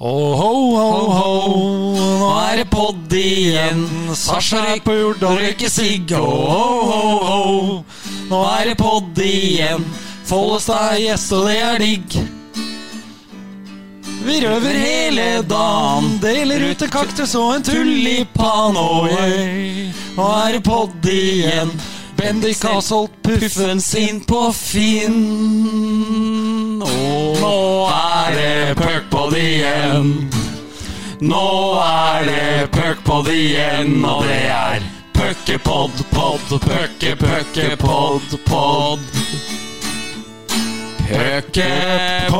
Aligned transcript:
Oh, 0.00 0.36
ho, 0.38 0.76
ho, 0.78 0.90
ho, 1.10 1.30
nå 2.20 2.26
er 2.38 2.60
det 2.60 2.68
podd 2.70 3.14
igjen. 3.18 3.80
Sasha 4.14 4.60
er 4.70 4.78
på 4.84 4.94
jord 4.94 5.24
og 5.26 5.40
røyker 5.40 5.72
sigg. 5.74 6.12
Oh, 6.14 6.28
ho, 6.86 7.00
ho, 7.02 7.40
ho, 7.48 7.72
nå 8.30 8.42
er 8.52 8.70
det 8.70 8.76
podd 8.78 9.18
igjen. 9.18 9.82
Follestad 10.28 10.92
er 10.92 11.02
gjest, 11.02 11.34
og 11.34 11.48
det 11.50 11.56
er 11.66 11.82
digg. 11.82 12.14
Vi 14.22 14.38
røver 14.46 14.78
hele 14.84 15.26
dagen, 15.50 16.14
deler 16.22 16.68
ut 16.70 16.86
en 16.86 16.94
kaktus 16.94 17.34
og 17.34 17.56
en 17.56 17.66
tulipan. 17.66 18.78
Oh, 18.78 19.02
yeah. 19.10 19.90
Nå 20.14 20.30
er 20.44 20.60
det 20.60 20.62
podd 20.68 21.10
igjen. 21.10 21.74
Bendik 22.18 22.64
har 22.64 22.80
solgt 22.80 23.22
puffen 23.22 23.80
sin 23.80 24.20
på 24.20 24.52
Finn. 24.52 25.22
Og 26.82 27.38
nå 27.40 27.86
er 27.94 28.34
det 28.34 28.74
puckpod 28.80 29.36
igjen. 29.38 30.30
Nå 31.20 31.78
er 31.84 32.26
det 32.26 32.70
puckpod 32.74 33.30
igjen, 33.30 34.04
og 34.04 34.24
det 34.26 34.40
er 34.50 34.82
puckepod, 35.14 35.90
pod, 36.10 36.40
pucke, 36.50 37.16
pucke, 37.22 37.76
pod, 37.76 38.38
pod. 38.46 38.98
Puckepod. 41.08 42.38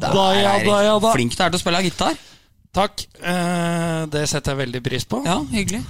Da, 0.00 0.12
ja 0.36 0.54
da, 0.64 0.78
ja 0.84 0.94
da. 1.02 1.12
Flink 1.16 1.36
du 1.36 1.42
er 1.42 1.52
til 1.52 1.60
å 1.60 1.62
spille 1.62 1.82
gitar. 1.86 2.18
Takk. 2.74 3.04
Eh, 3.22 4.00
det 4.10 4.24
setter 4.30 4.54
jeg 4.54 4.62
veldig 4.64 4.82
pris 4.84 5.06
på. 5.06 5.22
Ja, 5.26 5.38
hyggelig. 5.52 5.84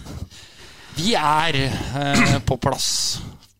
Vi 0.99 1.15
er 1.19 1.59
eh, 1.65 2.39
på 2.47 2.59
plass 2.63 2.89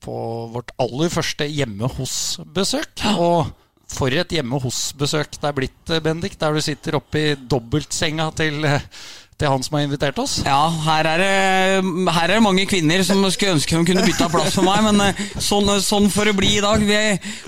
på 0.05 0.15
vårt 0.53 0.75
aller 0.83 1.13
første 1.13 1.49
hjemme 1.49 1.89
hos-besøk. 1.97 3.07
Og 3.17 3.49
for 3.95 4.13
et 4.13 4.33
hjemme 4.37 4.61
hos-besøk 4.61 5.39
det 5.41 5.49
er 5.49 5.57
blitt, 5.57 5.83
eh, 5.91 6.03
Bendik, 6.05 6.37
der 6.41 6.55
du 6.55 6.61
sitter 6.65 6.99
oppi 7.01 7.31
dobbeltsenga 7.41 8.29
til, 8.37 8.69
til 9.41 9.51
han 9.51 9.65
som 9.67 9.77
har 9.77 9.87
invitert 9.87 10.19
oss. 10.23 10.37
Ja, 10.47 10.69
her 10.87 11.09
er, 11.11 11.23
det, 11.23 11.95
her 12.15 12.29
er 12.29 12.37
det 12.37 12.45
mange 12.45 12.67
kvinner 12.71 13.03
som 13.07 13.23
skulle 13.35 13.57
ønske 13.57 13.75
de 13.75 13.89
kunne 13.89 14.05
bytta 14.07 14.29
plass 14.31 14.55
for 14.55 14.67
meg, 14.67 14.85
men 14.87 15.03
eh, 15.09 15.23
sånn, 15.43 15.71
sånn 15.83 16.07
får 16.13 16.31
det 16.31 16.37
bli 16.39 16.53
i 16.59 16.63
dag. 16.65 16.85
Vi 16.87 17.01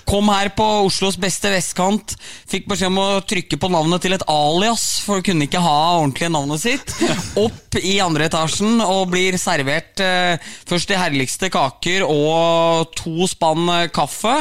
kom 0.08 0.30
her 0.32 0.50
på 0.56 0.66
Oslos 0.88 1.18
beste 1.20 1.52
vestkant, 1.52 2.16
fikk 2.50 2.66
beskjed 2.72 2.90
om 2.90 3.02
å 3.02 3.08
trykke 3.26 3.60
på 3.60 3.70
navnet 3.70 4.02
til 4.02 4.16
et 4.16 4.26
alias, 4.30 4.86
for 5.06 5.22
kunne 5.26 5.46
ikke 5.46 5.62
ha 5.62 5.76
ordentlig 6.00 6.30
navnet 6.34 6.64
sitt. 6.64 6.96
Opp 7.38 7.78
i 7.78 7.98
andre 8.02 8.26
etasjen 8.30 8.80
og 8.82 9.12
blir 9.12 9.36
servert 9.40 10.00
eh, 10.02 10.42
først 10.66 10.90
de 10.90 10.98
herligste 10.98 11.50
kaker 11.52 12.06
og 12.06 12.90
to 12.96 13.28
spann 13.30 13.68
eh, 13.72 13.86
kaffe. 13.94 14.38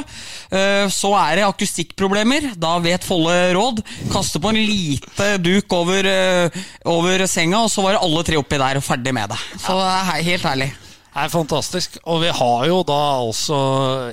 Eh, 0.49 0.85
så 0.93 1.13
er 1.19 1.39
det 1.39 1.47
akustikkproblemer. 1.49 2.53
Da 2.57 2.77
vet 2.83 3.05
Folle 3.05 3.53
råd. 3.53 3.83
Kaste 4.09 4.41
på 4.41 4.49
en 4.49 4.57
lite 4.57 5.35
duk 5.43 5.73
over, 5.77 6.07
eh, 6.09 6.63
over 6.89 7.25
senga, 7.35 7.65
og 7.65 7.71
så 7.71 7.83
var 7.85 7.95
det 7.95 8.03
alle 8.07 8.23
tre 8.27 8.39
oppi 8.39 8.59
der 8.61 8.79
og 8.79 8.85
ferdig 8.85 9.13
med 9.15 9.31
det. 9.33 9.39
Så 9.59 9.75
det 9.77 9.91
er 9.91 10.27
helt 10.31 10.49
ærlig. 10.53 10.71
Det 11.15 11.23
er 11.23 11.31
fantastisk. 11.31 11.97
Og 12.11 12.23
vi 12.25 12.31
har 12.35 12.65
jo 12.67 12.81
da 12.87 13.01
altså 13.21 13.57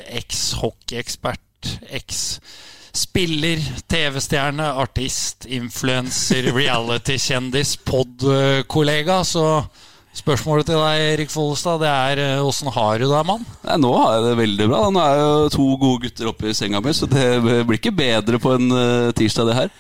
eks-hockeyekspert, 0.07 1.71
eks-spiller, 1.99 3.63
TV-stjerne, 3.91 4.69
artist, 4.85 5.49
influenser, 5.51 6.53
reality-kjendis, 6.61 7.75
pod-kollega. 7.89 9.23
Så 9.27 9.47
spørsmålet 10.15 10.71
til 10.71 10.79
deg, 10.79 11.07
Erik 11.17 11.35
Follestad, 11.35 11.83
det 11.83 11.91
er 11.91 12.23
eh, 12.23 12.47
åssen 12.47 12.71
har 12.71 13.03
du 13.03 13.09
det, 13.11 13.25
mann? 13.27 13.47
Nei, 13.67 13.81
nå 13.83 13.91
har 13.99 14.19
jeg 14.19 14.29
det 14.29 14.41
veldig 14.45 14.69
bra. 14.71 14.83
Nå 14.95 15.03
er 15.03 15.23
jo 15.25 15.53
to 15.57 15.71
gode 15.81 16.05
gutter 16.07 16.31
oppe 16.31 16.53
i 16.53 16.55
senga 16.55 16.83
mi, 16.85 16.95
så 16.95 17.11
det 17.11 17.27
blir 17.41 17.81
ikke 17.81 17.97
bedre 17.99 18.39
på 18.43 18.55
en 18.61 18.71
eh, 18.79 19.11
tirsdag, 19.19 19.51
det 19.51 19.59
her. 19.59 19.75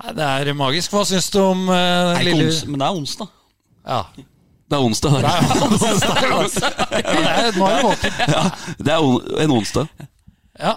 Nei, 0.00 0.12
det 0.16 0.24
er 0.24 0.56
magisk. 0.56 0.92
Hva 0.94 1.04
syns 1.08 1.28
du 1.32 1.40
om 1.42 1.66
uh, 1.68 2.16
lille 2.24 2.46
ons, 2.48 2.60
men 2.68 2.80
det 2.80 2.86
er 2.86 3.00
onsdag. 3.00 3.32
Ja. 3.84 4.02
Det 4.70 4.78
er 4.78 4.84
onsdag. 4.86 5.10
Det 5.10 5.18
er, 5.18 5.34
ja, 5.34 5.40
det 7.00 7.26
er, 7.26 7.58
nå 7.58 7.66
er 7.66 7.76
det 7.76 7.84
våken. 7.84 8.18
Ja, 8.30 8.42
det 8.78 8.94
er 8.94 9.04
on 9.04 9.20
en 9.44 9.54
onsdag. 9.58 9.90
Ja. 10.60 10.74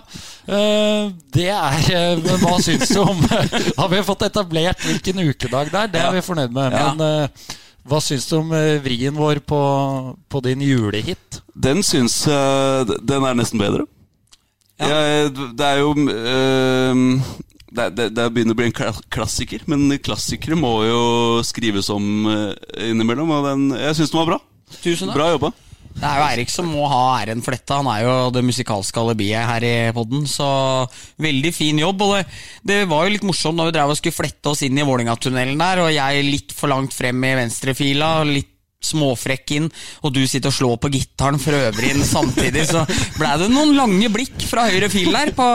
eh, 0.47 1.09
det 1.35 1.49
er 1.51 1.87
eh, 1.91 2.19
Men 2.23 2.37
hva 2.39 2.53
syns 2.63 2.87
du 2.93 3.01
om 3.01 3.17
Har 3.81 3.89
vi 3.91 3.99
fått 4.07 4.21
etablert 4.29 4.79
hvilken 4.79 5.19
ukedag 5.27 5.73
det 5.73 5.81
er? 5.81 5.91
Det 5.91 5.99
er 5.99 6.15
vi 6.15 6.21
fornøyd 6.23 6.55
med. 6.55 6.77
Men 6.77 7.27
hva 7.83 7.99
syns 8.01 8.29
du 8.29 8.37
om 8.39 8.53
vrien 8.85 9.17
vår 9.17 9.41
på, 9.43 9.59
på 10.31 10.43
din 10.47 10.63
julehit? 10.63 11.41
Den 11.53 11.83
syns 11.83 12.21
Den 13.03 13.27
er 13.27 13.35
nesten 13.37 13.59
bedre. 13.61 13.85
Jeg, 14.79 15.33
det 15.59 15.67
er 15.67 15.83
jo 15.83 15.93
eh, 16.09 17.03
det, 17.73 17.89
det, 17.97 18.07
det 18.15 18.29
begynner 18.33 18.55
å 18.55 18.59
bli 18.59 18.69
en 18.69 19.01
klassiker, 19.13 19.65
men 19.71 19.97
klassikere 20.03 20.57
må 20.59 20.75
jo 20.85 21.03
skrives 21.45 21.89
om 21.93 22.29
eh, 22.29 22.89
innimellom. 22.91 23.33
Og 23.33 23.49
den, 23.49 23.67
jeg 23.81 23.99
syns 23.99 24.13
den 24.13 24.21
var 24.21 24.31
bra. 24.33 24.39
Tusen 24.79 25.09
takk. 25.09 25.17
Bra 25.17 25.29
jobba. 25.33 25.53
Det 25.93 26.07
er 26.09 26.17
jo 26.17 26.25
Eirik 26.25 26.49
som 26.49 26.69
må 26.73 26.87
ha 26.89 27.01
æren 27.19 27.43
for 27.45 27.53
dette. 27.53 27.75
Han 27.77 27.89
er 27.91 28.01
jo 28.01 28.13
det 28.33 28.41
musikalske 28.45 29.01
alibiet 29.01 29.45
her 29.45 29.65
i 29.65 29.75
podden. 29.93 30.25
Så 30.29 30.47
veldig 31.21 31.51
fin 31.53 31.81
jobb. 31.81 32.01
Og 32.05 32.15
det, 32.15 32.23
det 32.65 32.79
var 32.89 33.05
jo 33.05 33.13
litt 33.13 33.27
morsomt 33.27 33.59
når 33.59 33.69
vi 33.69 33.75
drev 33.77 33.93
og 33.93 33.99
skulle 33.99 34.17
flette 34.17 34.53
oss 34.53 34.63
inn 34.65 34.79
i 34.79 34.87
Vålinga-tunnelen 34.87 35.61
der, 35.61 35.83
og 35.85 35.93
jeg 35.93 36.25
litt 36.25 36.55
for 36.57 36.73
langt 36.73 36.95
frem 36.97 37.21
i 37.29 37.35
venstrefila. 37.43 38.15
Litt 38.29 38.52
småfrekk 38.83 39.53
inn, 39.57 39.69
og 40.03 40.13
du 40.15 40.21
sitter 40.27 40.51
og 40.51 40.55
slår 40.57 40.77
på 40.83 40.91
gitaren 40.93 41.39
for 41.41 41.55
øvrig 41.55 41.93
inn 41.95 42.03
samtidig, 42.05 42.65
så 42.69 42.83
blei 43.17 43.33
det 43.41 43.49
noen 43.53 43.73
lange 43.77 44.09
blikk 44.13 44.43
fra 44.49 44.65
høyre 44.69 44.89
fil 44.91 45.11
der 45.13 45.31
på 45.37 45.47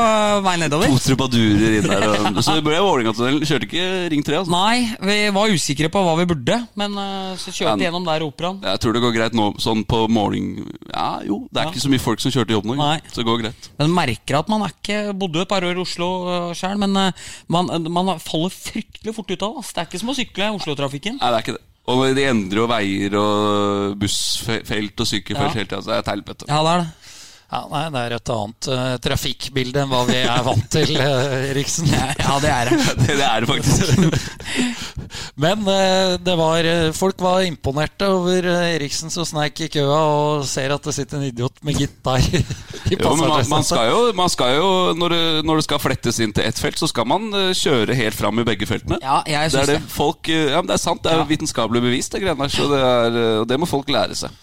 vei 0.46 0.56
nedover. 0.62 0.88
To 0.92 1.00
trubadurer 1.04 1.78
inn 1.80 1.88
der. 1.88 2.06
Og, 2.08 2.40
så 2.44 2.56
det 2.58 2.64
ble 2.66 2.78
Vålerenga-tunnelen. 2.82 3.44
Kjørte 3.48 3.68
ikke 3.68 3.86
Ring 4.14 4.24
3, 4.26 4.38
altså. 4.40 4.52
Nei, 4.54 4.88
vi 5.04 5.18
var 5.36 5.52
usikre 5.54 5.90
på 5.92 6.02
hva 6.06 6.14
vi 6.20 6.26
burde, 6.30 6.58
men 6.80 6.96
eh, 7.04 7.32
så 7.40 7.52
kjørte 7.54 7.76
vi 7.82 7.86
gjennom 7.88 8.06
der 8.08 8.24
operaen. 8.26 8.60
Jeg 8.64 8.82
tror 8.82 8.96
det 8.96 9.04
går 9.04 9.16
greit 9.18 9.36
nå, 9.38 9.50
sånn 9.62 9.84
på 9.88 10.04
måling 10.12 10.50
Ja, 10.92 11.20
jo, 11.26 11.42
det 11.52 11.60
er 11.62 11.68
Ja. 11.68 11.72
ikke 11.74 11.84
så 11.84 11.90
mye 11.92 12.02
folk 12.02 12.22
som 12.24 12.32
kjørte 12.34 12.56
jobb 12.56 12.68
nå. 12.70 12.78
Nei. 12.80 12.98
Så 13.12 13.20
det 13.22 13.26
går 13.28 13.42
greit. 13.44 13.70
Men 13.80 13.92
merker 13.96 14.40
at 14.40 14.48
man 14.52 14.64
er 14.66 14.72
ikke 14.74 15.00
bodde 15.18 15.44
et 15.44 15.50
par 15.50 15.66
år 15.68 15.76
i 15.78 15.82
Oslo 15.84 16.08
sjøl, 16.56 16.78
men 16.80 16.96
eh, 16.96 17.26
man, 17.52 17.68
man 17.92 18.14
faller 18.22 18.54
fryktelig 18.54 19.14
fort 19.16 19.30
ut 19.34 19.42
av 19.44 19.58
det. 19.60 19.66
Det 19.74 19.82
er 19.84 19.90
ikke 19.90 20.00
som 20.02 20.12
å 20.12 20.16
sykle 20.18 20.50
Oslo-trafikken. 20.58 21.18
Nei, 21.20 21.32
det 21.34 21.38
er 21.40 21.44
ikke 21.46 21.56
det. 21.58 21.64
Og 21.88 22.02
de 22.16 22.24
endrer 22.28 22.60
jo 22.60 22.66
veier 22.68 23.14
og 23.16 23.94
bussfelt 24.00 25.00
og 25.00 25.06
sykkelfelt 25.08 25.54
Ja. 25.54 25.56
hele 25.56 25.68
tida. 25.70 25.80
Så 25.80 25.88
det 25.88 25.96
er 25.96 26.02
et 26.04 26.10
helvete. 26.12 26.44
Ja, 26.48 26.58
det 26.66 26.72
er 26.74 26.82
det. 26.82 26.88
Ja, 27.48 27.62
nei, 27.72 27.86
Det 27.88 28.00
er 28.02 28.12
et 28.18 28.30
annet 28.34 28.66
uh, 28.68 28.94
trafikkbilde 29.00 29.80
enn 29.80 29.88
hva 29.88 30.02
vi 30.04 30.18
er 30.20 30.42
vant 30.44 30.66
til, 30.68 30.90
uh, 31.00 31.46
Eriksen. 31.48 31.86
Ja, 31.88 32.34
det 32.44 32.50
er 32.52 32.68
det. 32.68 32.76
Det, 32.98 33.14
det 33.22 33.24
er 33.24 33.40
det 33.40 33.48
faktisk. 33.48 34.58
Men 35.42 35.62
uh, 35.64 36.18
det 36.20 36.34
var, 36.36 36.68
folk 36.92 37.22
var 37.24 37.46
imponerte 37.46 38.10
over 38.12 38.50
Eriksen 38.52 39.08
som 39.14 39.24
sneik 39.24 39.62
i 39.64 39.70
køa 39.78 39.96
og 39.96 40.44
ser 40.50 40.74
at 40.76 40.84
det 40.84 40.92
sitter 40.98 41.22
en 41.22 41.24
idiot 41.30 41.56
med 41.64 41.80
gitar 41.80 42.20
i 42.20 42.42
Jo, 42.92 43.14
man, 43.16 43.32
man 43.48 43.64
skal 43.64 43.88
jo, 43.94 44.02
man 44.16 44.32
skal 44.32 44.58
jo 44.58 44.68
når, 44.98 45.14
det, 45.16 45.22
når 45.48 45.62
det 45.62 45.66
skal 45.70 45.80
flettes 45.80 46.20
inn 46.24 46.36
til 46.36 46.44
ett 46.44 46.60
felt, 46.60 46.76
så 46.80 46.90
skal 46.90 47.08
man 47.08 47.30
kjøre 47.56 47.96
helt 47.96 48.16
fram 48.18 48.42
i 48.42 48.46
begge 48.48 48.68
feltene. 48.68 49.00
Ja, 49.00 49.22
jeg 49.28 49.54
det 49.54 49.64
er 49.64 49.72
det 49.72 49.80
folk 49.92 50.28
Ja, 50.28 50.60
men 50.60 50.68
det 50.68 50.76
er 50.76 50.84
sant. 50.84 51.00
Det 51.04 51.14
er 51.14 51.22
Ja. 51.22 51.26
vitenskapelig 51.32 51.80
bevist, 51.88 52.12
det 52.12 52.22
greiene 52.26 52.44
der. 52.44 52.52
Så 52.52 52.68
det, 52.68 53.24
og 53.40 53.48
det 53.48 53.60
må 53.60 53.68
folk 53.68 53.88
lære 53.92 54.16
seg. 54.18 54.36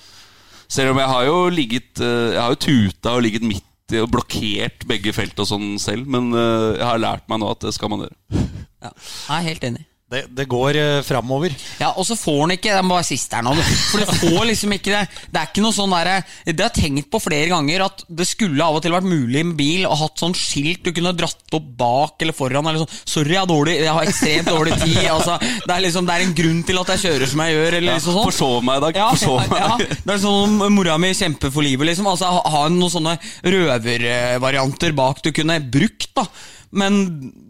Selv 0.71 0.93
om 0.93 0.99
jeg 1.01 1.11
har 1.11 1.25
jo 1.27 1.37
ligget 1.53 2.01
eh, 2.01 2.33
Jeg 2.33 2.41
har 2.41 2.53
jo 2.53 2.61
tuta 2.65 3.15
og 3.17 3.25
ligget 3.25 3.45
midt 3.45 3.63
og 4.01 4.09
blokkert 4.09 4.85
begge 4.89 5.13
felt 5.13 5.37
og 5.37 5.45
sånn 5.45 5.75
selv, 5.81 6.07
men 6.09 6.31
eh, 6.33 6.71
jeg 6.79 6.87
har 6.87 7.01
lært 7.01 7.27
meg 7.29 7.41
nå 7.41 7.51
at 7.53 7.67
det 7.67 7.73
skal 7.75 7.91
man 7.93 8.05
gjøre. 8.07 8.45
Ja. 8.81 8.89
Jeg 8.89 9.35
er 9.35 9.45
helt 9.51 9.67
enig. 9.69 9.85
Det, 10.15 10.23
det 10.37 10.47
går 10.49 10.79
uh, 10.79 11.03
framover. 11.05 11.55
Ja, 11.81 11.91
Og 11.99 12.07
så 12.07 12.15
får 12.17 12.39
han 12.45 12.55
ikke 12.55 12.73
Det 12.75 12.83
må 12.87 12.95
være 12.97 13.07
siste 13.09 13.35
her 13.37 13.45
nå. 13.45 13.55
For 13.91 14.01
du 14.01 14.11
får 14.23 14.45
liksom 14.51 14.75
ikke 14.77 14.93
det 14.93 15.03
Det 15.33 15.41
er 15.41 15.49
ikke 15.49 15.63
noe 15.65 15.75
sånn 15.75 15.93
derre 15.93 16.17
Det 16.45 16.55
har 16.55 16.71
jeg 16.71 16.85
tenkt 16.85 17.09
på 17.11 17.21
flere 17.23 17.49
ganger, 17.51 17.85
at 17.85 18.03
det 18.07 18.27
skulle 18.29 18.63
av 18.63 18.77
og 18.77 18.83
til 18.83 18.94
vært 18.95 19.07
mulig 19.07 19.44
med 19.45 19.57
bil 19.59 19.85
å 19.88 19.97
hatt 19.97 20.21
sånn 20.21 20.35
skilt 20.38 20.85
du 20.85 20.91
kunne 20.95 21.13
dratt 21.17 21.56
opp 21.56 21.67
bak 21.79 22.23
eller 22.23 22.35
foran. 22.35 22.67
Eller 22.69 22.83
sånn 22.83 22.94
'Sorry, 22.95 23.33
jeg 23.35 23.41
har, 23.41 23.50
dårlig, 23.50 23.75
jeg 23.81 23.94
har 23.97 24.07
ekstremt 24.07 24.50
dårlig 24.50 24.77
tid'. 24.81 25.09
Altså, 25.15 25.38
det, 25.41 25.71
er 25.75 25.83
liksom, 25.85 26.07
det 26.07 26.15
er 26.15 26.25
en 26.25 26.35
grunn 26.38 26.61
til 26.68 26.81
at 26.81 26.91
jeg 26.94 27.03
kjører 27.06 27.31
som 27.31 27.44
jeg 27.44 27.56
gjør. 27.56 27.77
Eller 27.79 27.97
liksom 27.97 28.18
sånn. 28.18 28.27
Forsov 28.29 28.57
meg 28.68 28.79
i 28.79 28.83
dag. 28.85 29.00
Ja, 29.01 29.07
Forsov 29.13 29.39
meg. 29.51 29.63
ja, 29.63 30.01
det 30.07 30.15
er 30.15 30.21
sånn 30.23 30.57
Mora 30.75 30.97
mi 31.01 31.13
kjemper 31.18 31.53
for 31.53 31.65
livet, 31.65 31.89
liksom. 31.91 32.09
Altså, 32.11 32.31
ha, 32.31 32.44
ha 32.56 32.65
noen 32.71 32.94
sånne 32.94 33.15
røvervarianter 33.56 34.95
bak 34.97 35.23
du 35.25 35.31
kunne 35.35 35.59
brukt, 35.63 36.11
da. 36.18 36.27
Men 36.71 37.01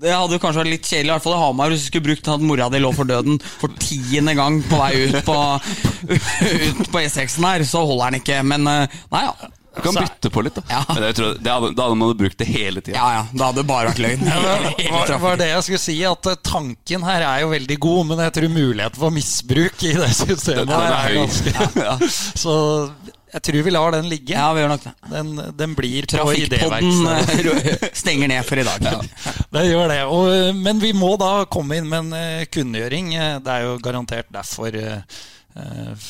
det 0.01 0.13
hadde 0.13 0.37
jo 0.37 0.41
kanskje 0.43 0.63
vært 0.63 0.73
litt 0.73 0.89
kjedelig 0.89 1.09
i 1.09 1.13
hvert 1.15 1.25
fall 1.25 1.37
i 1.37 1.41
Hamar 1.41 1.73
hvis 1.73 1.85
du 1.85 1.89
skulle 1.89 2.07
brukt 2.09 2.31
at 2.31 2.45
mora 2.45 2.69
di 2.73 2.81
lå 2.83 2.91
for 2.95 3.09
døden 3.09 3.39
for 3.45 3.73
tiende 3.81 4.35
gang 4.37 4.61
på 4.67 4.79
vei 4.79 4.93
ut 5.09 5.19
på, 5.27 5.37
ut 6.69 6.89
på 6.91 7.03
E6-en 7.03 7.49
her. 7.49 7.67
Så 7.67 7.85
holder 7.85 8.11
den 8.11 8.23
ikke. 8.23 8.41
Men 8.45 8.67
eh, 8.71 8.97
nei, 9.13 9.27
ja. 9.27 9.53
Du 9.75 9.81
kan 9.81 9.97
bytte 9.99 10.29
på 10.31 10.41
litt, 10.45 10.55
da. 10.55 10.63
Ja. 10.69 10.81
Men 10.87 11.03
jeg 11.09 11.15
tror 11.17 11.33
det 11.35 11.51
hadde, 11.51 11.71
da 11.75 11.87
hadde 11.87 11.97
man 11.99 12.13
brukt 12.17 12.37
det 12.39 12.47
hele 12.47 12.81
tida. 12.81 12.95
Ja, 12.95 13.07
ja. 13.17 13.23
Det 13.31 13.43
hadde 13.43 13.65
bare 13.67 13.91
vært 13.91 14.01
løgn. 14.05 14.23
Det 14.85 14.91
var, 14.91 15.11
var, 15.19 15.39
det 15.39 15.49
jeg 15.49 15.65
skulle 15.65 15.81
si, 15.83 15.95
at 16.07 16.29
eh, 16.31 16.37
tanken 16.45 17.03
her 17.05 17.25
er 17.27 17.43
jo 17.43 17.51
veldig 17.51 17.77
god, 17.83 18.01
men 18.11 18.21
jeg 18.23 18.35
tror 18.37 18.53
muligheten 18.53 19.01
for 19.01 19.13
misbruk 19.13 19.83
i 19.83 19.91
det 19.97 20.11
systemet 20.15 20.69
det, 20.69 20.77
det 20.79 20.79
er 20.79 20.95
er 20.95 21.17
ganske 21.19 21.67
Ja. 21.85 21.95
Så 22.39 22.55
jeg 23.35 23.43
tror 23.49 23.65
vi 23.67 23.71
lar 23.73 23.91
den 23.91 24.07
ligge. 24.07 24.31
Ja, 24.31 24.47
vi 24.55 24.61
gjør 24.63 24.69
nok 24.71 24.83
det. 24.85 24.93
Den, 25.11 25.31
den 25.59 25.73
blir 25.75 26.07
på 26.07 26.33
idéverkstedet. 26.39 27.71
eh, 27.83 27.87
stenger 27.91 28.31
ned 28.31 28.45
for 28.47 28.61
i 28.61 28.63
dag. 28.63 28.85
Det 29.55 29.63
gjør 29.67 29.91
det. 29.91 30.01
Og, 30.07 30.27
eh, 30.31 30.51
men 30.55 30.79
vi 30.79 30.93
må 30.95 31.15
da 31.19 31.31
komme 31.51 31.79
inn 31.79 31.89
med 31.91 32.05
en 32.05 32.19
eh, 32.19 32.45
kunngjøring. 32.51 33.11
Det 33.43 33.51
er 33.51 33.65
jo 33.67 33.79
garantert 33.83 34.31
derfor 34.31 34.75
eh, 34.75 35.17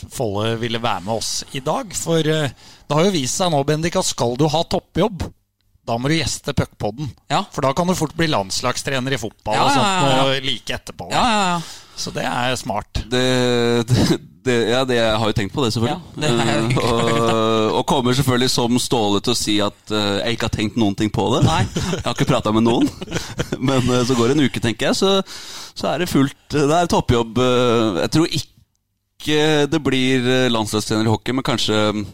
Folle 0.10 0.56
ville 0.62 0.82
være 0.82 1.06
med 1.06 1.14
oss 1.20 1.32
i 1.54 1.62
dag. 1.62 1.92
For 1.94 2.18
uh, 2.18 2.48
det 2.50 2.96
har 2.98 3.04
jo 3.06 3.14
vist 3.14 3.38
seg 3.38 3.52
nå, 3.54 3.60
Bendik, 3.68 3.94
at 4.00 4.08
skal 4.10 4.34
du 4.42 4.48
ha 4.50 4.64
toppjobb, 4.66 5.28
da 5.86 5.98
må 6.02 6.10
du 6.10 6.16
gjeste 6.18 6.54
puckpodden. 6.58 7.12
Ja. 7.30 7.44
For 7.54 7.62
da 7.62 7.70
kan 7.78 7.86
du 7.86 7.94
fort 7.98 8.16
bli 8.18 8.26
landslagstrener 8.32 9.14
i 9.14 9.20
fotball 9.22 9.54
Ja, 9.54 9.68
og 9.68 9.76
sånt 9.76 9.86
ja, 9.86 10.14
ja. 10.16 10.24
og 10.26 10.48
like 10.50 10.78
etterpå. 10.80 11.12
Ja, 11.14 11.26
ja, 11.30 11.44
ja. 11.54 11.60
Så 11.96 12.12
det 12.12 12.24
er 12.28 12.56
smart. 12.60 13.04
Det, 13.12 13.26
det, 13.88 14.06
det, 14.46 14.56
ja, 14.70 14.82
det 14.88 14.98
jeg 14.98 15.20
har 15.20 15.32
jo 15.32 15.36
tenkt 15.38 15.54
på 15.56 15.64
det, 15.64 15.72
selvfølgelig. 15.74 16.02
Ja, 16.16 16.22
det 16.22 16.34
Eh, 16.36 16.82
og, 16.84 17.80
og 17.80 17.86
kommer 17.88 18.14
selvfølgelig 18.14 18.50
som 18.52 18.80
Ståle 18.82 19.22
til 19.24 19.34
å 19.34 19.38
si 19.38 19.56
at 19.64 19.94
uh, 19.94 20.20
jeg 20.20 20.36
ikke 20.36 20.50
har 20.50 20.56
tenkt 20.58 20.80
noen 20.80 20.98
ting 20.98 21.12
på 21.14 21.28
det. 21.36 21.46
Nei. 21.48 21.62
Jeg 21.66 22.04
har 22.06 22.18
ikke 22.18 22.30
prata 22.30 22.54
med 22.56 22.66
noen. 22.68 22.90
Men 23.70 23.88
uh, 23.90 24.02
så 24.08 24.18
går 24.18 24.32
det 24.32 24.38
en 24.38 24.46
uke, 24.50 24.64
tenker 24.64 24.92
jeg, 24.92 25.00
så, 25.00 25.16
så 25.78 25.94
er 25.94 26.04
det 26.04 26.12
fullt. 26.12 26.38
Det 26.52 26.68
er 26.68 26.92
toppjobb. 26.92 27.40
jeg 28.04 28.14
tror 28.14 28.38
ikke 28.38 29.42
det 29.72 29.82
blir 29.82 30.28
landslagstrener 30.54 31.08
i 31.08 31.10
hockey, 31.10 31.34
men 31.34 31.46
kanskje 31.46 31.80
mm, 31.96 32.06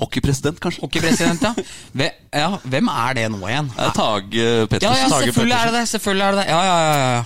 hockeypresident, 0.00 0.60
kanskje. 0.62 0.80
Hockeypresident, 0.86 1.42
ja. 1.42 1.52
Ve 1.98 2.10
ja. 2.32 2.50
Hvem 2.64 2.88
er 2.92 3.18
det 3.18 3.30
nå 3.34 3.40
igjen? 3.44 3.70
Tage 3.96 4.66
Pettersen. 4.70 4.92
ja, 4.94 5.02
ja 5.02 5.24
selvfølgelig 5.26 5.58
er 5.58 5.70
det 5.70 5.80
det. 5.80 5.88
Selvfølgelig 5.88 6.26
er 6.26 6.36
det 6.36 6.44
det. 6.44 6.50
Ja, 6.54 6.60
ja, 6.64 6.76
ja, 6.86 7.08
ja. 7.16 7.24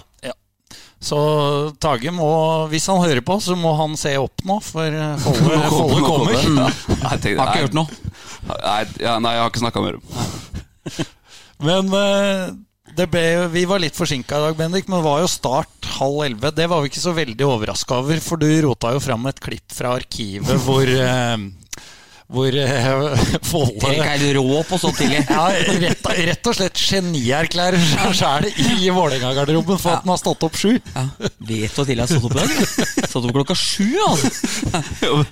Så 1.01 1.19
Tage 1.81 2.13
må, 2.13 2.29
hvis 2.69 2.87
han 2.93 3.01
hører 3.01 3.23
på, 3.25 3.39
så 3.41 3.57
må 3.57 3.73
han 3.79 3.97
se 3.97 4.13
opp 4.21 4.43
nå, 4.45 4.59
for 4.65 4.85
eh, 4.85 5.23
Folle, 5.25 5.61
kommer. 5.73 6.03
Kommer. 6.05 6.35
Ja. 6.37 6.67
Har 7.07 7.17
ikke 7.17 7.37
nei, 7.39 7.55
hørt 7.63 7.77
noe. 7.79 8.01
Nei, 8.51 8.83
ja, 9.01 9.15
nei, 9.17 9.37
jeg 9.37 9.45
har 9.45 9.53
ikke 9.53 9.63
snakka 9.63 9.85
med 9.85 9.97
dem. 9.97 11.07
Men 11.71 11.89
eh, 11.97 12.45
det 12.97 13.07
ble, 13.13 13.25
vi 13.53 13.65
var 13.69 13.81
litt 13.81 13.97
forsinka 13.97 14.37
i 14.37 14.45
dag, 14.45 14.59
Bendik, 14.59 14.89
men 14.89 14.99
det 14.99 15.07
var 15.07 15.21
jo 15.23 15.29
start 15.31 15.89
halv 16.01 16.25
elleve. 16.25 16.51
Det 16.57 16.67
var 16.69 16.83
vi 16.83 16.91
ikke 16.91 17.03
så 17.03 17.13
veldig 17.17 17.47
overraska 17.47 18.01
over, 18.01 18.21
for 18.25 18.41
du 18.41 18.49
rota 18.65 18.93
jo 18.97 19.03
fram 19.05 19.29
et 19.31 19.41
klipp 19.45 19.77
fra 19.77 19.93
arkivet 19.99 20.65
hvor 20.65 20.89
eh, 20.89 21.37
hvor 22.31 22.55
eh, 22.55 22.87
Folle 23.51 23.91
Erik 23.91 24.05
er 24.07 24.23
du 24.23 24.39
rå 24.39 24.61
på 24.69 24.79
så 24.79 24.93
tidlig. 24.95 25.25
ja, 25.31 25.47
rett, 25.83 26.09
rett 26.31 26.51
og 26.51 26.57
slett 26.57 26.79
genierklærer 26.79 27.83
seg 27.83 28.15
sjæl 28.21 28.49
i 28.51 28.91
Vålerenga-garderoben 28.95 29.81
for 29.81 29.97
at 29.97 30.05
han 30.05 30.13
har 30.15 30.21
stått 30.21 30.47
opp 30.47 30.59
sju. 30.59 30.77
Ja. 30.95 31.07
Vet 31.19 31.75
du 31.75 31.81
hvor 31.81 31.89
tidlig 31.89 32.07
jeg 32.07 32.13
stått 32.15 32.29
opp 32.29 32.37
i 32.37 32.41
dag? 32.41 33.09
Stått 33.11 33.27
opp 33.27 33.35
klokka 33.41 33.57
sju, 33.59 33.89
altså. 34.07 35.25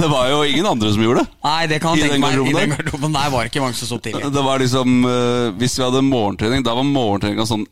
Det 0.00 0.10
var 0.10 0.30
jo 0.32 0.40
ingen 0.48 0.66
andre 0.72 0.90
som 0.94 1.04
gjorde 1.04 1.22
det. 1.22 1.36
Nei, 1.46 1.60
det 1.70 1.78
kan 1.84 1.98
jeg 1.98 2.10
den 2.10 2.16
tenke 2.16 2.26
meg. 2.26 2.50
I 2.50 2.56
den 2.58 2.74
garderoben 2.74 3.14
der 3.20 3.34
var 3.34 3.46
det 3.46 3.52
ikke 3.52 3.64
mange 3.64 3.78
som 3.78 3.90
sto 3.90 4.00
opp 4.00 4.06
tidlig. 4.08 4.32
Det 4.34 4.44
var 4.46 4.62
liksom 4.62 4.96
eh, 5.06 5.46
Hvis 5.60 5.78
vi 5.78 5.86
hadde 5.86 6.02
morgentrening, 6.06 6.66
da 6.66 6.74
var 6.78 6.88
morgentreninga 6.88 7.46
sånn 7.48 7.66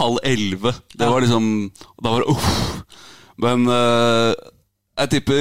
halv 0.00 0.18
elleve. 0.26 0.74
Det 0.98 1.06
var 1.06 1.22
liksom 1.22 1.70
Da 2.02 2.10
var 2.10 2.24
det 2.24 2.34
uff. 2.34 2.50
Men 3.42 3.68
eh, 3.70 4.32
jeg 5.02 5.12
tipper 5.16 5.40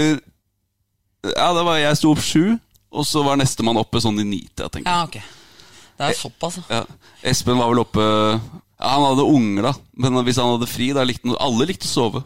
Ja, 1.34 1.50
det 1.58 1.66
var 1.66 1.80
jeg 1.82 1.98
sto 1.98 2.14
opp 2.14 2.22
sju, 2.22 2.60
og 2.96 3.08
så 3.08 3.24
var 3.26 3.40
nestemann 3.40 3.80
oppe 3.82 4.02
sånn 4.04 4.22
i 4.24 4.28
nitida, 4.28 4.70
tenker 4.70 4.88
jeg. 4.88 4.94
Ja, 4.96 5.10
ok. 5.10 5.42
Det 5.96 6.08
er 6.10 6.18
såpass, 6.20 6.60
ja. 6.68 6.84
Espen 7.24 7.60
var 7.60 7.70
vel 7.72 7.80
oppe 7.86 8.04
ja, 8.04 8.90
Han 8.92 9.06
hadde 9.06 9.28
unger, 9.32 9.70
da. 9.70 9.74
Men 10.04 10.20
hvis 10.28 10.40
han 10.42 10.52
hadde 10.52 10.68
fri, 10.68 10.90
da 10.96 11.06
likte 11.08 11.30
han 11.30 11.38
Alle 11.40 11.70
likte 11.70 11.88
å 11.88 11.92
sove. 11.94 12.26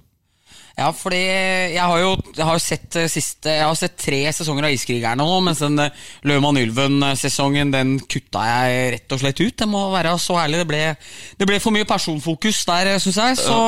Ja, 0.79 0.89
fordi 0.95 1.19
jeg 1.19 1.83
har 1.83 1.99
jo, 1.99 2.11
jeg 2.37 2.45
har 2.47 2.61
sett 2.63 2.95
eh, 2.99 3.09
siste 3.11 3.51
Jeg 3.51 3.65
har 3.67 3.75
sett 3.75 3.97
tre 3.99 4.21
sesonger 4.35 4.69
av 4.69 4.75
Iskrigerne 4.75 5.25
nå, 5.25 5.39
mens 5.43 5.59
den 5.63 5.81
eh, 5.83 6.05
Løvmann 6.29 6.59
Ylven-sesongen 6.61 7.73
den 7.73 7.97
kutta 7.99 8.45
jeg 8.47 8.85
rett 8.95 9.15
og 9.15 9.21
slett 9.21 9.41
ut. 9.41 9.65
Jeg 9.65 9.69
må 9.69 9.83
være 9.91 10.15
så 10.21 10.37
ærlig. 10.39 10.61
Det 10.61 10.69
ble, 10.69 10.81
det 11.41 11.49
ble 11.49 11.59
for 11.63 11.75
mye 11.75 11.87
personfokus 11.89 12.63
der, 12.69 12.93
syns 13.03 13.19
jeg. 13.19 13.39
Så, 13.41 13.59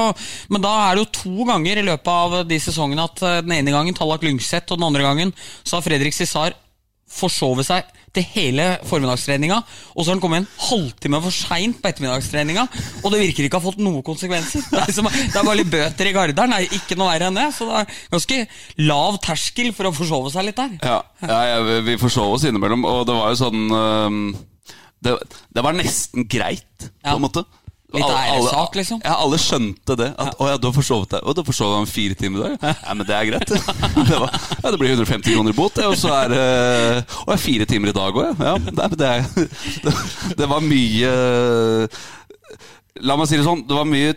Men 0.53 0.63
da 0.63 0.71
er 0.85 0.95
det 0.95 1.03
jo 1.03 1.11
to 1.19 1.49
ganger 1.51 1.81
i 1.81 1.85
løpet 1.89 2.11
av 2.15 2.37
de 2.47 2.61
sesongene 2.63 3.07
at 3.09 3.25
eh, 3.27 3.39
den 3.43 3.57
ene 3.59 3.75
gangen 3.75 3.97
Tallak 3.97 4.23
Lyngseth, 4.25 4.71
og 4.71 4.79
den 4.79 4.87
andre 4.87 5.07
gangen 5.09 5.35
så 5.65 5.77
har 5.77 5.87
Fredrik 5.87 6.15
Cissar 6.15 6.55
forsovet 7.11 7.67
seg 7.67 7.89
til 8.11 8.25
hele 8.33 8.65
formiddagstreninga, 8.89 9.57
og 9.95 10.01
så 10.03 10.09
har 10.09 10.15
han 10.17 10.21
kommet 10.23 10.41
en 10.41 10.47
halvtime 10.67 11.19
for 11.23 11.31
seint 11.35 11.77
på 11.79 11.87
ettermiddagstreninga, 11.91 12.65
og 13.05 13.13
det 13.13 13.21
virker 13.21 13.47
ikke 13.47 13.59
å 13.59 13.61
ha 13.61 13.67
fått 13.69 13.79
noen 13.83 14.03
konsekvenser. 14.03 14.65
Det 14.67 14.81
er, 14.81 14.89
liksom, 14.89 15.07
det 15.11 15.39
er 15.39 15.47
bare 15.47 15.59
litt 15.61 15.71
bøter 15.71 16.09
i 16.09 16.13
garderen, 16.15 16.51
det 16.55 16.59
er 16.65 16.75
ikke 16.81 16.97
noe 16.99 17.13
verre 17.13 17.29
enn 17.31 17.39
det. 17.39 17.47
Så 17.55 17.67
det 17.69 17.77
er 17.85 18.01
ganske 18.11 18.39
lav 18.83 19.19
terskel 19.23 19.71
for 19.77 19.87
å 19.87 19.93
forsove 19.95 20.33
seg 20.33 20.49
litt 20.49 20.59
der. 20.59 20.75
Ja, 20.83 20.99
ja, 21.23 21.39
ja 21.53 21.79
vi- 21.87 21.97
forsov 22.01 22.35
oss 22.35 22.43
innimellom, 22.49 22.83
og 22.89 23.05
det 23.07 23.15
var 23.15 23.31
jo 23.31 23.39
sånn 23.45 23.63
øh, 23.79 24.19
det, 25.07 25.15
det 25.55 25.63
var 25.65 25.73
nesten 25.79 26.27
greit, 26.29 26.67
på 26.83 26.91
Ja. 27.07 27.15
en 27.15 27.23
måte. 27.23 27.45
Litt 27.91 28.07
æressak, 28.07 28.75
liksom. 28.79 29.01
Ja, 29.03 29.17
alle 29.19 29.37
skjønte 29.41 29.97
det. 29.99 30.09
At, 30.15 30.37
Å 30.39 30.47
ja, 30.47 30.57
du 30.61 30.69
har 30.69 30.75
forsovet 30.75 31.11
deg. 31.11 31.25
Å, 31.27 31.35
du 31.35 31.41
forsovet 31.47 31.75
deg 31.75 31.83
om 31.83 31.89
fire 31.89 32.17
timer 32.17 32.39
i 32.39 32.43
dag? 32.45 32.65
Ja, 32.71 32.95
men 32.95 33.07
det 33.07 33.17
er 33.17 33.29
greit. 33.31 33.51
Det, 34.11 34.17
var, 34.17 34.31
ja, 34.31 34.71
det 34.71 34.79
blir 34.79 34.93
150 34.93 35.35
kroner 35.35 35.53
i 35.53 35.55
bot, 35.55 35.75
det, 35.75 35.85
og 35.87 35.97
så 35.99 36.11
er 36.15 36.31
det 36.31 36.41
Å 37.27 37.35
fire 37.39 37.67
timer 37.69 37.91
i 37.91 37.95
dag 37.95 38.17
òg, 38.17 38.41
ja. 38.41 38.51
ja 38.51 38.55
det, 38.63 38.87
det, 38.99 39.09
er, 39.09 39.51
det, 39.85 39.93
det 40.39 40.49
var 40.49 40.63
mye 40.65 41.11
La 43.05 43.17
meg 43.19 43.29
si 43.29 43.39
det 43.39 43.45
sånn, 43.45 43.63
det 43.67 43.77
var 43.77 43.87
mye 43.87 44.15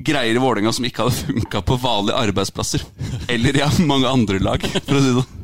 greier 0.00 0.36
i 0.36 0.40
Vålerenga 0.40 0.72
som 0.72 0.86
ikke 0.86 1.06
hadde 1.06 1.26
funka 1.28 1.60
på 1.66 1.76
vanlige 1.82 2.20
arbeidsplasser. 2.22 2.84
Eller 3.28 3.58
i 3.58 3.66
mange 3.84 4.08
andre 4.08 4.40
lag, 4.42 4.64
for 4.64 4.96
å 4.96 5.02
si 5.02 5.10
det 5.10 5.18
sånn. 5.18 5.39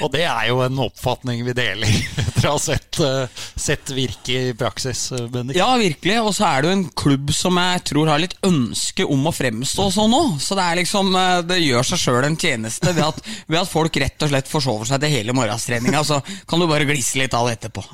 Og 0.00 0.10
det 0.12 0.22
er 0.24 0.46
jo 0.48 0.60
en 0.64 0.78
oppfatning 0.82 1.42
vi 1.46 1.54
deler 1.56 1.90
etter 2.22 2.48
å 2.48 2.54
ha 2.54 2.60
sett, 2.62 2.98
eh, 3.04 3.44
sett 3.60 3.92
virke 3.94 4.36
i 4.50 4.54
praksis, 4.56 5.06
eh, 5.16 5.26
Bendik. 5.30 5.58
Ja, 5.58 5.68
virkelig. 5.80 6.16
Og 6.24 6.32
så 6.36 6.46
er 6.48 6.62
det 6.62 6.70
jo 6.70 6.76
en 6.78 6.86
klubb 7.02 7.32
som 7.36 7.60
jeg 7.60 7.84
tror 7.92 8.10
har 8.12 8.22
litt 8.22 8.36
ønske 8.46 9.06
om 9.06 9.28
å 9.28 9.34
fremstå 9.34 9.90
sånn 9.94 10.16
òg. 10.16 10.38
Så 10.42 10.58
det 10.58 10.66
er 10.66 10.80
liksom 10.80 11.12
eh, 11.16 11.40
Det 11.50 11.60
gjør 11.60 11.90
seg 11.92 12.04
sjøl 12.04 12.28
en 12.30 12.38
tjeneste 12.40 12.94
ved 12.96 13.04
at, 13.06 13.20
ved 13.46 13.60
at 13.62 13.70
folk 13.72 14.00
rett 14.02 14.26
og 14.26 14.32
slett 14.32 14.50
forsover 14.50 14.88
seg 14.90 15.02
til 15.04 15.14
hele 15.18 15.36
morgenstreninga. 15.36 16.04
Så 16.06 16.22
kan 16.48 16.62
du 16.62 16.68
bare 16.70 16.88
glisse 16.88 17.20
litt 17.20 17.36
av 17.36 17.48
det 17.50 17.58
etterpå. 17.60 17.84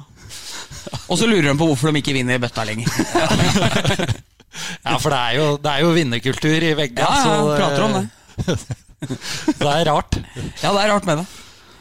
Og 1.10 1.18
så 1.18 1.26
lurer 1.26 1.50
de 1.50 1.58
på 1.58 1.66
hvorfor 1.68 1.90
de 1.90 2.02
ikke 2.02 2.14
vinner 2.14 2.38
i 2.38 2.42
bøtta 2.42 2.66
lenger. 2.66 2.90
Ja, 4.56 4.94
for 4.96 5.12
det 5.12 5.18
er 5.20 5.34
jo, 5.36 5.46
det 5.60 5.68
er 5.68 5.82
jo 5.84 5.88
vinnerkultur 5.92 6.64
i 6.64 6.70
veggene. 6.78 7.04
Ja, 7.04 7.32
ja, 7.36 7.56
prater 7.58 7.82
om 7.84 7.96
det. 7.98 8.54
det 9.60 9.68
er 9.68 9.82
rart. 9.90 10.16
Ja, 10.62 10.70
det 10.70 10.80
er 10.80 10.92
rart 10.94 11.08
med 11.08 11.20
det. 11.20 11.26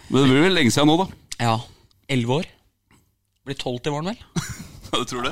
Men 0.10 0.22
det 0.22 0.28
blir 0.30 0.46
vel 0.46 0.56
lenge 0.60 0.74
siden 0.74 0.90
nå, 0.92 0.98
da. 1.02 1.08
Ja. 1.42 1.56
Elleve 2.12 2.42
år. 2.42 2.52
Blir 3.46 3.58
tolv 3.62 3.82
til 3.86 3.96
våren, 3.96 4.14
vel? 4.14 4.22
Ja, 4.96 5.00
du 5.02 5.10
tror 5.10 5.26
det? 5.26 5.32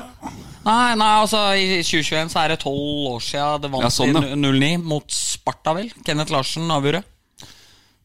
Nei, 0.66 0.96
nei, 1.00 1.08
altså 1.22 1.40
i 1.56 1.78
2021 1.86 2.32
så 2.34 2.40
er 2.42 2.52
det 2.52 2.58
tolv 2.64 3.06
år 3.14 3.22
siden 3.24 3.62
det 3.64 3.70
vant 3.72 3.86
Ja, 3.86 3.92
sånn, 3.94 4.18
ja. 4.18 4.24
i 4.34 4.36
09 4.36 4.82
mot 4.84 5.14
Sparta, 5.14 5.72
vel? 5.78 5.88
Kenneth 6.04 6.34
Larsen 6.34 6.68
avgjorde. 6.74 7.04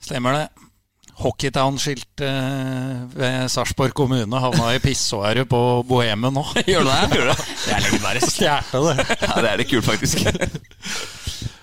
Stemmer 0.04 0.36
det. 0.36 0.44
Hockeytown-skilt 1.18 2.22
eh, 2.22 2.92
ved 3.10 3.48
Sarpsborg 3.50 3.90
kommune 3.96 4.38
havna 4.38 4.68
i 4.76 4.82
pissoaret 4.84 5.48
på 5.50 5.62
Bohemen 5.88 6.36
nå. 6.38 6.44
Gjør 6.70 6.86
du 6.86 6.92
det? 6.92 7.34
Det 7.64 7.74
er 7.74 7.82
legendarisk. 7.88 8.36
Stjerte 8.36 8.84
det. 8.84 9.08
Ja, 9.24 9.32
det 9.42 9.50
er 9.50 9.62
litt 9.64 9.72
kult, 9.72 9.88
faktisk. 9.88 10.22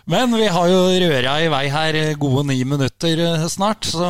Men 0.06 0.36
vi 0.38 0.46
har 0.54 0.70
jo 0.70 0.82
røra 1.02 1.34
i 1.42 1.50
vei 1.50 1.64
her 1.74 1.96
gode 2.22 2.44
ni 2.52 2.60
minutter 2.68 3.22
eh, 3.26 3.46
snart, 3.50 3.88
så, 3.90 4.10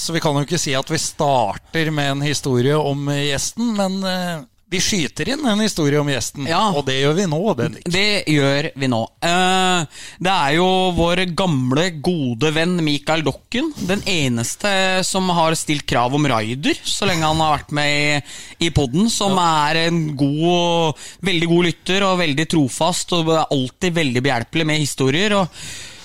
så 0.00 0.14
vi 0.16 0.22
kan 0.22 0.34
jo 0.34 0.42
ikke 0.42 0.58
si 0.58 0.74
at 0.74 0.90
vi 0.90 0.98
starter 0.98 1.92
med 1.94 2.16
en 2.16 2.24
historie 2.26 2.74
om 2.74 3.06
gjesten, 3.14 3.70
men 3.78 4.00
eh, 4.10 4.40
vi 4.68 4.80
skyter 4.82 5.28
inn 5.30 5.44
en 5.46 5.60
historie 5.62 6.00
om 6.00 6.08
gjesten, 6.10 6.46
Ja. 6.48 6.72
og 6.74 6.86
det 6.88 6.96
gjør 7.02 7.14
vi 7.14 7.26
nå, 7.30 7.40
Bendik. 7.54 7.84
Det 7.84 8.24
gjør 8.26 8.70
vi 8.74 8.88
nå. 8.90 9.02
Eh, 9.22 9.84
det 10.18 10.32
er 10.32 10.56
jo 10.56 10.66
vår 10.96 11.22
gamle, 11.38 11.84
gode 12.02 12.50
venn 12.52 12.74
Mikael 12.82 13.22
Dokken. 13.22 13.72
Den 13.86 14.02
eneste 14.02 15.04
som 15.06 15.28
har 15.28 15.54
stilt 15.54 15.86
krav 15.86 16.14
om 16.18 16.26
raider, 16.26 16.74
så 16.82 17.06
lenge 17.06 17.22
han 17.28 17.38
har 17.38 17.58
vært 17.58 17.70
med 17.72 18.22
i, 18.58 18.70
podden. 18.70 18.86
poden. 18.86 19.10
Som 19.10 19.38
er 19.38 19.86
en 19.86 20.16
god, 20.16 20.94
veldig 21.22 21.48
god 21.48 21.64
lytter 21.64 22.02
og 22.06 22.18
veldig 22.20 22.48
trofast 22.48 23.12
og 23.16 23.28
er 23.34 23.46
alltid 23.50 23.94
veldig 23.94 24.22
behjelpelig 24.22 24.66
med 24.66 24.78
historier. 24.78 25.32
og 25.32 25.48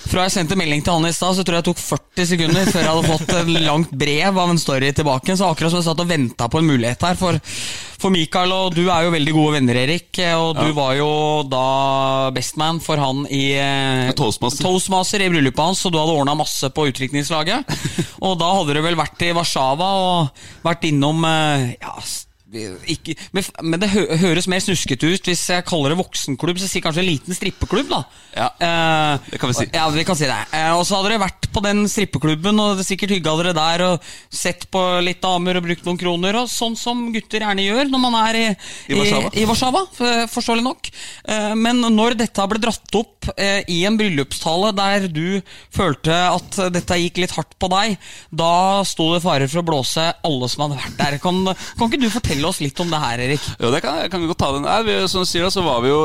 fra 0.10 0.26
jeg 0.26 0.34
sendte 0.34 0.58
melding 0.60 0.82
til 0.84 0.96
han 0.98 1.08
i 1.08 1.14
stad, 1.14 1.36
så 1.38 1.44
tror 1.46 1.58
jeg 1.58 1.64
det 1.64 1.70
tok 1.72 1.82
40 1.82 2.28
sekunder 2.32 2.70
før 2.72 2.82
jeg 2.82 2.90
hadde 2.90 3.12
fått 3.12 3.34
et 3.38 3.52
langt 3.68 3.92
brev 4.04 4.40
av 4.44 4.54
en 4.54 4.62
story 4.62 4.90
tilbake. 4.98 5.36
Så 5.38 5.48
akkurat 5.48 5.74
som 5.74 5.82
jeg 5.82 5.88
satt 5.88 6.04
og 6.04 6.10
venta 6.10 6.48
på 6.52 6.62
en 6.62 6.70
mulighet 6.72 7.06
her. 7.06 7.20
For, 7.20 7.38
for 8.02 8.14
Mikael 8.14 8.54
og 8.56 8.74
du 8.76 8.84
er 8.88 9.06
jo 9.06 9.14
veldig 9.14 9.36
gode 9.36 9.54
venner, 9.60 9.82
Erik. 9.84 10.10
Og 10.40 10.58
du 10.58 10.74
var 10.78 10.96
jo 10.98 11.12
da 11.52 11.68
bestman 12.36 12.82
for 12.84 13.02
han 13.02 13.24
i 13.30 13.44
eh, 13.60 14.10
Toastmaster. 14.18 14.66
Toastmaster 14.66 15.24
i 15.24 15.30
bryllupet 15.32 15.64
hans, 15.68 15.86
og 15.86 15.94
du 15.94 16.02
hadde 16.02 16.18
ordna 16.18 16.36
masse 16.40 16.72
på 16.74 16.90
utdrikningslaget. 16.90 17.78
og 18.26 18.36
da 18.42 18.52
hadde 18.58 18.76
du 18.78 18.84
vel 18.88 19.00
vært 19.00 19.28
i 19.28 19.32
Warszawa 19.38 19.94
og 20.02 20.44
vært 20.66 20.90
innom 20.90 21.24
eh, 21.30 21.72
ja, 21.78 21.96
ikke, 22.52 23.16
men, 23.32 23.44
men 23.64 23.80
det 23.80 23.90
hø 23.94 24.02
høres 24.22 24.48
mer 24.52 24.60
snuskete 24.64 25.08
ut 25.14 25.30
hvis 25.30 25.44
jeg 25.54 25.66
kaller 25.68 25.94
det 25.94 26.00
voksenklubb. 26.02 26.60
Så 26.60 26.68
sier 26.68 26.84
kanskje 26.84 27.04
en 27.06 27.10
liten 27.12 27.38
strippeklubb, 27.38 27.90
da. 27.92 28.02
Ja, 28.36 28.50
Eh, 28.62 29.20
det 29.32 29.40
kan 29.42 29.50
vi 29.50 29.56
si. 29.58 29.66
Ja, 29.74 29.88
vi 29.92 30.04
kan 30.08 30.16
si 30.20 30.28
det. 30.30 30.38
Eh, 30.54 30.72
og 30.76 30.84
så 30.88 30.98
hadde 31.00 31.10
dere 31.14 31.24
vært 31.24 31.48
på 31.52 31.62
den 31.66 31.84
strippeklubben 31.90 32.60
og 32.62 32.78
det 32.80 32.86
sikkert 32.88 33.12
hygga 33.16 33.34
dere 33.42 33.54
der 33.58 33.84
og 33.88 34.06
sett 34.32 34.68
på 34.72 34.82
litt 35.04 35.20
damer 35.24 35.58
og 35.60 35.66
brukt 35.66 35.88
noen 35.88 35.98
kroner, 36.00 36.38
og 36.44 36.52
sånn 36.52 36.78
som 36.80 37.02
gutter 37.12 37.44
gjerne 37.44 37.66
gjør 37.66 37.90
når 37.92 38.04
man 38.04 38.16
er 38.22 38.38
i, 38.40 38.44
I 38.94 39.00
Warszawa. 39.00 39.32
i, 39.34 39.42
i 39.42 39.48
Warszawa, 39.50 39.82
for- 39.98 40.28
forståelig 40.32 40.64
nok. 40.68 40.92
Eh, 41.28 41.56
men 41.60 41.82
når 41.92 42.16
dette 42.22 42.46
ble 42.52 42.62
dratt 42.64 42.96
opp 43.00 43.32
eh, 43.36 43.64
i 43.72 43.82
en 43.90 43.98
bryllupstale 44.00 44.72
der 44.78 45.08
du 45.12 45.42
følte 45.74 46.16
at 46.30 46.60
dette 46.76 47.00
gikk 47.02 47.20
litt 47.24 47.36
hardt 47.36 47.58
på 47.62 47.70
deg, 47.74 47.98
da 48.32 48.52
sto 48.88 49.10
det 49.16 49.24
fare 49.26 49.50
for 49.52 49.62
å 49.64 49.68
blåse 49.68 50.08
alle 50.24 50.50
som 50.52 50.66
hadde 50.68 50.80
vært 50.84 50.98
der. 51.02 51.20
Kan, 51.24 51.44
kan 51.52 51.90
ikke 51.90 52.02
du 52.02 52.10
fortelle 52.14 52.41
oss 52.50 52.62
litt 52.64 52.80
om 52.84 52.92
det 52.92 53.02
her, 53.02 53.24
Erik? 53.28 53.50
Jo, 53.60 53.72
det 53.74 53.82
kan 53.84 54.00
jeg 54.02 54.12
vi 54.14 54.30
godt 54.30 54.42
ta 54.42 54.52
den. 54.56 54.68
Nei, 54.68 54.80
vi, 54.88 55.00
som 55.12 55.26
du 55.26 55.30
sier, 55.30 55.50
så 55.54 55.64
var 55.66 55.84
vi 55.84 55.92
jo 55.92 56.02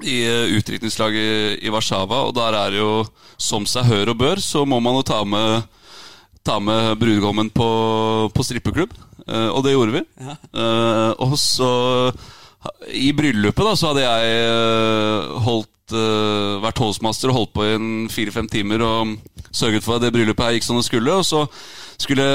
i 0.00 0.16
uh, 0.24 0.54
utdrikningslaget 0.56 1.60
i 1.60 1.72
Warszawa, 1.72 2.24
og 2.28 2.34
der 2.38 2.56
er 2.56 2.72
det 2.72 2.80
jo 2.80 3.04
som 3.40 3.66
seg 3.68 3.88
hør 3.88 4.12
og 4.12 4.20
bør, 4.20 4.40
så 4.44 4.64
må 4.68 4.80
man 4.84 4.98
jo 4.98 5.04
ta 5.06 5.20
med, 5.28 5.68
ta 6.46 6.58
med 6.62 6.96
brudgommen 7.00 7.50
på, 7.52 7.70
på 8.34 8.44
strippeklubb. 8.46 8.92
Eh, 9.30 9.48
og 9.48 9.64
det 9.64 9.74
gjorde 9.74 9.98
vi. 9.98 10.02
Eh, 10.20 11.10
og 11.22 11.36
så 11.40 11.70
I 12.92 13.10
bryllupet 13.16 13.66
da, 13.66 13.74
så 13.78 13.90
hadde 13.90 14.04
jeg 14.04 14.40
eh, 14.44 15.36
holdt, 15.46 15.94
eh, 15.96 16.56
vært 16.64 16.80
toastmaster 16.80 17.32
og 17.32 17.38
holdt 17.38 17.54
på 17.56 17.66
i 17.66 17.74
en 17.76 17.90
fire-fem 18.12 18.48
timer 18.50 18.84
og 18.86 19.14
sørget 19.50 19.86
for 19.86 19.96
at 19.96 20.04
det 20.04 20.12
bryllupet 20.14 20.46
her 20.46 20.58
gikk 20.58 20.68
som 20.68 20.80
det 20.80 20.88
skulle. 20.88 21.20
Og 21.20 21.26
så 21.26 21.46
skulle 22.00 22.26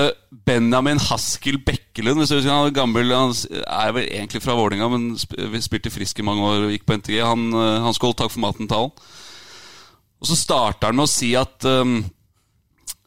Benjamin 0.46 1.00
Haskell 1.02 1.58
Bekkelund 1.66 2.22
hvis 2.22 2.32
du 2.32 2.38
husker, 2.38 2.54
Han 2.54 2.70
er 2.70 2.76
gammel, 2.76 3.14
han 3.14 3.34
er 3.66 3.94
vel 3.96 4.10
egentlig 4.10 4.42
fra 4.44 4.56
Vålinga, 4.58 4.90
men 4.92 5.16
spilte 5.18 5.94
Frisk 5.94 6.20
i 6.22 6.26
mange 6.28 6.46
år 6.46 6.68
og 6.68 6.74
gikk 6.74 6.86
på 6.86 6.98
NTG. 7.00 7.20
Han, 7.24 7.48
eh, 7.54 7.80
han 7.86 7.96
holde 7.96 8.18
takk 8.20 8.34
for 8.34 8.44
maten-talen. 8.44 8.94
Og 10.22 10.30
så 10.30 10.38
starter 10.40 10.90
han 10.90 10.98
med 10.98 11.08
å 11.08 11.12
si 11.12 11.34
at 11.38 11.66
um, 11.68 12.00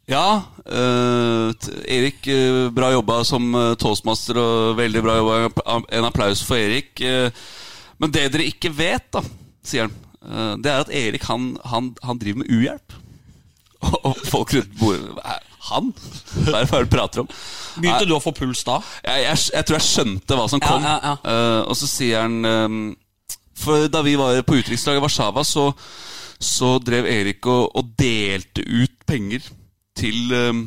ja, 0.09 0.41
uh, 0.71 1.49
Erik, 1.89 2.21
uh, 2.31 2.69
bra 2.75 2.93
jobba 2.95 3.23
som 3.27 3.49
uh, 3.57 3.73
toastmaster, 3.81 4.39
og 4.39 4.79
veldig 4.79 5.03
bra 5.05 5.17
jobba. 5.19 5.81
En 5.99 6.07
applaus 6.09 6.45
for 6.47 6.61
Erik. 6.61 7.01
men 7.99 8.13
det 8.15 8.29
dere 8.33 8.47
ikke 8.47 8.71
vet, 8.71 9.09
da, 9.13 9.25
sier 9.67 9.89
han, 9.89 9.97
det 10.63 10.71
er 10.71 10.85
at 10.85 10.95
Erik 10.95 11.25
han, 11.27 11.53
han, 11.67 11.93
han 12.05 12.19
driver 12.21 12.45
med 12.45 12.53
uhjelp. 12.55 12.99
Og, 13.89 13.95
og 14.11 14.17
folk 14.27 14.53
rundt 14.57 14.73
bordet 14.81 15.13
"Hva 15.15 15.37
er 15.37 15.48
Han? 15.71 15.91
Hva 16.47 16.61
er 16.63 16.67
det 16.69 16.81
du 16.87 16.93
prater 16.93 17.23
om? 17.25 17.29
Begynte 17.79 18.07
du 18.09 18.15
å 18.17 18.23
få 18.23 18.33
puls 18.37 18.65
da? 18.67 18.79
Jeg, 19.05 19.25
jeg, 19.27 19.43
jeg 19.55 19.69
tror 19.69 19.79
jeg 19.79 19.87
skjønte 19.89 20.39
hva 20.39 20.47
som 20.51 20.63
kom. 20.65 20.83
ja, 20.85 20.97
ja. 21.05 21.13
Eh, 21.33 21.61
og 21.69 21.77
så 21.79 21.89
sier 21.91 22.25
han 22.25 22.41
um, 22.45 22.81
For 23.59 23.87
da 23.93 24.03
vi 24.07 24.17
var 24.19 24.41
på 24.47 24.59
utenrikslaget 24.59 24.99
i 25.01 25.05
Warszawa, 25.05 25.45
så, 25.47 25.69
så 26.41 26.73
drev 26.83 27.07
Erik 27.11 27.47
og, 27.47 27.69
og 27.79 27.93
delte 27.99 28.65
ut 28.67 28.97
penger 29.09 29.47
til 29.99 30.35
um, 30.35 30.65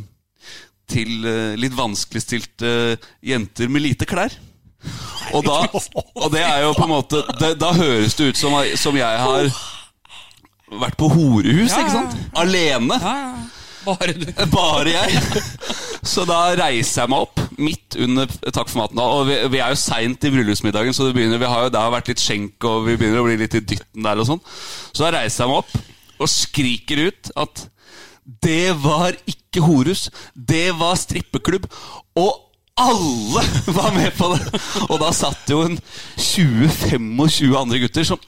Til 0.92 1.24
eh, 1.28 1.54
litt 1.60 1.76
vanskeligstilte 1.78 2.72
jenter 3.24 3.70
med 3.72 3.86
lite 3.86 4.08
klær. 4.10 4.34
Og, 5.32 5.46
da, 5.46 5.60
og 6.18 6.32
det 6.34 6.42
er 6.42 6.64
jo 6.66 6.72
på 6.76 6.84
en 6.88 6.90
måte 6.92 7.20
det, 7.40 7.52
Da 7.62 7.70
høres 7.78 8.16
det 8.18 8.32
ut 8.32 8.40
som, 8.40 8.56
som 8.82 8.98
jeg 8.98 9.20
har 9.22 9.46
vært 10.82 10.98
på 11.00 11.08
horehus, 11.12 11.70
Ja, 11.72 11.84
ikke 11.84 11.94
sant? 11.94 12.16
Alene. 12.42 12.98
Ja, 13.00 13.14
ja. 13.22 13.61
Bare 13.86 14.14
du. 14.16 14.28
Bare 14.56 14.94
jeg. 14.94 15.44
Så 16.06 16.26
da 16.30 16.40
reiser 16.58 17.04
jeg 17.04 17.12
meg 17.14 17.26
opp 17.26 17.42
midt 17.62 17.98
under 18.02 18.30
Takk 18.50 18.70
for 18.70 18.82
maten. 18.84 19.02
Og 19.02 19.26
vi, 19.30 19.38
vi 19.54 19.62
er 19.62 19.74
jo 19.74 19.80
seint 19.82 20.28
i 20.28 20.34
bryllupsmiddagen, 20.34 20.96
så 20.96 21.08
det, 21.08 21.16
begynner, 21.18 21.42
vi 21.42 21.50
har 21.50 21.66
jo, 21.66 21.74
der 21.74 21.94
vært 21.94 22.12
litt 22.12 22.24
skjenk, 22.24 22.58
og 22.68 22.86
vi 22.88 22.98
begynner 23.00 23.22
å 23.22 23.28
bli 23.28 23.40
litt 23.42 23.58
i 23.58 23.64
dytten 23.74 24.06
der 24.08 24.22
og 24.22 24.30
sånn. 24.30 24.44
Så 24.92 25.06
da 25.06 25.14
reiser 25.18 25.46
jeg 25.46 25.54
meg 25.54 25.64
opp 25.64 26.22
og 26.22 26.30
skriker 26.30 27.06
ut 27.10 27.34
at 27.42 27.66
det 28.46 28.72
var 28.84 29.18
ikke 29.30 29.64
Horus, 29.66 30.08
det 30.36 30.70
var 30.80 31.00
strippeklubb. 31.00 31.66
Og 32.22 32.32
alle 32.82 33.44
var 33.78 33.94
med 33.96 34.14
på 34.18 34.30
det! 34.34 34.62
Og 34.90 35.00
da 35.02 35.12
satt 35.16 35.50
jo 35.52 35.64
en 35.66 35.80
20-25 36.18 37.58
andre 37.58 37.82
gutter 37.84 38.08
som 38.08 38.22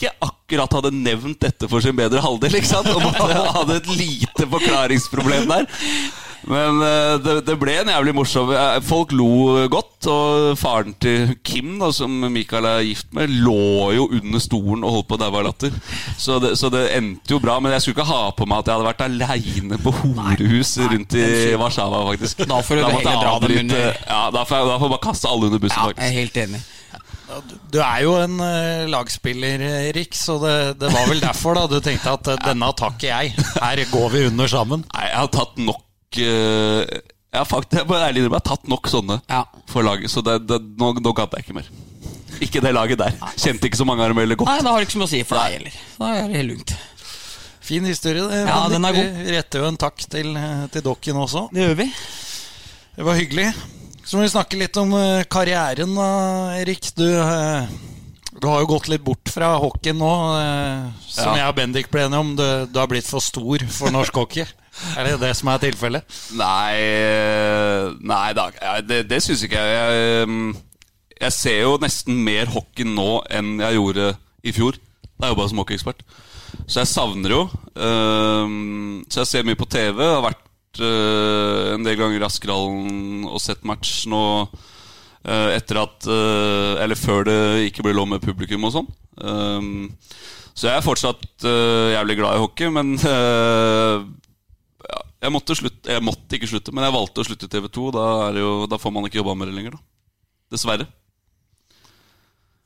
ikke 0.00 0.10
akkurat 0.24 0.72
hadde 0.78 0.90
nevnt 0.96 1.38
dette 1.44 1.68
for 1.70 1.84
sin 1.84 1.94
bedre 1.96 2.22
halvdel. 2.24 2.54
ikke 2.58 2.66
sant? 2.70 2.88
Og 2.90 3.02
man 3.04 3.14
hadde 3.54 3.76
et 3.82 3.88
lite 3.94 4.46
forklaringsproblem 4.50 5.48
der. 5.50 5.66
Men 6.50 6.80
eh, 6.82 7.12
det, 7.22 7.34
det 7.46 7.54
ble 7.60 7.76
en 7.84 7.90
jævlig 7.92 8.12
morsom 8.18 8.48
eh, 8.50 8.80
Folk 8.82 9.12
lo 9.14 9.28
godt. 9.70 10.08
Og 10.10 10.56
faren 10.58 10.96
til 10.98 11.36
Kim, 11.46 11.76
da, 11.78 11.92
som 11.94 12.10
Michael 12.34 12.66
er 12.66 12.80
gift 12.88 13.12
med, 13.14 13.30
lå 13.44 13.92
jo 13.94 14.08
under 14.18 14.42
stolen 14.42 14.82
og 14.82 14.96
holdt 14.96 15.08
på 15.12 15.14
å 15.14 15.22
daue 15.22 15.38
av 15.38 15.46
latter. 15.52 15.76
Så 16.18 16.40
det, 16.42 16.56
så 16.58 16.72
det 16.74 16.88
endte 16.96 17.36
jo 17.36 17.38
bra. 17.44 17.60
Men 17.62 17.76
jeg 17.76 17.84
skulle 17.84 18.00
ikke 18.00 18.08
ha 18.10 18.24
på 18.34 18.48
meg 18.50 18.64
at 18.64 18.72
jeg 18.72 18.80
hadde 18.80 18.90
vært 18.90 19.06
aleine 19.06 19.78
på 19.86 19.94
horehus 20.00 20.74
rundt 20.82 21.14
i 21.20 21.28
Warszawa, 21.62 22.02
faktisk. 22.10 22.42
Da 22.50 22.58
får 22.66 22.80
du 22.80 22.82
da 22.88 22.90
heller 22.96 23.22
dra 23.22 23.38
dem 23.46 23.58
under- 23.62 23.92
Ja, 24.02 24.22
da 24.34 24.42
får 24.48 24.58
jeg, 24.64 24.72
da 24.72 24.78
får 24.82 24.88
jeg 24.88 24.96
bare 24.98 25.06
kaste 25.06 25.30
alle 25.30 25.52
under 25.52 25.62
bussen, 25.68 25.78
Ja, 25.78 25.94
jeg 26.02 26.10
er 26.10 26.18
helt 26.24 26.42
enig. 26.48 26.64
Du 27.72 27.78
er 27.80 28.02
jo 28.04 28.12
en 28.20 28.38
eh, 28.44 28.82
lagspiller, 28.92 29.62
Erik, 29.88 30.14
så 30.18 30.36
det, 30.42 30.54
det 30.82 30.90
var 30.92 31.06
vel 31.10 31.22
derfor 31.22 31.56
da 31.58 31.66
du 31.70 31.78
tenkte 31.84 32.12
at 32.18 32.28
eh, 32.34 32.40
denne 32.44 32.68
takker 32.78 33.08
jeg. 33.08 33.32
Her 33.56 33.82
går 33.92 34.08
vi 34.14 34.26
under 34.30 34.50
sammen. 34.52 34.84
Nei, 34.92 35.06
jeg 35.08 35.18
har 35.22 35.30
tatt 35.32 35.56
nok 35.62 35.82
uh, 36.20 36.82
Jeg 36.84 37.38
har 37.40 37.48
faktisk 37.48 37.80
jeg 37.80 37.88
må 37.88 37.96
ærlig 37.96 38.22
innrømme, 38.22 38.36
jeg 38.36 38.44
har 38.44 38.50
tatt 38.52 38.68
nok 38.68 38.90
sånne 38.92 39.20
Ja. 39.32 39.42
for 39.72 39.86
laget. 39.86 40.12
Så 40.12 40.20
det, 40.26 40.38
det, 40.50 40.60
nå, 40.78 40.92
nå 41.00 41.14
gadd 41.16 41.32
jeg 41.38 41.46
ikke 41.46 41.56
mer. 41.60 41.70
Ikke 42.42 42.60
det 42.64 42.72
laget 42.74 42.98
der. 43.00 43.14
Kjente 43.38 43.68
ikke 43.70 43.78
så 43.80 43.86
mange 43.88 44.04
av 44.04 44.10
dem 44.12 44.20
heller 44.22 44.36
godt. 44.40 44.50
Nei, 44.50 44.60
det 44.64 44.72
har 44.74 44.84
ikke 44.84 44.96
så 44.96 45.02
mye 45.02 45.08
å 45.10 45.14
si 45.14 45.22
for 45.28 45.38
deg 45.40 45.58
heller. 45.60 45.76
Da 46.00 46.10
er 46.16 46.26
det 46.32 46.40
helt 46.40 46.52
lugnt. 46.52 46.74
Fin 47.62 47.84
historie. 47.86 48.24
det, 48.28 48.40
Ja, 48.48 48.56
den 48.72 48.84
er 48.84 48.96
god. 48.96 49.20
Vi 49.22 49.36
retter 49.36 49.62
jo 49.62 49.68
en 49.70 49.78
takk 49.78 50.02
til, 50.10 50.32
eh, 50.36 50.64
til 50.74 50.82
dokken 50.82 51.20
også. 51.22 51.46
Det 51.54 51.62
gjør 51.62 51.76
vi. 51.78 51.86
Det 52.96 53.06
var 53.06 53.20
hyggelig. 53.20 53.46
Så 54.12 54.18
må 54.20 54.26
vi 54.26 54.32
snakke 54.34 54.58
litt 54.60 54.76
om 54.76 54.90
eh, 54.92 55.22
karrieren, 55.32 55.94
da, 55.96 56.06
Erik. 56.60 56.90
Du, 56.98 57.06
eh, 57.16 57.70
du 58.36 58.44
har 58.44 58.60
jo 58.60 58.66
gått 58.74 58.90
litt 58.92 59.00
bort 59.06 59.30
fra 59.32 59.54
hockeyen 59.62 59.96
nå. 59.96 60.10
eh, 60.36 60.90
Som 61.08 61.30
Ja. 61.32 61.38
jeg 61.46 61.48
og 61.48 61.56
Bendik 61.56 61.88
ble 61.88 62.02
enige 62.04 62.20
om. 62.20 62.34
Du, 62.36 62.44
du 62.68 62.76
har 62.78 62.90
blitt 62.92 63.08
for 63.08 63.24
stor 63.24 63.64
for 63.72 63.88
norsk 63.94 64.12
hockey. 64.20 64.44
Er 64.98 65.04
det 65.08 65.14
det 65.20 65.30
som 65.36 65.48
er 65.52 65.62
tilfellet? 65.64 66.04
Nei, 66.36 66.76
nei 68.00 68.28
da, 68.36 68.46
det, 68.84 69.02
det 69.08 69.18
syns 69.24 69.42
ikke 69.44 69.60
jeg. 69.64 69.80
jeg. 69.80 70.22
ehm, 70.26 70.54
Jeg 71.20 71.32
ser 71.36 71.58
jo 71.62 71.74
nesten 71.80 72.20
mer 72.24 72.52
hockey 72.52 72.84
nå 72.88 73.22
enn 73.32 73.54
jeg 73.64 73.76
gjorde 73.80 74.10
i 74.44 74.52
fjor. 74.56 74.76
Da 75.16 75.28
jeg 75.28 75.36
jobba 75.36 75.48
som 75.52 75.60
hockeyekspert. 75.64 76.00
Så 76.68 76.82
jeg 76.84 76.92
savner 76.92 77.36
jo. 77.36 77.42
så 77.76 79.22
jeg 79.24 79.28
ser 79.32 79.44
mye 79.48 79.60
på 79.60 79.68
TV. 79.72 80.00
Har 80.04 80.24
vært 80.28 80.40
en 80.80 81.84
del 81.84 81.98
ganger 81.98 82.22
i 82.22 82.26
Askerhallen 82.26 83.26
og 83.28 83.42
sett 83.42 83.64
match 83.68 84.06
nå 84.10 84.22
eh, 85.26 85.50
etter 85.56 85.82
at 85.82 86.08
eh, 86.08 86.82
Eller 86.82 86.98
før 86.98 87.26
det 87.28 87.38
ikke 87.68 87.84
ble 87.86 87.94
lov 87.96 88.08
med 88.10 88.24
publikum 88.24 88.64
og 88.68 88.74
sånn. 88.76 88.88
Ehm, 89.22 89.90
så 90.52 90.68
jeg 90.68 90.78
er 90.78 90.84
fortsatt 90.84 91.46
eh, 91.48 91.92
jævlig 91.96 92.18
glad 92.20 92.36
i 92.36 92.42
hockey, 92.42 92.72
men 92.72 92.94
eh, 93.14 94.06
ja, 94.88 95.04
jeg 95.26 95.34
måtte 95.34 95.56
slutte 95.56 95.94
Jeg 95.94 96.04
måtte 96.04 96.36
ikke 96.38 96.50
slutte, 96.50 96.74
men 96.74 96.86
jeg 96.86 96.96
valgte 96.96 97.22
å 97.22 97.28
slutte 97.28 97.48
i 97.48 97.52
TV 97.52 97.68
2. 97.68 97.86
Da, 97.96 98.08
er 98.26 98.36
det 98.36 98.44
jo, 98.44 98.56
da 98.70 98.80
får 98.80 98.94
man 98.94 99.08
ikke 99.08 99.22
jobba 99.22 99.36
med 99.38 99.50
det 99.50 99.56
lenger, 99.58 99.78
da. 99.78 99.86
Dessverre. 100.52 100.88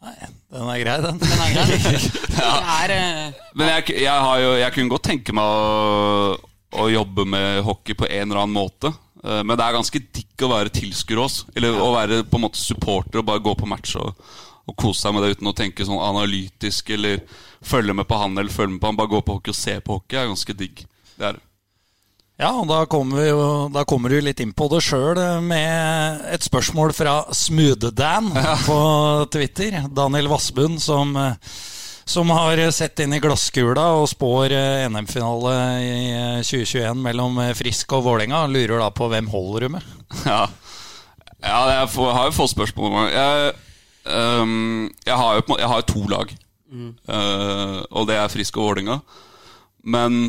Den 0.07 0.69
er 0.71 0.79
grei, 0.83 0.97
den. 1.03 1.17
Den 1.19 1.41
er 1.43 1.55
grei. 1.55 2.01
Det 2.37 2.45
er, 2.47 2.93
eh, 2.93 3.39
Men 3.57 3.71
jeg, 3.71 3.97
jeg, 4.05 4.13
har 4.13 4.43
jo, 4.43 4.51
jeg 4.61 4.75
kunne 4.75 4.93
godt 4.93 5.07
tenke 5.09 5.35
meg 5.35 5.47
å, 5.47 6.37
å 6.79 6.89
jobbe 6.93 7.25
med 7.29 7.63
hockey 7.67 7.95
på 7.99 8.07
en 8.09 8.31
eller 8.31 8.43
annen 8.45 8.57
måte. 8.57 8.93
Eh, 9.25 9.43
Men 9.43 9.57
det 9.57 9.65
er 9.67 9.77
ganske 9.79 10.03
digg 10.13 10.45
å 10.47 10.53
være 10.53 10.73
tilskuer 10.75 11.23
også. 11.25 11.49
Eller 11.57 11.79
å 11.81 11.93
være 11.95 12.23
på 12.29 12.37
en 12.41 12.47
måte 12.47 12.61
supporter 12.61 13.23
og 13.23 13.29
bare 13.31 13.43
gå 13.45 13.55
på 13.59 13.67
match 13.71 13.97
og, 14.01 14.13
og 14.67 14.77
kose 14.77 15.01
seg 15.07 15.15
med 15.15 15.23
det 15.27 15.37
uten 15.37 15.51
å 15.53 15.57
tenke 15.57 15.87
sånn 15.87 16.03
analytisk 16.03 16.91
eller 16.97 17.21
følge 17.67 17.95
med 17.97 18.07
på 18.11 18.19
han 18.21 18.37
eller 18.39 18.53
følge 18.53 18.75
med 18.77 18.81
på 18.83 18.91
han. 18.93 18.97
Bare 19.01 19.15
gå 19.15 19.21
på 19.27 19.39
hockey 19.39 19.55
og 19.55 19.59
se 19.59 19.77
på 19.81 19.99
hockey 20.01 20.21
er 20.21 20.31
ganske 20.31 20.57
digg. 20.59 20.85
Det 21.17 21.29
er 21.31 21.39
det. 21.39 21.43
Ja, 22.37 22.51
og 22.61 22.67
da 22.69 22.83
kommer, 22.85 23.23
vi 23.23 23.31
jo, 23.31 23.45
da 23.73 23.87
kommer 23.89 24.13
du 24.13 24.19
litt 24.21 24.43
inn 24.45 24.51
på 24.53 24.67
det 24.69 24.83
sjøl 24.85 25.17
med 25.41 26.27
et 26.35 26.45
spørsmål 26.45 26.93
fra 26.93 27.15
Smooth-Dan 27.33 28.29
på 28.67 28.77
Twitter. 29.33 29.79
Daniel 29.89 30.29
Vassbund, 30.29 30.77
som, 30.85 31.15
eh, 31.17 31.39
som 32.07 32.31
har 32.31 32.61
sett 32.71 33.03
inn 33.03 33.17
i 33.17 33.21
glasskula 33.23 33.89
og 33.99 34.07
spår 34.11 34.55
eh, 34.55 34.85
NM-finale 34.87 35.55
i 35.83 35.97
eh, 36.15 36.45
2021 36.47 37.03
mellom 37.03 37.41
eh, 37.43 37.55
Frisk 37.59 37.97
og 37.99 38.05
Vålerenga. 38.07 38.45
Lurer 38.47 38.79
da 38.79 38.93
på 38.95 39.11
hvem 39.11 39.31
holder 39.33 39.67
du 39.67 39.77
med? 39.77 39.93
Ja, 40.25 40.45
ja 41.43 41.61
jeg 41.73 41.93
får, 41.97 42.13
har 42.15 42.29
jo 42.31 42.37
fått 42.39 42.55
spørsmål 42.55 42.93
om 42.93 42.99
det. 43.01 43.15
Jeg, 43.17 43.55
um, 44.07 44.87
jeg 45.07 45.19
har 45.19 45.41
jo 45.41 45.59
jeg 45.59 45.73
har 45.75 45.89
to 45.91 46.05
lag. 46.13 46.37
Eh, 46.77 47.79
og 47.91 48.07
det 48.09 48.21
er 48.21 48.31
Frisk 48.31 48.59
og 48.59 48.71
Vålerenga. 48.71 49.01
Men 49.87 50.23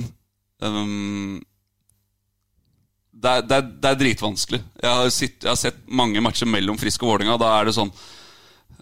um, 0.61 1.39
det 3.17 3.31
er, 3.31 3.41
det, 3.45 3.57
er, 3.57 3.73
det 3.81 3.89
er 3.89 3.99
dritvanskelig. 4.01 4.61
Jeg 4.81 4.93
har, 4.93 5.09
sitt, 5.13 5.43
jeg 5.43 5.49
har 5.53 5.59
sett 5.59 5.79
mange 5.89 6.21
matcher 6.21 6.49
mellom 6.49 6.77
Frisk 6.81 7.05
og 7.05 7.13
Vålerenga. 7.13 7.37
Da 7.41 7.53
er 7.57 7.69
det 7.69 7.77
sånn 7.77 7.93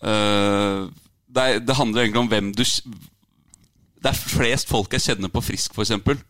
øh, 0.04 0.88
det, 1.36 1.44
er, 1.44 1.62
det 1.64 1.78
handler 1.78 2.06
egentlig 2.06 2.24
om 2.24 2.32
hvem 2.32 2.52
du 2.56 2.64
Det 2.64 4.12
er 4.12 4.20
flest 4.20 4.70
folk 4.72 4.94
jeg 4.96 5.04
kjenner 5.04 5.32
på 5.34 5.44
Frisk, 5.44 5.76
f.eks. 5.76 6.22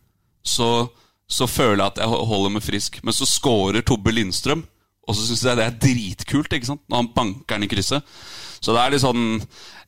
Så, 0.46 0.70
så 1.28 1.46
føler 1.50 1.82
jeg 1.82 1.92
at 1.92 2.00
jeg 2.02 2.26
holder 2.30 2.54
med 2.56 2.64
Frisk. 2.64 2.98
Men 3.04 3.14
så 3.16 3.28
scorer 3.28 3.84
Tobbe 3.86 4.14
Lindstrøm, 4.14 4.64
og 5.06 5.14
så 5.14 5.26
syns 5.26 5.44
jeg 5.46 5.58
det 5.58 5.66
er 5.66 5.78
dritkult 5.82 6.52
ikke 6.56 6.70
sant? 6.72 6.82
når 6.90 7.02
han 7.02 7.12
banker 7.14 7.56
den 7.56 7.66
i 7.66 7.70
krysset. 7.70 8.16
Så 8.60 8.74
det 8.74 8.82
er 8.82 8.94
litt 8.94 9.04
sånn 9.04 9.24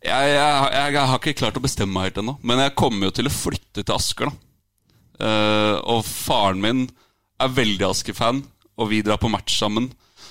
Jeg, 0.05 0.27
jeg, 0.31 0.67
jeg 0.95 1.07
har 1.11 1.19
ikke 1.19 1.39
klart 1.41 1.57
å 1.59 1.63
bestemme 1.65 1.97
meg 1.97 2.11
helt 2.11 2.21
ennå. 2.23 2.37
Men 2.47 2.63
jeg 2.63 2.77
kommer 2.79 3.09
jo 3.09 3.17
til 3.17 3.31
å 3.31 3.35
flytte 3.35 3.83
til 3.83 3.97
Asker, 3.97 4.31
da. 4.31 4.45
Uh, 5.19 5.77
og 5.97 6.05
faren 6.07 6.61
min 6.63 6.85
er 7.43 7.51
veldig 7.51 7.89
Asker-fan, 7.89 8.45
og 8.79 8.91
vi 8.93 9.01
drar 9.03 9.19
på 9.19 9.31
match 9.33 9.57
sammen. 9.59 9.89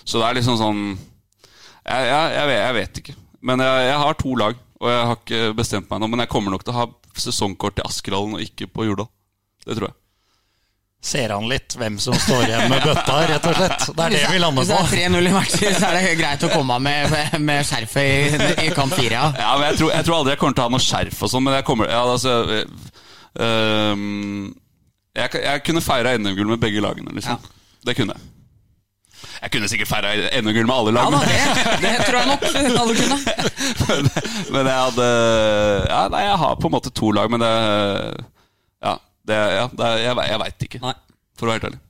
Så 0.08 0.22
det 0.22 0.28
er 0.30 0.38
liksom 0.38 0.56
sånn 0.60 0.84
Jeg, 0.96 2.06
jeg, 2.08 2.32
jeg, 2.38 2.48
vet, 2.48 2.62
jeg 2.62 2.76
vet, 2.78 3.02
ikke. 3.02 3.18
Men 3.48 3.64
jeg, 3.64 3.98
har 4.02 4.18
to 4.20 4.36
lag, 4.40 4.58
og 4.78 4.90
jeg 4.92 5.06
har 5.10 5.22
ikke 5.22 5.54
bestemt 5.58 5.88
meg 5.92 6.02
nå. 6.02 6.10
Men 6.12 6.26
jeg 6.26 6.32
kommer 6.34 6.54
nok 6.54 6.66
til 6.66 6.76
å 6.76 6.82
ha 6.82 6.90
sesongkort 7.18 7.80
til 7.80 7.88
Askerhallen 7.88 8.38
og 8.38 8.44
ikke 8.44 8.70
på 8.70 8.86
Jordal. 8.86 9.10
Det 9.66 9.78
tror 9.78 9.90
jeg. 9.90 9.98
Ser 11.08 11.30
han 11.30 11.46
litt 11.48 11.76
hvem 11.78 12.00
som 12.02 12.16
står 12.18 12.48
igjen 12.48 12.72
med 12.72 12.82
bøtta, 12.84 13.18
rett 13.30 13.46
og 13.46 13.58
slett? 13.58 13.84
Det 13.94 14.06
er 14.06 14.14
det 14.16 14.22
vi 14.32 14.40
lander 14.42 14.66
på. 14.66 14.80
Hvis 14.82 14.94
det 14.94 15.02
er 15.04 15.10
3-0 15.12 15.30
i 15.30 15.34
matcher, 15.36 15.76
så 15.78 15.90
er 15.90 15.98
det 15.98 16.16
greit 16.20 16.46
å 16.48 16.50
komme 16.52 16.80
med, 16.84 17.14
med 17.48 17.68
skjerfet 17.70 18.08
i, 18.08 18.48
i 18.66 18.72
kamp 18.76 18.96
4. 18.98 19.12
Ja. 19.14 19.28
ja, 19.38 19.52
men 19.60 19.70
jeg 19.70 19.80
tror, 19.82 19.92
jeg 19.94 20.08
tror, 20.08 20.18
aldri 20.18 20.34
jeg 20.34 20.42
kommer 20.42 20.58
til 20.58 20.66
å 20.66 20.68
ha 20.68 20.74
noe 20.74 20.88
skjerf 20.88 21.22
og 21.22 21.32
sånn, 21.32 21.46
men 21.46 21.58
jeg 21.60 21.68
kommer 21.70 21.94
ja, 21.94 22.02
altså, 22.02 22.34
øh, 23.46 24.02
jeg, 25.22 25.44
jeg, 25.46 25.64
kunne 25.70 25.86
feira 25.86 26.18
NM-gull 26.18 26.50
med 26.56 26.66
begge 26.66 26.84
lagene, 26.84 27.14
liksom. 27.18 27.38
Ja. 27.38 27.78
Det 27.88 27.96
kunne 27.98 28.18
jeg. 28.18 28.37
Jeg 29.42 29.52
kunne 29.54 29.70
sikkert 29.70 29.90
feira 29.90 30.14
NM-gull 30.42 30.68
med 30.70 30.76
alle 30.76 30.94
lag. 30.96 31.08
Ja, 31.08 31.18
da, 31.18 31.22
det, 31.26 31.82
det, 31.84 31.94
tror 32.08 32.20
jeg 32.20 32.28
nok 32.30 32.46
alle 32.82 32.96
kunne. 33.00 33.18
men, 33.88 34.10
men, 34.54 34.70
jeg 34.70 34.78
hadde 34.84 35.10
Ja, 35.90 36.02
nei, 36.14 36.24
jeg 36.28 36.40
har 36.44 36.62
på 36.62 36.70
en 36.70 36.76
måte 36.78 36.94
to 36.94 37.12
lag, 37.16 37.32
men 37.34 37.46
det 37.46 37.52
Ja. 38.86 38.98
Det, 39.28 39.36
ja, 39.36 39.66
det, 39.68 39.88
jeg 40.06 40.16
jeg 40.32 40.40
veit 40.40 40.66
ikke, 40.70 40.80
Nei. 40.80 40.94
for 41.36 41.48
å 41.48 41.52
være 41.52 41.60
helt 41.60 41.68
ærlig. 41.68 41.82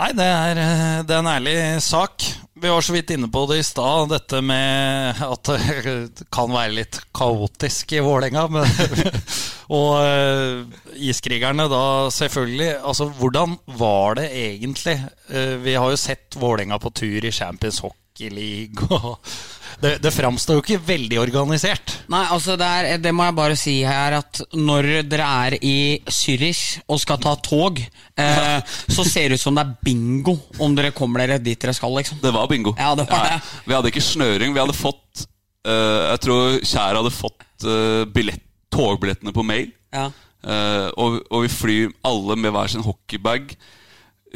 Nei, 0.00 0.12
det 0.16 0.26
er, 0.32 0.60
eh, 0.62 1.00
det 1.04 1.12
er, 1.12 1.18
en 1.20 1.28
ærlig 1.28 1.56
sak. 1.84 2.24
Vi 2.60 2.68
var 2.68 2.80
så 2.84 2.92
vidt 2.92 3.10
inne 3.14 3.28
på 3.32 3.46
det 3.48 3.56
i 3.60 3.64
stad, 3.64 4.10
dette 4.12 4.40
med 4.44 5.20
at 5.24 5.48
det 5.48 6.26
kan 6.32 6.50
være 6.52 6.74
litt 6.76 6.98
kaotisk 7.16 7.94
i 7.96 8.02
Vålerenga. 8.04 8.42
og 9.78 9.92
uh, 10.04 10.98
Iskrigerne 11.00 11.68
da 11.70 11.84
selvfølgelig 12.12 12.68
Altså, 12.76 13.06
hvordan 13.16 13.56
var 13.80 14.20
det 14.20 14.28
egentlig? 14.36 14.98
Uh, 15.32 15.56
vi 15.64 15.78
har 15.78 15.88
jo 15.88 16.00
sett 16.00 16.36
Vålerenga 16.36 16.80
på 16.82 16.92
tur 17.00 17.24
i 17.24 17.32
Champions 17.32 17.80
Hockey 17.80 17.99
League. 18.28 18.84
og 18.90 19.16
det, 19.80 19.96
det 20.02 20.12
framstår 20.12 20.58
jo 20.58 20.62
ikke 20.64 20.80
veldig 20.84 21.20
organisert. 21.22 21.94
Nei, 22.12 22.22
altså 22.32 22.56
det, 22.60 22.66
er, 22.68 23.00
det, 23.02 23.12
må 23.16 23.26
jeg 23.26 23.36
bare 23.38 23.56
si 23.58 23.76
her, 23.86 24.18
at 24.20 24.42
når 24.56 24.88
dere 25.08 25.28
er 25.46 25.56
i 25.64 25.76
Zürich 26.10 26.80
og 26.90 27.00
skal 27.00 27.20
ta 27.22 27.32
tog, 27.40 27.80
eh, 27.80 28.76
så 28.90 29.06
ser 29.08 29.30
det 29.30 29.40
ut 29.40 29.44
som 29.44 29.56
det 29.56 29.64
er 29.64 29.74
bingo 29.86 30.36
om 30.60 30.76
dere 30.76 30.92
kommer 30.96 31.24
dere 31.24 31.40
dit 31.42 31.60
dere 31.60 31.74
skal, 31.76 31.94
liksom. 32.00 32.20
Det 32.22 32.34
var 32.34 32.50
bingo. 32.50 32.74
Ja, 32.78 32.92
det 32.98 33.08
var 33.10 33.28
det. 33.28 33.40
vi 33.66 33.76
hadde 33.76 33.92
ikke 33.92 34.04
snøring. 34.04 34.54
Vi 34.56 34.62
hadde 34.62 34.76
fått 34.76 35.24
uh, 35.68 36.10
Jeg 36.10 36.22
tror 36.26 36.58
Kjær 36.60 36.98
hadde 37.00 37.14
fått 37.14 37.68
uh, 37.68 38.04
billett, 38.10 38.44
togbillettene 38.74 39.34
på 39.34 39.46
mail. 39.46 39.70
Ja. 39.94 40.10
Uh, 40.40 40.88
og, 40.96 41.20
og, 41.28 41.44
vi 41.44 41.52
flyr 41.52 41.90
alle 42.06 42.36
med 42.40 42.52
hver 42.54 42.70
sin 42.72 42.84
hockeybag. 42.84 43.54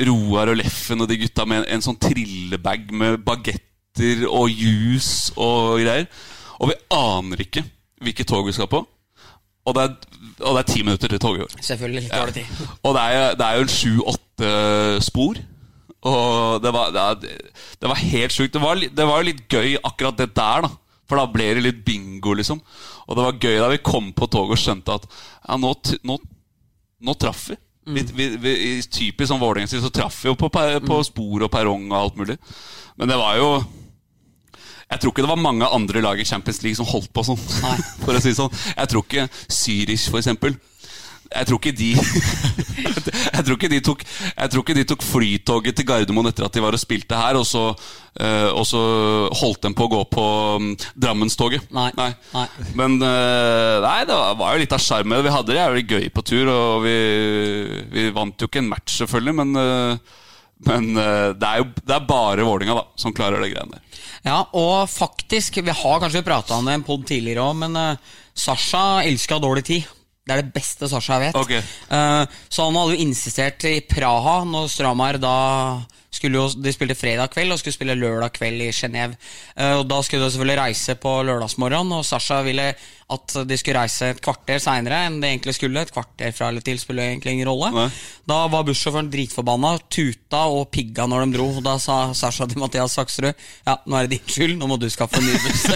Roar 0.04 0.50
og 0.50 0.58
Leffen 0.58 1.04
og 1.04 1.08
de 1.10 1.20
gutta 1.20 1.44
med 1.46 1.62
en, 1.62 1.68
en 1.76 1.84
sånn 1.84 2.00
trillebag 2.02 2.90
med 2.96 3.20
bagett 3.26 3.62
billetter 3.94 4.28
og 4.30 4.50
juice 4.50 5.32
og 5.36 5.80
greier. 5.82 6.06
Og 6.60 6.70
vi 6.70 6.78
aner 6.90 7.40
ikke 7.44 7.64
hvilket 8.02 8.28
tog 8.28 8.46
vi 8.46 8.52
skal 8.52 8.68
på. 8.70 8.84
Og 9.64 9.74
det 9.74 9.82
er, 9.82 9.94
og 10.44 10.56
det 10.56 10.60
er 10.60 10.68
ti 10.68 10.82
minutter 10.82 11.08
til 11.08 11.20
toget 11.20 11.40
går. 11.40 11.62
Selvfølgelig 11.62 12.10
tar 12.10 12.26
det 12.26 12.34
tid. 12.34 12.42
Ja. 12.60 12.66
Og 12.82 12.94
det 12.94 13.02
er, 13.02 13.34
det 13.34 13.46
er 13.46 13.56
jo 13.56 13.62
en 13.64 13.74
sju-åtte 13.74 15.02
spor. 15.04 15.40
Og 16.04 16.62
det 16.62 16.72
var, 16.72 16.90
det, 16.92 17.30
det 17.80 17.88
var 17.88 17.96
helt 17.96 18.32
sjukt. 18.32 18.52
Det 18.52 18.60
var, 18.60 18.76
det 18.76 19.06
var 19.08 19.24
litt 19.24 19.46
gøy 19.48 19.78
akkurat 19.82 20.18
det 20.18 20.34
der, 20.36 20.66
da. 20.66 20.70
For 21.08 21.20
da 21.20 21.28
ble 21.28 21.50
det 21.56 21.64
litt 21.64 21.80
bingo, 21.84 22.34
liksom. 22.36 22.60
Og 23.06 23.16
det 23.16 23.24
var 23.24 23.40
gøy 23.40 23.58
da 23.60 23.70
vi 23.72 23.82
kom 23.84 24.12
på 24.16 24.28
toget 24.32 24.56
og 24.56 24.60
skjønte 24.60 24.98
at 24.98 25.08
ja, 25.08 25.56
nå, 25.60 25.72
nå, 26.08 26.18
nå 27.04 27.16
traff 27.20 27.48
vi. 27.52 27.56
Mm. 27.84 27.96
Vi, 27.96 28.04
vi, 28.16 28.28
vi, 28.40 28.52
typisk 28.88 29.28
som 29.28 29.40
Vålerenga 29.40 29.68
så 29.68 29.92
traff 29.92 30.22
vi 30.24 30.30
jo 30.30 30.36
på, 30.40 30.48
på 30.48 31.00
spor 31.04 31.44
og 31.44 31.52
perrong 31.52 31.90
og 31.90 31.98
alt 31.98 32.20
mulig. 32.20 32.36
Men 33.00 33.10
det 33.10 33.18
var 33.20 33.36
jo 33.40 33.48
jeg 34.90 35.00
tror 35.00 35.14
ikke 35.14 35.24
det 35.24 35.32
var 35.32 35.40
mange 35.40 35.72
andre 35.78 36.04
lag 36.04 36.20
i 36.20 36.28
Champions 36.28 36.62
League 36.62 36.78
som 36.78 36.88
holdt 36.88 37.12
på 37.14 37.24
sånn. 37.26 37.40
for 38.04 38.14
å 38.14 38.22
si 38.22 38.34
sånn. 38.36 38.52
Jeg 38.74 38.92
tror 38.92 39.06
ikke 39.06 39.26
Zürich, 39.48 40.08
for 40.10 40.20
eksempel. 40.20 40.56
Jeg 41.34 41.48
tror 41.48 41.58
ikke 41.58 41.72
de 41.74 41.88
jeg, 43.34 43.42
tror 43.42 43.56
ikke 43.56 43.70
de 43.72 43.80
tok, 43.82 44.02
jeg 44.04 44.50
tror 44.52 44.62
ikke 44.62 44.76
de 44.76 44.84
tok 44.86 45.02
flytoget 45.02 45.76
til 45.78 45.86
Gardermoen 45.88 46.28
etter 46.30 46.46
at 46.46 46.54
de 46.54 46.62
var 46.62 46.76
og 46.76 46.82
spilte 46.82 47.18
her, 47.18 47.38
og 47.40 47.46
så, 47.48 47.64
uh, 47.72 48.50
og 48.52 48.62
så 48.68 48.82
holdt 49.40 49.64
dem 49.66 49.74
på 49.74 49.88
å 49.88 49.92
gå 49.96 50.02
på 50.12 50.26
um, 50.60 50.68
Drammenstoget. 50.94 51.66
Nei. 51.74 51.88
nei. 51.98 52.10
nei. 52.36 52.44
Men 52.78 52.98
uh, 53.00 53.80
nei, 53.82 54.00
det 54.06 54.14
var, 54.14 54.36
var, 54.38 54.54
jo 54.54 54.62
litt 54.62 54.76
av 54.76 54.84
sjarmen 54.84 55.24
Vi 55.24 55.34
hadde 55.34 55.50
det 55.50 55.58
jævlig 55.58 55.86
gøy 55.90 56.10
på 56.14 56.26
tur, 56.28 56.52
og 56.52 56.84
vi, 56.84 56.98
vi 57.94 58.10
vant 58.14 58.38
jo 58.38 58.50
ikke 58.50 58.62
en 58.62 58.70
match, 58.70 59.00
selvfølgelig, 59.00 59.36
men 59.40 59.58
uh, 59.58 60.20
men 60.66 60.94
det 60.94 61.48
er 61.48 61.60
jo 61.60 61.68
det 61.80 61.94
er 61.96 62.06
bare 62.08 62.46
Vålinga 62.46 62.78
som 63.00 63.14
klarer 63.16 63.42
det 63.42 63.52
greiene 63.52 63.76
der. 63.76 63.84
Ja, 64.24 64.38
og 64.56 64.88
faktisk, 64.88 65.58
vi 65.60 65.72
har 65.76 66.00
kanskje 66.00 66.24
prata 66.24 66.56
om 66.56 66.64
det 66.64 66.78
en 66.78 66.86
pod 66.86 67.04
tidligere 67.08 67.44
òg, 67.44 67.58
men 67.60 67.76
uh, 67.76 68.14
Sasha 68.32 69.02
elska 69.04 69.36
dårlig 69.42 69.66
tid. 69.68 69.90
Det 70.24 70.32
er 70.32 70.40
det 70.40 70.54
beste 70.54 70.88
Sasha 70.88 71.18
vet. 71.20 71.36
Okay. 71.36 71.60
Uh, 71.90 72.24
så 72.48 72.64
han 72.64 72.78
hadde 72.80 72.96
jo 72.96 73.04
insistert 73.04 73.66
i 73.68 73.82
Praha, 73.84 74.38
når 74.48 74.70
Stramar 74.72 75.20
da 75.20 75.34
jo, 76.22 76.48
De 76.56 76.72
spilte 76.74 76.98
fredag 76.98 77.32
kveld 77.34 77.52
og 77.52 77.60
skulle 77.60 77.76
spille 77.76 77.98
lørdag 77.98 78.32
kveld 78.38 78.62
i 78.62 78.72
Genéve. 78.74 79.16
Uh, 79.58 79.80
og 79.80 79.86
da 79.90 80.02
skulle 80.02 80.24
de 80.24 80.30
selvfølgelig 80.34 80.60
reise 80.60 80.98
på 81.00 81.22
lørdagsmorgen, 81.28 81.92
og 81.92 82.04
Sasha 82.04 82.42
ville 82.46 82.74
at 83.12 83.34
de 83.44 83.56
skulle 83.60 83.76
reise 83.82 84.08
et 84.14 84.20
kvarter 84.24 84.60
seinere 84.62 85.02
enn 85.06 85.18
det 85.20 85.28
egentlig 85.30 85.54
skulle. 85.58 85.82
Et 85.84 85.92
kvarter 85.92 86.32
fra 86.34 86.48
eller 86.48 86.64
til 86.64 86.78
spiller 86.80 87.10
egentlig 87.10 87.34
ingen 87.34 87.50
rolle. 87.50 87.70
Nei. 87.74 87.88
Da 88.28 88.38
var 88.52 88.64
bussjåføren 88.66 89.10
dritforbanna, 89.12 89.74
tuta 89.92 90.44
og 90.48 90.70
pigga 90.72 91.06
når 91.10 91.26
de 91.26 91.36
dro. 91.36 91.48
Da 91.64 91.76
sa 91.82 91.98
Sasha 92.16 92.48
til 92.48 92.62
Mathias 92.62 92.96
Saksrud 92.96 93.28
ja, 93.34 93.76
nå 93.84 93.98
er 93.98 94.08
det 94.08 94.18
din 94.18 94.34
skyld, 94.34 94.56
nå 94.60 94.68
må 94.70 94.78
du 94.80 94.88
skaffe 94.92 95.20
en 95.20 95.28
ny 95.28 95.36
buss. 95.44 95.64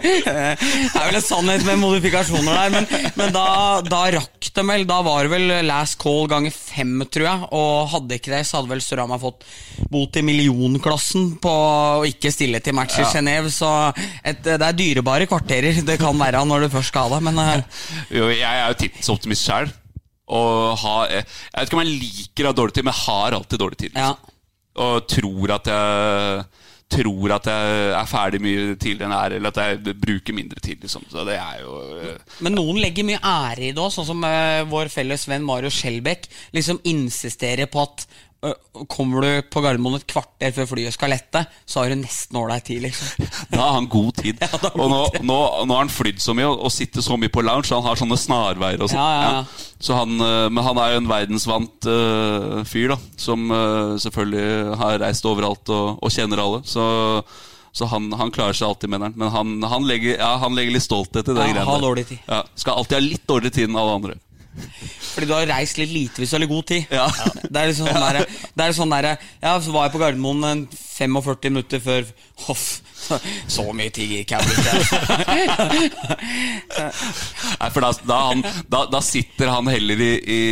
det 0.00 0.34
er 0.34 1.06
vel 1.06 1.20
en 1.20 1.24
sannhet 1.24 1.66
med 1.68 1.80
modifikasjoner 1.80 2.58
der, 2.58 2.74
men, 2.74 2.90
men 3.20 3.34
da, 3.34 3.46
da, 3.86 4.02
rakk 4.16 4.50
de 4.56 4.66
vel. 4.72 4.86
Da 4.90 5.00
var 5.06 5.26
det 5.26 5.34
vel 5.34 5.56
last 5.68 5.98
call 6.02 6.26
ganger 6.30 6.54
fem, 6.54 6.96
tror 7.06 7.28
jeg. 7.28 7.50
Og 7.54 7.90
hadde 7.94 8.18
ikke 8.18 8.34
det, 8.34 8.42
så 8.48 8.58
hadde 8.58 8.74
vel 8.74 8.84
Storama 9.10 9.18
fått 9.18 9.44
bot 9.90 10.16
i 10.16 10.22
millionklassen 10.22 11.36
på 11.42 11.50
å 11.50 12.06
ikke 12.06 12.30
stille 12.32 12.60
til 12.62 12.74
match 12.74 12.98
i 12.98 13.04
ja. 13.04 13.10
Genéve. 13.10 13.50
Så 13.50 13.68
et, 14.22 14.42
det 14.44 14.60
er 14.60 14.76
dyrebare 14.76 15.26
kvarterer. 15.26 15.82
Det 15.82 15.98
kan 16.00 16.16
være 16.18 16.44
når 16.46 16.66
du 16.66 16.70
først 16.76 16.92
skal 16.92 17.10
ha 17.10 17.18
det, 17.18 17.24
men 17.26 17.38
uh... 17.38 17.84
jo, 18.18 18.30
Jeg 18.30 18.46
er 18.46 18.70
jo 18.70 18.80
tidsoptimist 18.84 19.46
sjøl. 19.46 19.70
Jeg 20.30 21.24
vet 21.26 21.66
ikke 21.66 21.78
om 21.78 21.82
jeg 21.82 21.98
liker 21.98 22.46
å 22.46 22.52
ha 22.52 22.56
dårlig 22.56 22.74
tid, 22.76 22.86
men 22.86 22.94
jeg 22.94 23.06
har 23.08 23.38
alltid 23.40 23.64
dårlig 23.64 23.80
tid. 23.80 23.98
Ja. 23.98 24.14
Og 24.80 25.06
tror 25.10 25.56
at 25.56 25.70
jeg 25.70 26.44
tror 26.90 27.34
at 27.36 27.46
jeg 27.46 27.90
er 27.94 28.08
ferdig 28.10 28.40
mye 28.42 28.62
tidligere 28.74 29.06
enn 29.06 29.14
jeg 29.14 29.28
er, 29.28 29.34
eller 29.36 29.52
at 29.52 29.60
jeg 29.62 29.94
bruker 30.02 30.34
mindre 30.34 30.62
tid. 30.62 30.80
Liksom. 30.82 31.04
Så 31.10 31.22
det 31.28 31.36
er 31.38 31.60
jo 31.62 31.76
uh... 31.94 32.32
Men 32.42 32.56
noen 32.58 32.80
legger 32.82 33.06
mye 33.06 33.20
ære 33.22 33.68
i 33.68 33.70
det 33.70 33.82
òg, 33.82 33.92
sånn 33.94 34.08
som 34.08 34.26
uh, 34.26 34.62
vår 34.70 34.90
felles 34.90 35.26
venn 35.30 35.46
Mario 35.46 35.70
Skjelbæk. 35.74 36.26
Liksom 36.56 36.82
insisterer 36.90 37.70
på 37.70 37.84
at 37.84 38.08
Kommer 38.88 39.20
du 39.20 39.48
på 39.52 39.60
Gardermoen 39.60 39.98
et 39.98 40.06
kvarter 40.08 40.52
før 40.56 40.68
flyet 40.70 40.94
skal 40.94 41.12
lette, 41.12 41.42
så 41.68 41.82
har 41.82 41.90
du 41.92 41.98
nesten 42.00 42.38
ålreit 42.40 42.64
tid, 42.64 42.80
liksom. 42.86 43.26
Da 43.52 43.58
har 43.60 43.74
han 43.76 43.88
god 43.92 44.14
tid. 44.16 44.40
Ja, 44.40 44.60
og 44.70 44.86
nå, 44.88 45.00
nå, 45.20 45.36
nå, 45.68 45.74
har 45.74 45.82
han 45.82 45.92
flydd 45.92 46.22
så 46.24 46.32
mye 46.36 46.48
og, 46.48 46.62
og 46.64 46.72
sitter 46.72 47.04
så 47.04 47.18
mye 47.20 47.32
på 47.32 47.44
lounge, 47.44 47.68
så 47.68 47.76
han 47.76 47.88
har 47.90 48.00
sånne 48.00 48.16
snarveier 48.20 48.80
og 48.80 48.88
sånn. 48.92 49.02
Ja, 49.02 49.34
ja, 49.42 49.74
så 49.80 49.98
han, 49.98 50.16
men 50.16 50.64
han 50.64 50.80
er 50.80 50.94
jo 50.94 51.02
en 51.02 51.10
verdensvant 51.10 51.90
uh, 51.90 52.64
fyr, 52.68 52.94
da. 52.94 52.98
Som 53.20 53.52
uh, 53.52 54.00
selvfølgelig 54.00 54.80
har 54.80 54.98
reist 55.04 55.28
overalt 55.28 55.72
og, 55.76 56.00
og 56.00 56.16
kjenner 56.16 56.40
alle. 56.40 56.62
Så, 56.68 56.84
så 57.76 57.90
han, 57.92 58.08
han, 58.16 58.32
klarer 58.32 58.56
seg 58.56 58.70
alltid 58.70 58.92
mener 58.92 59.10
han. 59.10 59.20
Men 59.20 59.34
han, 59.36 59.52
han, 59.68 59.88
legger, 59.88 60.16
han 60.20 60.56
legger, 60.56 60.78
litt 60.78 60.88
stolthet 60.88 61.28
i 61.28 61.36
det 61.36 61.52
ja, 61.52 61.60
greiene. 61.60 62.42
Skal 62.56 62.80
alltid 62.80 62.96
ha 62.96 63.04
litt 63.04 63.28
dårligere 63.28 63.58
tid 63.60 63.68
enn 63.68 63.80
alle 63.84 64.00
andre. 64.00 64.18
Fordi 65.10 65.26
du 65.26 65.34
har 65.34 65.46
reist 65.50 65.78
litt 65.80 65.90
lite 65.92 66.20
hvis 66.22 66.30
du 66.30 66.36
har 66.36 66.42
litt 66.44 66.52
god 66.52 66.66
tid. 66.70 66.92
Ja. 66.94 67.06
Det 67.42 67.56
er 67.62 67.70
liksom 67.70 67.88
sånn 67.90 68.04
der, 68.06 68.18
det 68.54 68.64
er 68.66 68.76
sånn 68.76 68.94
der, 68.94 69.08
Ja, 69.42 69.54
så 69.62 69.74
var 69.74 69.88
jeg 69.88 69.94
på 69.96 70.00
Gardermoen 70.02 70.66
45 70.74 71.50
minutter 71.50 71.82
før 71.82 72.06
Hoff 72.46 72.66
Så 73.50 73.64
mye 73.74 73.90
tid 73.94 74.10
gikk 74.12 74.34
jeg. 74.36 74.42
Nei, 77.60 77.70
for 77.72 77.80
da, 77.84 77.90
da, 78.06 78.18
han, 78.30 78.44
da, 78.70 78.84
da 78.92 79.00
sitter 79.04 79.50
han 79.50 79.68
heller 79.72 80.00
i, 80.04 80.10
i, 80.20 80.42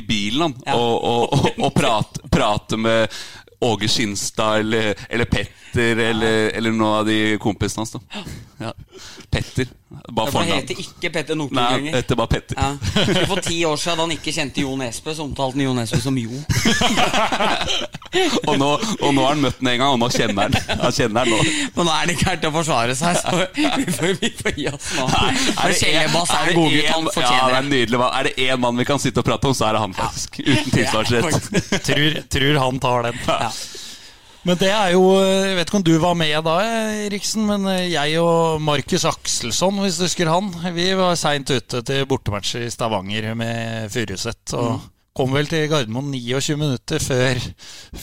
i 0.00 0.02
bilen 0.06 0.42
han, 0.48 0.56
Ja. 0.66 0.76
og, 0.78 1.04
og, 1.04 1.36
og, 1.36 1.60
og 1.68 1.74
prater, 1.76 2.26
prater 2.32 2.80
med 2.80 3.20
Åge 3.60 3.88
Skinstad 3.92 4.62
eller, 4.64 4.94
eller 5.12 5.28
Petter 5.28 5.98
eller, 6.10 6.48
eller 6.56 6.72
noen 6.72 7.00
av 7.02 7.08
de 7.10 7.18
kompisene 7.42 7.84
hans. 7.84 7.92
Da. 7.92 8.24
Ja. 8.64 8.72
Petter. 9.30 9.68
Bare 9.90 10.30
For 10.30 10.44
han 10.44 10.52
heter 10.60 10.78
ikke 10.78 11.08
Petter 11.10 11.34
Northug 11.34 11.56
Nei, 11.58 11.70
lenger. 11.74 11.94
heter 11.98 12.14
bare 12.20 12.30
Petter. 12.30 12.54
Ja. 12.54 13.24
For 13.26 13.40
ti 13.42 13.56
år 13.66 13.76
siden 13.80 13.98
da 13.98 14.04
han 14.06 14.12
ikke 14.14 14.30
kjente 14.36 14.62
Jo 14.62 14.76
Nesbø, 14.78 15.14
så 15.18 15.24
omtalte 15.26 15.58
han 15.58 15.64
Jo 15.64 15.72
Nesbø 15.74 15.98
som 16.04 16.18
Jo. 16.20 16.30
Og, 18.50 18.56
nå, 18.58 18.68
og 19.06 19.12
nå 19.14 19.22
har 19.22 19.34
han 19.36 19.42
møtt 19.44 19.58
ham 19.60 19.68
en 19.70 19.78
gang, 19.82 19.92
og 19.94 19.98
nå 20.02 20.08
kjenner 20.10 20.48
han 20.48 20.78
Han 20.82 20.94
kjenner 20.94 21.20
han 21.22 21.30
nå. 21.30 21.66
Men 21.76 21.86
nå 21.86 21.92
er 21.94 22.08
det 22.10 22.14
ikke 22.16 22.26
her 22.30 22.40
til 22.42 22.50
å 22.50 22.54
forsvare 22.56 22.96
seg, 22.98 23.18
så 23.20 23.28
vi 23.54 23.84
får, 23.94 24.14
vi 24.22 24.30
får 24.40 24.56
gi 24.58 24.66
oss 24.70 24.88
nå. 24.98 25.04
Er 25.10 25.28
det 25.30 25.92
en- 25.92 26.16
er 26.16 26.48
det 26.48 26.56
en 26.56 27.10
Ja, 27.20 27.36
det 27.50 27.60
er 27.60 27.68
nydelig. 27.68 28.00
Er 28.10 28.22
det 28.30 28.34
én 28.48 28.58
mann 28.64 28.76
vi 28.82 28.86
kan 28.88 28.98
sitte 29.02 29.22
og 29.22 29.28
prate 29.30 29.46
om, 29.50 29.54
så 29.54 29.68
er 29.68 29.78
det 29.78 29.84
han, 29.84 29.94
faktisk. 29.94 30.40
Uten 30.42 30.70
tilsvarsrett. 30.78 31.82
Tror, 31.86 32.18
tror 32.34 32.58
han 32.64 32.82
tar 32.82 33.10
den. 33.10 33.22
Men 34.46 34.56
det 34.56 34.70
er 34.72 34.94
jo 34.94 35.02
Jeg 35.20 35.56
vet 35.58 35.68
ikke 35.68 35.78
om 35.80 35.84
du 35.84 35.92
var 36.00 36.14
med 36.16 36.32
da, 36.46 36.54
Riksen, 37.12 37.44
men 37.48 37.66
jeg 37.90 38.16
og 38.22 38.62
Markus 38.64 39.04
Akselsson, 39.08 39.82
hvis 39.84 39.98
du 40.00 40.06
husker 40.06 40.30
han, 40.32 40.48
vi 40.76 40.86
var 40.96 41.18
seint 41.20 41.50
ute 41.52 41.82
til 41.84 42.06
bortematcher 42.08 42.64
i 42.64 42.72
Stavanger 42.72 43.34
med 43.36 43.92
Furuset. 43.92 44.54
Og 44.56 44.80
kom 45.16 45.34
vel 45.36 45.50
til 45.50 45.66
Gardermoen 45.68 46.08
29 46.14 46.56
minutter 46.56 47.02
før, 47.02 47.40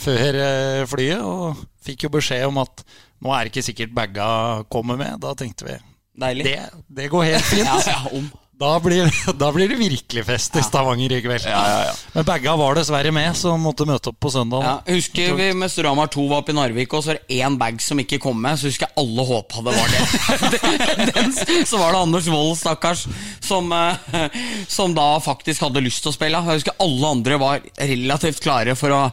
før 0.06 0.40
eh, 0.44 0.86
flyet, 0.90 1.24
og 1.26 1.62
fikk 1.88 2.06
jo 2.06 2.14
beskjed 2.18 2.46
om 2.50 2.60
at 2.62 2.84
nå 3.24 3.34
er 3.34 3.46
det 3.48 3.54
ikke 3.56 3.68
sikkert 3.72 3.96
baga 3.98 4.28
kommer 4.70 5.00
med. 5.00 5.18
Da 5.24 5.34
tenkte 5.38 5.66
vi 5.72 5.78
Deilig. 6.18 6.46
det, 6.52 6.84
det 7.00 7.10
går 7.14 7.32
helt 7.32 7.50
fint. 7.50 7.66
Ja, 7.70 7.80
ja, 7.88 8.02
om. 8.14 8.30
Da 8.58 8.80
blir, 8.80 9.06
da 9.38 9.52
blir 9.54 9.70
det 9.70 9.76
virkelig 9.78 10.24
fest 10.26 10.56
i 10.58 10.64
Stavanger 10.66 11.12
i 11.14 11.20
kveld. 11.22 11.46
Ja, 11.46 11.62
ja, 11.70 11.82
ja. 11.86 11.94
Men 12.16 12.26
baga 12.26 12.56
var 12.58 12.78
dessverre 12.80 13.12
med, 13.14 13.36
så 13.38 13.54
måtte 13.62 13.86
møte 13.86 14.10
opp 14.10 14.18
på 14.24 14.32
søndag. 14.34 14.66
Ja, 14.66 14.96
husker 14.96 15.36
vi 15.38 15.52
med 15.54 15.76
Ramar 15.86 16.10
2 16.14 16.26
var 16.32 16.42
oppe 16.42 16.56
i 16.56 16.58
Narvik, 16.58 16.96
og 16.98 17.04
så 17.06 17.12
var 17.12 17.20
det 17.20 17.38
én 17.38 17.58
bag 17.62 17.78
som 17.86 18.02
ikke 18.02 18.18
kom 18.24 18.40
med. 18.42 18.58
Så 18.58 18.72
husker 18.72 18.88
jeg 18.90 18.98
alle 19.04 19.26
håpa 19.30 19.62
det 19.68 19.76
var 19.78 19.94
det. 19.94 20.02
Den, 21.14 21.36
så 21.70 21.78
var 21.78 21.94
det 21.94 22.02
Anders 22.02 22.30
Wold, 22.34 22.58
stakkars, 22.58 23.06
som, 23.46 23.70
eh, 23.78 24.40
som 24.68 24.96
da 24.98 25.10
faktisk 25.22 25.68
hadde 25.68 25.84
lyst 25.86 26.02
til 26.02 26.14
å 26.14 26.18
spille. 26.18 26.42
Jeg 26.42 26.64
husker 26.64 26.82
alle 26.82 27.12
andre 27.14 27.38
var 27.42 27.68
relativt 27.78 28.42
klare 28.42 28.74
for 28.80 28.96
å 28.96 29.04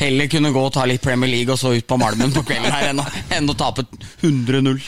heller 0.00 0.32
kunne 0.32 0.54
gå 0.54 0.64
og 0.64 0.72
ta 0.78 0.86
litt 0.88 1.04
Premier 1.04 1.28
League 1.28 1.52
og 1.52 1.60
så 1.60 1.74
ut 1.76 1.86
på 1.86 2.00
Malmen 2.00 2.32
på 2.32 2.46
kvelden 2.46 2.72
her 2.72 2.94
enn 2.94 3.04
å, 3.04 3.10
enn 3.36 3.52
å 3.52 3.58
tape 3.58 3.84
100-0. 4.24 4.80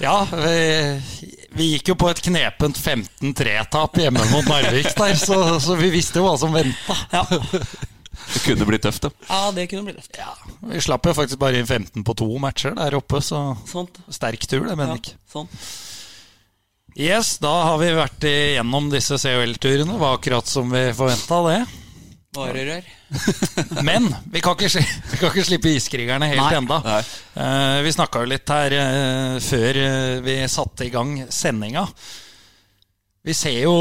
Ja, 0.00 0.22
vi, 0.30 1.36
vi 1.56 1.70
gikk 1.72 1.92
jo 1.92 1.96
på 1.98 2.10
et 2.10 2.20
knepent 2.26 2.76
15-3-tap 2.78 3.96
hjemme 4.02 4.24
mot 4.32 4.48
Narvik 4.50 4.90
der, 4.98 5.14
så, 5.16 5.38
så 5.62 5.76
vi 5.80 5.90
visste 5.94 6.20
jo 6.20 6.26
hva 6.28 6.34
som 6.40 6.52
venta. 6.54 6.96
Ja. 7.14 7.24
Det 8.28 8.40
kunne 8.44 8.66
blitt 8.68 8.82
tøft, 8.84 9.06
da. 9.06 9.10
ja, 9.30 9.42
det 9.56 9.68
kunne 9.70 9.86
blitt 9.86 10.00
tøft. 10.02 10.18
Ja, 10.20 10.34
vi 10.68 10.80
slapp 10.84 11.06
jo 11.08 11.14
faktisk 11.16 11.40
bare 11.40 11.60
inn 11.62 11.68
15 11.68 12.04
på 12.04 12.14
to 12.18 12.26
matcher 12.42 12.74
der 12.76 12.98
oppe, 12.98 13.22
så 13.24 13.54
Sånt. 13.68 14.00
sterk 14.12 14.44
tur, 14.50 14.66
det, 14.66 14.74
Ja, 14.76 14.96
jeg 14.98 15.14
sånn. 15.32 15.48
Yes, 16.98 17.36
da 17.38 17.52
har 17.70 17.78
vi 17.78 17.92
vært 17.94 18.24
igjennom 18.26 18.88
disse 18.90 19.16
COL-turene. 19.22 20.00
Var 20.00 20.16
akkurat 20.18 20.50
som 20.50 20.72
vi 20.72 20.88
forventa, 20.98 21.38
det. 21.46 21.60
Varerør. 22.36 22.84
Men 23.88 24.08
vi 24.32 24.42
kan 24.44 24.56
ikke, 24.56 24.82
vi 25.10 25.18
kan 25.20 25.30
ikke 25.32 25.46
slippe 25.48 25.72
iskrigerne 25.72 26.28
helt 26.28 26.44
Nei. 26.44 26.56
enda. 26.60 26.78
Nei. 26.84 27.00
Uh, 27.34 27.80
vi 27.86 27.92
snakka 27.96 28.22
jo 28.22 28.30
litt 28.34 28.52
her 28.52 28.76
uh, 28.76 29.36
før 29.42 29.80
eh, 29.82 30.16
vi 30.24 30.40
satte 30.50 30.86
i 30.86 30.92
gang 30.92 31.14
sendinga. 31.32 31.86
Vi 33.24 33.34
ser 33.36 33.58
jo 33.64 33.74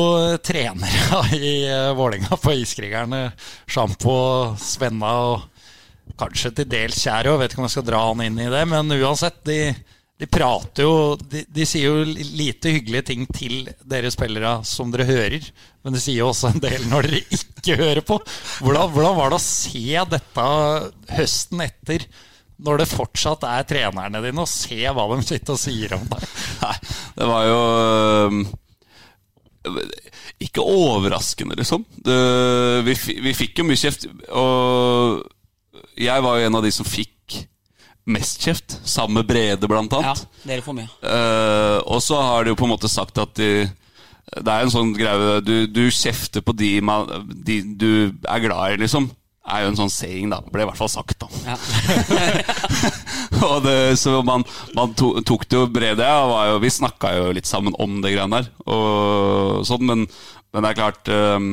trenere 0.44 1.22
i 1.38 1.52
uh, 1.68 1.92
Vålinga 1.98 2.40
på 2.40 2.56
Iskrigerne. 2.58 3.28
Sjampo, 3.68 4.18
Svenna 4.60 5.14
og 5.28 6.16
kanskje 6.18 6.56
til 6.62 6.72
dels 6.72 7.04
Kjær 7.04 7.34
òg. 7.34 7.42
Vet 7.44 7.54
ikke 7.54 7.64
om 7.64 7.68
jeg 7.68 7.78
skal 7.78 7.88
dra 7.92 8.02
han 8.08 8.26
inn 8.26 8.42
i 8.42 8.50
det. 8.52 8.64
Men 8.72 8.96
uansett, 8.96 9.44
de, 9.48 9.60
de 10.18 10.30
prater 10.32 10.88
jo 10.88 11.16
de, 11.20 11.44
de 11.52 11.68
sier 11.68 11.92
jo 11.92 12.06
lite 12.08 12.74
hyggelige 12.78 13.10
ting 13.12 13.28
til 13.28 13.68
dere 13.84 14.12
spillere 14.14 14.62
som 14.68 14.94
dere 14.94 15.10
hører. 15.12 15.52
Men 15.88 15.96
det 15.96 16.02
sier 16.04 16.18
jo 16.20 16.34
også 16.34 16.50
en 16.52 16.60
del 16.60 16.82
når 16.92 17.06
dere 17.08 17.20
ikke 17.38 17.76
hører 17.80 18.04
på. 18.04 18.18
Hvordan, 18.60 18.90
hvordan 18.92 19.14
var 19.16 19.30
det 19.32 19.38
å 19.38 19.44
se 19.46 20.02
dette 20.12 20.48
høsten 21.16 21.64
etter? 21.64 22.04
Når 22.68 22.82
det 22.82 22.88
fortsatt 22.92 23.46
er 23.48 23.64
trenerne 23.70 24.20
dine, 24.26 24.44
og 24.44 24.52
se 24.52 24.82
hva 24.84 25.06
de 25.14 25.22
sitter 25.24 25.56
og 25.56 25.62
sier 25.62 25.96
om 25.96 26.04
deg. 26.12 26.26
Nei, 26.66 26.74
det 27.22 27.30
var 27.32 27.48
jo 27.48 27.62
øhm, 27.78 28.44
Ikke 30.44 30.68
overraskende, 30.68 31.56
liksom. 31.62 31.88
Det, 32.04 32.20
vi, 32.90 33.00
vi 33.30 33.36
fikk 33.46 33.64
jo 33.64 33.70
mye 33.70 33.80
kjeft, 33.80 34.10
og 34.28 35.24
jeg 35.96 36.28
var 36.28 36.36
jo 36.36 36.52
en 36.52 36.60
av 36.60 36.68
de 36.68 36.76
som 36.76 36.84
fikk 36.84 37.46
mest 38.12 38.44
kjeft, 38.44 38.82
sammen 38.84 39.22
med 39.22 39.32
Brede, 39.32 39.72
blant 39.72 39.96
annet. 39.96 40.28
Ja, 40.28 40.48
dere 40.52 40.68
får 40.68 40.82
mye. 40.82 40.92
Uh, 41.00 41.80
og 41.88 42.04
så 42.04 42.20
har 42.20 42.44
de 42.44 42.52
jo 42.52 42.60
på 42.60 42.68
en 42.68 42.76
måte 42.76 42.92
sagt 42.92 43.24
at 43.24 43.40
de, 43.40 43.70
det 44.28 44.52
er 44.52 44.66
en 44.66 44.74
sånn 44.74 44.92
greie 44.98 45.40
du, 45.46 45.56
du 45.72 45.86
kjefter 45.94 46.44
på 46.44 46.56
de, 46.58 46.78
de 47.48 47.62
du 47.80 47.90
er 48.28 48.44
glad 48.44 48.76
i, 48.76 48.82
liksom. 48.84 49.08
Er 49.48 49.64
jo 49.64 49.70
en 49.72 49.78
sånn 49.80 49.92
saying, 49.94 50.32
da. 50.34 50.42
Ble 50.52 50.66
i 50.66 50.68
hvert 50.68 50.80
fall 50.80 50.92
sagt, 50.92 51.24
da. 51.24 51.30
Ja. 51.48 51.56
og 53.48 53.62
det, 53.64 53.96
så 54.02 54.20
man, 54.28 54.44
man 54.76 54.92
to, 55.00 55.14
tok 55.24 55.46
det 55.48 55.56
jo 55.56 55.70
Brede 55.72 56.04
og 56.04 56.34
var 56.34 56.50
jo, 56.52 56.58
Vi 56.66 56.74
snakka 56.76 57.14
jo 57.16 57.30
litt 57.38 57.48
sammen 57.48 57.78
om 57.80 58.02
det 58.04 58.12
greiene 58.16 58.42
der, 58.42 58.50
og 58.68 59.64
sånn, 59.68 59.88
men, 59.88 60.04
men 60.52 60.66
det 60.66 60.74
er 60.74 60.80
klart 60.82 61.12
um, 61.14 61.48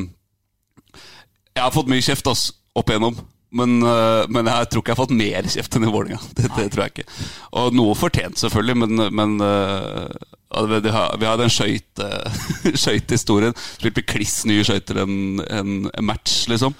Jeg 1.54 1.62
har 1.62 1.74
fått 1.76 1.92
mye 1.92 2.02
kjeft 2.02 2.30
ass, 2.32 2.48
opp 2.74 2.90
igjennom. 2.90 3.20
Men, 3.54 3.76
øh, 3.86 4.24
men 4.34 4.48
jeg 4.50 4.68
tror 4.70 4.82
ikke 4.82 4.90
jeg 4.90 4.96
har 4.96 5.04
fått 5.04 5.16
mer 5.18 5.46
kjeft 5.54 5.76
enn 5.78 5.86
i 5.86 5.90
Vålerenga. 5.94 6.18
Det, 6.38 6.48
det 6.56 6.68
tror 6.74 6.84
jeg 6.84 6.94
ikke. 6.96 7.18
Og 7.60 7.76
noe 7.78 7.94
fortjent, 7.98 8.40
selvfølgelig, 8.42 8.76
men, 8.82 9.04
men 9.14 9.34
øh, 9.46 10.68
vi, 10.70 10.80
vi 10.88 10.92
har- 10.94 11.14
vi 11.22 11.28
hadde 11.30 11.46
en 11.46 11.54
skøyte- 11.54 12.10
skøytehistorie. 12.84 13.52
Spilte 13.78 14.02
kliss 14.06 14.40
nye 14.50 14.64
skøyter 14.66 15.02
en, 15.04 15.16
en, 15.46 15.74
match, 16.02 16.44
liksom. 16.50 16.74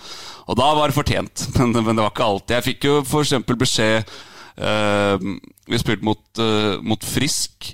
Og 0.51 0.59
da 0.59 0.67
var 0.77 0.91
det 0.91 0.99
fortjent, 0.99 1.47
men, 1.59 1.73
men 1.79 1.95
det 1.95 2.03
var 2.03 2.11
ikke 2.15 2.27
alltid. 2.31 2.57
Jeg 2.59 2.69
fikk 2.73 2.89
jo 2.91 3.01
eksempel 3.23 3.61
beskjed 3.65 4.15
Uh, 4.55 5.19
Vi 5.67 5.79
spilte 5.83 6.07
mot, 6.07 6.21
uh, 6.39 6.77
mot 6.87 7.03
Frisk. 7.03 7.73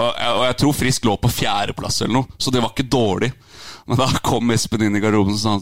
Og 0.00 0.06
jeg, 0.08 0.30
og 0.38 0.44
jeg 0.46 0.56
tror 0.62 0.72
Frisk 0.78 1.04
lå 1.04 1.18
på 1.20 1.28
fjerdeplass 1.28 1.98
eller 2.00 2.14
noe, 2.16 2.38
så 2.40 2.48
det 2.48 2.62
var 2.64 2.72
ikke 2.72 2.86
dårlig. 2.88 3.28
Men 3.84 4.00
da 4.00 4.06
kom 4.24 4.48
Espen 4.56 4.86
inn 4.86 4.96
i 4.96 5.02
garderoben 5.04 5.36
og 5.36 5.42
sa 5.42 5.58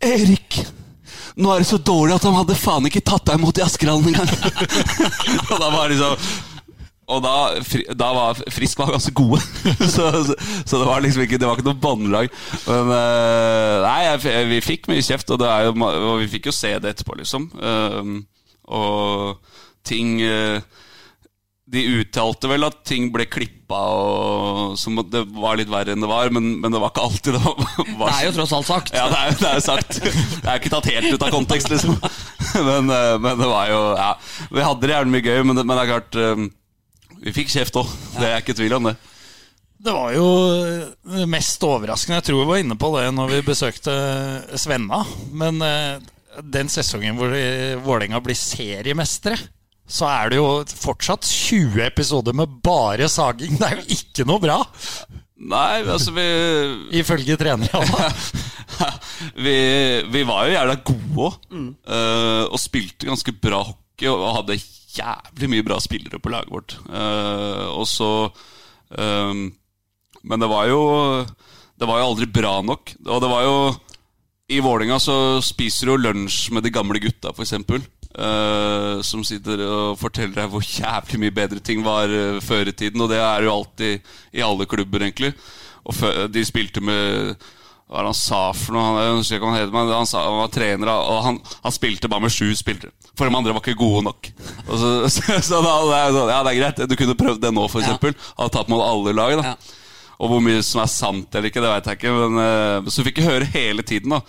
Erik! 0.00 0.62
Nå 1.40 1.50
er 1.52 1.62
det 1.62 1.70
så 1.70 1.80
dårlig 1.80 2.16
at 2.16 2.28
han 2.28 2.38
hadde 2.38 2.58
faen 2.58 2.86
ikke 2.90 3.04
tatt 3.06 3.26
deg 3.28 3.40
imot 3.40 3.60
i 3.60 3.64
Askerhallen 3.64 4.12
engang! 4.12 4.30
og 5.50 5.58
da 5.58 5.68
var 5.74 5.92
liksom 5.92 6.30
og 7.10 7.22
da, 7.24 7.32
da 7.98 8.08
var 8.14 8.40
Frisk 8.54 8.78
var 8.78 8.92
ganske 8.94 9.12
gode. 9.18 9.40
så, 9.94 10.10
så, 10.24 10.36
så 10.62 10.78
det 10.78 10.86
var 10.86 11.02
liksom 11.02 11.24
ikke 11.24 11.40
Det 11.42 11.48
var 11.48 11.58
ikke 11.58 11.66
noe 11.66 11.82
båndlag. 11.82 12.30
Men 12.68 12.92
eh, 12.94 13.76
nei, 13.82 13.96
jeg, 14.06 14.44
vi 14.52 14.60
fikk 14.62 14.90
mye 14.90 15.02
kjeft, 15.02 15.32
og, 15.34 15.42
jo, 15.42 15.74
og 15.90 16.20
vi 16.22 16.28
fikk 16.30 16.50
jo 16.50 16.54
se 16.54 16.70
det 16.78 16.94
etterpå, 16.94 17.18
liksom. 17.18 17.48
Um, 17.58 18.20
og 18.70 19.40
ting 19.86 20.20
eh, 20.22 20.62
De 21.70 21.82
uttalte 22.00 22.48
vel 22.50 22.66
at 22.66 22.80
ting 22.88 23.12
ble 23.14 23.28
klippa, 23.30 23.78
og 23.94 24.72
som 24.80 24.98
at 24.98 25.10
det 25.12 25.20
var 25.36 25.54
litt 25.60 25.70
verre 25.70 25.94
enn 25.94 26.02
det 26.02 26.08
var, 26.10 26.32
men, 26.34 26.48
men 26.58 26.74
det 26.74 26.80
var 26.82 26.90
ikke 26.90 27.04
alltid 27.06 27.36
det 27.36 27.42
var, 27.44 28.08
Det 28.10 28.16
er 28.16 28.24
jo 28.26 28.32
tross 28.40 28.54
alt 28.56 28.66
sagt. 28.66 28.90
ja, 28.96 29.04
det 29.12 29.20
er, 29.20 29.36
det 29.38 29.46
er 29.52 29.60
jo 29.60 29.62
sagt. 29.68 30.00
Det 30.02 30.48
er 30.50 30.58
ikke 30.58 30.72
tatt 30.72 30.88
helt 30.90 31.14
ut 31.14 31.26
av 31.28 31.30
kontekst, 31.36 31.70
liksom. 31.70 31.94
Men, 32.66 32.90
eh, 32.90 33.14
men 33.22 33.38
det 33.38 33.46
var 33.46 33.68
jo 33.70 33.78
Ja, 33.94 34.08
vi 34.50 34.64
hadde 34.66 34.82
det 34.82 34.90
gjerne 34.96 35.12
mye 35.14 35.22
gøy, 35.22 35.38
men 35.46 35.54
det, 35.60 35.62
men 35.62 35.78
det 35.78 35.84
er 35.84 35.90
klart 35.92 36.16
eh, 36.18 36.40
Vi 37.22 37.34
fikk 37.36 37.52
kjeft 37.52 37.78
òg. 37.78 37.92
Det 38.16 38.26
er 38.26 38.42
ikke 38.42 38.56
tvil 38.58 38.74
om 38.80 38.88
det. 38.90 38.96
Det 39.80 39.94
var 39.94 40.10
jo 40.16 40.26
det 41.14 41.28
mest 41.30 41.62
overraskende. 41.64 42.18
Jeg 42.18 42.26
tror 42.26 42.42
vi 42.42 42.48
var 42.50 42.64
inne 42.64 42.76
på 42.80 42.90
det 42.96 43.06
når 43.14 43.30
vi 43.36 43.44
besøkte 43.46 43.94
Svenna. 44.58 45.04
Men 45.30 45.62
eh, 45.62 46.02
den 46.42 46.68
sesongen 46.72 47.14
hvor 47.20 47.30
Vålerenga 47.86 48.18
blir 48.26 48.36
seriemestere, 48.36 49.38
så 49.90 50.06
er 50.06 50.30
det 50.30 50.38
jo 50.38 50.48
fortsatt 50.70 51.26
20 51.26 51.82
episoder 51.88 52.36
med 52.36 52.60
bare 52.64 53.08
saging. 53.10 53.58
Det 53.58 53.66
er 53.66 53.80
jo 53.80 53.98
ikke 53.98 54.28
noe 54.28 54.42
bra, 54.42 54.62
Nei, 55.40 55.80
altså 55.88 56.12
vi 56.12 56.24
ifølge 57.00 57.38
trenerne. 57.40 57.80
vi, 59.44 59.54
vi 60.12 60.24
var 60.28 60.44
jo 60.44 60.52
jævla 60.52 60.74
gode 60.84 61.30
òg. 61.30 61.38
og 62.50 62.58
spilte 62.60 63.08
ganske 63.08 63.32
bra 63.32 63.62
hockey 63.64 64.10
og 64.10 64.20
og 64.20 64.34
hadde 64.40 64.58
jævlig 64.96 65.50
mye 65.54 65.64
bra 65.64 65.78
spillere 65.80 66.20
på 66.20 66.32
laget 66.32 66.52
vårt. 66.52 66.76
Uh, 66.88 67.72
og 67.72 67.86
så 67.88 68.10
um, 68.98 69.48
Men 70.22 70.40
det 70.40 70.48
var 70.50 70.66
jo 70.68 70.80
Det 71.78 71.88
var 71.88 72.00
jo 72.00 72.08
aldri 72.10 72.26
bra 72.26 72.60
nok. 72.60 72.92
Og 73.06 73.22
det 73.22 73.30
var 73.30 73.42
jo 73.46 73.56
I 74.50 74.60
Vålinga 74.60 74.98
så 75.00 75.40
spiser 75.40 75.88
du 75.88 75.96
lunsj 75.96 76.50
med 76.52 76.66
de 76.66 76.74
gamle 76.74 77.00
gutta, 77.00 77.32
f.eks. 77.32 77.54
eh, 78.20 79.00
som 79.06 79.22
sitter 79.26 79.62
og 79.66 79.98
forteller 80.00 80.42
deg 80.42 80.52
hvor 80.52 80.64
jævlig 80.66 81.22
mye 81.24 81.36
bedre 81.36 81.62
ting 81.64 81.84
var 81.86 82.12
uh, 82.12 82.40
før 82.44 82.70
i 82.70 82.76
tiden. 82.76 83.00
Og 83.00 83.10
det 83.12 83.20
er 83.22 83.46
jo 83.46 83.54
alltid 83.54 84.12
i 84.36 84.44
alle 84.44 84.68
klubber, 84.70 85.06
egentlig. 85.06 85.32
Og 85.84 85.96
før, 85.96 86.26
de 86.30 86.44
spilte 86.44 86.84
med 86.84 87.34
hva 87.90 87.98
er 87.98 88.06
det 88.06 88.10
han 88.12 88.14
sa 88.20 88.40
for 88.54 88.76
noe? 88.76 88.82
Han, 88.86 88.96
jeg 89.02 89.14
husker 89.16 89.36
ikke 89.40 89.46
hva 89.48 89.54
han, 89.56 89.62
het, 89.64 89.72
men 89.74 89.88
han, 89.90 90.06
sa, 90.06 90.20
han 90.22 90.36
var 90.38 90.52
trener, 90.54 90.90
og 90.94 91.16
han, 91.24 91.40
han 91.64 91.74
spilte 91.74 92.06
bare 92.12 92.22
med 92.22 92.30
sju 92.30 92.52
spillere. 92.54 92.92
For 93.18 93.26
de 93.26 93.34
andre 93.34 93.56
var 93.56 93.64
ikke 93.64 93.80
gode 93.80 94.04
nok. 94.06 94.28
Så, 94.68 94.92
så, 95.16 95.40
så 95.42 95.58
da, 95.64 95.72
det 95.88 95.96
er 95.98 96.14
sånn, 96.14 96.30
ja, 96.30 96.38
det 96.46 96.52
er 96.52 96.60
greit. 96.60 96.84
Du 96.86 96.94
kunne 97.00 97.18
prøvd 97.18 97.42
det 97.42 97.50
nå, 97.56 97.66
for 97.72 97.82
Ja. 97.82 97.96
Hadde 97.98 98.52
tatt 98.54 98.70
med 98.70 98.84
alle 98.84 99.16
lag. 99.18 99.34
da 99.40 99.50
Ja. 99.50 99.56
og 100.20 100.30
hvor 100.30 100.42
mye 100.44 100.62
som 100.62 100.82
er 100.84 100.90
sant 100.92 101.34
eller 101.34 101.50
ikke, 101.50 101.62
det 101.64 101.72
vet 101.72 101.90
jeg 101.90 101.98
ikke. 101.98 102.14
Men 102.14 102.38
uh, 102.38 102.90
så 102.94 103.02
fikk 103.08 103.18
jeg 103.18 103.26
høre 103.26 103.50
hele 103.56 103.82
tiden, 103.82 104.14
da. 104.14 104.22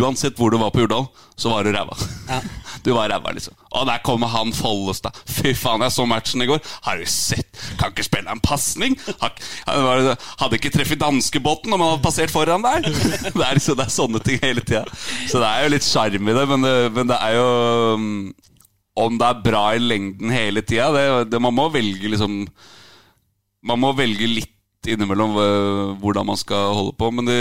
Uansett 0.00 0.40
hvor 0.40 0.54
du 0.54 0.56
var 0.62 0.72
på 0.72 0.86
Jordal, 0.86 1.10
så 1.36 1.52
var 1.52 1.68
du 1.68 1.74
ræva. 1.76 1.98
Ja. 2.30 2.40
Du 2.84 2.92
var 2.92 3.08
ræva, 3.08 3.32
liksom. 3.32 3.56
Og 3.72 3.86
der 3.88 4.02
kommer 4.04 4.28
han 4.28 4.52
Follestad. 4.52 5.16
Fy 5.24 5.54
faen, 5.56 5.82
jeg 5.86 5.94
så 5.94 6.04
matchen 6.08 6.44
i 6.44 6.48
går. 6.50 6.60
Har 6.84 7.00
du 7.00 7.06
sett? 7.08 7.48
Kan 7.80 7.94
ikke 7.94 8.04
spille 8.04 8.30
en 8.30 8.42
pasning! 8.44 8.96
Hadde 9.64 10.58
ikke 10.58 10.72
treffet 10.74 11.00
danskebåten 11.00 11.72
om 11.72 11.80
han 11.80 11.94
hadde 11.94 12.04
passert 12.04 12.32
foran 12.34 12.64
der! 12.64 12.84
Det 13.34 13.42
er, 13.42 13.56
liksom, 13.56 13.76
det 13.78 13.86
er 13.86 13.92
sånne 13.92 14.20
ting 14.24 14.38
hele 14.42 14.62
tida. 14.62 14.84
Så 15.30 15.40
det 15.40 15.48
er 15.48 15.64
jo 15.64 15.72
litt 15.72 15.86
sjarm 15.86 16.28
i 16.28 16.36
det, 16.36 16.44
men 16.50 16.66
det, 16.66 16.74
men 16.94 17.08
det 17.10 17.16
er 17.16 17.36
jo 17.38 17.48
mm, 17.98 18.18
Om 19.04 19.18
det 19.18 19.28
er 19.28 19.42
bra 19.48 19.62
i 19.74 19.82
lengden 19.82 20.32
hele 20.34 20.62
tida, 20.62 20.90
det, 20.94 21.04
det, 21.32 21.40
man 21.42 21.56
må 21.56 21.68
velge 21.74 22.12
liksom 22.12 22.44
man 23.64 23.80
må 23.80 23.94
velge 23.96 24.28
litt 24.28 24.52
innimellom 24.92 25.38
øh, 25.40 25.92
hvordan 26.02 26.26
man 26.28 26.36
skal 26.36 26.74
holde 26.76 26.92
på. 27.00 27.08
Men 27.16 27.30
det, 27.30 27.38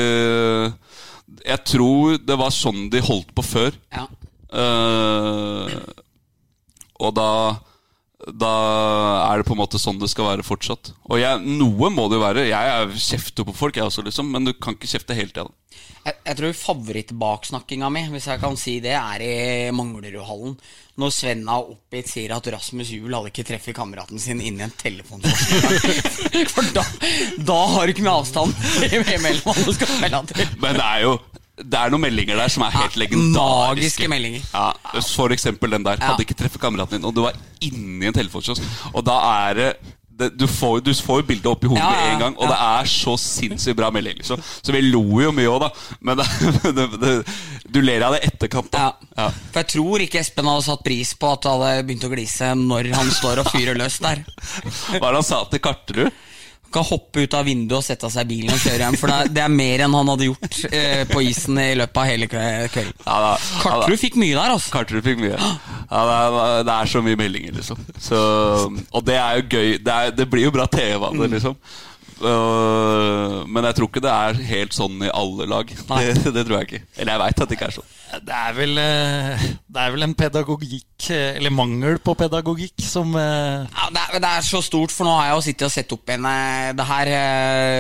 jeg 1.44 1.60
tror 1.68 2.20
det 2.24 2.38
var 2.40 2.54
sånn 2.56 2.88
de 2.94 3.02
holdt 3.04 3.34
på 3.36 3.44
før. 3.44 3.76
Ja. 3.92 4.08
Eh, 4.54 5.78
og 7.04 7.16
da 7.18 7.30
da 8.24 8.52
er 9.28 9.42
det 9.42 9.48
på 9.48 9.56
en 9.56 9.60
måte 9.60 9.80
sånn 9.82 10.00
det 10.00 10.08
skal 10.12 10.30
være 10.30 10.46
fortsatt. 10.48 10.94
Og 11.12 11.20
jeg, 11.20 11.42
noe 11.60 11.90
må 11.92 12.08
det 12.08 12.20
jo 12.20 12.24
være. 12.24 12.46
Jeg 12.48 12.70
er 12.78 12.94
kjefter 12.96 13.48
på 13.48 13.56
folk, 13.58 13.76
jeg 13.76 13.90
også, 13.90 14.06
liksom. 14.06 14.30
Men 14.32 14.48
du 14.48 14.54
kan 14.56 14.78
ikke 14.78 14.92
kjefte 14.94 15.18
hele 15.18 15.34
tida. 15.34 15.50
Jeg, 16.04 16.16
jeg 16.28 16.38
tror 16.40 16.56
favorittbaksnakkinga 16.60 17.90
mi, 17.92 18.06
hvis 18.14 18.30
jeg 18.32 18.40
kan 18.40 18.56
si 18.60 18.78
det, 18.84 18.96
er 18.96 19.26
i 19.26 19.36
Manglerudhallen. 19.76 20.56
Når 21.00 21.14
Svenna 21.16 21.58
oppgitt 21.60 22.12
sier 22.12 22.36
at 22.36 22.48
Rasmus 22.54 22.92
Juel 22.94 23.16
hadde 23.18 23.32
ikke 23.34 23.48
treffet 23.48 23.76
kameraten 23.76 24.22
sin 24.22 24.44
inni 24.44 24.64
en 24.64 24.76
telefonforsker. 24.78 26.50
For 26.54 26.74
da, 26.76 26.86
da 27.44 27.62
har 27.76 27.88
du 27.88 27.96
ikke 27.96 28.06
mye 28.08 28.20
avstand 28.22 28.56
mellom 29.26 29.56
alle 29.56 29.80
skal 29.80 29.96
spille 29.98 30.26
til. 30.32 30.54
Men 30.64 30.80
det 30.80 30.92
er 30.92 31.08
jo 31.10 31.18
det 31.54 31.78
er 31.78 31.92
noen 31.94 32.02
meldinger 32.02 32.40
der 32.40 32.50
som 32.50 32.64
er 32.66 32.74
helt 32.74 32.96
legendariske. 32.98 33.78
magiske 33.78 34.08
meldinger. 34.10 34.46
Ja, 34.54 35.02
For 35.06 35.34
eksempel 35.36 35.76
den 35.76 35.84
der. 35.86 36.00
Ja. 36.00 36.14
Hadde 36.14 36.26
ikke 36.26 36.38
treffet 36.38 36.62
kameraten 36.62 36.98
din, 36.98 37.06
og 37.06 37.14
du 37.14 37.22
var 37.28 37.38
inni 37.62 38.10
en 38.10 38.16
telefonkiosk. 38.16 38.64
Og 38.94 39.06
da 39.06 39.20
er 39.50 39.60
det, 39.60 39.68
det 40.18 40.32
du, 40.38 40.48
får, 40.50 40.80
du 40.82 40.90
får 40.98 41.22
jo 41.22 41.28
bildet 41.30 41.52
opp 41.52 41.64
i 41.66 41.70
hodet 41.70 41.84
Ja, 41.84 41.92
med 41.92 42.02
ja, 42.02 42.16
en 42.16 42.24
gang, 42.26 42.40
og 42.40 42.48
ja. 42.48 42.50
det 42.56 42.58
er 42.72 42.90
så 42.96 43.14
sinnssykt 43.22 43.78
bra 43.78 43.92
melding. 43.94 44.18
Liksom. 44.24 44.42
Så 44.42 44.74
vi 44.74 44.82
lo 44.88 45.04
jo 45.22 45.30
mye 45.36 45.54
òg, 45.54 45.68
da. 45.68 45.70
Men 46.02 46.24
det, 46.24 46.28
det, 46.80 46.90
det, 47.06 47.14
du 47.70 47.82
ler 47.86 48.08
av 48.10 48.18
det 48.18 48.24
etterkant, 48.32 48.74
da. 48.74 48.90
Ja. 48.90 49.14
Ja. 49.22 49.30
For 49.54 49.62
jeg 49.62 49.74
tror 49.78 50.08
ikke 50.08 50.24
Espen 50.26 50.50
hadde 50.50 50.68
satt 50.72 50.86
pris 50.90 51.14
på 51.22 51.36
at 51.38 51.46
det 51.46 51.54
hadde 51.54 51.88
begynt 51.88 52.10
å 52.10 52.14
glise 52.18 52.54
når 52.58 52.94
han 52.98 53.14
står 53.14 53.46
og 53.46 53.54
fyrer 53.54 53.78
løs 53.78 54.02
der. 54.02 54.26
Hva 54.98 55.04
er 55.06 55.10
det 55.12 55.18
han 55.22 55.30
sa 55.36 55.46
til 55.54 55.62
Karterud? 55.70 56.24
Kan 56.74 56.86
hoppe 56.88 57.24
ut 57.24 57.38
av 57.38 57.46
vinduet 57.48 57.78
og 57.80 57.86
sette 57.86 58.10
seg 58.14 58.26
i 58.26 58.30
bilen 58.34 58.54
og 58.56 58.60
kjøre 58.64 58.82
hjem. 58.88 58.98
For 59.00 59.12
det 59.12 59.16
er, 59.22 59.32
det 59.38 59.44
er 59.46 59.54
mer 59.54 59.84
enn 59.86 59.96
han 60.00 60.12
hadde 60.14 60.28
gjort 60.32 60.60
eh, 60.72 61.04
på 61.12 61.24
isen 61.30 61.62
i 61.62 61.70
løpet 61.80 62.02
av 62.04 62.10
hele 62.10 62.28
kvelden. 62.32 62.92
Ja, 63.06 63.16
da, 63.28 63.32
ja, 63.88 64.00
fikk 64.04 64.18
mye 64.22 64.34
der, 64.36 64.54
altså. 64.58 64.74
Karterud 64.76 65.06
fikk 65.08 65.22
mye. 65.24 65.38
Ja, 65.38 66.04
det, 66.10 66.18
er, 66.18 66.68
det 66.68 66.76
er 66.80 66.92
så 66.94 67.04
mye 67.06 67.20
meldinger, 67.20 67.56
liksom. 67.62 67.82
Så, 68.02 68.20
og 68.92 69.08
det 69.08 69.18
er 69.22 69.40
jo 69.42 69.48
gøy. 69.54 69.74
Det, 69.86 69.94
er, 69.98 70.14
det 70.18 70.30
blir 70.32 70.48
jo 70.50 70.54
bra 70.56 70.68
TV 70.72 70.98
av 71.00 71.12
Mm. 71.14 71.22
det, 71.24 71.32
liksom. 71.38 71.58
Øh, 72.24 73.44
men 73.52 73.66
jeg 73.68 73.76
tror 73.78 73.90
ikke 73.90 74.04
det 74.04 74.14
er 74.14 74.38
helt 74.50 74.76
sånn 74.76 75.02
i 75.04 75.12
alle 75.14 75.48
lag. 75.50 75.74
Det, 75.94 76.32
det 76.34 76.46
tror 76.48 76.60
jeg 76.62 76.70
ikke. 76.70 76.82
Eller 76.98 77.16
jeg 77.18 77.22
veit 77.24 77.42
at 77.44 77.50
det 77.52 77.58
ikke 77.58 77.68
er 77.72 77.76
sånn. 77.80 77.90
Det 78.22 78.34
er 78.34 78.54
vel, 78.54 78.78
eh, 78.78 79.44
det 79.74 79.82
er 79.82 79.94
vel 79.96 80.06
en 80.06 80.14
pedagogikk, 80.14 81.08
eh, 81.10 81.34
eller 81.40 81.54
mangel 81.54 81.98
på 82.04 82.14
pedagogikk, 82.18 82.76
som 82.86 83.16
eh, 83.18 83.66
Ja, 83.66 83.88
det, 83.90 84.04
er, 84.04 84.20
det 84.22 84.30
er 84.30 84.46
så 84.46 84.62
stort, 84.62 84.94
for 84.94 85.08
nå 85.08 85.16
har 85.18 85.32
jeg 85.32 85.34
jo 85.34 85.46
sittet 85.48 85.66
og 85.66 85.74
sett 85.74 85.96
opp 85.96 86.12
igjen 86.12 86.28
det 86.78 86.86
her 86.88 87.12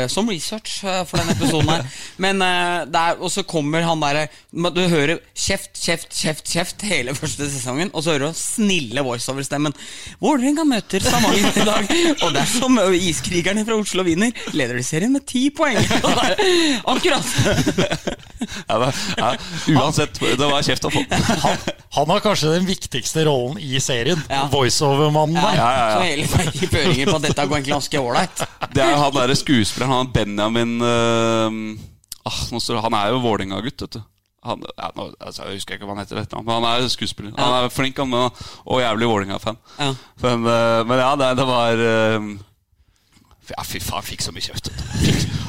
som 0.09 0.29
research 0.31 0.79
for 0.81 1.19
denne 1.19 1.35
episoden 1.35 1.69
her. 1.69 1.85
Men 2.25 2.41
eh, 2.41 2.79
det 2.89 3.03
er, 3.03 3.19
Og 3.21 3.29
så 3.33 3.43
kommer 3.45 3.85
han 3.85 4.01
derre 4.01 4.25
Du 4.73 4.81
hører 4.89 5.21
kjeft, 5.37 5.77
kjeft, 5.77 6.09
kjeft, 6.17 6.49
kjeft 6.49 6.87
hele 6.89 7.13
første 7.19 7.49
sesongen, 7.53 7.93
og 7.93 8.01
så 8.01 8.15
hører 8.15 8.33
du 8.33 8.39
snille 8.39 9.05
voiceover-stemmen. 9.05 9.75
Vålerenga 10.23 10.65
møter 10.67 11.03
Stavanger 11.03 11.61
i 11.61 11.67
dag, 11.67 11.93
og 12.25 12.33
dersom 12.35 12.81
iskrigerne 12.97 13.65
fra 13.67 13.77
Oslo 13.77 14.05
vinner, 14.07 14.33
leder 14.57 14.79
de 14.79 14.85
serien 14.87 15.13
med 15.13 15.27
ti 15.29 15.45
poeng. 15.53 15.77
Akkurat! 16.93 17.29
Ja, 18.67 18.79
det, 18.79 18.89
ja, 19.17 19.29
uansett, 19.77 20.19
det 20.39 20.47
var 20.49 20.65
kjeft 20.65 20.85
å 20.87 20.91
få. 20.93 21.03
han, 21.45 21.65
han 21.97 22.13
har 22.13 22.23
kanskje 22.23 22.53
den 22.55 22.67
viktigste 22.67 23.25
rollen 23.27 23.59
i 23.61 23.79
serien. 23.83 24.21
Ja. 24.29 24.45
Voiceover-mannen 24.51 25.37
Ja, 25.37 25.49
der. 25.49 25.59
ja, 25.59 25.71
ja. 25.77 25.89
Så 25.97 26.07
hele 26.07 26.29
veien 26.33 26.71
føringer 26.75 27.11
på 27.11 27.17
at 27.19 27.27
dette 27.27 27.47
går 27.47 27.59
egentlig 27.59 27.75
ganske 27.75 28.01
ålreit. 28.01 28.45
Det 28.73 28.85
er 28.85 28.95
han 28.99 29.17
derre 29.17 29.37
skuespilleren, 29.37 29.93
han 29.93 30.13
Benjamin 30.15 30.73
uh, 30.81 31.59
ah, 32.29 32.41
nå 32.51 32.63
står, 32.63 32.81
Han 32.85 32.97
er 32.97 33.13
jo 33.13 33.21
Vålerenga-gutt, 33.23 33.85
vet 33.85 33.99
du. 33.99 34.01
Han, 34.43 34.63
ja, 34.75 34.89
nå, 34.97 35.05
altså, 35.23 35.45
jeg 35.47 35.61
husker 35.61 35.77
ikke 35.77 35.87
hva 35.87 35.93
han 35.95 36.01
heter, 36.03 36.19
vet 36.19 36.33
men 36.35 36.51
han 36.51 36.65
er 36.67 36.89
skuespiller. 36.91 37.31
Han 37.37 37.53
er 37.61 37.69
flink, 37.71 37.99
han, 38.01 38.15
og 38.17 38.81
jævlig 38.81 39.07
Vålerenga-fan. 39.07 39.59
Ja. 39.77 39.93
Men, 40.25 40.49
øh, 40.51 40.79
men 40.89 40.99
ja, 40.99 41.13
det, 41.19 41.29
det 41.39 41.45
var 41.47 41.85
øh, 41.91 42.33
Ja, 43.53 43.63
fy 43.67 43.79
faen, 43.83 44.03
fikk 44.03 44.23
så 44.23 44.33
mye 44.35 44.43
kjeft. 44.43 44.71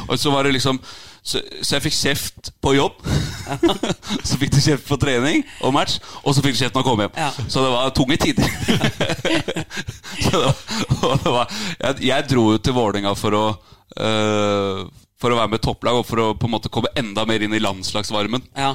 Og 0.09 0.19
så 0.19 0.31
var 0.31 0.47
det 0.47 0.55
liksom 0.55 0.79
Så, 1.25 1.41
så 1.65 1.79
jeg 1.79 1.85
fikk 1.87 1.95
kjeft 1.97 2.51
på 2.61 2.75
jobb. 2.77 2.99
så 4.29 4.37
fikk 4.41 4.51
du 4.53 4.59
kjeft 4.61 4.85
på 4.89 4.99
trening 5.01 5.41
og 5.65 5.73
match, 5.73 5.95
og 6.21 6.35
så 6.37 6.43
fikk 6.45 6.53
du 6.57 6.61
kjeft 6.61 6.77
når 6.77 6.85
du 6.85 6.89
kom 6.91 7.01
hjem. 7.01 7.15
Ja. 7.17 7.31
Så 7.49 7.63
det 7.65 7.71
var 7.73 7.95
tunge 7.97 8.19
tider. 8.21 8.45
det 10.21 10.37
var, 10.37 10.55
det 11.25 11.33
var, 11.33 11.55
jeg, 11.81 12.05
jeg 12.11 12.29
dro 12.29 12.45
jo 12.53 12.61
til 12.61 12.77
Vålerenga 12.77 13.15
for 13.17 13.39
å 13.39 13.45
uh, 13.55 14.85
For 15.25 15.33
å 15.33 15.39
være 15.39 15.55
med 15.55 15.63
topplag 15.65 15.97
og 16.03 16.05
for 16.09 16.21
å 16.21 16.29
på 16.37 16.49
en 16.51 16.55
måte 16.59 16.69
komme 16.73 16.93
enda 17.01 17.25
mer 17.29 17.41
inn 17.47 17.57
i 17.57 17.63
landslagsvarmen. 17.63 18.45
Ja. 18.59 18.75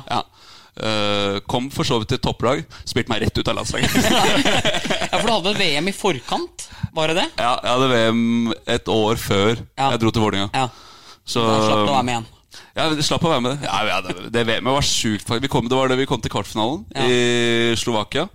Øh, 0.80 1.42
kom 1.52 1.68
for 1.74 1.84
så 1.86 1.98
vidt 2.00 2.10
til 2.14 2.22
topplag, 2.24 2.62
spilte 2.88 3.12
meg 3.12 3.22
rett 3.26 3.38
ut 3.38 3.50
av 3.52 3.58
landslaget. 3.60 3.92
Ja, 5.10 5.18
for 5.20 5.26
du 5.28 5.34
hadde 5.34 5.52
et 5.52 5.60
VM 5.60 5.90
i 5.92 5.94
forkant, 5.94 6.66
var 6.96 7.10
det 7.12 7.16
det? 7.20 7.26
ja, 7.42 7.52
jeg 7.66 7.72
hadde 7.74 7.88
VM 7.92 8.22
et 8.70 8.90
år 8.94 9.18
før 9.22 9.52
Ja. 9.60 9.90
jeg 9.92 10.02
dro 10.04 10.12
til 10.16 10.24
Vålerenga. 10.24 10.50
Ja. 10.56 10.68
Så 11.30 11.44
Da 11.46 11.58
slapp 11.66 11.82
du 11.84 11.92
å 11.92 11.96
være 11.98 12.06
med 12.08 12.14
igjen. 12.16 12.28
Ja, 12.76 12.90
slapp 13.06 13.24
å 13.28 13.32
være 13.32 13.46
med. 13.46 13.64
Ja, 13.66 13.80
ja, 13.88 14.02
det, 14.06 14.32
det 14.34 14.46
VM-et 14.48 14.74
var 14.74 14.86
sjukt. 14.86 15.30
Vi 15.30 15.52
kom, 15.52 15.70
det 15.70 15.78
var 15.78 15.92
det 15.92 16.00
vi 16.00 16.10
kom 16.10 16.22
til 16.24 16.34
kvartfinalen 16.34 16.86
Ja. 16.96 17.06
i 17.06 17.76
Slovakia. 17.80 18.28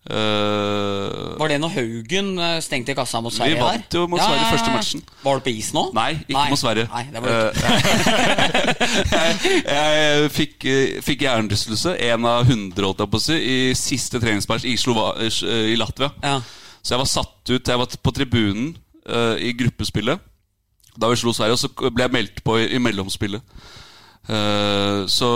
Uh, 0.00 1.36
Var 1.36 1.50
det 1.52 1.58
når 1.60 1.74
Haugen 1.74 2.30
eh, 2.40 2.54
stengte 2.64 2.94
kassa 2.96 3.20
mot 3.20 3.34
Sverige? 3.34 3.58
Vi 3.58 3.60
vant 3.60 3.96
jo 3.98 4.06
mot 4.08 4.20
Sverige 4.22 4.46
første 4.48 4.72
matchen. 4.72 5.02
Var 5.20 5.36
du 5.36 5.44
på 5.44 5.52
is 5.52 5.68
nå? 5.76 5.82
nei, 5.92 6.14
ikke 6.24 6.44
mot 6.48 6.60
Sverige. 6.62 6.86
Nei, 6.88 7.02
det 7.12 7.20
var 7.20 7.34
det 7.34 7.42
ikke. 7.50 7.74
Eh, 9.18 9.44
jeg, 9.52 9.58
jeg 9.68 10.32
fikk, 10.38 10.68
fikk 11.04 11.26
hjernerystelse, 11.26 11.94
én 12.00 12.30
av 12.32 12.48
hundre, 12.48 12.88
holdt 12.88 13.04
jeg 13.04 13.12
på 13.12 13.20
å 13.20 13.24
si, 13.26 13.36
i 13.36 13.58
siste 13.76 14.22
treningsmatch 14.24 14.64
i, 14.64 14.78
i 15.74 15.76
Latvia. 15.76 16.08
Ja. 16.24 16.38
Så 16.80 16.96
jeg 16.96 17.02
var 17.04 17.12
satt 17.12 17.52
ut. 17.52 17.68
Jeg 17.68 17.82
var 17.84 18.00
på 18.00 18.16
tribunen 18.16 18.72
uh, 19.04 19.36
i 19.36 19.52
gruppespillet 19.52 20.29
da 21.00 21.10
vi 21.10 21.18
slo 21.20 21.32
Sverige, 21.34 21.56
og 21.56 21.62
så 21.62 21.90
ble 21.90 22.06
jeg 22.06 22.14
meldt 22.14 22.42
på 22.46 22.58
i, 22.60 22.66
i 22.76 22.82
mellomspillet. 22.82 23.42
Eh, 24.30 25.06
så 25.10 25.28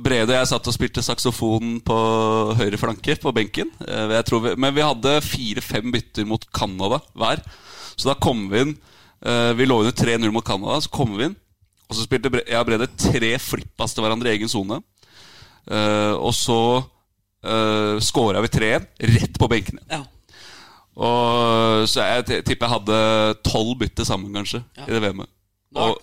Brede 0.00 0.32
og 0.32 0.38
jeg 0.38 0.48
satt 0.50 0.70
og 0.70 0.74
spilte 0.74 1.04
saksofon 1.04 1.76
på 1.86 1.98
høyre 2.58 2.80
flanke 2.80 3.16
på 3.20 3.34
benken. 3.36 3.70
Tror 4.26 4.44
vi, 4.46 4.54
men 4.60 4.74
vi 4.76 4.86
hadde 4.86 5.18
fire-fem 5.24 5.92
bytter 5.94 6.28
mot 6.28 6.46
Canada 6.56 7.02
hver. 7.14 7.44
Så 7.94 8.08
da 8.08 8.16
kom 8.16 8.46
vi 8.48 8.62
inn 8.64 8.70
eh, 8.72 9.50
Vi 9.58 9.66
lå 9.66 9.82
under 9.82 9.92
3-0 9.92 10.32
mot 10.32 10.46
Canada, 10.46 10.78
så 10.80 10.92
kom 10.92 11.12
vi 11.18 11.28
inn. 11.28 11.36
Og 11.90 11.98
så 11.98 12.06
spilte 12.06 12.30
jeg 12.38 12.56
og 12.56 12.68
Brede 12.68 12.86
tre 12.94 13.34
flippas 13.42 13.94
til 13.94 14.06
hverandre 14.06 14.30
i 14.30 14.38
egen 14.38 14.50
sone. 14.50 14.78
Og 15.70 16.30
så 16.34 16.58
uh, 16.80 17.96
scora 18.02 18.40
vi 18.42 18.50
3-1 18.54 18.86
rett 19.10 19.38
på 19.38 19.48
benken. 19.50 19.82
ja. 19.90 20.04
Og 21.00 21.86
Så 21.88 22.02
jeg 22.04 22.44
tipper 22.44 22.66
jeg 22.68 22.74
hadde 22.74 22.98
tolv 23.46 23.78
bytte 23.80 24.04
sammen, 24.04 24.34
kanskje, 24.36 24.60
Ja. 24.76 24.84
i 24.84 24.92
det 24.92 25.00
VM-et. 25.06 25.30
Og 25.80 25.96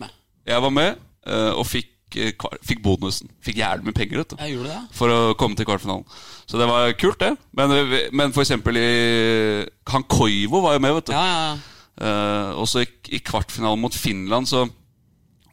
jeg 0.47 0.61
var 0.63 0.73
med, 0.73 0.97
eh, 1.27 1.51
og 1.53 1.65
fikk, 1.67 1.91
eh, 2.15 2.31
fikk 2.65 2.81
bonusen. 2.81 3.29
Fikk 3.43 3.59
jævlig 3.59 3.85
mye 3.85 3.93
penger, 3.93 4.17
vet 4.23 4.29
du. 4.33 4.87
For 4.91 5.11
å 5.11 5.35
komme 5.37 5.55
til 5.55 5.65
kvartfinalen. 5.67 6.05
Så 6.47 6.57
det 6.57 6.67
var 6.67 6.93
kult, 6.97 7.19
det. 7.19 7.37
Men, 7.53 7.69
men 8.13 8.33
for 8.33 8.41
eksempel 8.41 8.77
i 8.79 9.65
Han 9.91 10.03
Koivo 10.03 10.61
var 10.63 10.73
jo 10.77 10.79
med, 10.79 10.93
vet 10.95 11.11
du. 11.11 11.13
Ja, 11.13 11.25
ja, 11.25 11.39
ja. 11.51 11.57
Eh, 11.97 12.51
også 12.61 12.81
i, 12.85 12.89
i 13.17 13.19
kvartfinalen 13.19 13.79
mot 13.81 13.93
Finland, 13.93 14.47
så 14.47 14.67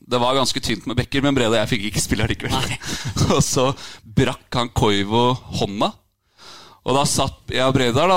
det 0.04 0.20
var 0.20 0.34
ganske 0.36 0.60
tynt 0.60 0.86
med 0.86 0.96
bekker, 0.98 1.22
men 1.24 1.34
Brede 1.34 1.56
og 1.56 1.60
jeg 1.62 1.70
fikk 1.74 1.84
ikke 1.88 2.02
spille 2.04 2.24
allikevel. 2.26 2.74
Og 3.34 3.40
så 3.42 3.70
brakk 4.04 4.52
han 4.52 4.68
Koivo 4.76 5.32
hånda. 5.60 5.92
Og 6.84 6.92
da 6.92 7.02
satt 7.08 7.52
jeg 7.54 7.64
og 7.64 7.72
Bredal 7.72 8.10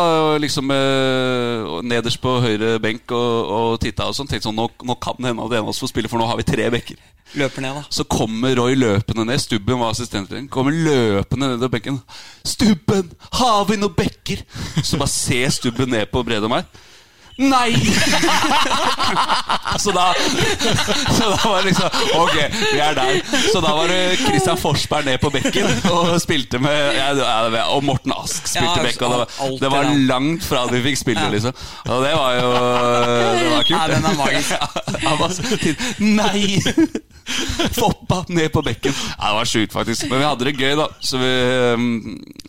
liksom 0.44 0.72
eh, 0.76 1.76
nederst 1.88 2.20
på 2.20 2.34
høyre 2.44 2.74
benk 2.84 3.14
og, 3.16 3.52
og 3.58 3.78
titta 3.80 4.10
og 4.10 4.18
sånn. 4.18 4.28
Tenkte 4.28 4.50
sånn, 4.50 4.58
nå, 4.60 4.68
nå 4.84 4.98
kan 5.00 5.16
det 5.22 5.32
hende 5.32 5.46
at 5.46 5.56
en 5.56 5.64
av 5.64 5.72
oss 5.72 5.80
får 5.80 5.94
spille, 5.94 6.12
for 6.12 6.20
nå 6.20 6.28
har 6.28 6.40
vi 6.40 6.48
tre 6.48 6.68
bekker. 6.74 7.00
Løper 7.40 7.64
ned, 7.64 7.80
da. 7.80 7.86
Så 7.92 8.04
kommer 8.12 8.56
Roy 8.60 8.76
løpende 8.80 9.26
ned. 9.28 9.40
Stubben 9.44 9.80
var 9.80 9.96
assistenttrener. 9.96 10.50
Kommer 10.52 10.76
løpende 10.76 11.54
ned 11.54 11.64
på 11.64 11.72
benken. 11.78 12.02
'Stubben, 12.44 13.10
har 13.40 13.66
vi 13.68 13.80
noen 13.80 13.96
bekker?' 13.96 14.44
Så 14.84 15.00
bare 15.00 15.12
ser 15.12 15.50
Stubben 15.56 15.92
ned 15.92 16.08
på 16.12 16.24
Brede 16.28 16.48
og 16.48 16.56
meg. 16.58 16.68
Nei! 17.38 17.76
så, 19.78 19.92
da, 19.92 20.14
så 21.14 21.30
da 21.30 21.38
var 21.44 21.58
det 21.58 21.66
liksom 21.68 21.90
Ok, 22.18 22.36
vi 22.74 22.80
er 22.82 22.96
der. 22.98 23.20
Så 23.52 23.62
da 23.62 23.76
var 23.78 23.92
det 23.92 24.18
Christian 24.24 24.58
Forsberg 24.58 25.06
ned 25.06 25.22
på 25.22 25.30
bekken 25.34 25.70
og 25.92 26.16
spilte 26.22 26.58
med 26.64 26.98
ja, 26.98 27.12
Og 27.76 27.84
Morten 27.86 28.16
Ask 28.16 28.50
spilte 28.50 28.80
Ja, 28.80 28.86
bekk. 28.88 28.98
Det 28.98 29.10
var, 29.14 29.28
det 29.62 29.72
var 29.76 29.92
langt 30.10 30.48
fra 30.48 30.66
de 30.72 30.82
fikk 30.88 30.98
spille, 31.04 31.28
liksom. 31.36 31.54
Og 31.86 32.04
det 32.06 32.16
var 32.18 32.40
jo 32.40 32.50
Det 32.58 33.52
var 33.54 33.68
kult. 33.68 33.78
Ja, 33.78 33.84
den 33.94 34.04
er 34.06 34.16
magisk. 34.18 34.52
Nei! 36.18 36.62
Foppa 37.80 38.22
ned 38.30 38.52
på 38.54 38.64
bekken. 38.66 38.94
Ja, 38.96 39.32
det 39.32 39.38
var 39.40 39.50
sjukt, 39.50 39.74
faktisk. 39.76 40.08
Men 40.10 40.22
vi 40.22 40.28
hadde 40.30 40.48
det 40.48 40.56
gøy, 40.58 40.76
da. 40.80 40.88
Så 41.04 41.22
vi, 41.22 41.32
um, 41.74 41.88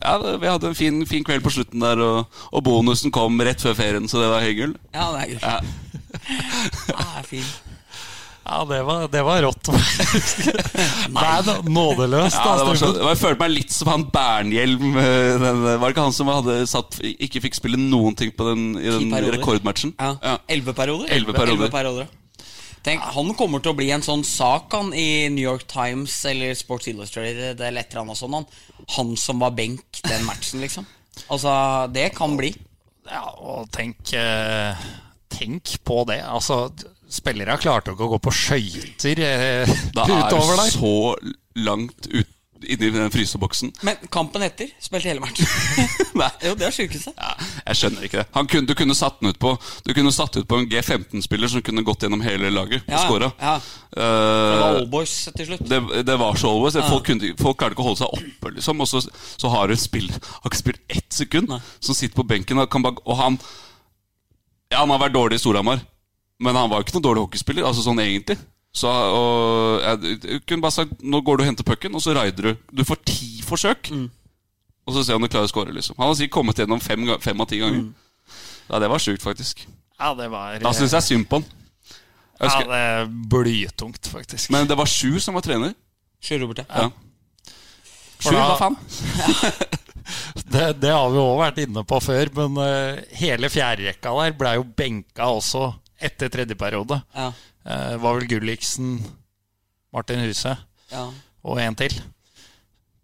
ja, 0.00 0.16
vi 0.38 0.50
hadde 0.50 0.72
en 0.72 0.78
fin, 0.78 1.00
fin 1.08 1.26
kveld 1.26 1.44
på 1.44 1.54
slutten 1.54 1.82
der, 1.84 2.02
og, 2.04 2.42
og 2.52 2.64
bonusen 2.66 3.14
kom 3.14 3.40
rett 3.44 3.62
før 3.64 3.76
ferien, 3.78 4.08
så 4.10 4.22
det 4.22 4.30
var 4.32 4.46
hyggelig. 4.46 4.78
Ja, 4.94 5.10
det 5.14 5.24
er 5.24 5.34
gøy. 5.34 5.40
Ja. 5.42 5.58
Ah, 6.98 7.18
det 7.18 7.20
er 7.20 7.26
fint. 7.28 7.56
Ja, 8.48 8.64
det 8.64 8.78
var, 8.82 9.08
det 9.12 9.22
var 9.22 9.42
rått. 9.44 9.68
er 11.20 11.48
nådeløst. 11.68 12.38
Ja, 12.38 12.54
det 12.56 12.64
var 12.64 12.78
så, 12.80 12.88
jeg 12.96 13.20
følte 13.20 13.42
meg 13.42 13.52
litt 13.52 13.74
som 13.76 13.90
han 13.92 14.06
Bernhjelm. 14.12 14.86
eh, 14.96 15.34
Den, 15.42 15.60
var 15.66 15.84
det 15.84 15.90
ikke 15.92 16.06
han 16.06 16.16
som 16.16 16.30
hadde 16.32 16.56
satt, 16.70 16.96
ikke 17.04 17.42
fikk 17.44 17.58
spille 17.58 17.80
noen 17.80 18.16
ting 18.16 18.32
på 18.32 18.48
den, 18.48 18.70
i 18.80 18.88
den 18.88 19.12
rekordmatchen? 19.36 19.92
Ja. 20.00 20.14
Ja. 20.24 20.38
Elleve 20.48 20.72
perioder? 20.78 21.12
Elleve 21.12 21.36
perioder. 21.36 21.66
Elleve 21.68 21.74
perioder. 21.76 22.08
Tenk, 22.86 23.02
Han 23.14 23.32
kommer 23.38 23.62
til 23.62 23.72
å 23.72 23.78
bli 23.78 23.90
en 23.94 24.04
sånn 24.04 24.24
sak 24.26 24.72
han 24.76 24.92
i 24.96 25.28
New 25.32 25.42
York 25.42 25.66
Times 25.70 26.14
eller 26.28 26.54
Sports 26.58 26.88
Illustrated 26.90 27.60
eller 27.60 27.82
et 27.82 27.90
eller 27.92 28.04
annet 28.04 28.20
sånt. 28.20 28.36
Han, 28.38 28.86
han 28.96 29.16
som 29.20 29.42
var 29.42 29.56
benk 29.56 30.00
den 30.06 30.24
matchen, 30.28 30.62
liksom. 30.64 30.86
Altså, 31.26 31.50
det 31.92 32.12
kan 32.16 32.36
bli. 32.38 32.52
Ja, 33.08 33.24
og 33.40 33.68
tenk, 33.74 34.12
eh, 34.14 34.88
tenk 35.32 35.74
på 35.84 36.02
det. 36.08 36.20
Altså, 36.28 36.68
spillere 37.08 37.56
klarte 37.60 37.94
ikke 37.94 38.06
å 38.06 38.14
gå 38.14 38.20
på 38.22 38.32
skøyter 38.36 39.22
eh, 39.24 39.76
Da 39.96 40.04
er 40.04 40.28
du 40.28 40.64
så 40.74 40.96
langt 41.58 42.08
ut, 42.12 42.34
inni 42.66 42.88
den 42.94 43.10
fryseboksen. 43.14 43.70
Men 43.86 43.96
kampen 44.10 44.42
etter 44.42 44.70
spilte 44.82 45.08
hele 45.10 45.20
matchen. 45.22 45.46
Nei. 46.20 46.28
jo, 46.42 46.54
det 46.58 46.66
er 46.66 46.74
sjukeste. 46.74 47.12
Ja, 47.16 47.34
jeg 47.68 47.78
skjønner 47.78 48.06
ikke 48.08 48.18
det. 48.22 48.26
Han 48.34 48.48
kunne, 48.50 48.66
du 48.66 48.74
kunne 48.78 48.96
satt 48.98 49.20
den 49.20 49.30
ut 49.30 49.38
på 49.38 49.52
Du 49.86 49.92
kunne 49.94 50.10
satt 50.14 50.36
ut 50.40 50.48
på 50.50 50.58
en 50.58 50.66
G15-spiller 50.72 51.52
som 51.52 51.62
kunne 51.62 51.84
gått 51.86 52.02
gjennom 52.06 52.24
hele 52.24 52.50
laget 52.50 52.82
og 52.88 52.94
Ja, 52.96 53.02
scora. 53.06 53.30
ja. 53.38 53.58
Det 53.94 54.02
var 54.04 54.74
Eh, 54.74 54.80
Allboys 54.82 55.12
til 55.34 55.46
slutt. 55.48 55.62
det, 55.68 55.78
det 56.06 56.16
var 56.20 56.36
så 56.36 56.50
alvor. 56.52 56.74
Folk, 56.90 57.06
kunne, 57.08 57.30
folk 57.40 57.56
klarte 57.58 57.72
ikke 57.76 57.82
å 57.84 57.88
holde 57.88 58.02
seg 58.02 58.18
oppe, 58.18 58.50
liksom. 58.58 58.82
Og 58.84 58.88
så, 58.90 59.00
så 59.40 59.48
har 59.54 59.66
du 59.70 59.72
en 59.74 59.80
spiller 59.80 60.18
Har 60.42 60.50
ikke 60.50 60.60
spilt 60.60 60.82
ett 60.92 61.08
sekund, 61.16 61.48
Nei. 61.48 61.60
som 61.80 61.96
sitter 61.96 62.14
på 62.20 62.26
benken 62.28 62.58
og 62.60 62.68
kan 62.70 62.84
bare 62.84 63.00
Og 63.06 63.16
han 63.18 63.38
Ja, 64.70 64.82
han 64.82 64.90
har 64.92 65.00
vært 65.06 65.16
dårlig 65.16 65.38
i 65.38 65.42
Storhamar, 65.42 65.80
men 66.44 66.54
han 66.58 66.68
var 66.70 66.82
jo 66.82 66.86
ikke 66.86 66.98
noen 66.98 67.06
dårlig 67.08 67.22
hockeyspiller, 67.24 67.64
altså 67.64 67.82
sånn 67.86 67.98
egentlig. 68.04 68.36
Så 68.78 68.90
og, 68.90 69.80
jeg, 69.82 70.18
jeg 70.22 70.42
kunne 70.46 70.62
bare 70.62 70.74
sagt 70.76 71.00
Nå 71.02 71.18
går 71.26 71.38
du 71.40 71.42
og 71.42 71.48
henter 71.48 71.66
pucken, 71.66 71.96
og 71.98 72.02
så 72.04 72.12
raider 72.14 72.50
du. 72.52 72.66
Du 72.80 72.84
får 72.86 73.00
ti 73.08 73.30
forsøk, 73.46 73.90
og 74.86 74.94
så 74.94 75.02
ser 75.04 75.18
om 75.18 75.24
du 75.24 75.30
klarer 75.32 75.48
å 75.48 75.50
score, 75.50 75.72
liksom. 75.74 75.96
Han 75.98 76.12
har 76.12 76.18
sikkert 76.20 76.36
kommet 76.38 76.60
gjennom 76.62 76.80
fem, 76.84 77.02
fem 77.24 77.42
av 77.42 77.48
ti 77.50 77.58
ganger. 77.62 77.88
Ja, 78.68 78.78
det 78.84 78.90
var 78.92 79.02
sjukt, 79.02 79.24
faktisk. 79.24 79.64
Ja, 79.98 80.12
det 80.14 80.28
var 80.30 80.60
Da 80.62 80.70
syns 80.76 80.94
jeg 80.94 81.06
synd 81.08 81.26
på 81.30 81.40
han. 81.40 81.48
Jeg 82.38 82.52
ja, 82.54 82.58
det 82.70 82.78
er 82.86 83.08
blytungt, 83.32 84.06
faktisk. 84.12 84.52
men 84.54 84.68
det 84.70 84.76
var 84.78 84.86
sju 84.86 85.16
som 85.18 85.34
var 85.34 85.42
trener. 85.42 85.72
Sju, 86.22 86.36
Robert, 86.38 86.60
ja. 86.62 86.84
Ja. 86.86 87.54
Sju, 88.22 88.30
da- 88.36 88.46
hva 88.52 88.58
faen? 88.60 88.78
Det, 90.48 90.78
det 90.80 90.88
har 90.88 91.10
vi 91.12 91.18
òg 91.20 91.34
vært 91.42 91.58
inne 91.66 91.82
på 91.84 91.98
før, 92.00 92.30
men 92.38 92.54
uh, 92.56 93.00
hele 93.18 93.50
fjerderekka 93.52 94.14
der 94.16 94.36
ble 94.38 94.54
jo 94.56 94.62
benka 94.78 95.26
også 95.36 95.66
etter 96.00 96.30
tredje 96.32 96.56
periode. 96.56 96.96
Ja. 97.12 97.26
Eh, 97.68 97.96
var 98.00 98.16
vel 98.16 98.28
Gulliksen, 98.30 98.96
Martin 99.92 100.22
Huse 100.24 100.54
ja. 100.92 101.04
og 101.44 101.60
en 101.60 101.76
til. 101.76 101.94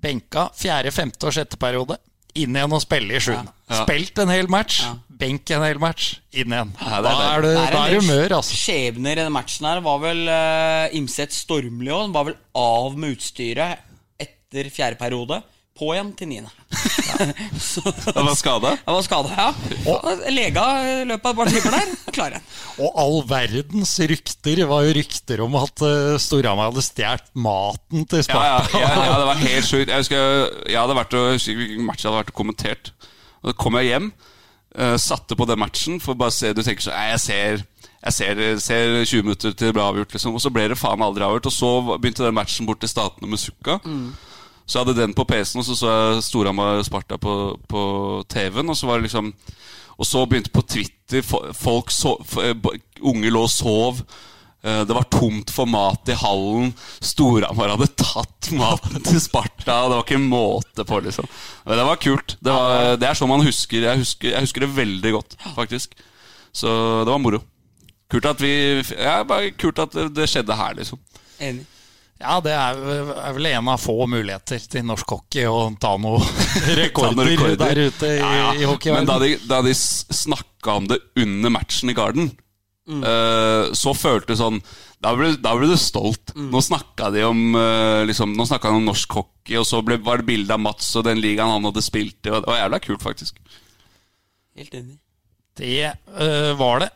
Benka 0.00 0.48
fjerde, 0.56 0.92
femte 0.92 1.28
og 1.28 1.36
sjette 1.36 1.58
periode. 1.60 1.98
Inn 2.34 2.56
igjen 2.56 2.72
og 2.74 2.82
spille 2.82 3.14
i 3.14 3.20
sjuende. 3.22 3.52
Ja. 3.70 3.82
Spilt 3.84 4.18
en 4.18 4.32
hel 4.32 4.48
match, 4.50 4.80
Ja. 4.82 4.96
benk 5.08 5.50
en 5.54 5.62
hel 5.62 5.78
match, 5.78 6.16
inn 6.32 6.50
igjen. 6.52 6.72
Ja, 6.80 6.96
er 6.98 7.04
da 7.04 7.12
er 7.36 7.44
det, 7.44 7.52
Det 7.54 7.72
da 7.72 7.82
er 7.86 8.00
humør, 8.00 8.36
altså. 8.40 8.56
Skjebner 8.58 9.12
i 9.12 9.22
den 9.22 9.32
matchen 9.32 9.68
her 9.68 9.80
var 9.84 10.00
vel 10.02 10.24
uh, 10.28 10.96
Imset 10.98 11.32
Stormli 11.32 11.92
òg. 11.94 12.10
Var 12.16 12.24
vel 12.32 12.36
av 12.58 12.96
med 12.98 13.14
utstyret 13.16 13.84
etter 14.20 14.70
fjerde 14.74 14.98
periode. 14.98 15.42
På 15.74 15.88
igjen 15.90 16.12
til 16.14 16.28
niende. 16.30 16.52
Ja. 16.70 17.16
Han 18.14 18.28
var 18.28 18.36
skada. 18.38 18.70
Det 18.78 18.92
var 18.94 19.00
skada, 19.02 19.30
ja. 19.34 19.46
Og 19.90 20.20
lega 20.30 20.66
i 20.86 20.92
løpet 21.08 21.26
av 21.26 21.32
et 21.32 21.38
par 21.40 21.50
timer 21.50 21.74
der. 21.74 21.94
Klar 22.14 22.36
igjen. 22.36 22.44
Og 22.78 23.00
all 23.02 23.16
verdens 23.26 23.94
rykter 24.12 24.62
var 24.70 24.84
jo 24.86 24.92
rykter 25.00 25.42
om 25.42 25.56
at 25.58 25.82
uh, 25.82 26.14
Storhamar 26.22 26.70
hadde 26.70 26.84
stjålet 26.86 27.26
maten 27.34 28.06
til 28.06 28.22
Ja, 28.22 28.44
ja, 28.52 28.60
ja, 28.70 28.92
ja, 28.94 29.16
det 29.18 29.26
var 29.32 29.42
helt 29.42 29.66
sjukt. 29.66 29.90
Jeg 29.90 30.04
husker 30.04 30.22
jeg 30.70 30.78
hadde 30.78 30.96
vært 31.00 31.16
og, 31.18 31.48
matchen 31.88 32.08
hadde 32.10 32.20
vært 32.20 32.30
og 32.30 32.38
kommentert. 32.38 32.92
Og 33.42 33.50
Da 33.50 33.54
kom 33.64 33.78
jeg 33.80 33.90
hjem, 33.90 34.06
uh, 34.78 34.94
satte 35.02 35.38
på 35.38 35.48
den 35.50 35.62
matchen 35.64 35.98
for 36.02 36.14
bare 36.18 36.30
å 36.30 36.36
se 36.38 36.52
Du 36.54 36.62
tenker 36.62 36.86
sånn 36.86 37.10
jeg 37.10 37.24
ser 37.24 37.64
jeg 38.04 38.12
ser, 38.12 38.40
ser 38.60 38.94
20 39.00 39.22
minutter 39.24 39.54
til 39.56 39.70
det 39.70 39.74
ble 39.74 39.80
avgjort, 39.80 40.12
liksom. 40.12 40.34
Og 40.36 40.42
så 40.44 40.50
ble 40.52 40.66
det 40.68 40.76
faen 40.76 41.02
aldri 41.02 41.24
avgjort. 41.24 41.46
Og 41.48 41.54
så 41.56 41.70
begynte 41.96 42.26
den 42.26 42.36
matchen 42.36 42.66
bort 42.68 42.82
til 42.84 42.90
Statene 42.92 43.30
med 43.30 43.40
Sukka. 43.40 43.78
Så 44.66 44.78
jeg 44.78 44.86
hadde 44.86 45.00
den 45.02 45.14
på 45.16 45.26
PC-en, 45.28 45.60
og 45.60 45.66
så 45.68 45.74
så 45.76 45.90
jeg 45.92 46.22
Storhamar 46.24 46.82
Sparta 46.86 47.18
på, 47.20 47.34
på 47.68 47.80
TV-en. 48.32 48.70
Og 48.72 48.76
så 48.78 48.86
var 48.88 48.98
det 49.00 49.10
liksom 49.10 49.32
Og 49.98 50.06
så 50.08 50.24
begynte 50.26 50.50
på 50.50 50.62
Twitter 50.66 51.22
Folk 51.54 51.92
så, 51.92 52.16
eh, 52.42 52.54
Unge 53.04 53.30
lå 53.30 53.42
og 53.44 53.50
sov. 53.52 54.00
Eh, 54.64 54.80
Det 54.88 54.96
var 54.96 55.04
tomt 55.12 55.50
for 55.52 55.68
mat 55.68 56.08
i 56.08 56.16
hallen. 56.16 56.72
Storhamar 57.04 57.74
hadde 57.76 57.90
tatt 58.00 58.48
maten 58.56 59.02
til 59.10 59.20
Sparta. 59.20 59.82
Det 59.84 59.98
var 59.98 60.02
ikke 60.06 60.16
en 60.18 60.30
måte 60.32 60.86
på, 60.88 61.00
liksom. 61.04 61.28
Men 61.66 61.78
det 61.78 61.84
var 61.90 62.00
kult. 62.00 62.36
Det, 62.40 62.52
var, 62.56 62.96
det 62.96 63.08
er 63.10 63.20
sånn 63.20 63.28
man 63.30 63.44
husker 63.44 63.84
jeg, 63.84 64.00
husker 64.00 64.32
jeg 64.32 64.46
husker 64.48 64.64
det 64.64 64.72
veldig 64.80 65.12
godt, 65.18 65.36
faktisk. 65.58 65.92
Så 66.54 66.72
det 67.04 67.12
var 67.12 67.20
moro. 67.20 67.42
Kult 68.10 68.26
at 68.32 68.40
vi 68.40 68.54
ja, 68.80 69.20
bare 69.28 69.52
kult 69.58 69.78
at 69.84 69.92
det, 69.92 70.08
det 70.16 70.28
skjedde 70.32 70.56
her, 70.56 70.74
liksom. 70.80 71.00
Enig. 71.42 71.66
Ja, 72.24 72.38
det 72.40 72.54
er, 72.56 72.78
er 73.20 73.34
vel 73.36 73.48
en 73.50 73.68
av 73.68 73.82
få 73.82 74.06
muligheter 74.08 74.62
til 74.72 74.86
norsk 74.88 75.12
hockey 75.16 75.44
å 75.48 75.66
ta 75.80 75.94
noen 76.00 76.24
rekorder, 76.78 77.28
rekorder. 77.28 77.58
der 77.60 77.82
ute 77.90 78.14
i, 78.14 78.16
Ja, 78.22 78.30
ja. 78.38 78.48
i 78.56 78.64
hockeyverdenen. 78.68 79.04
Men 79.04 79.10
da 79.10 79.18
de, 79.20 79.34
da 79.50 79.60
de 79.66 79.74
snakka 79.76 80.78
om 80.80 80.88
det 80.90 81.02
under 81.20 81.52
matchen 81.52 81.92
i 81.92 81.96
Garden, 81.96 82.32
eh, 82.88 83.74
så 83.76 83.94
følte 83.96 84.34
det 84.34 84.40
sånn 84.40 84.58
Da 85.04 85.12
ble, 85.16 85.34
da 85.40 85.52
ble 85.56 85.68
du 85.68 85.76
stolt. 85.80 86.32
Nå 86.36 86.60
snakka 86.64 87.10
de 87.12 87.26
om 87.28 87.54
eh, 87.60 88.02
liksom, 88.08 88.32
Nå 88.36 88.48
han 88.48 88.80
om 88.80 88.88
norsk 88.88 89.18
hockey, 89.20 89.58
og 89.60 89.68
så 89.68 89.82
ble, 89.84 90.00
var 90.00 90.22
det 90.22 90.28
bilde 90.32 90.56
av 90.56 90.62
Mats 90.64 90.94
og 90.96 91.04
den 91.04 91.20
ligaen 91.20 91.52
han 91.52 91.68
hadde 91.68 91.84
spilt 91.84 92.22
i. 92.24 92.32
Det 92.32 92.44
var 92.48 92.62
jævla 92.62 92.80
kult, 92.80 93.04
faktisk. 93.04 93.40
Helt 94.56 94.74
enig. 94.80 94.96
Det 95.60 95.92
øh, 96.18 96.54
var 96.58 96.80
det. 96.82 96.90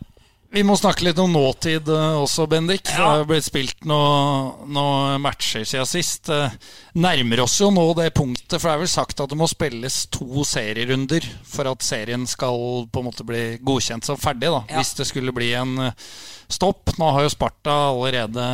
Vi 0.50 0.62
må 0.64 0.72
snakke 0.80 1.04
litt 1.04 1.18
om 1.20 1.28
nåtid 1.34 1.90
øh, 1.92 2.22
også, 2.22 2.46
Bendik. 2.48 2.86
Det 2.88 2.94
har 2.96 3.26
blitt 3.28 3.44
spilt 3.44 3.84
noen 3.84 4.70
noe 4.72 5.18
matcher 5.20 5.66
siden 5.68 5.84
sist. 5.86 6.30
Eh, 6.32 6.54
nærmer 6.96 7.42
oss 7.44 7.58
jo 7.60 7.68
nå 7.74 7.84
det 7.98 8.06
punktet, 8.16 8.56
for 8.56 8.70
det 8.70 8.72
er 8.78 8.80
vel 8.80 8.88
sagt 8.88 9.20
at 9.20 9.28
det 9.28 9.36
må 9.36 9.44
spilles 9.50 9.98
to 10.14 10.46
serierunder 10.48 11.26
for 11.44 11.68
at 11.68 11.84
serien 11.84 12.24
skal 12.26 12.88
på 12.88 13.02
en 13.02 13.08
måte 13.10 13.26
bli 13.28 13.42
godkjent 13.60 14.08
som 14.08 14.16
ferdig, 14.16 14.48
da, 14.48 14.62
Ja. 14.72 14.78
hvis 14.80 14.94
det 14.96 15.08
skulle 15.10 15.36
bli 15.36 15.50
en 15.60 15.76
øh, 15.90 16.08
stopp. 16.48 16.94
Nå 16.96 17.12
har 17.12 17.26
jo 17.28 17.34
Sparta 17.36 17.76
allerede 17.92 18.48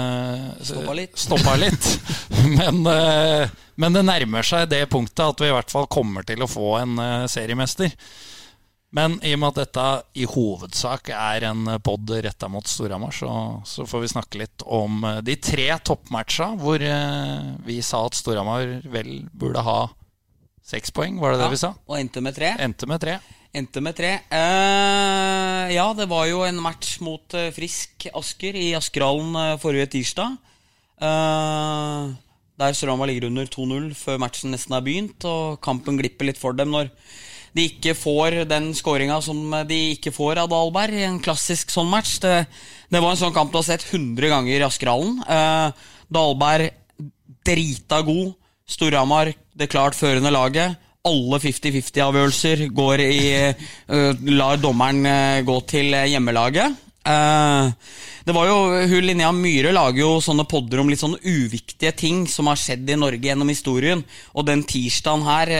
Stoppa 0.67 0.99
litt. 0.99 1.15
stoppa 1.29 1.55
litt. 1.63 1.93
men, 2.59 2.83
men 3.79 3.95
det 4.01 4.03
nærmer 4.11 4.43
seg 4.43 4.67
det 4.75 4.83
punktet 4.91 5.29
at 5.31 5.47
vi 5.47 5.53
i 5.53 5.55
hvert 5.55 5.71
fall 5.71 5.87
kommer 5.87 6.27
til 6.27 6.43
å 6.43 6.51
få 6.51 6.73
en 6.83 6.99
seriemester. 7.31 7.95
Men 8.95 9.17
i 9.27 9.33
og 9.35 9.41
med 9.43 9.51
at 9.51 9.61
dette 9.65 9.85
i 10.23 10.27
hovedsak 10.31 11.11
er 11.11 11.49
en 11.49 11.67
pod 11.83 12.13
retta 12.15 12.47
mot 12.51 12.67
Storhamar, 12.71 13.15
så, 13.15 13.31
så 13.67 13.87
får 13.91 14.05
vi 14.05 14.11
snakke 14.13 14.43
litt 14.45 14.65
om 14.65 15.03
eh, 15.09 15.21
de 15.27 15.35
tre 15.43 15.67
toppmatcha 15.83 16.53
hvor 16.61 16.83
eh, 16.83 17.49
vi 17.67 17.81
sa 17.83 18.05
at 18.07 18.15
Storhamar 18.15 18.87
vel 18.93 19.25
burde 19.35 19.65
ha 19.67 19.79
seks 20.65 20.95
poeng, 20.95 21.19
var 21.21 21.35
det 21.35 21.43
det 21.43 21.51
vi 21.57 21.61
sa? 21.61 21.75
Og 21.91 21.99
endte 21.99 22.23
med 22.25 22.39
tre. 22.39 22.55
Endte 22.63 22.89
med 22.89 23.03
tre. 23.03 23.19
Endte 23.55 23.83
med 23.85 23.95
tre. 23.99 24.15
Uh, 24.33 25.69
ja, 25.71 25.85
det 25.95 26.09
var 26.11 26.25
jo 26.27 26.41
en 26.47 26.57
match 26.63 26.97
mot 27.05 27.37
uh, 27.37 27.51
Frisk 27.55 28.09
Asker 28.11 28.57
i 28.59 28.73
Askerhallen 28.75 29.37
uh, 29.37 29.59
forrige 29.63 29.93
tirsdag. 29.99 30.39
Der 32.55 32.75
Storhamar 32.75 33.11
ligger 33.11 33.27
under 33.29 33.47
2-0 33.51 33.93
før 33.99 34.19
matchen 34.23 34.55
nesten 34.55 34.75
har 34.75 34.83
begynt, 34.87 35.27
og 35.27 35.61
kampen 35.63 35.99
glipper 35.99 36.31
litt 36.31 36.41
for 36.41 36.57
dem 36.57 36.71
når 36.73 36.89
de 37.55 37.67
ikke 37.71 37.95
får 37.95 38.41
den 38.51 38.73
skåringa 38.75 39.21
som 39.23 39.41
de 39.69 39.81
ikke 39.95 40.13
får 40.15 40.43
av 40.43 40.51
Dahlberg 40.51 40.99
i 40.99 41.07
en 41.07 41.21
klassisk 41.23 41.71
sånn 41.71 41.91
match. 41.91 42.17
Det, 42.23 42.45
det 42.91 43.03
var 43.03 43.15
en 43.15 43.21
sånn 43.21 43.35
kamp 43.37 43.53
du 43.53 43.61
har 43.61 43.67
sett 43.69 43.87
100 43.87 44.33
ganger 44.33 44.57
i 44.57 44.67
Askerhallen. 44.67 45.21
Eh, 45.23 45.93
Dahlberg 46.15 46.73
drita 47.47 48.01
god. 48.03 48.35
Storhamar 48.67 49.31
det 49.55 49.71
klart 49.71 49.95
førende 49.95 50.33
laget. 50.35 50.81
Alle 51.05 51.39
50-50-avgjørelser 51.39 52.63
går 52.73 53.03
i 53.05 53.19
uh, 53.93 54.23
Lar 54.33 54.57
dommeren 54.57 55.05
uh, 55.05 55.43
gå 55.45 55.59
til 55.69 55.93
hjemmelaget. 55.93 56.79
Uh, 57.05 57.73
det 58.25 58.33
var 58.33 58.49
jo, 58.49 58.57
hun 58.89 59.05
Linnea 59.05 59.29
Myhre 59.37 59.75
lager 59.77 60.01
jo 60.01 60.13
sånne 60.25 60.47
podder 60.49 60.81
om 60.81 60.89
litt 60.89 61.03
sånne 61.03 61.21
uviktige 61.21 61.93
ting 61.93 62.23
som 62.31 62.49
har 62.49 62.57
skjedd 62.61 62.89
i 62.89 62.97
Norge 62.97 63.29
gjennom 63.29 63.51
historien. 63.53 64.01
Og 64.33 64.47
den 64.49 64.63
tirsdagen 64.65 65.27
her 65.27 65.53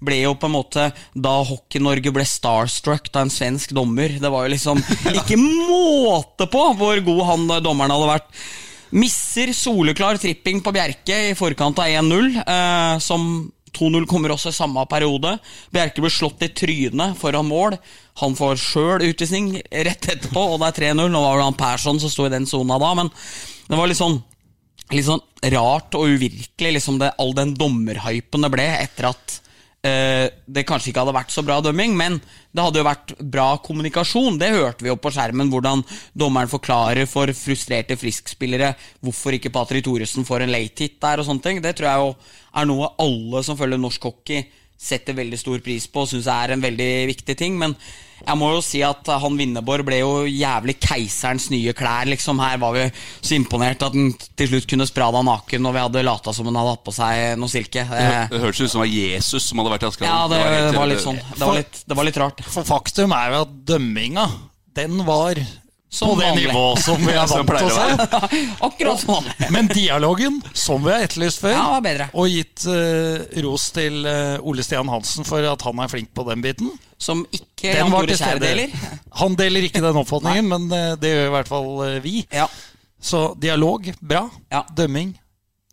ble 0.00 0.22
jo 0.22 0.32
på 0.40 0.48
en 0.48 0.56
måte 0.56 0.86
da 1.12 1.34
Hockey-Norge 1.44 2.14
ble 2.16 2.24
starstruck 2.28 3.12
av 3.12 3.26
en 3.26 3.34
svensk 3.34 3.76
dommer. 3.76 4.16
Det 4.16 4.32
var 4.32 4.46
jo 4.46 4.54
liksom 4.54 4.80
ikke 5.20 5.36
måte 5.36 6.48
på 6.48 6.64
hvor 6.80 7.04
god 7.10 7.22
han 7.32 7.46
dommeren 7.60 7.92
hadde 7.92 8.14
vært. 8.14 8.32
Misser 8.90 9.52
soleklar 9.52 10.16
tripping 10.16 10.62
på 10.64 10.72
Bjerke 10.72 11.16
i 11.28 11.36
forkant 11.36 11.78
av 11.82 11.92
1-0, 11.92 12.38
eh, 12.40 12.98
som 13.04 13.50
2-0 13.76 14.06
kommer 14.08 14.32
også 14.32 14.48
i 14.48 14.56
samme 14.56 14.84
periode. 14.88 15.34
Bjerke 15.74 16.00
blir 16.00 16.12
slått 16.12 16.46
i 16.46 16.52
trynet 16.56 17.18
foran 17.20 17.48
mål. 17.48 17.76
Han 18.18 18.34
får 18.38 18.58
sjøl 18.60 19.04
utvisning 19.08 19.52
rett 19.70 20.08
etterpå, 20.10 20.42
og 20.54 20.62
det 20.62 20.72
er 20.72 20.92
3-0. 20.92 21.06
Nå 21.12 21.22
var 21.22 21.38
det 21.38 21.48
han 21.48 21.58
Persson 21.58 22.00
som 22.02 22.12
sto 22.12 22.26
i 22.26 22.32
den 22.32 22.48
sona 22.50 22.80
da, 22.82 22.94
men 22.98 23.12
det 23.68 23.78
var 23.78 23.90
litt 23.90 24.00
sånn, 24.00 24.18
litt 24.94 25.06
sånn 25.06 25.22
rart 25.54 25.94
og 25.98 26.08
uvirkelig, 26.16 26.78
liksom 26.78 26.98
det, 27.02 27.12
all 27.20 27.34
den 27.36 27.54
dommerhypen 27.58 28.46
det 28.46 28.50
ble 28.54 28.66
etter 28.78 29.10
at 29.12 29.36
eh, 29.86 30.26
det 30.46 30.64
kanskje 30.66 30.90
ikke 30.90 31.04
hadde 31.04 31.14
vært 31.14 31.34
så 31.34 31.44
bra 31.46 31.60
dømming, 31.62 31.94
men 31.98 32.18
det 32.18 32.64
hadde 32.64 32.80
jo 32.80 32.88
vært 32.88 33.14
bra 33.22 33.48
kommunikasjon. 33.62 34.38
Det 34.40 34.50
hørte 34.56 34.86
vi 34.86 34.90
jo 34.90 34.98
på 34.98 35.12
skjermen, 35.14 35.52
hvordan 35.52 35.84
dommeren 36.18 36.50
forklarer 36.50 37.06
for 37.10 37.30
frustrerte 37.36 37.98
friskspillere 38.00 38.72
hvorfor 39.04 39.36
ikke 39.36 39.54
Patrik 39.54 39.86
Thoresen 39.86 40.26
får 40.28 40.46
en 40.46 40.54
late 40.54 40.88
hit 40.88 40.98
der 41.04 41.22
og 41.22 41.28
sånne 41.28 41.44
ting. 41.44 41.62
Det 41.62 41.76
tror 41.78 41.90
jeg 41.90 42.06
jo 42.06 42.14
er 42.58 42.70
noe 42.72 42.94
alle 43.04 43.44
som 43.46 43.58
følger 43.58 43.80
norsk 43.80 44.10
hockey 44.10 44.48
setter 44.78 45.16
veldig 45.18 45.38
stor 45.40 45.58
pris 45.64 45.88
på 45.90 46.04
og 46.04 46.12
syns 46.12 46.28
er 46.30 46.54
en 46.54 46.62
veldig 46.62 46.92
viktig 47.10 47.34
ting. 47.38 47.56
Men 47.58 47.74
jeg 48.18 48.38
må 48.38 48.48
jo 48.50 48.62
si 48.64 48.80
at 48.82 49.06
han 49.22 49.36
Winneborg 49.38 49.86
ble 49.86 50.00
jo 50.00 50.12
jævlig 50.26 50.76
keiserens 50.82 51.48
nye 51.52 51.74
klær. 51.76 52.08
liksom 52.10 52.40
Her 52.42 52.58
var 52.62 52.74
vi 52.74 52.86
så 52.94 53.36
imponert 53.36 53.84
at 53.86 53.94
han 53.94 54.10
til 54.38 54.50
slutt 54.50 54.68
kunne 54.70 54.88
sprada 54.88 55.22
naken 55.26 55.62
når 55.62 55.76
vi 55.76 55.84
hadde 55.84 56.06
lata 56.06 56.34
som 56.34 56.50
han 56.50 56.58
hadde 56.58 56.74
hatt 56.76 56.84
på 56.86 56.94
seg 56.94 57.38
noe 57.38 57.52
silke. 57.52 57.86
Det, 57.90 58.10
det 58.32 58.42
hørtes 58.42 58.64
ut 58.64 58.72
som 58.72 58.82
det 58.82 58.86
var 58.86 58.92
Jesus 58.96 59.48
som 59.48 59.62
hadde 59.62 59.74
vært 59.76 59.86
i 59.86 59.90
Askeladden. 59.92 60.18
Ja, 60.18 60.26
det, 60.32 60.42
det, 60.42 60.74
var, 60.74 60.82
var 60.82 60.92
litt 60.94 61.06
sånn. 61.06 61.22
Det 61.30 61.44
var 61.44 61.58
litt, 61.60 61.80
det 61.84 61.98
var 62.00 62.10
litt 62.10 62.20
rart. 62.24 62.44
For 62.58 62.68
faktum 62.68 63.14
er 63.18 63.34
jo 63.34 63.40
at 63.46 63.56
dømminga, 63.72 64.28
den 64.78 65.02
var 65.06 65.42
som 65.90 66.08
på 66.08 66.20
det 66.20 66.34
nivået 66.36 66.82
som 66.84 67.00
vi 67.00 67.12
er 67.14 67.28
vant 67.30 67.48
til 67.48 67.68
å 67.68 67.72
se. 67.72 68.08
Akkurat 68.68 69.00
som 69.00 69.14
vanlig. 69.14 69.48
Men 69.54 69.70
dialogen, 69.72 70.36
som 70.52 70.84
vi 70.84 70.92
har 70.92 71.06
etterlyst 71.06 71.40
før, 71.40 71.54
ja, 71.54 71.64
var 71.72 71.84
bedre. 71.86 72.08
og 72.12 72.28
gitt 72.28 72.66
uh, 72.68 73.24
ros 73.46 73.68
til 73.76 74.04
uh, 74.04 74.36
Ole 74.44 74.66
Stian 74.66 74.90
Hansen 74.92 75.26
for 75.28 75.44
at 75.48 75.64
han 75.64 75.80
er 75.80 75.92
flink 75.92 76.12
på 76.16 76.26
den 76.28 76.44
biten 76.44 76.70
Som 77.00 77.24
ikke 77.32 77.72
Jan 77.72 77.92
Tore 77.94 78.18
kjære 78.20 78.42
deler. 78.42 78.74
Han 79.22 79.36
deler 79.38 79.68
ikke 79.68 79.82
den 79.84 80.00
oppfatningen, 80.02 80.52
men 80.52 80.68
uh, 80.68 80.92
det 81.00 81.14
gjør 81.14 81.30
i 81.30 81.34
hvert 81.38 81.52
fall 81.54 81.72
vi. 82.04 82.14
Ja. 82.34 82.48
Så 83.00 83.32
dialog, 83.40 83.88
bra. 84.00 84.26
Ja. 84.50 84.64
Dømming 84.76 85.14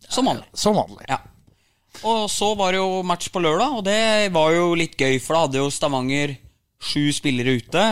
Som 0.08 0.30
vanlig. 0.30 0.48
Som 0.54 0.78
vanlig. 0.78 1.10
Ja. 1.10 1.20
Og 2.06 2.30
så 2.32 2.52
var 2.56 2.74
det 2.74 2.80
jo 2.80 3.04
match 3.08 3.32
på 3.34 3.42
lørdag, 3.44 3.80
og 3.80 3.86
det 3.88 4.32
var 4.36 4.52
jo 4.54 4.74
litt 4.78 4.96
gøy, 5.00 5.18
for 5.24 5.36
da 5.36 5.46
hadde 5.46 5.62
jo 5.64 5.72
Stavanger 5.74 6.36
Sju 6.86 7.10
spillere 7.16 7.56
ute. 7.58 7.84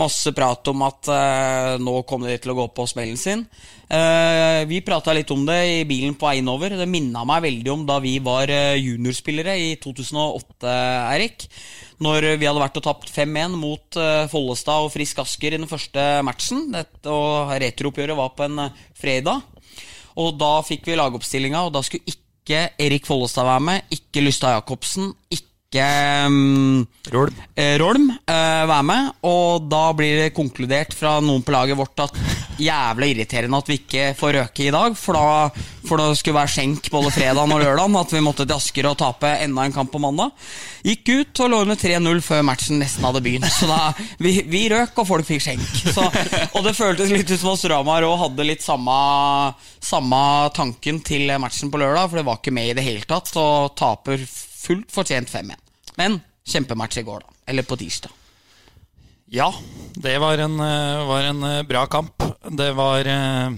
Masse 0.00 0.32
prat 0.36 0.68
om 0.68 0.82
at 0.84 1.08
eh, 1.08 1.76
nå 1.80 1.94
kommer 2.08 2.28
de 2.28 2.36
til 2.42 2.52
å 2.52 2.56
gå 2.58 2.66
på 2.76 2.84
smellen 2.90 3.16
sin. 3.20 3.46
Eh, 3.88 4.62
vi 4.68 4.82
prata 4.84 5.14
litt 5.16 5.30
om 5.32 5.46
det 5.48 5.58
i 5.70 5.78
bilen 5.88 6.18
på 6.20 6.28
veien 6.28 6.50
over. 6.52 6.74
Det 6.76 6.88
minna 6.90 7.24
meg 7.28 7.46
veldig 7.46 7.72
om 7.72 7.86
da 7.88 7.96
vi 8.02 8.18
var 8.24 8.52
uh, 8.52 8.76
juniorspillere 8.76 9.56
i 9.56 9.70
2008, 9.80 10.74
Eirik. 11.14 11.46
Når 12.02 12.32
vi 12.34 12.48
hadde 12.48 12.60
vært 12.60 12.80
og 12.80 12.84
tapt 12.84 13.12
5-1 13.14 13.56
mot 13.56 13.98
Follestad 14.32 14.88
og 14.88 14.90
Frisk 14.90 15.20
Asker 15.22 15.54
i 15.54 15.60
den 15.60 15.70
første 15.70 16.02
matchen. 16.26 16.66
Dette, 16.74 17.06
og 17.06 17.52
Retrooppgjøret 17.62 18.18
var 18.18 18.32
på 18.34 18.48
en 18.48 18.64
fredag. 18.98 19.44
Og 20.18 20.34
da 20.40 20.56
fikk 20.66 20.90
vi 20.90 20.98
lagoppstillinga, 20.98 21.62
og 21.62 21.72
da 21.76 21.84
skulle 21.86 22.10
ikke 22.10 22.66
Erik 22.82 23.06
Follestad 23.06 23.46
være 23.46 23.64
med, 23.68 23.94
ikke 23.94 24.24
Lystad 24.26 24.56
Jacobsen, 24.56 25.12
ikke 25.30 25.51
ikke 25.72 26.28
um, 26.28 26.82
Rolm, 27.12 27.38
eh, 27.56 27.74
Rolm 27.80 28.10
uh, 28.12 28.64
være 28.68 28.84
med. 28.86 29.10
Og 29.26 29.68
da 29.72 29.84
blir 29.96 30.20
det 30.20 30.34
konkludert 30.36 30.92
fra 30.94 31.16
noen 31.24 31.42
på 31.44 31.54
laget 31.54 31.78
vårt 31.78 32.04
at 32.04 32.18
jævla 32.62 33.08
irriterende 33.08 33.58
at 33.58 33.70
vi 33.70 33.78
ikke 33.80 34.10
får 34.18 34.36
røke 34.36 34.66
i 34.66 34.74
dag. 34.74 34.94
For 34.98 35.16
da, 35.16 35.48
for 35.88 35.98
det 35.98 36.18
skulle 36.20 36.36
være 36.36 36.52
skjenk 36.52 36.90
både 36.92 37.14
fredag 37.14 37.40
og 37.40 37.64
lørdag. 37.64 37.96
At 38.02 38.12
vi 38.12 38.22
måtte 38.24 38.46
til 38.46 38.56
Asker 38.58 38.90
og 38.90 38.98
tape 39.00 39.32
enda 39.40 39.64
en 39.64 39.74
kamp 39.74 39.90
på 39.94 40.02
mandag. 40.02 40.36
Gikk 40.84 41.08
ut 41.08 41.42
og 41.44 41.50
lå 41.50 41.62
under 41.64 41.80
3-0 41.80 42.22
før 42.26 42.44
matchen 42.46 42.82
nesten 42.82 43.08
hadde 43.08 43.24
begynt. 43.24 43.48
Så 43.56 43.70
da, 43.70 43.80
vi, 44.22 44.36
vi 44.52 44.66
røk, 44.72 44.94
og 45.00 45.08
folk 45.08 45.28
fikk 45.28 45.46
skjenk. 45.46 45.66
Så, 45.96 46.04
og 46.52 46.62
det 46.66 46.76
føltes 46.78 47.12
litt 47.14 47.32
ut 47.32 47.38
som 47.38 47.54
at 47.54 47.66
Ramar 47.72 48.06
òg 48.06 48.18
hadde 48.26 48.48
litt 48.48 48.64
samme, 48.64 48.94
samme 49.80 50.22
tanken 50.54 51.00
til 51.06 51.32
matchen 51.42 51.72
på 51.72 51.80
lørdag. 51.80 52.12
For 52.12 52.20
det 52.20 52.28
var 52.28 52.40
ikke 52.42 52.56
med 52.60 52.72
i 52.72 52.78
det 52.78 52.86
hele 52.86 53.08
tatt. 53.08 53.32
Så 53.32 53.44
taper 53.78 54.22
fullt 54.62 54.90
fortjent 54.94 55.30
5-1. 55.30 55.61
Men 56.00 56.20
kjempematch 56.44 57.00
i 57.00 57.06
går, 57.06 57.24
da. 57.26 57.40
Eller 57.52 57.66
på 57.66 57.78
tirsdag. 57.80 58.12
Ja, 59.32 59.48
det 59.94 60.18
var 60.20 60.38
en, 60.38 60.60
eh, 60.60 61.06
var 61.08 61.24
en 61.24 61.42
eh, 61.42 61.62
bra 61.62 61.86
kamp. 61.86 62.22
Det 62.48 62.72
var 62.76 63.06
eh, 63.08 63.52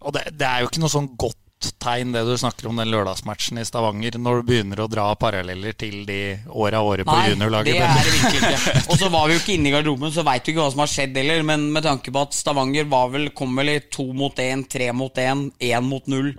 Og 0.00 0.12
det, 0.12 0.30
det, 0.32 0.46
er 0.46 0.62
jo 0.62 0.70
ikke 0.70 0.80
noe 0.80 0.92
sånn 0.92 1.10
godt 1.16 1.40
tegn, 1.80 2.12
det 2.12 2.22
du 2.24 2.32
snakker 2.40 2.68
om 2.68 2.80
den 2.80 2.90
lørdagsmatchen 2.92 3.60
i 3.60 3.64
Stavanger, 3.64 4.16
når 4.20 4.40
du 4.40 4.48
begynner 4.48 4.80
å 4.84 4.88
dra 4.88 5.06
paralleller 5.16 5.76
til 5.76 6.02
de 6.08 6.18
åra 6.48 6.80
året 6.84 7.08
på 7.08 7.16
juniorlaget. 7.30 7.76
Nei, 7.76 7.84
det 7.84 7.88
er 7.88 8.08
det 8.08 8.16
virkelig 8.16 8.50
ikke. 8.58 8.82
Og 8.92 9.00
så 9.00 9.10
var 9.12 9.28
vi 9.28 9.36
jo 9.36 9.42
ikke 9.42 9.54
inne 9.56 9.70
i 9.70 9.74
garderoben, 9.74 10.12
så 10.12 10.24
veit 10.24 10.44
vi 10.44 10.54
ikke 10.54 10.62
hva 10.62 10.72
som 10.74 10.82
har 10.84 10.92
skjedd 10.92 11.20
heller. 11.20 11.44
Men 11.52 11.68
med 11.72 11.86
tanke 11.88 12.12
på 12.12 12.24
at 12.24 12.36
Stavanger 12.36 12.88
var 12.92 13.12
vel, 13.12 13.30
kom 13.36 13.56
vel 13.60 13.74
i 13.74 13.78
to 13.92 14.10
mot 14.16 14.44
én, 14.44 14.64
tre 14.68 14.90
mot 14.96 15.20
én, 15.20 15.46
én 15.68 15.88
mot 15.88 16.12
null 16.12 16.34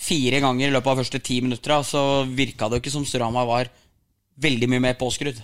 fire 0.00 0.40
ganger 0.42 0.70
i 0.70 0.74
løpet 0.74 0.94
av 0.94 1.02
første 1.02 1.20
ti 1.22 1.40
minutter, 1.44 1.76
så 1.86 2.24
virka 2.26 2.66
det 2.66 2.78
jo 2.78 2.84
ikke 2.84 2.94
som 2.94 3.06
Storhamar 3.06 3.46
var 3.48 3.70
veldig 4.42 4.68
mye 4.72 4.84
mer 4.88 4.98
påskrudd. 5.00 5.40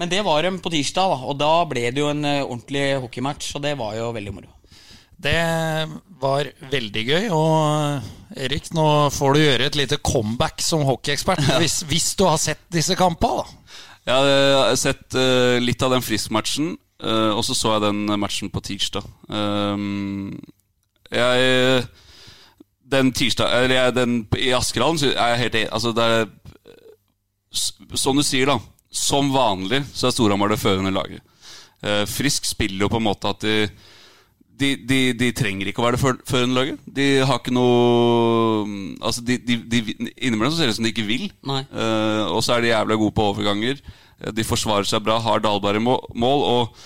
Men 0.00 0.08
det 0.08 0.22
var 0.24 0.42
de 0.42 0.54
på 0.62 0.72
tirsdag, 0.72 1.12
da, 1.12 1.18
og 1.28 1.36
da 1.36 1.52
ble 1.68 1.90
det 1.92 2.00
jo 2.00 2.08
en 2.08 2.24
eh, 2.24 2.40
ordentlig 2.40 2.86
hockeymatch. 3.02 3.52
Og 3.58 3.64
det 3.66 3.74
var 3.76 3.98
jo 3.98 4.08
veldig 4.16 4.32
moro. 4.32 4.54
Det 5.20 5.36
var 6.22 6.48
veldig 6.72 7.02
gøy. 7.04 7.26
Og 7.36 7.56
eh, 7.68 8.46
Erik, 8.46 8.70
nå 8.76 8.86
får 9.12 9.34
du 9.36 9.40
gjøre 9.42 9.68
et 9.68 9.76
lite 9.76 10.00
comeback 10.00 10.64
som 10.64 10.86
hockeyekspert. 10.88 11.44
Hvis, 11.60 11.82
hvis, 11.88 12.14
du 12.16 12.24
har 12.24 12.40
sett 12.40 12.62
disse 12.72 12.96
kampene, 12.96 13.42
da. 13.42 13.80
Ja, 14.08 14.16
jeg 14.24 14.54
har 14.56 14.78
sett 14.80 15.12
uh, 15.12 15.60
litt 15.60 15.82
av 15.84 15.92
den 15.92 16.02
friskmatchen. 16.02 16.72
Uh, 17.00 17.36
og 17.36 17.44
så 17.44 17.52
så 17.54 17.74
jeg 17.74 17.84
den 17.84 18.14
matchen 18.20 18.48
på 18.52 18.62
tirsdag. 18.64 19.04
Um, 19.28 20.40
jeg 21.12 21.84
Den 22.90 23.12
tirsdag 23.12 23.64
Eller 23.64 23.74
jeg, 23.74 23.94
den 23.94 24.12
i 24.38 24.52
Askerhallen 24.54 24.98
er 25.12 25.34
jeg 25.34 25.40
helt 25.44 25.58
enig. 25.60 25.68
Altså, 25.76 25.92
det 25.92 26.04
er 26.04 26.24
som 27.50 28.16
du 28.16 28.24
sier, 28.26 28.50
da. 28.50 28.58
Som 28.90 29.30
vanlig 29.34 29.84
så 29.94 30.08
er 30.08 30.14
Storhamar 30.14 30.50
det 30.50 30.60
førende 30.62 30.94
laget. 30.94 31.22
Eh, 31.82 32.04
Frisk 32.10 32.48
spiller 32.48 32.86
jo 32.86 32.92
på 32.92 33.00
en 33.00 33.06
måte 33.06 33.30
at 33.30 33.44
de, 33.44 33.68
de, 34.60 34.74
de, 34.84 34.98
de 35.16 35.30
trenger 35.36 35.70
ikke 35.70 35.82
å 35.82 35.86
være 35.86 35.98
det 35.98 36.28
førende 36.28 36.58
laget. 36.58 36.84
De 36.84 37.08
har 37.24 37.40
ikke 37.40 37.54
noe 37.54 38.66
Altså, 39.00 39.22
de, 39.24 39.38
Innimellom 40.20 40.52
så 40.52 40.60
ser 40.60 40.68
det 40.68 40.74
ut 40.74 40.80
som 40.80 40.86
de 40.88 40.92
ikke 40.92 41.08
vil. 41.08 41.28
Eh, 41.48 42.24
og 42.28 42.42
så 42.44 42.56
er 42.56 42.64
de 42.64 42.72
jævla 42.74 42.98
gode 43.00 43.16
på 43.16 43.28
overganger. 43.32 43.80
Eh, 44.20 44.32
de 44.36 44.46
forsvarer 44.46 44.88
seg 44.88 45.04
bra, 45.06 45.18
har 45.22 45.42
Dahlberg 45.44 45.80
i 45.80 45.84
mål, 45.86 46.44
og 46.44 46.82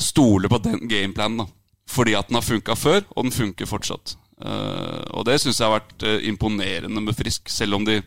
stoler 0.00 0.50
på 0.52 0.62
den 0.64 0.86
gameplanen. 0.88 1.44
da 1.44 1.48
Fordi 1.90 2.16
at 2.16 2.30
den 2.30 2.38
har 2.38 2.46
funka 2.46 2.78
før, 2.78 3.04
og 3.16 3.26
den 3.26 3.34
funker 3.34 3.68
fortsatt. 3.68 4.16
Uh, 4.40 5.04
og 5.12 5.26
det 5.28 5.34
syns 5.42 5.58
jeg 5.60 5.68
har 5.68 5.74
vært 5.74 6.04
uh, 6.06 6.22
imponerende 6.24 7.02
med 7.04 7.12
Frisk, 7.12 7.50
selv 7.52 7.76
om 7.76 7.84
de 7.84 7.98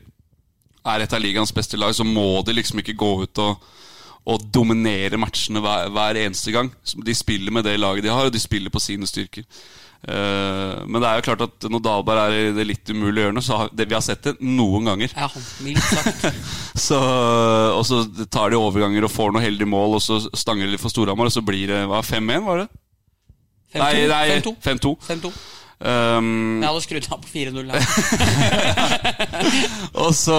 er 0.83 1.03
et 1.03 1.15
av 1.15 1.21
ligaens 1.23 1.53
beste 1.55 1.79
lag, 1.79 1.93
så 1.95 2.05
må 2.07 2.41
de 2.45 2.55
liksom 2.57 2.81
ikke 2.81 2.97
gå 2.99 3.13
ut 3.23 3.43
og, 3.43 3.69
og 4.29 4.49
dominere 4.55 5.19
matchene 5.19 5.63
hver, 5.63 5.91
hver, 5.93 6.19
eneste 6.25 6.53
gang. 6.55 6.71
De 7.05 7.15
spiller 7.15 7.53
med 7.55 7.67
det 7.67 7.79
laget 7.79 8.05
de 8.05 8.11
har, 8.11 8.27
og 8.27 8.35
de 8.35 8.41
spiller 8.41 8.73
på 8.73 8.83
sine 8.83 9.07
styrker. 9.09 9.47
Uh, 10.03 10.83
men 10.83 10.99
det 10.99 11.07
er 11.07 11.15
jo 11.15 11.23
klart 11.29 11.43
at 11.45 11.65
når 11.71 11.79
Dahlberg 11.79 12.21
er 12.25 12.33
i 12.49 12.55
det 12.57 12.65
litt 12.67 12.89
umulige 12.91 13.23
hjørnet, 13.23 13.45
så 13.45 13.61
har 13.61 13.69
det, 13.71 13.87
vi 13.87 13.95
har 13.95 14.03
sett 14.03 14.25
det 14.27 14.33
noen 14.43 14.89
ganger. 14.91 15.13
Ja, 15.15 15.29
mildt 15.63 16.41
så, 16.89 16.99
og 17.71 17.85
så 17.87 18.01
tar 18.27 18.51
de 18.51 18.59
overganger 18.59 19.07
og 19.07 19.13
får 19.13 19.31
noe 19.31 19.45
heldig 19.45 19.69
mål, 19.71 19.95
og 19.99 20.03
så 20.03 20.19
stanger 20.35 20.67
de 20.67 20.81
for 20.81 20.91
Storhamar, 20.91 21.31
og 21.31 21.35
så 21.35 21.45
blir 21.45 21.71
det 21.71 21.85
5-1, 21.87 22.43
var 22.43 22.65
det? 22.65 22.69
5-2. 23.73 24.09
Nei, 24.11 24.55
5-2. 24.61 25.31
Um, 25.83 26.61
Jeg 26.63 26.69
hadde 26.69 26.81
skrudd 26.85 27.07
av 27.11 27.19
på 27.19 27.27
4-0. 27.27 27.71
og 30.05 30.13
så 30.15 30.37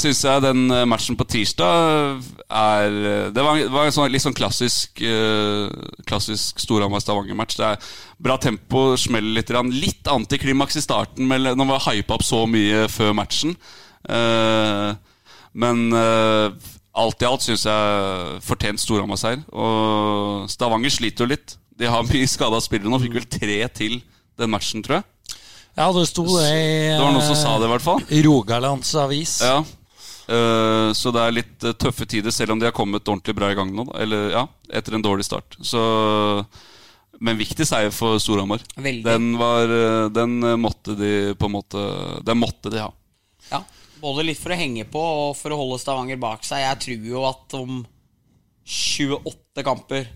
syns 0.00 0.22
jeg 0.26 0.42
den 0.42 0.64
eh, 0.74 0.86
matchen 0.88 1.14
på 1.14 1.26
tirsdag 1.30 2.24
er 2.50 2.96
Det 3.30 3.44
var, 3.46 3.60
var 3.70 3.86
en 3.86 3.94
sånn, 3.94 4.10
litt 4.10 4.24
sånn 4.24 4.34
klassisk 4.34 4.98
uh, 5.06 5.70
Klassisk 6.10 6.58
Storhamar-Stavanger-match. 6.64 7.60
Det 7.60 7.68
er 7.68 7.92
bra 8.18 8.34
tempo, 8.42 8.96
smeller 8.98 9.38
litt. 9.38 9.54
Litt 9.70 10.10
antiklimaks 10.10 10.80
i 10.80 10.82
starten 10.82 11.30
med, 11.30 11.46
når 11.46 11.62
man 11.62 11.76
var 11.76 11.86
hypa 11.92 12.18
opp 12.18 12.26
så 12.26 12.42
mye 12.50 12.88
før 12.90 13.14
matchen. 13.14 13.54
Uh, 14.10 14.98
men 15.54 15.86
uh, 15.94 16.50
alt 16.98 17.22
i 17.22 17.30
alt 17.30 17.46
syns 17.46 17.68
jeg 17.68 18.38
fortjent 18.42 18.82
Storhamar-seier. 18.82 19.46
Og 19.54 20.50
Stavanger 20.50 20.98
sliter 20.98 21.28
jo 21.28 21.34
litt. 21.36 21.60
De 21.78 21.86
har 21.86 22.02
mye 22.10 22.28
skada 22.28 22.58
spillere 22.58 22.90
nå. 22.90 22.98
Fikk 23.06 23.20
vel 23.20 23.30
tre 23.38 23.60
til 23.70 24.00
den 24.40 24.50
matchen, 24.52 24.82
tror 24.84 25.00
jeg. 25.00 25.36
Ja, 25.78 25.86
det 25.94 26.06
sto 26.10 26.24
det 26.26 26.46
i 26.50 26.64
Det 26.90 26.96
var 27.00 27.12
noen 27.14 27.24
som 27.28 27.38
sa 27.38 27.52
det, 27.60 27.68
i 27.68 27.72
hvert 27.74 27.84
fall. 27.84 28.00
eh, 28.08 28.22
Rogalands 28.26 28.90
Avis. 28.98 29.36
Ja. 29.44 29.60
Eh, 30.30 30.88
så 30.98 31.12
det 31.14 31.22
er 31.22 31.36
litt 31.36 31.64
eh, 31.66 31.76
tøffe 31.78 32.06
tider, 32.10 32.34
selv 32.34 32.52
om 32.54 32.60
de 32.60 32.66
har 32.68 32.74
kommet 32.76 33.06
ordentlig 33.06 33.36
bra 33.38 33.48
i 33.52 33.56
gang 33.58 33.70
nå. 33.74 33.86
Eller 33.98 34.30
ja, 34.34 34.44
etter 34.72 34.98
en 34.98 35.04
dårlig 35.06 35.24
start. 35.28 35.56
Så 35.62 35.80
Men 37.20 37.36
viktig 37.36 37.66
seier 37.68 37.92
for 37.92 38.18
Storhamar. 38.22 38.62
Den 38.80 39.34
var 39.38 39.68
Den 40.14 40.38
måtte 40.60 40.94
de 40.96 41.34
på 41.36 41.50
en 41.50 41.52
måte 41.52 41.82
Den 42.24 42.38
måtte 42.40 42.70
de 42.72 42.80
ha. 42.80 42.90
Ja, 43.50 43.60
Både 44.00 44.24
litt 44.24 44.40
for 44.40 44.54
å 44.54 44.56
henge 44.56 44.86
på 44.88 45.00
og 45.00 45.34
for 45.36 45.52
å 45.52 45.58
holde 45.60 45.76
Stavanger 45.82 46.16
bak 46.16 46.46
seg. 46.48 46.62
Jeg 46.64 46.78
tror 46.86 47.08
jo 47.10 47.24
at 47.28 47.56
om 47.58 47.82
28 48.64 49.64
kamper 49.66 50.06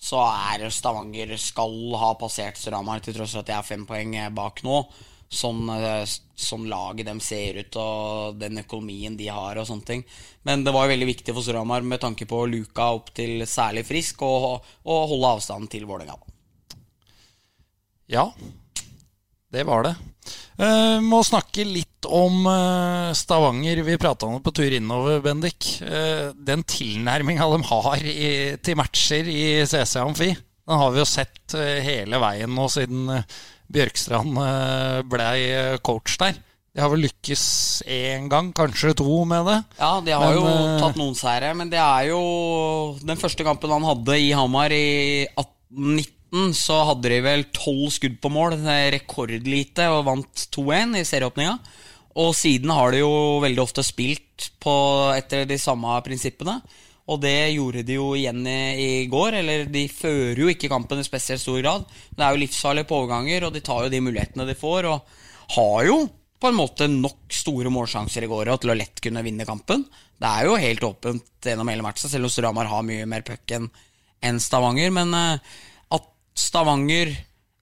så 0.00 0.22
er 0.24 0.64
Stavanger 0.72 1.36
skal 1.36 1.76
ha 2.00 2.14
passert 2.18 2.58
Storhamar, 2.58 3.02
til 3.04 3.16
tross 3.16 3.36
for 3.36 3.44
at 3.44 3.50
de 3.50 3.56
er 3.58 3.66
fem 3.66 3.86
poeng 3.88 4.16
bak 4.36 4.64
nå. 4.64 4.82
Sånn, 5.30 5.68
sånn 6.34 6.64
laget 6.66 7.06
dem 7.06 7.20
ser 7.22 7.60
ut, 7.60 7.76
og 7.78 8.40
den 8.40 8.58
økonomien 8.64 9.14
de 9.14 9.28
har, 9.30 9.60
og 9.60 9.68
sånne 9.68 9.86
ting. 9.86 10.00
Men 10.48 10.64
det 10.66 10.72
var 10.74 10.88
veldig 10.90 11.06
viktig 11.12 11.36
for 11.36 11.46
Storhamar 11.46 11.84
med 11.86 12.02
tanke 12.02 12.26
på 12.26 12.40
Luka 12.50 12.88
opp 12.96 13.12
til 13.14 13.44
særlig 13.46 13.84
frisk, 13.86 14.24
og, 14.26 14.64
og 14.88 15.04
holde 15.12 15.34
avstanden 15.36 15.70
til 15.70 15.86
Vålerenga. 15.86 16.18
Ja, 18.10 18.26
det 19.54 19.68
var 19.68 19.86
det. 19.86 19.94
Eh, 20.60 20.98
må 21.00 21.22
snakke 21.24 21.64
litt 21.64 22.04
om 22.04 22.44
uh, 22.44 23.12
Stavanger. 23.16 23.80
Vi 23.86 23.96
prata 24.00 24.28
om 24.28 24.36
det 24.36 24.44
på 24.44 24.52
tur 24.58 24.74
innover, 24.76 25.22
Bendik. 25.24 25.64
Uh, 25.80 26.36
den 26.36 26.64
tilnærminga 26.68 27.48
de 27.54 27.60
har 27.70 28.04
i, 28.04 28.30
til 28.60 28.76
matcher 28.80 29.30
i 29.30 29.44
CC 29.64 29.96
Amfi, 30.02 30.34
den 30.34 30.82
har 30.82 30.92
vi 30.92 31.00
jo 31.00 31.08
sett 31.08 31.56
hele 31.82 32.20
veien 32.22 32.52
nå 32.54 32.68
siden 32.70 33.08
Bjørkstrand 33.70 34.36
blei 35.10 35.40
coach 35.82 36.14
der. 36.20 36.36
De 36.70 36.78
har 36.78 36.92
vel 36.92 37.02
lykkes 37.02 37.42
én 37.90 38.28
gang, 38.30 38.52
kanskje 38.54 38.92
to, 39.00 39.08
med 39.26 39.48
det. 39.48 39.56
Ja, 39.80 39.96
de 40.04 40.14
har 40.14 40.28
Men, 40.28 40.36
jo 40.38 40.76
tatt 40.78 41.00
noen 41.00 41.16
seire, 41.18 41.50
men 41.58 41.72
det 41.72 41.80
er 41.82 42.12
jo 42.12 42.20
den 43.02 43.18
første 43.18 43.46
kampen 43.46 43.74
han 43.74 43.88
hadde 43.88 44.20
i 44.22 44.30
Hamar 44.36 44.70
i 44.70 45.26
1819, 46.30 46.54
så 46.54 46.80
hadde 46.86 47.10
de 47.10 47.20
vel 47.24 47.44
tolv 47.54 47.90
skudd 47.94 48.18
på 48.22 48.30
mål, 48.32 48.58
rekordlite, 48.94 49.88
og 49.90 50.06
vant 50.06 50.44
2-1 50.54 51.00
i 51.00 51.06
serieåpninga. 51.06 51.56
Og 52.20 52.34
siden 52.34 52.70
har 52.74 52.92
de 52.92 53.02
jo 53.02 53.40
veldig 53.42 53.62
ofte 53.62 53.84
spilt 53.86 54.50
på, 54.62 54.74
etter 55.14 55.46
de 55.46 55.58
samme 55.60 55.98
prinsippene. 56.06 56.58
Og 57.10 57.18
det 57.22 57.52
gjorde 57.56 57.82
de 57.86 57.96
jo 57.96 58.12
igjen 58.14 58.44
i, 58.46 58.60
i 58.78 58.90
går. 59.10 59.40
Eller 59.40 59.66
de 59.70 59.84
fører 59.90 60.38
jo 60.38 60.50
ikke 60.50 60.70
kampen 60.70 61.02
i 61.02 61.06
spesielt 61.06 61.42
stor 61.42 61.58
grad. 61.62 61.86
Det 62.10 62.22
er 62.22 62.34
jo 62.34 62.42
livsfarlige 62.44 62.90
på 62.90 63.02
og 63.02 63.52
de 63.54 63.62
tar 63.66 63.84
jo 63.84 63.92
de 63.92 64.02
mulighetene 64.04 64.46
de 64.46 64.58
får. 64.58 64.90
Og 64.90 65.54
har 65.56 65.86
jo 65.88 66.00
på 66.40 66.48
en 66.48 66.56
måte 66.56 66.86
nok 66.88 67.34
store 67.34 67.70
målsjanser 67.72 68.24
i 68.24 68.30
går 68.30 68.54
til 68.62 68.72
å 68.72 68.78
lett 68.78 69.02
kunne 69.02 69.24
vinne 69.26 69.46
kampen. 69.48 69.84
Det 70.20 70.28
er 70.28 70.46
jo 70.46 70.60
helt 70.60 70.86
åpent 70.86 71.26
gjennom 71.44 71.68
hele 71.68 71.84
matchen, 71.84 72.08
selv 72.08 72.28
om 72.28 72.32
Storhamar 72.32 72.70
har 72.70 72.86
mye 72.86 73.08
mer 73.08 73.26
puck 73.26 73.56
enn 73.56 73.68
En 74.22 74.36
Stavanger. 74.40 74.90
Men 74.92 75.14
at 75.16 75.69
Stavanger 76.36 77.12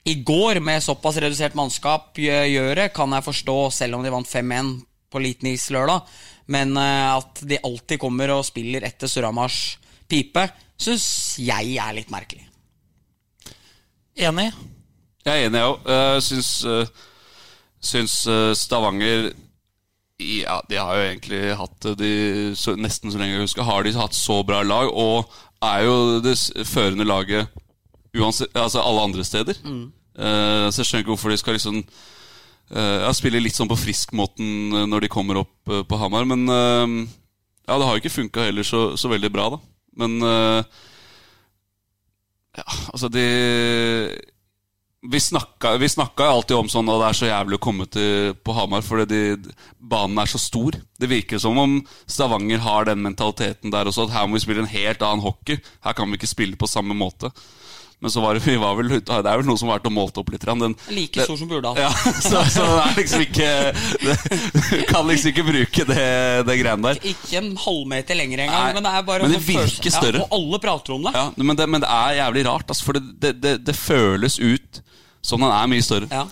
i 0.08 0.14
går 0.24 0.60
med 0.64 0.82
såpass 0.82 1.18
redusert 1.20 1.56
mannskap 1.58 2.16
gjør 2.16 2.46
gjør 2.48 2.74
det, 2.80 2.86
kan 2.96 3.12
jeg 3.12 3.26
forstå, 3.26 3.56
selv 3.76 3.98
om 3.98 4.04
de 4.04 4.12
vant 4.14 4.30
5-1 4.30 4.70
på 5.12 5.20
liten 5.20 5.50
is 5.50 5.68
lørdag. 5.74 6.06
Men 6.48 6.76
eh, 6.80 7.16
at 7.18 7.42
de 7.44 7.60
alltid 7.60 8.00
kommer 8.00 8.32
og 8.32 8.46
spiller 8.48 8.86
etter 8.88 9.10
Suramars 9.10 9.76
pipe, 10.08 10.46
syns 10.80 11.36
jeg 11.42 11.76
er 11.76 11.96
litt 11.96 12.12
merkelig. 12.14 12.46
Enig? 14.18 14.48
Jeg 15.26 15.34
er 15.34 15.50
enig, 15.50 15.60
jeg 15.60 15.74
òg. 15.74 15.92
Jeg 15.92 16.24
syns, 16.30 16.52
eh, 16.64 17.12
syns 17.92 18.16
eh, 18.32 18.54
Stavanger 18.56 19.30
Ja, 20.18 20.56
de 20.66 20.80
har 20.80 20.96
jo 20.96 21.04
egentlig 21.04 21.42
hatt 21.60 21.76
det 21.84 21.92
de, 22.00 22.14
så, 22.58 22.72
nesten 22.80 23.12
så 23.12 23.20
lenge 23.20 23.36
jeg 23.36 23.44
husker. 23.44 23.68
Har 23.68 23.84
de 23.84 23.92
hatt 23.94 24.16
så 24.16 24.40
bra 24.42 24.64
lag, 24.66 24.88
og 24.88 25.28
er 25.62 25.84
jo 25.84 25.98
det 26.24 26.38
førende 26.66 27.06
laget 27.06 27.52
uansett, 28.18 28.52
altså 28.56 28.82
alle 28.82 29.06
andre 29.08 29.24
steder. 29.26 29.58
Eh, 30.18 30.66
så 30.70 30.82
jeg 30.82 30.88
skjønner 30.88 31.04
ikke 31.04 31.14
hvorfor 31.14 31.32
de 31.32 31.38
skal 31.38 31.54
liksom 31.54 31.82
uh, 32.74 33.12
spille 33.16 33.42
litt 33.42 33.56
sånn 33.56 33.70
på 33.70 33.78
frisk-måten 33.78 34.48
eh, 34.74 34.86
når 34.90 35.06
de 35.06 35.12
kommer 35.12 35.42
opp 35.44 35.70
uh, 35.70 35.84
på 35.86 35.98
Hamar. 36.00 36.26
Men 36.28 36.48
ja, 36.48 37.76
det 37.76 37.84
har 37.84 37.94
jo 37.94 38.02
ikke 38.02 38.16
funka 38.16 38.48
heller 38.48 38.66
så, 38.66 38.80
så 38.98 39.10
veldig 39.12 39.30
bra, 39.34 39.50
da. 39.54 39.60
Men 39.98 40.22
ja, 42.58 42.64
altså 42.64 43.10
de 43.12 43.24
vi 44.98 45.20
snakka 45.22 46.26
alltid 46.26 46.56
om 46.56 46.68
sånn 46.70 46.88
at 46.90 46.98
det 46.98 47.08
er 47.08 47.16
så 47.18 47.28
jævlig 47.28 47.58
å 47.58 47.62
komme 47.62 47.84
til, 47.86 48.32
på 48.42 48.54
Hamar 48.56 48.82
fordi 48.82 49.04
de, 49.12 49.52
banen 49.78 50.18
er 50.18 50.30
så 50.30 50.40
stor. 50.42 50.74
Det 50.98 51.10
virker 51.10 51.38
som 51.42 51.58
om 51.60 51.76
Stavanger 52.10 52.64
har 52.64 52.88
den 52.88 53.04
mentaliteten 53.04 53.70
der 53.70 53.86
også, 53.86 54.08
at 54.08 54.16
her 54.16 54.26
må 54.26 54.38
vi 54.38 54.42
spille 54.42 54.64
en 54.64 54.72
helt 54.72 55.04
annen 55.06 55.22
hockey. 55.22 55.60
Her 55.86 55.94
kan 55.94 56.10
vi 56.10 56.18
ikke 56.18 56.30
spille 56.30 56.58
på 56.58 56.70
samme 56.70 56.98
måte. 56.98 57.30
Men 58.00 58.12
så 58.14 58.20
var 58.22 58.36
det, 58.38 58.44
vi 58.46 58.54
var 58.62 58.76
vel, 58.78 58.92
det 58.94 59.10
er 59.10 59.24
vel 59.40 59.46
noe 59.48 59.58
som 59.58 59.66
har 59.72 59.80
vært 59.80 59.88
og 59.90 59.94
målt 59.96 60.18
opp 60.20 60.28
litt. 60.30 60.44
Den, 60.46 60.76
Like 60.94 61.24
stor 61.26 61.38
som 61.40 61.48
Burdal. 61.50 61.80
ja, 61.82 61.88
så, 62.28 62.44
så 62.46 62.62
det 62.62 62.82
er 62.84 62.98
liksom 63.00 63.24
ikke 63.24 63.48
det, 64.04 64.84
kan 64.86 65.08
liksom 65.08 65.32
ikke 65.32 65.44
bruke 65.48 65.86
det, 65.88 66.04
det 66.46 66.58
greiene 66.60 66.92
der. 66.92 67.00
Ikke 67.10 67.40
en 67.40 67.50
halvmeter 67.58 68.20
lenger 68.20 68.44
engang. 68.44 68.68
Nei, 68.68 68.76
Men 68.78 68.86
det 68.86 68.92
er 68.94 69.08
bare 69.08 69.26
men 69.26 69.34
det 69.34 69.42
følelse- 69.42 69.80
virker 69.82 69.96
større. 69.96 70.22
Ja, 70.22 70.28
og 70.28 70.38
alle 70.38 70.60
prater 70.62 70.94
om 70.94 71.08
det. 71.08 71.14
Ja, 71.18 71.24
men, 71.42 71.58
det 71.58 71.68
men 71.74 71.82
det 71.82 71.90
er 71.90 72.20
jævlig 72.20 72.46
rart, 72.52 72.68
altså, 72.70 72.86
for 72.86 73.00
det, 73.00 73.02
det, 73.18 73.32
det, 73.42 73.56
det 73.66 73.74
føles 73.76 74.38
ut 74.38 74.82
som 75.26 75.42
den 75.42 75.50
er 75.50 75.66
mye 75.74 75.82
større. 75.82 76.06
Ja. 76.14 76.28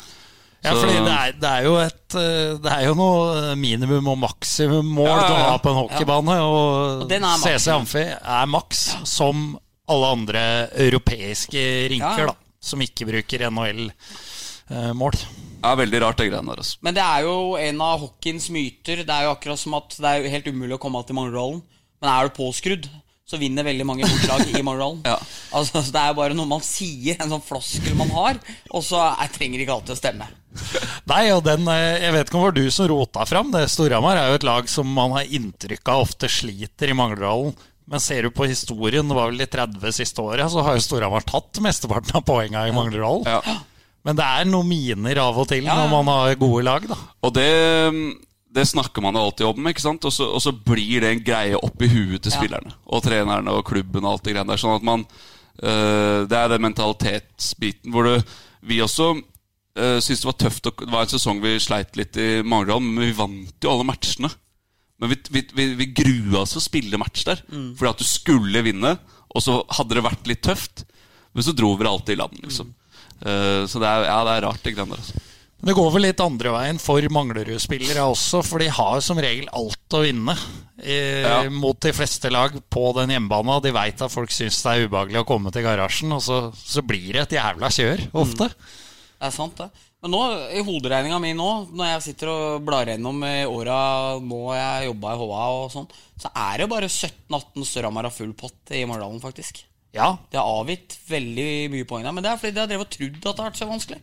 Ja, 0.67 0.73
fordi 0.73 0.97
det 0.99 1.13
er, 1.13 1.35
det 1.39 1.51
er 1.51 1.63
jo 1.67 1.75
et 1.79 2.15
eh, 2.19 2.55
Det 2.59 2.71
er 2.73 2.87
jo 2.89 2.95
noe 2.99 3.53
minimum 3.61 4.09
og 4.11 4.17
maksimummål 4.19 5.07
Ja, 5.07 5.19
ja, 5.21 5.27
du 5.29 5.35
har 5.53 5.61
på 5.63 5.71
en 5.71 5.77
hockeybane. 5.79 6.39
Og, 6.43 7.05
Og 7.05 7.13
CC 7.13 7.21
maksimum. 7.23 7.77
Amfi 7.85 8.03
er 8.17 8.49
maks, 8.51 8.81
som 9.07 9.45
alle 9.93 10.13
andre 10.17 10.43
europeiske 10.87 11.63
rinker, 11.93 12.27
Ja, 12.27 12.33
da. 12.33 12.37
Som 12.67 12.83
ikke 12.83 13.07
bruker 13.07 13.45
NHL-mål. 13.47 15.17
Det 15.17 15.71
er 15.71 15.81
veldig 15.81 16.01
rart, 16.03 16.19
det 16.19 16.29
greiene 16.31 16.53
der. 16.53 16.63
Altså. 16.63 16.79
Men 16.83 16.97
det 16.97 17.03
er 17.05 17.25
jo 17.27 17.35
en 17.61 17.83
av 17.87 18.01
hockeyens 18.03 18.49
myter. 18.55 19.03
Det 19.07 19.15
er 19.15 19.27
jo 19.27 19.35
akkurat 19.35 19.61
som 19.61 19.77
at 19.79 19.97
det 20.03 20.13
er 20.13 20.31
helt 20.33 20.49
umulig 20.51 20.77
å 20.77 20.83
komme 20.83 21.03
til 21.07 21.19
Manglerhallen. 21.19 21.61
Men 22.03 22.11
er 22.13 22.29
du 22.29 22.35
påskrudd, 22.37 22.89
så 23.27 23.39
vinner 23.41 23.67
veldig 23.67 23.87
mange 23.89 24.07
motlag 24.07 24.51
i 24.51 24.63
Manglerhallen. 24.63 25.05
Ja. 25.13 25.19
Altså, 25.57 25.81
det 25.95 26.01
er 26.03 26.11
jo 26.11 26.19
bare 26.19 26.37
noe 26.37 26.51
man 26.51 26.65
sier, 26.65 27.17
en 27.23 27.31
sånn 27.33 27.45
floskel 27.47 27.95
man 27.99 28.11
har, 28.15 28.41
og 28.75 28.83
så 28.85 29.01
jeg 29.23 29.33
trenger 29.39 29.63
ikke 29.63 29.79
alltid 29.79 29.95
å 29.95 29.99
stemme. 30.01 30.27
Nei, 31.13 31.23
og 31.35 31.43
den 31.45 31.67
eh, 31.69 32.01
Jeg 32.01 32.15
vet 32.15 32.29
ikke 32.31 32.39
om 32.39 32.43
det 32.43 32.49
var 32.49 32.57
du 32.57 32.71
som 32.75 32.91
rota 32.91 33.27
fram. 33.29 33.51
Det 33.55 33.67
Storhamar 33.71 34.19
er 34.21 34.31
jo 34.33 34.39
et 34.41 34.47
lag 34.47 34.69
som 34.73 34.89
man 34.91 35.15
har 35.17 35.33
inntrykk 35.39 35.93
av 35.93 36.07
ofte 36.07 36.31
sliter 36.33 36.91
i 36.93 36.97
Manglerhallen. 36.97 37.55
Men 37.87 38.01
ser 38.03 38.23
du 38.27 38.31
på 38.35 38.49
historien, 38.51 39.07
det 39.07 39.15
var 39.15 39.29
vel 39.31 39.39
de 39.39 39.47
30 39.47 39.93
siste 39.95 40.19
åra, 40.25 40.49
så 40.51 40.63
har 40.67 40.75
jo 40.75 40.83
Storhamar 40.83 41.23
tatt 41.23 41.61
mesteparten 41.63 42.17
av 42.19 42.25
poenga 42.27 42.65
i 42.67 42.73
Manglerhallen. 42.75 43.27
Ja. 43.31 43.59
Men 44.07 44.17
det 44.19 44.25
er 44.27 44.45
noen 44.51 44.67
miner 44.71 45.19
av 45.23 45.39
og 45.39 45.47
til 45.51 45.65
Ja, 45.67 45.75
når 45.85 45.91
man 45.95 46.11
har 46.11 46.35
gode 46.41 46.65
lag, 46.67 46.85
da. 46.91 46.97
Og 47.27 47.33
det, 47.35 47.47
det 48.55 48.67
snakker 48.71 49.03
man 49.03 49.15
jo 49.19 49.23
alltid 49.29 49.47
om, 49.53 49.67
ikke 49.71 49.83
sant? 49.85 50.05
Og 50.07 50.13
så, 50.15 50.27
og 50.35 50.43
så 50.43 50.51
blir 50.55 51.03
det 51.05 51.13
en 51.15 51.23
greie 51.27 51.59
oppi 51.59 51.89
huet 51.91 52.23
til 52.27 52.33
Ja. 52.35 52.39
spillerne. 52.41 52.75
Og 52.91 53.03
trenerne 53.07 53.55
og 53.55 53.65
klubben 53.71 54.05
og 54.05 54.13
alt 54.17 54.25
det 54.27 54.35
greiene 54.35 54.51
der. 54.55 54.63
Sånn 54.63 54.77
at 54.79 54.87
man 54.87 55.07
øh, 55.63 56.27
Det 56.31 56.39
er 56.39 56.49
den 56.55 56.63
mentalitetsbiten 56.67 57.93
hvor 57.95 58.07
du 58.11 58.17
vi 58.67 58.81
også 58.83 59.13
øh, 59.79 59.99
syntes 60.03 60.23
det 60.23 60.31
var 60.31 60.39
tøft. 60.43 60.67
å- 60.67 60.75
Det 60.85 60.91
var 60.93 61.03
en 61.07 61.15
sesong 61.15 61.41
vi 61.43 61.59
sleit 61.63 61.95
litt 61.97 62.17
i 62.17 62.43
Mangerdal, 62.43 62.81
men 62.83 63.05
vi 63.07 63.13
vant 63.13 63.63
jo 63.63 63.71
alle 63.71 63.87
matchene. 63.87 64.31
Men 65.01 65.11
vi, 65.13 65.19
vi, 65.31 65.43
vi, 65.59 65.65
vi 65.83 65.87
grua 65.93 66.43
oss 66.45 66.55
til 66.55 66.63
å 66.63 66.67
spille 66.67 66.99
match 67.01 67.27
der. 67.29 67.43
Fordi 67.51 67.91
at 67.91 68.01
du 68.01 68.07
skulle 68.09 68.63
vinne, 68.65 68.95
og 69.37 69.43
så 69.45 69.59
hadde 69.77 69.99
det 69.99 70.05
vært 70.07 70.29
litt 70.31 70.43
tøft. 70.47 70.87
Men 71.37 71.45
så 71.45 71.53
dro 71.53 71.75
vi 71.77 71.85
alltid 71.85 72.15
i 72.17 72.21
land, 72.23 72.39
liksom. 72.47 72.71
Eh, 73.21 73.63
så 73.69 73.81
det 73.83 73.89
er, 73.91 74.07
ja, 74.09 74.21
det 74.25 74.37
er 74.39 74.47
rart, 74.47 74.63
det 74.65 74.73
greiene 74.77 74.97
der. 74.97 75.03
Altså. 75.05 75.25
Men 75.57 75.71
det 75.71 75.75
går 75.79 75.93
vel 75.95 76.05
litt 76.05 76.21
andre 76.21 76.51
veien 76.53 76.79
for 76.81 77.07
Manglerud-spillere 77.17 78.03
også, 78.13 78.43
for 78.45 78.61
de 78.61 78.67
har 78.77 78.99
som 79.05 79.17
regel 79.21 79.47
alt 79.57 79.95
å 79.97 80.03
vinne 80.05 80.35
eh, 80.85 81.25
Ja. 81.25 81.39
mot 81.53 81.79
de 81.81 81.93
fleste 81.97 82.29
lag 82.33 82.53
på 82.73 82.83
den 82.99 83.15
hjemmebana. 83.15 83.57
De 83.65 83.73
veit 83.73 84.01
at 84.05 84.13
folk 84.13 84.33
syns 84.37 84.59
det 84.65 84.75
er 84.75 84.85
ubehagelig 84.89 85.23
å 85.23 85.29
komme 85.29 85.53
til 85.53 85.65
garasjen, 85.65 86.13
og 86.13 86.21
så, 86.25 86.41
så 86.57 86.85
blir 86.85 87.09
det 87.17 87.23
et 87.25 87.37
jævla 87.39 87.73
kjør 87.73 88.05
ofte. 88.21 88.51
Det 89.17 89.31
er 89.31 89.33
sant, 89.33 89.57
det. 89.61 89.71
Men 90.07 90.13
nå, 90.15 90.23
i 90.55 90.61
hoderegninga 90.63 91.17
mi 91.19 91.33
nå, 91.35 91.47
når 91.75 91.89
jeg 91.97 92.03
sitter 92.05 92.29
og 92.31 92.61
blar 92.63 92.87
gjennom 92.87 93.17
i 93.27 93.41
åra 93.51 93.79
nå 94.23 94.39
jeg 94.55 94.85
jobba 94.87 95.15
i 95.17 95.19
HA 95.19 95.47
og 95.57 95.73
sånn, 95.73 95.89
så 96.23 96.31
er 96.31 96.63
det 96.63 96.69
bare 96.71 96.87
17-18 96.87 97.67
Storhamar 97.67 98.07
har 98.07 98.15
full 98.15 98.31
pott 98.39 98.71
i 98.71 98.85
Mardalen, 98.87 99.19
faktisk. 99.19 99.65
Ja, 99.97 100.13
De 100.31 100.39
har 100.39 100.47
avgitt 100.61 100.95
veldig 101.11 101.49
mye 101.75 101.89
poeng 101.91 102.07
der, 102.07 102.15
men 102.15 102.23
det 102.23 102.31
er 102.31 102.39
fordi 102.39 102.55
de 102.55 102.63
har 102.63 102.71
drevet 102.71 102.87
og 102.87 102.95
trodd 102.95 103.19
at 103.19 103.27
det 103.27 103.43
har 103.43 103.51
vært 103.51 103.59
så 103.65 103.69
vanskelig. 103.73 103.99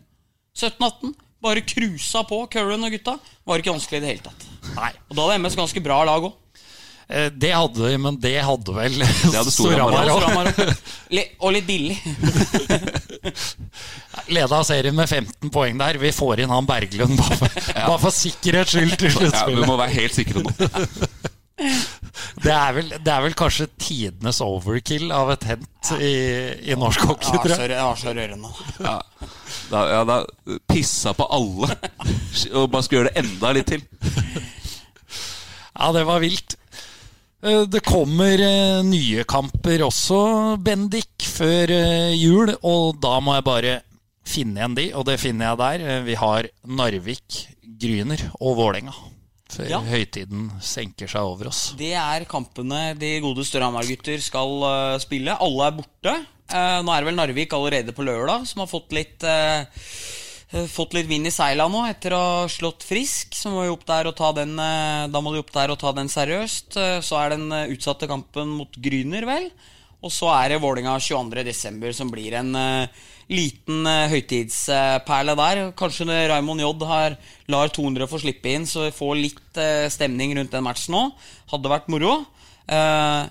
17-18. 0.60 1.16
Bare 1.43 1.64
cruisa 1.72 2.26
på 2.28 2.41
Curran 2.51 2.84
og 2.88 2.93
gutta. 2.97 3.16
Var 3.47 3.64
ikke 3.64 3.74
vanskelig 3.78 3.99
i 3.99 4.04
det 4.04 4.12
hele 4.12 4.28
tatt. 4.28 4.45
nei. 4.76 4.91
Og 5.08 5.16
da 5.16 5.26
hadde 5.30 5.39
MS 5.43 5.58
ganske 5.60 5.84
bra 5.88 6.01
lag 6.08 6.28
òg. 6.28 6.36
Eh, 7.08 7.30
Det 7.32 7.51
hadde 7.56 7.80
de, 7.88 7.97
men 8.10 8.20
det 8.20 8.36
hadde 8.43 8.76
vel 8.76 8.99
Storhamar 9.47 10.51
òg. 10.51 10.62
Og 11.39 11.56
litt 11.56 11.68
billig. 11.72 11.97
Leda 14.36 14.59
serien 14.67 14.95
med 14.97 15.09
15 15.09 15.51
poeng 15.53 15.78
der. 15.80 15.99
Vi 16.01 16.11
får 16.15 16.43
inn 16.43 16.53
han 16.53 16.67
Berglund 16.69 17.17
bare 17.19 17.38
for, 17.41 17.59
bare 17.78 17.99
for 18.07 18.15
sikkerhets 18.15 18.76
skyld 18.76 18.97
til 19.01 19.17
Ja, 19.30 19.45
vi 19.49 19.61
må 19.63 19.78
være 19.80 19.95
helt 19.99 20.17
sikre 20.17 20.43
nå. 20.43 20.53
Det 22.43 22.51
er, 22.51 22.71
vel, 22.76 22.89
det 23.05 23.11
er 23.13 23.21
vel 23.24 23.36
kanskje 23.38 23.67
tidenes 23.80 24.39
overkill 24.43 25.11
av 25.15 25.30
et 25.36 25.45
hent 25.47 25.91
i, 25.95 26.09
i 26.74 26.76
norsk 26.76 27.05
hockey, 27.07 27.30
Det 27.30 27.38
var 27.38 27.45
tror 27.45 27.61
jeg. 27.61 27.69
det 27.71 27.78
var 27.86 27.99
så 28.01 28.13
rørende. 28.17 28.49
Ja. 28.84 28.95
Da, 29.69 29.84
ja, 29.93 30.01
da 30.09 30.17
pissa 30.69 31.13
på 31.15 31.28
alle. 31.38 31.69
Og 32.57 32.67
bare 32.74 32.84
skulle 32.84 33.03
gjøre 33.03 33.13
det 33.13 33.21
enda 33.24 33.53
litt 33.55 33.69
til. 33.69 33.86
Ja, 35.78 35.91
det 35.95 36.03
var 36.09 36.19
vilt. 36.26 36.57
Eh, 37.44 37.64
Det 37.68 37.82
kommer 37.84 38.39
eh, 38.39 38.82
nye 38.88 39.24
kamper 39.28 39.84
også, 39.88 40.58
Bendik, 40.64 41.26
før 41.28 41.72
eh, 41.76 42.14
jul. 42.16 42.54
Og 42.64 43.00
da 43.04 43.18
må 43.24 43.36
jeg 43.38 43.48
bare 43.48 43.74
finne 44.24 44.62
igjen 44.62 44.78
de, 44.78 44.86
og 44.96 45.06
det 45.10 45.18
finner 45.20 45.52
jeg 45.52 45.60
der. 45.64 46.04
Vi 46.08 46.16
har 46.20 46.48
Narvik, 46.66 47.41
Gryner 47.84 48.30
og 48.39 48.56
Vålerenga. 48.62 48.94
Før 49.54 49.68
Ja. 49.70 49.80
høytiden 49.86 50.48
senker 50.64 51.06
seg 51.12 51.22
over 51.22 51.52
oss. 51.52 51.74
Det 51.78 51.91
er 51.94 52.24
kampene 52.26 52.96
de 52.98 53.20
gode 53.22 53.44
Storhamar-gutter 53.46 54.18
skal 54.24 54.98
spille. 55.04 55.36
Alle 55.38 55.68
er 55.68 55.76
borte. 55.78 56.14
Nå 56.54 56.89
er 56.89 57.04
det 57.04 57.06
vel 57.12 57.20
Narvik 57.20 57.54
allerede 57.54 57.94
på 57.94 58.02
lørdag, 58.08 58.48
som 58.50 58.64
har 58.64 58.72
fått 58.72 58.96
litt 58.98 59.22
Fått 60.70 60.93
litt 60.93 61.08
vind 61.10 61.26
i 61.26 61.32
seila 61.34 61.66
nå 61.66 61.80
etter 61.89 62.14
å 62.14 62.20
ha 62.22 62.41
slått 62.51 62.84
Frisk. 62.86 63.34
Så 63.34 63.49
må 63.49 63.64
vi 63.64 63.72
opp 63.74 63.88
der 63.89 64.10
og 64.10 64.18
ta 64.20 64.30
den 64.38 64.54
eh, 64.62 65.06
Da 65.10 65.22
må 65.24 65.34
de 65.34 65.41
opp 65.41 65.49
der 65.56 65.74
og 65.74 65.80
ta 65.82 65.93
den 65.97 66.12
seriøst. 66.14 66.78
Eh, 66.78 66.99
så 67.01 67.18
er 67.24 67.34
den 67.34 67.47
eh, 67.49 67.72
utsatte 67.74 68.10
kampen 68.10 68.51
mot 68.60 68.78
Gryner, 68.78 69.26
vel. 69.26 69.49
Og 70.04 70.12
så 70.14 70.30
er 70.36 70.51
det 70.51 70.62
Vålinga 70.62 70.93
22.12., 71.01 71.95
som 71.97 72.12
blir 72.12 72.36
en 72.38 72.54
eh, 72.60 73.04
liten 73.34 73.88
høytidsperle 74.12 75.36
der. 75.39 75.62
Kanskje 75.80 76.06
Raymond 76.30 76.62
J 76.62 76.74
har, 76.89 77.16
lar 77.49 77.72
200 77.74 78.10
få 78.12 78.20
slippe 78.22 78.51
inn, 78.51 78.68
så 78.70 78.86
vi 78.89 78.93
får 78.93 79.16
litt 79.18 79.62
eh, 79.62 79.88
stemning 79.93 80.36
rundt 80.38 80.54
den 80.54 80.66
matchen 80.66 80.93
nå. 80.93 81.06
Hadde 81.54 81.72
vært 81.72 81.89
moro. 81.93 82.20
Eh, 82.68 83.24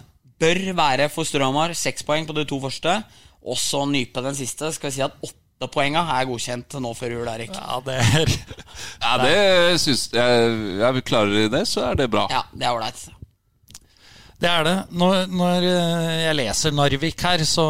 bør 0.43 0.65
være 0.75 1.07
for 1.13 1.29
Storhamar 1.29 1.77
seks 1.79 2.03
poeng 2.09 2.27
på 2.27 2.35
de 2.35 2.49
to 2.51 2.59
første. 2.65 2.99
Også 3.43 3.85
nype 3.91 4.25
den 4.25 4.39
siste. 4.39 4.73
Skal 4.75 4.91
vi 4.91 4.97
si 4.97 5.07
at 5.07 5.15
åtte 5.23 5.42
poenga 5.71 6.03
er 6.19 6.27
godkjent 6.31 6.79
nå 6.83 6.91
før 6.99 7.17
jul, 7.19 7.29
Erik. 7.31 7.53
Ja, 7.55 7.79
det 7.87 7.99
er 8.03 8.37
Ja, 9.03 9.17
det 9.23 9.81
syns 9.83 10.09
jeg 10.13 10.53
Jeg 10.81 11.05
klarer 11.09 11.35
de 11.37 11.49
det, 11.53 11.67
så 11.71 11.85
er 11.91 11.99
det 12.03 12.11
bra. 12.13 12.27
Ja, 12.33 12.43
det 12.53 12.67
er 12.67 12.75
ålreit. 12.77 13.03
Det 14.43 14.51
er 14.51 14.65
det. 14.67 14.77
Når, 14.99 15.27
når 15.31 15.67
eh, 15.71 16.15
jeg 16.25 16.39
leser 16.41 16.75
Narvik 16.75 17.23
her, 17.23 17.45
så, 17.47 17.67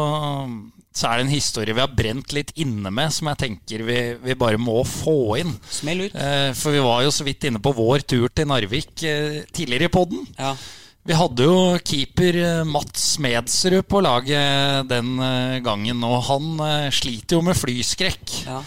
så 0.89 1.09
er 1.11 1.19
det 1.19 1.25
en 1.27 1.33
historie 1.35 1.75
vi 1.77 1.83
har 1.83 1.91
brent 1.93 2.33
litt 2.33 2.53
inne 2.63 2.89
med, 2.89 3.13
som 3.13 3.29
jeg 3.29 3.41
tenker 3.43 3.83
vi, 3.85 3.97
vi 4.23 4.37
bare 4.39 4.57
må 4.61 4.79
få 4.89 5.35
inn. 5.43 5.53
Smell 5.69 6.07
ut. 6.07 6.15
Eh, 6.17 6.49
For 6.57 6.73
vi 6.73 6.81
var 6.81 7.03
jo 7.05 7.11
så 7.13 7.27
vidt 7.27 7.45
inne 7.49 7.61
på 7.61 7.75
vår 7.77 8.07
tur 8.09 8.25
til 8.33 8.49
Narvik 8.49 9.05
eh, 9.05 9.43
tidligere 9.53 9.91
i 9.91 9.93
podden. 9.93 10.25
Ja. 10.39 10.55
Vi 11.03 11.15
hadde 11.19 11.43
jo 11.43 11.55
keeper 11.83 12.37
eh, 12.39 12.63
Mats 12.67 13.13
Smedsrud 13.17 13.83
på 13.91 13.99
laget 14.05 14.87
den 14.87 15.17
eh, 15.19 15.59
gangen, 15.63 15.99
og 16.07 16.21
han 16.29 16.49
eh, 16.63 16.89
sliter 16.95 17.39
jo 17.39 17.43
med 17.49 17.59
flyskrekk. 17.59 18.39
ja. 18.47 18.63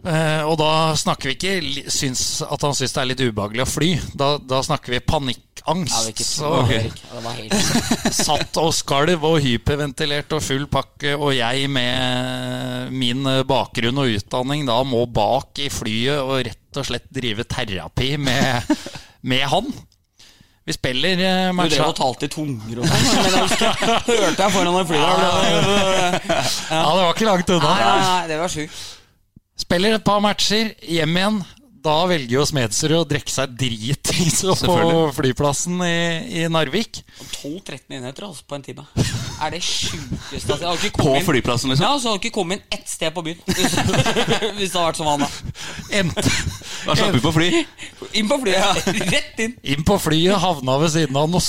Og 0.00 0.54
da 0.56 0.94
snakker 0.96 1.28
vi 1.28 1.32
ikke 1.34 1.90
syns 1.92 2.38
at 2.40 2.62
han 2.64 2.72
syns 2.72 2.94
det 2.94 3.00
er 3.02 3.08
litt 3.10 3.20
ubehagelig 3.20 3.66
å 3.66 3.68
fly. 3.68 3.88
Da, 4.16 4.28
da 4.40 4.62
snakker 4.64 4.94
vi 4.94 5.00
panikkangst. 5.04 5.92
Ja, 5.92 6.06
helt 6.70 7.02
Satt 8.16 8.56
og 8.62 8.70
skalv 8.72 9.26
og 9.28 9.36
hyperventilert 9.44 10.32
og 10.32 10.40
full 10.46 10.64
pakke, 10.72 11.12
og 11.18 11.34
jeg 11.36 11.68
med 11.68 12.96
min 12.96 13.28
bakgrunn 13.44 14.00
og 14.00 14.16
utdanning 14.16 14.64
da 14.70 14.78
må 14.88 15.04
bak 15.04 15.60
i 15.60 15.68
flyet 15.68 16.16
og 16.22 16.46
rett 16.48 16.80
og 16.80 16.88
slett 16.88 17.12
drive 17.12 17.44
terapi 17.44 18.14
med, 18.24 18.72
med 19.34 19.48
han. 19.52 19.68
Vi 20.70 20.74
spiller 20.76 21.50
matcha. 21.56 21.70
Du 21.72 21.80
drev 21.80 21.88
og 21.90 21.96
talte 21.98 22.28
i 22.28 22.30
tunger 22.30 22.78
og 22.78 22.86
sånn, 22.86 23.00
hørte 24.06 24.44
jeg 24.44 24.52
foran 24.54 24.76
en 24.78 24.86
flyet. 24.86 25.02
der. 25.02 26.28
Ja, 26.70 26.82
det 26.94 27.00
var 27.02 27.10
ikke 27.16 27.26
langt 27.26 27.50
unna. 27.56 27.70
Nei, 27.72 27.80
nei, 27.88 28.02
nei, 28.04 28.28
det 28.30 28.36
var 28.38 28.52
sjukt. 28.52 28.76
Spiller 29.58 29.96
et 29.98 30.04
par 30.06 30.20
matcher, 30.22 30.70
hjem 30.86 31.18
igjen. 31.18 31.40
Da 31.80 31.94
velger 32.10 32.34
jo 32.34 32.42
Smedsrud 32.44 32.92
å 32.98 33.06
drikke 33.08 33.32
seg 33.32 33.52
dritings 33.56 34.42
på 34.68 34.76
flyplassen 35.16 35.80
i, 35.86 36.42
i 36.42 36.44
Narvik. 36.52 37.00
12-13 37.40 37.96
enheter 37.96 38.26
altså, 38.26 38.44
på 38.48 38.58
en 38.58 38.64
time. 38.66 38.84
Er 39.40 39.54
det 39.54 39.62
sjukeste 39.64 40.58
altså, 40.58 40.90
På 40.98 41.14
flyplassen, 41.24 41.72
liksom? 41.72 41.86
Ja, 41.86 41.94
så 41.96 42.10
har 42.10 42.18
du 42.18 42.20
ikke 42.20 42.34
kommet 42.36 42.60
inn 42.60 42.76
ett 42.76 42.90
sted 42.90 43.14
på 43.16 43.24
byen. 43.24 43.40
Hvis, 43.48 43.78
hvis 44.58 44.74
det 44.74 44.76
har 44.76 44.90
vært 44.90 45.00
som 45.00 45.08
han, 45.08 45.24
da. 45.24 45.30
Da 46.84 46.98
slapp 46.98 47.16
vi 47.16 47.24
på 47.24 47.32
fly. 47.38 47.48
Inn 48.12 48.28
på 48.28 48.40
flyet. 48.44 48.60
ja. 48.60 48.74
Rett 49.14 49.40
inn. 49.46 49.56
inn 49.76 49.86
på 49.86 49.96
flyet, 50.02 50.36
havna 50.42 50.76
ved 50.84 50.92
siden 50.98 51.16
av 51.16 51.32
noen 51.32 51.44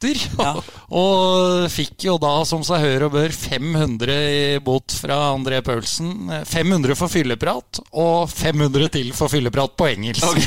skotter. 0.00 0.30
Ja. 0.38 0.62
Og 0.90 1.70
fikk 1.70 2.04
jo 2.04 2.16
da, 2.18 2.44
som 2.44 2.64
seg 2.64 2.82
hør 2.82 3.06
og 3.08 3.12
bør, 3.14 3.30
500 3.30 4.10
i 4.10 4.58
bot 4.58 4.92
fra 4.92 5.30
André 5.34 5.60
Paulsen. 5.62 6.30
500 6.46 6.96
for 6.98 7.08
fylleprat, 7.08 7.80
og 7.92 8.28
500 8.30 8.88
til 8.90 9.12
for 9.14 9.30
fylleprat 9.30 9.76
på 9.76 9.90
engelsk. 9.92 10.24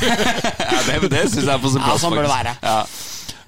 Ja, 0.73 0.79
det 0.99 1.09
det 1.11 1.27
syns 1.29 1.45
jeg 1.45 1.53
er 1.53 1.61
på 1.61 1.69
sin 1.69 1.81
plass. 1.83 2.01
Ja, 2.01 2.01
sånn 2.01 2.15
bør 2.15 2.25
det 2.25 2.31
være. 2.33 2.53
Ja. 2.63 2.79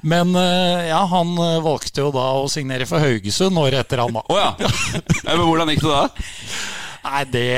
Men 0.06 0.36
eh, 0.38 0.86
ja, 0.92 1.00
han 1.10 1.32
eh, 1.42 1.58
valgte 1.66 2.04
jo 2.04 2.12
da 2.14 2.26
å 2.38 2.46
signere 2.52 2.86
for 2.88 3.02
Haugesund 3.02 3.58
året 3.58 3.82
etter 3.82 4.04
han, 4.04 4.14
da. 4.16 4.24
Ja. 4.30 4.52
ja. 4.64 4.72
Men 5.32 5.44
hvordan 5.50 5.72
gikk 5.74 5.84
det 5.84 5.96
da? 5.96 6.04
Nei, 7.06 7.22
det 7.30 7.50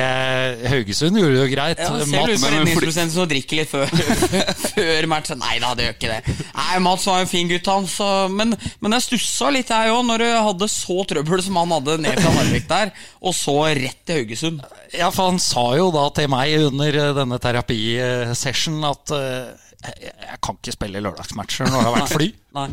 Haugesund 0.67 1.15
gjorde 1.15 1.35
det 1.37 1.43
jo 1.45 1.51
greit. 1.53 1.79
Ja, 1.79 1.91
ser 2.03 2.31
ut 2.33 2.41
som 2.41 2.51
redningsprosenten 2.51 3.13
som 3.13 3.29
drikker 3.29 3.61
litt 3.61 3.71
før, 3.71 3.91
før 4.73 5.07
matchen. 5.07 5.39
Nei 5.39 5.55
da, 5.63 5.69
det 5.77 5.85
gjør 5.85 5.95
ikke 5.95 6.11
det. 6.11 6.35
Nei, 6.57 6.79
Mats 6.83 7.05
var 7.07 7.23
en 7.23 7.31
fin 7.31 7.47
gutt, 7.51 7.69
han. 7.71 7.87
Så, 7.87 8.07
men, 8.33 8.57
men 8.83 8.97
jeg 8.97 9.05
stussa 9.05 9.51
litt, 9.55 9.71
jeg 9.71 9.93
òg, 9.93 10.03
når 10.09 10.25
du 10.25 10.27
hadde 10.49 10.69
så 10.73 10.97
trøbbel 11.13 11.45
som 11.45 11.61
han 11.61 11.75
hadde 11.77 11.95
ned 12.03 12.19
fra 12.19 12.33
Narvik 12.35 12.67
der, 12.67 12.91
og 13.23 13.37
så 13.37 13.55
rett 13.77 14.01
til 14.03 14.21
Haugesund. 14.21 14.67
Ja, 14.91 15.13
for 15.15 15.31
han 15.31 15.39
sa 15.43 15.65
jo 15.79 15.87
da 15.95 16.09
til 16.17 16.29
meg 16.33 16.67
under 16.67 16.99
eh, 17.05 17.13
denne 17.15 17.39
terapisession 17.43 18.83
at 18.87 19.15
eh, 19.15 19.71
jeg, 19.87 20.11
jeg 20.11 20.43
kan 20.43 20.59
ikke 20.59 20.75
spille 20.75 21.03
lørdagsmatcher 21.07 21.71
når 21.71 21.79
det 21.79 21.87
har 21.87 21.97
vært 22.01 22.15
fly. 22.17 22.29
Nei. 22.57 22.69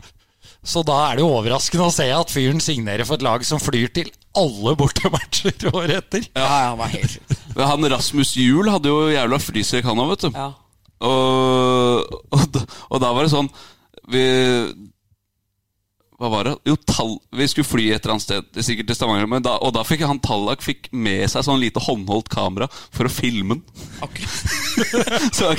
Så 0.64 0.80
da 0.86 0.96
er 1.06 1.18
det 1.18 1.24
jo 1.24 1.32
overraskende 1.36 1.86
å 1.86 1.92
se 1.92 2.06
at 2.10 2.32
fyren 2.32 2.62
signerer 2.62 3.06
for 3.06 3.20
et 3.20 3.26
lag 3.26 3.44
som 3.46 3.60
flyr 3.62 3.90
til 3.94 4.10
alle 4.40 4.74
bortematcher 4.80 5.68
året 5.72 5.96
etter. 6.02 6.26
Ja, 6.34 6.44
ja, 6.44 6.68
han 6.72 6.78
var 6.80 6.92
helt 6.94 7.16
sjukt. 7.16 7.36
Han 7.60 7.88
Rasmus 7.92 8.34
Juel 8.40 8.70
hadde 8.74 8.90
jo 8.90 9.04
jævla 9.14 9.38
flystrekk, 9.42 9.86
han 9.90 10.00
òg, 10.02 10.14
vet 10.16 10.26
du. 10.26 10.30
Ja. 10.34 10.48
Og, 11.04 12.18
og, 12.32 12.44
da- 12.54 12.66
og 12.88 13.00
da 13.02 13.08
var 13.12 13.26
det 13.26 13.32
sånn 13.34 13.48
Vi 14.08 14.20
Hva 16.14 16.28
var 16.30 16.46
det? 16.46 16.52
Jo, 16.70 16.76
tall, 16.86 17.16
vi 17.34 17.48
skulle 17.50 17.66
fly 17.66 17.88
et 17.90 18.04
eller 18.06 18.14
annet 18.14 18.24
sted, 18.24 18.60
sikkert 18.64 18.86
til 18.88 18.96
Stavanger. 18.96 19.26
Men 19.28 19.42
da, 19.44 19.56
og 19.58 19.72
da 19.74 19.82
fikk 19.84 20.04
han 20.06 20.20
Tallak 20.22 20.62
fikk 20.64 20.86
med 20.94 21.26
seg 21.32 21.42
sånn 21.44 21.58
lite 21.60 21.82
håndholdt 21.82 22.30
kamera 22.32 22.68
for 22.70 23.10
å 23.10 23.12
filme 23.12 23.58
den. 23.58 23.64
Akkurat. 24.06 24.36
Så 25.36 25.50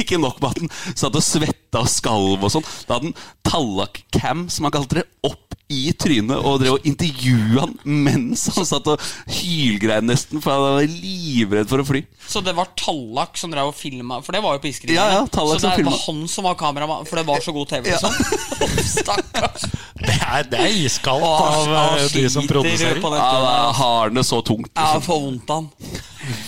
ikke 0.00 0.18
nok 0.22 0.40
med 0.42 0.48
at 0.48 0.62
den 0.64 0.72
satt 0.96 1.12
og 1.20 1.22
svetta 1.24 1.84
og 1.84 1.92
skalv 1.92 2.40
og 2.48 2.54
sånn. 2.56 2.66
Da 2.88 2.96
hadde 2.96 3.12
han 3.12 3.18
Tallak-cam, 3.52 4.46
som 4.50 4.66
han 4.66 4.74
kalte 4.78 5.02
det, 5.02 5.06
opp 5.28 5.47
i 5.68 5.92
trynet 6.00 6.38
og 6.38 6.60
drev 6.62 6.78
og 6.78 6.86
intervjua 6.88 7.66
han 7.66 7.74
mens 7.84 8.46
han 8.56 8.64
satt 8.64 8.86
og 8.88 9.02
hylgrein 9.28 10.06
nesten, 10.08 10.40
for 10.40 10.54
han 10.54 10.62
var 10.64 10.86
livredd 10.88 11.68
for 11.68 11.82
å 11.82 11.86
fly. 11.88 12.00
Så 12.28 12.40
det 12.44 12.54
var 12.56 12.70
Tallak 12.78 13.36
som 13.40 13.52
drev 13.52 13.68
og 13.70 13.76
filma, 13.76 14.18
for 14.24 14.32
det 14.36 14.40
var 14.44 14.56
jo 14.56 14.62
på 14.64 14.70
Iskrigerne. 14.70 14.96
Ja, 14.96 15.18
ja, 15.20 15.26
Tallak 15.32 15.60
så 15.60 15.74
det 15.76 15.84
var 15.84 15.98
han 16.06 16.22
som 16.28 16.48
var 16.48 16.56
kameramann, 16.60 17.04
for 17.08 17.20
det 17.20 17.26
var 17.28 17.44
så 17.44 17.52
god 17.56 17.68
TV, 17.74 17.92
Ja. 17.92 17.98
liksom. 18.00 18.82
Stakkars. 18.98 19.68
Det 19.98 20.16
er, 20.16 20.48
det 20.48 20.58
er 20.62 20.74
iskaldt 20.86 21.24
av, 21.28 21.68
av 21.68 21.98
eh, 21.98 22.08
de 22.16 22.24
som 22.32 22.46
produserer. 22.48 23.00
på 23.02 23.10
Ja, 23.12 23.28
da 23.44 23.72
har 23.76 24.08
han 24.08 24.14
det 24.20 24.24
så 24.28 24.40
tungt. 24.46 24.70
Ja, 24.76 24.94
Liksom. 24.94 25.06
får 25.08 25.20
vondt 25.26 25.50
av 25.50 25.64
han. 25.64 26.02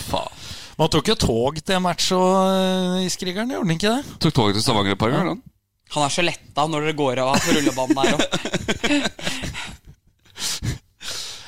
Faen. 0.09 0.37
Man 0.81 0.89
tok 0.89 1.11
jo 1.11 1.15
tog 1.19 1.59
til 1.61 1.81
match 1.83 2.07
og 2.15 2.25
uh, 2.41 3.01
Iskrigeren, 3.05 3.51
gjorde 3.53 3.67
han 3.67 3.75
ikke 3.75 3.91
det? 3.99 4.15
Tok 4.23 4.33
tog 4.33 4.53
til 4.55 4.63
Stavanger 4.65 4.95
et 4.95 5.01
par 5.01 5.11
ganger. 5.13 5.35
han. 5.35 5.43
Han 5.91 6.03
er 6.05 6.13
så 6.13 6.23
letta 6.23 6.67
når 6.71 6.85
dere 6.87 6.97
går 6.99 7.19
av 7.23 7.33
på 7.43 7.55
rullebanen 7.57 7.95
der 7.99 8.13
oppe. 8.15 9.11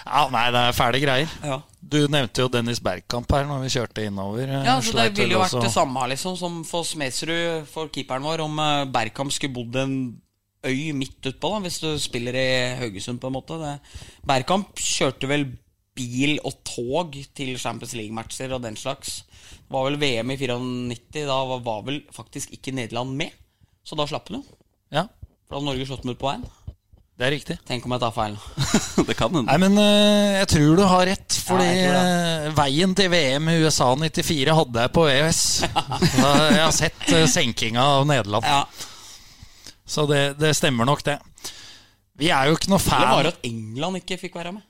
Ja, 0.03 0.25
nei, 0.29 0.47
det 0.53 0.59
er 0.67 0.75
fæle 0.75 0.99
greier. 1.01 1.29
Ja. 1.43 1.61
Du 1.93 1.99
nevnte 2.11 2.43
jo 2.43 2.49
Dennis 2.51 2.81
Bergkamp 2.83 3.31
her 3.33 3.45
når 3.47 3.63
vi 3.63 3.71
kjørte 3.73 4.03
innover. 4.07 4.43
eh, 4.49 4.65
Ja, 4.67 4.75
så 4.81 4.91
Det 4.93 5.15
ville 5.17 5.33
jo 5.33 5.39
vært 5.39 5.53
også- 5.53 5.61
det 5.63 5.71
samme 5.71 6.07
liksom 6.09 6.37
som 6.37 6.63
for 6.63 6.83
Smedsrud, 6.83 7.65
for 7.67 7.87
keeperen 7.89 8.21
vår, 8.23 8.39
om 8.41 8.59
eh, 8.59 8.85
Bergkamp 8.85 9.31
skulle 9.31 9.53
bodd 9.53 9.75
en 9.75 10.21
øy 10.65 10.93
midt 10.93 11.21
utpå, 11.21 11.61
hvis 11.61 11.79
du 11.79 11.97
spiller 11.99 12.33
i 12.35 12.75
Haugesund, 12.79 13.19
på 13.19 13.27
en 13.27 13.33
måte. 13.33 13.57
Det. 13.59 13.79
Bergkamp 14.25 14.75
kjørte 14.75 15.27
vel 15.27 15.45
bil 15.95 16.39
og 16.43 16.53
tog 16.63 17.13
til 17.35 17.57
Champions 17.57 17.93
League-matcher 17.93 18.51
og 18.53 18.61
den 18.61 18.75
slags. 18.75 19.23
Det 19.23 19.71
var 19.71 19.89
vel 19.89 19.97
VM 19.97 20.31
i 20.31 20.37
94, 20.37 21.25
da 21.25 21.43
var, 21.45 21.59
var 21.59 21.81
vel 21.83 22.01
faktisk 22.11 22.51
ikke 22.51 22.73
Nederland 22.73 23.15
med. 23.15 23.31
Så 23.83 23.97
da 23.99 24.05
slapp 24.07 24.29
jo. 24.31 24.39
Ja, 24.93 25.07
For 25.47 25.55
da 25.55 25.59
hadde 25.59 25.67
Norge 25.71 25.87
slått 25.89 26.05
ut 26.07 26.19
på 26.19 26.29
veien. 26.29 26.43
det 27.19 27.25
er 27.27 27.33
riktig. 27.35 27.57
Tenk 27.67 27.85
om 27.85 27.93
jeg 27.95 28.01
tar 28.03 28.13
feil. 28.15 28.37
det 29.09 29.15
kan 29.19 29.33
hende. 29.35 29.45
Nei, 29.49 29.57
men 29.61 29.75
uh, 29.77 30.39
jeg 30.39 30.47
tror 30.53 30.79
du 30.79 30.83
har 30.89 31.05
rett, 31.11 31.37
fordi 31.45 31.67
ja, 31.67 31.99
eh, 31.99 32.47
veien 32.57 32.95
til 32.97 33.11
VM 33.13 33.51
i 33.51 33.57
USA 33.65 33.91
94 33.99 34.55
hadde 34.59 34.85
jeg 34.85 34.93
på 34.95 35.05
EØS. 35.11 35.41
Jeg 35.67 36.63
har 36.63 36.73
sett 36.75 37.05
uh, 37.11 37.25
senkinga 37.29 37.83
av 37.99 38.07
Nederland, 38.09 38.47
Ja. 38.47 38.63
så 39.85 40.07
det, 40.09 40.23
det 40.39 40.55
stemmer 40.57 40.87
nok, 40.89 41.03
det. 41.05 41.19
Vi 42.17 42.29
er 42.31 42.49
jo 42.49 42.55
ikke 42.57 42.71
noe 42.71 42.79
var 42.79 43.03
fan 43.03 43.25
det 43.25 43.33
at 43.33 43.45
England 43.49 43.99
ikke 43.99 44.19
fikk 44.21 44.35
være 44.37 44.53
med? 44.55 44.65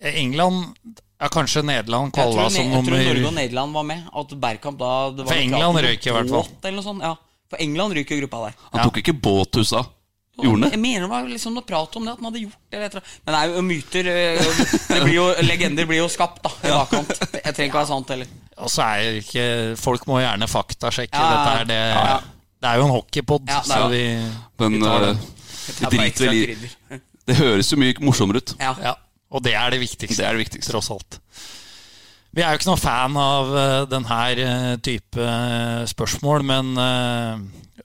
England 0.00 0.72
ja, 1.20 1.28
Kanskje 1.28 1.60
Nederland 1.62 2.08
som 2.08 2.16
kvala 2.16 2.46
som 2.48 2.70
jeg 2.72 2.84
tror 2.86 2.94
Norge 2.96 3.26
og 3.28 3.34
Nederland 3.36 3.74
var 3.76 3.84
med. 3.84 4.06
At 4.16 4.30
Bergkamp 4.40 4.78
da 4.80 4.92
det 5.12 5.26
var 5.26 5.34
For 5.34 5.42
England 5.42 5.82
røyk 5.84 6.06
i 6.08 6.14
hvert 6.16 6.30
fall. 6.32 6.48
Eller 6.62 6.78
noe 6.78 6.86
sånt, 6.86 7.04
ja. 7.04 7.12
For 7.50 7.58
England 7.62 7.96
ryker 7.98 8.14
jo 8.16 8.24
gruppa 8.24 8.44
der. 8.48 8.60
Han 8.72 8.84
tok 8.86 9.00
ikke 9.02 9.14
båt 9.18 9.50
til 9.52 9.64
USA. 9.66 9.80
Gjorde 10.40 10.54
han 10.54 10.62
det? 10.64 10.70
Jeg 10.72 10.80
mener 10.80 11.02
det 11.04 11.08
var 11.10 11.26
liksom 11.28 11.56
noe 11.58 11.66
prat 11.68 11.96
om 11.98 12.04
det, 12.06 12.12
at 12.14 12.20
han 12.22 12.28
hadde 12.30 12.42
gjort 12.44 12.60
det. 12.70 12.78
Eller. 12.78 13.08
Men 13.26 13.34
det 13.34 13.40
er 13.40 13.54
jo 13.56 13.64
myter. 13.66 14.10
eh, 14.12 14.60
Det 14.88 15.00
blir 15.04 15.14
jo, 15.16 15.24
legender 15.44 15.88
blir 15.90 15.98
jo 16.00 16.06
skapt 16.08 16.38
da, 16.46 16.52
i 16.64 16.70
bakkant. 16.72 17.10
Jeg 17.34 17.42
trenger 17.56 17.66
ikke 17.68 17.80
være 17.80 17.90
sant 17.90 18.12
heller. 18.14 18.30
Og 18.60 18.70
så 18.72 18.84
er 18.86 19.02
jo 19.04 19.20
ikke 19.24 19.44
Folk 19.80 20.06
må 20.08 20.18
gjerne 20.20 20.48
faktasjekke 20.50 21.16
Ja, 21.16 21.28
dette 21.34 21.52
her. 21.58 21.68
Det, 21.70 21.78
ja, 21.80 22.00
ja. 22.14 22.16
det 22.60 22.70
er 22.70 22.80
jo 22.80 22.86
en 22.86 22.94
hockeypod, 22.94 23.46
Ja, 23.48 23.60
det 23.64 23.76
er 23.76 23.84
så 23.84 23.88
vi, 23.92 24.00
Men 24.60 24.74
vi 24.76 24.80
tar 24.84 25.04
eh, 25.04 25.06
den. 25.06 25.22
vi 25.80 25.86
er 25.86 25.94
driter 25.94 26.26
vel 26.26 26.40
i. 26.40 27.00
Det 27.30 27.36
høres 27.40 27.70
jo 27.72 27.78
mye 27.80 27.94
morsommere 28.04 28.40
ut. 28.42 28.54
Ja. 28.60 28.72
Ja, 28.84 28.94
og 29.30 29.44
det 29.44 29.52
er 29.54 29.70
det 29.74 29.80
viktigste. 29.82 30.22
Det 30.22 30.28
er 30.28 30.36
det 30.38 30.44
viktigste. 30.46 30.72
Tross 30.72 30.90
alt. 30.94 31.20
Vi 32.30 32.42
er 32.44 32.52
jo 32.52 32.60
ikke 32.60 32.68
noen 32.68 32.80
fan 32.80 33.16
av 33.18 33.48
uh, 33.50 33.62
denne 33.90 34.76
type 34.86 35.18
eh, 35.18 35.82
spørsmål, 35.90 36.44
men 36.46 36.68
eh, 36.78 37.40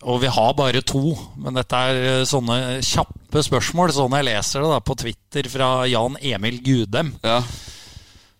Og 0.05 0.19
vi 0.21 0.29
har 0.29 0.51
bare 0.57 0.83
to, 0.85 1.15
men 1.41 1.57
dette 1.57 1.79
er 1.89 2.01
eh, 2.11 2.27
sånne 2.29 2.77
kjappe 2.85 3.41
spørsmål, 3.47 3.95
sånn 3.95 4.13
jeg 4.19 4.27
leser 4.29 4.61
det 4.61 4.69
da 4.75 4.79
på 4.85 4.97
Twitter 5.01 5.49
fra 5.49 5.69
Jan 5.89 6.19
Emil 6.21 6.61
Gudem. 6.61 7.15
Ja. 7.25 7.39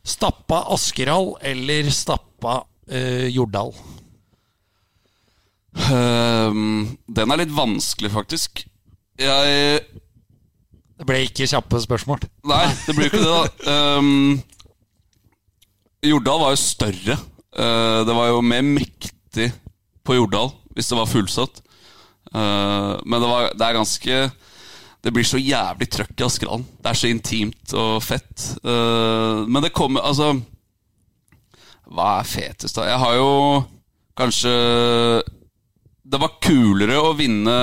Stappa 0.05 0.61
Askerhall 0.75 1.33
eller 1.41 1.89
stappa 1.89 2.59
uh, 2.61 3.25
Jordal? 3.33 3.73
Um, 5.89 6.93
den 7.09 7.33
er 7.33 7.41
litt 7.41 7.55
vanskelig, 7.55 8.13
faktisk. 8.13 8.61
Jeg 9.17 9.81
Det 9.81 11.07
ble 11.09 11.23
ikke 11.25 11.49
kjappe 11.49 11.81
spørsmål. 11.81 12.27
Nei, 12.45 12.67
det 12.85 12.93
blir 12.93 13.09
jo 13.09 13.15
ikke 13.15 13.23
det, 13.25 13.33
da. 13.33 13.65
Ehm, 13.73 14.37
Jordal 16.05 16.41
var 16.41 16.53
jo 16.53 16.61
større. 16.61 17.17
Eh, 17.55 17.99
det 18.07 18.15
var 18.15 18.31
jo 18.31 18.41
mer 18.43 18.63
mektig 18.67 19.51
på 20.05 20.17
Jordal 20.17 20.51
hvis 20.75 20.89
det 20.91 20.97
var 20.99 21.07
fullsatt. 21.07 21.61
Eh, 22.33 22.91
men 23.05 23.21
det, 23.21 23.29
var, 23.29 23.53
det 23.55 23.67
er 23.67 23.77
ganske 23.77 24.17
Det 25.05 25.13
blir 25.13 25.27
så 25.27 25.39
jævlig 25.39 25.87
trøkk 25.93 26.19
i 26.19 26.25
Askerhallen. 26.25 26.65
Det 26.81 26.91
er 26.91 26.99
så 26.99 27.11
intimt 27.11 27.75
og 27.77 28.03
fett. 28.03 28.49
Eh, 28.59 29.45
men 29.47 29.63
det 29.63 29.73
kommer 29.75 30.03
Altså 30.03 30.33
Hva 31.85 32.19
er 32.19 32.27
fetest, 32.27 32.75
da? 32.75 32.89
Jeg 32.89 32.99
har 32.99 33.15
jo 33.21 33.31
kanskje 34.17 34.51
Det 36.03 36.21
var 36.21 36.37
kulere 36.43 37.01
å 37.01 37.15
vinne 37.17 37.57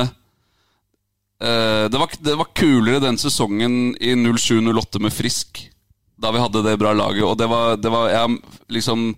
det, 1.42 1.98
var, 1.98 2.12
det 2.22 2.36
var 2.38 2.52
kulere 2.54 3.00
den 3.02 3.16
sesongen 3.18 3.96
i 3.98 4.12
07-08 4.14 5.00
med 5.02 5.10
Frisk, 5.10 5.58
da 6.22 6.32
vi 6.34 6.42
hadde 6.42 6.64
det 6.64 6.78
bra 6.80 6.92
laget. 6.96 7.24
Og 7.26 7.36
det 7.38 7.48
var, 7.50 7.76
det 7.76 7.92
var 7.92 8.10
ja, 8.12 8.26
liksom 8.72 9.12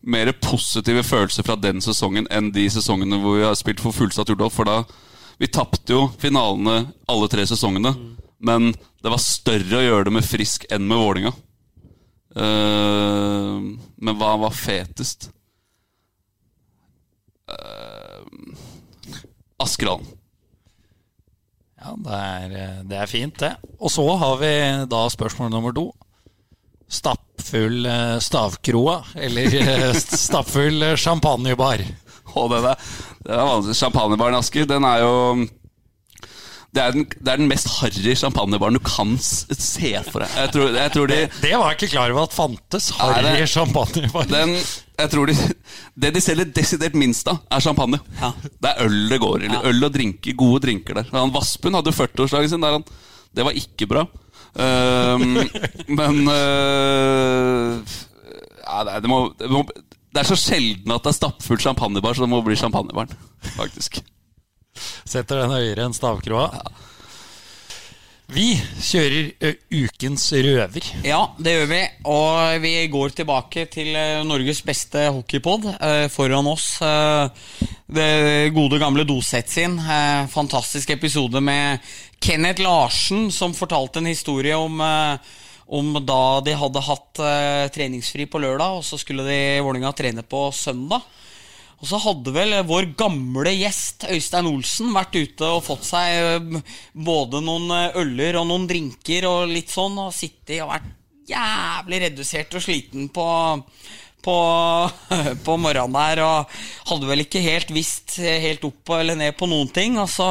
mer 0.00 0.30
positive 0.42 1.02
følelser 1.06 1.46
fra 1.46 1.56
den 1.58 1.82
sesongen 1.84 2.28
enn 2.34 2.52
de 2.54 2.68
sesongene 2.70 3.18
hvor 3.22 3.38
vi 3.38 3.46
har 3.46 3.58
spilt 3.58 3.82
for 3.82 3.94
fullsatt 3.94 4.30
Jordal. 4.30 4.52
For 4.54 4.68
da 4.68 4.82
Vi 5.38 5.46
tapte 5.54 5.94
jo 5.94 6.08
finalene 6.18 6.88
alle 7.06 7.28
tre 7.30 7.44
sesongene, 7.46 7.92
men 8.42 8.72
det 8.74 9.12
var 9.12 9.20
større 9.22 9.78
å 9.78 9.84
gjøre 9.84 10.08
det 10.08 10.14
med 10.16 10.26
Frisk 10.26 10.64
enn 10.74 10.88
med 10.90 10.98
Vålinga. 10.98 11.30
Uh, 12.34 13.78
men 14.02 14.18
hva 14.18 14.32
var 14.42 14.50
fetest? 14.50 15.28
Uh, 17.46 18.26
Askerhallen. 19.62 20.10
Ja, 21.78 21.94
det 21.94 22.18
er, 22.18 22.52
eh, 22.58 22.78
det 22.90 22.98
er 22.98 23.06
fint, 23.06 23.38
det. 23.38 23.52
Og 23.78 23.90
så 23.94 24.02
har 24.18 24.36
vi 24.40 24.50
da 24.90 25.04
spørsmål 25.14 25.52
nummer 25.52 25.74
to. 25.74 25.92
Stappfull 26.88 27.86
eh, 27.86 28.16
stavkroa 28.24 29.02
eller 29.20 29.54
eh, 29.60 29.92
stappfull 29.94 30.82
eh, 30.82 30.96
champagnebar? 30.96 31.84
Og 32.38 32.50
det 32.52 32.58
er, 32.64 32.90
det 33.24 33.32
er 33.34 33.46
vanskelig. 33.48 33.76
Champagnebaren 33.78 34.36
i 34.36 34.40
Asker, 34.40 34.68
den 34.68 34.86
er 34.88 35.04
jo 35.04 35.14
det 36.68 36.82
er, 36.84 36.92
den, 36.92 37.06
det 37.08 37.30
er 37.32 37.40
den 37.40 37.48
mest 37.48 37.70
harry 37.78 38.12
champagnebaren 38.20 38.76
du 38.76 38.82
kan 38.84 39.14
se 39.18 39.94
for 40.10 40.20
deg. 40.20 40.34
Jeg 40.36 40.50
tror, 40.52 40.74
jeg 40.76 40.92
tror 40.94 41.08
de 41.08 41.20
Det 41.40 41.52
var 41.54 41.72
jeg 41.72 41.78
ikke 41.78 41.90
klar 41.94 42.12
over 42.12 42.26
at 42.28 42.36
fantes. 42.36 42.90
Harry 43.00 43.46
champagnebar. 43.48 44.28
den, 44.28 44.52
jeg 44.98 45.12
tror 45.14 45.32
de, 45.32 45.36
Det 45.96 46.12
de 46.14 46.22
selger 46.22 46.52
desidert 46.60 46.98
minst 46.98 47.28
av, 47.32 47.40
er 47.50 47.64
champagne. 47.64 48.00
Ja. 48.20 48.34
Det 48.44 48.74
er 48.74 48.84
øl 48.84 48.98
det 49.10 49.20
går 49.24 49.46
i. 49.46 49.52
Ja. 49.52 49.62
Øl 49.72 49.88
og 49.88 49.96
drinker, 49.96 50.36
gode 50.38 50.62
drinker 50.68 51.00
der. 51.00 51.08
Han 51.16 51.32
Vassbund 51.34 51.80
hadde 51.80 51.92
jo 51.92 51.98
40-årsdagen 52.02 52.52
sin 52.52 52.64
der. 52.68 52.76
Han, 52.76 52.84
det 53.34 53.48
var 53.48 53.56
ikke 53.56 53.88
bra. 53.88 54.04
Ehm, 54.56 55.36
men 55.98 56.20
øh, 56.32 57.96
ja, 58.64 58.84
det, 58.84 58.92
er, 58.94 59.00
det, 59.04 59.10
må, 59.10 59.20
det, 59.38 59.50
må, 59.52 59.64
det 59.68 60.22
er 60.22 60.28
så 60.28 60.38
sjelden 60.38 60.94
at 60.94 61.04
det 61.04 61.12
er 61.12 61.20
stappfullt 61.20 61.64
champagnebar, 61.64 62.16
så 62.16 62.24
det 62.24 62.32
må 62.32 62.42
bli 62.46 62.58
champagnebaren. 62.58 63.12
Faktisk. 63.56 64.00
Setter 65.08 65.42
den 65.42 65.54
høyere 65.56 65.88
enn 65.88 65.96
stavkroa. 65.96 66.50
Vi 68.28 68.50
kjører 68.84 69.54
ukens 69.72 70.26
røver. 70.36 70.84
Ja, 71.00 71.22
det 71.40 71.54
gjør 71.54 71.70
vi. 71.70 71.78
Og 72.12 72.58
vi 72.60 72.72
går 72.92 73.14
tilbake 73.16 73.64
til 73.72 73.94
eh, 73.96 74.20
Norges 74.28 74.60
beste 74.66 75.06
hockeypod. 75.14 75.64
Eh, 75.72 76.10
foran 76.12 76.50
oss 76.50 76.66
eh, 76.84 77.48
det 77.88 78.52
gode 78.52 78.76
gamle 78.82 79.06
Doseth 79.08 79.48
sin. 79.48 79.78
Eh, 79.80 80.28
fantastisk 80.28 80.92
episode 80.92 81.40
med 81.40 81.80
Kenneth 82.20 82.62
Larsen, 82.62 83.28
som 83.32 83.56
fortalte 83.56 84.02
en 84.02 84.10
historie 84.10 84.56
om 84.56 84.80
eh, 84.84 85.36
om 85.68 85.92
da 86.06 86.40
de 86.40 86.54
hadde 86.56 86.80
hatt 86.80 87.20
eh, 87.20 87.66
treningsfri 87.72 88.24
på 88.30 88.40
lørdag, 88.40 88.78
og 88.78 88.84
så 88.86 88.96
skulle 89.00 89.26
de 89.26 89.36
i 89.36 89.60
Vålerenga 89.60 89.92
trene 89.96 90.24
på 90.24 90.46
søndag. 90.56 91.04
Og 91.78 91.86
så 91.86 92.00
hadde 92.02 92.32
vel 92.34 92.56
vår 92.66 92.88
gamle 92.98 93.52
gjest 93.54 94.08
Øystein 94.10 94.48
Olsen 94.50 94.90
vært 94.96 95.14
ute 95.14 95.50
og 95.52 95.66
fått 95.66 95.84
seg 95.90 96.14
eh, 96.16 96.62
både 96.96 97.42
noen 97.44 97.68
øller 98.00 98.40
og 98.40 98.48
noen 98.48 98.64
drinker 98.70 99.28
og 99.28 99.52
litt 99.52 99.72
sånn, 99.74 100.00
og 100.06 100.16
sittet 100.16 100.62
og 100.64 100.72
vært 100.72 100.88
jævlig 101.28 102.00
redusert 102.06 102.56
og 102.56 102.64
sliten 102.64 103.10
på, 103.12 103.26
på, 104.24 104.36
på 105.46 105.56
morgenen 105.60 105.96
der, 105.96 106.22
og 106.24 106.38
hadde 106.90 107.10
vel 107.10 107.24
ikke 107.24 107.42
helt 107.44 107.70
visst 107.74 108.18
eh, 108.22 108.40
helt 108.42 108.64
opp 108.68 108.94
eller 108.98 109.18
ned 109.18 109.36
på 109.38 109.48
noen 109.50 109.70
ting. 109.74 109.98
Og 110.00 110.08
så 110.12 110.28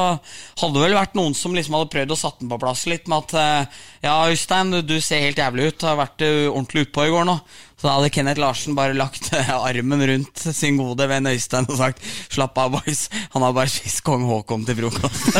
hadde 0.60 0.74
det 0.74 0.84
vel 0.84 0.98
vært 0.98 1.16
noen 1.18 1.36
som 1.38 1.54
liksom 1.56 1.78
hadde 1.78 1.92
prøvd 1.94 2.14
å 2.14 2.18
satt 2.18 2.42
den 2.42 2.52
på 2.52 2.60
plass 2.62 2.84
litt 2.90 3.08
med 3.10 3.24
at 3.24 3.38
eh, 3.38 3.80
Ja, 4.04 4.14
Øystein, 4.30 4.74
du, 4.86 4.96
ser 5.04 5.24
helt 5.26 5.40
jævlig 5.40 5.72
ut. 5.72 5.88
Har 5.88 6.02
vært 6.02 6.26
eh, 6.26 6.50
ordentlig 6.50 6.88
utpå 6.88 7.08
i 7.08 7.14
går 7.14 7.28
nå. 7.28 7.36
Så 7.78 7.86
da 7.86 7.94
hadde 7.94 8.14
Kenneth 8.14 8.42
Larsen 8.42 8.78
bare 8.78 8.98
lagt 8.98 9.30
armen 9.38 10.06
rundt 10.10 10.46
sin 10.50 10.80
gode 10.80 11.06
venn 11.10 11.30
Øystein 11.30 11.68
og 11.70 11.78
sagt 11.78 12.02
Slapp 12.32 12.58
av, 12.58 12.78
boys. 12.78 13.06
Han 13.36 13.44
har 13.46 13.56
bare 13.56 13.70
spist 13.70 14.02
kong 14.06 14.26
Haakon 14.28 14.66
til 14.66 14.82
frokost. 14.82 15.24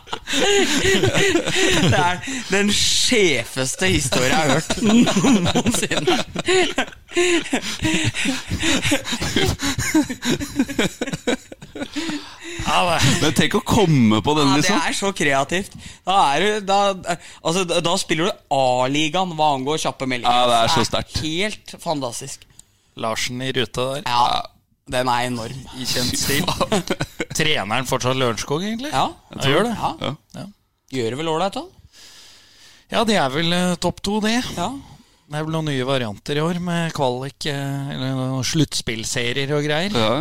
Det 0.30 1.98
er 1.98 2.20
den 2.50 2.70
sjefeste 2.74 3.86
historien 3.90 4.30
jeg 4.30 4.38
har 4.38 4.50
hørt 4.58 4.82
noensinne. 4.84 6.16
Ja, 12.66 12.98
Men 13.22 13.34
tenk 13.36 13.54
å 13.58 13.62
komme 13.66 14.20
på 14.24 14.34
den, 14.38 14.48
Ja, 14.50 14.54
det 14.56 14.62
liksom. 14.64 14.80
er 14.86 14.96
så 14.96 15.10
kreativt. 15.16 15.74
Da, 16.06 16.16
er 16.36 16.40
du, 16.44 16.66
da, 16.66 16.78
altså, 17.42 17.64
da- 17.68 17.96
spiller 18.00 18.30
du 18.30 18.32
A-ligaen 18.54 19.34
hva 19.38 19.52
angår 19.56 19.80
kjappe 19.82 20.06
meldinger. 20.10 20.30
Ja, 20.34 20.46
det 20.50 20.58
er 20.64 20.74
så 20.74 20.84
sterkt. 20.88 21.18
Helt 21.24 21.74
fantastisk. 21.82 22.46
Larsen 23.00 23.40
i 23.42 23.52
rute 23.54 23.80
der, 23.80 24.02
Ja, 24.06 24.42
den 24.90 25.08
er 25.12 25.26
enorm. 25.28 25.60
i 25.78 25.86
kjent 25.88 26.18
stil. 26.18 26.44
Trener 27.38 27.74
han 27.76 27.86
fortsatt 27.88 28.18
Lørenskog, 28.18 28.64
egentlig? 28.66 28.90
Ja, 28.92 29.06
jeg 29.38 29.54
gjør 29.54 29.68
det. 29.70 29.74
ja. 29.78 30.14
Ja. 30.40 30.46
Gjør 30.90 31.12
det 31.14 31.18
vel 31.20 31.28
ålreit, 31.30 31.54
da? 31.54 31.64
Ja, 32.90 33.04
det 33.06 33.14
er 33.22 33.28
vel 33.30 33.52
eh, 33.54 33.74
topp 33.78 34.00
to, 34.02 34.16
det. 34.24 34.40
Ja. 34.56 34.70
Det 35.30 35.38
er 35.38 35.44
vel 35.46 35.54
noen 35.54 35.68
nye 35.70 35.84
varianter 35.86 36.40
i 36.40 36.42
år 36.42 36.58
med 36.66 36.90
kvalik, 36.96 37.46
eh, 37.46 37.90
eller 37.94 38.16
noen 38.18 38.46
sluttspillserier 38.48 39.52
og 39.54 39.62
greier. 39.68 39.94
Ja, 39.94 40.16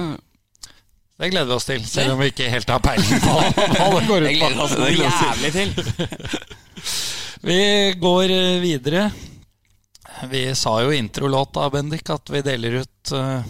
Det 1.20 1.32
gleder 1.34 1.50
vi 1.50 1.56
oss 1.58 1.66
til, 1.68 1.82
selv 1.90 2.14
om 2.14 2.22
vi 2.22 2.30
ikke 2.32 2.52
helt 2.54 2.70
har 2.70 2.80
peiling 2.86 3.24
på 3.26 3.34
hva 3.74 3.88
det 3.98 4.06
går 4.08 4.28
Jeg 4.30 4.38
ut 4.38 4.44
gleder 4.44 4.60
på. 4.60 4.68
oss 4.68 4.78
Det 4.78 4.92
gleder 4.94 5.10
oss 5.10 5.26
jævlig 5.26 5.52
til. 5.58 5.70
Vi 7.50 7.58
går 8.00 8.32
eh, 8.36 8.60
videre. 8.64 9.10
Vi 10.30 10.42
sa 10.60 10.74
jo 10.84 10.92
i 10.92 10.98
introlåta, 11.00 11.70
Bendik, 11.72 12.10
at 12.12 12.28
vi 12.34 12.42
deler 12.44 12.82
ut 12.82 13.12
eh, 13.16 13.50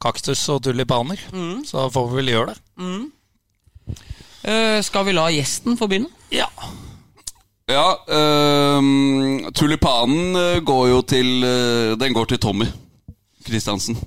kaktus 0.00 0.42
og 0.52 0.62
tulipaner. 0.64 1.20
Så 1.66 1.88
får 1.92 2.10
vi 2.10 2.20
vel 2.20 2.32
gjøre 2.34 2.54
det. 2.54 2.60
Eh, 4.42 4.78
skal 4.82 5.04
vi 5.04 5.16
la 5.16 5.26
gjesten 5.32 5.76
få 5.76 5.88
begynne? 5.90 6.08
Ja. 6.32 6.46
ja 7.68 7.88
uh, 8.08 9.50
Tulipanen 9.52 10.38
eh, 10.38 10.62
går 10.64 10.86
jo 10.88 11.02
til 11.04 11.44
uh, 11.44 11.98
Den 12.00 12.14
går 12.16 12.30
til 12.30 12.40
Tommy 12.40 12.68
Kristiansen. 13.44 13.98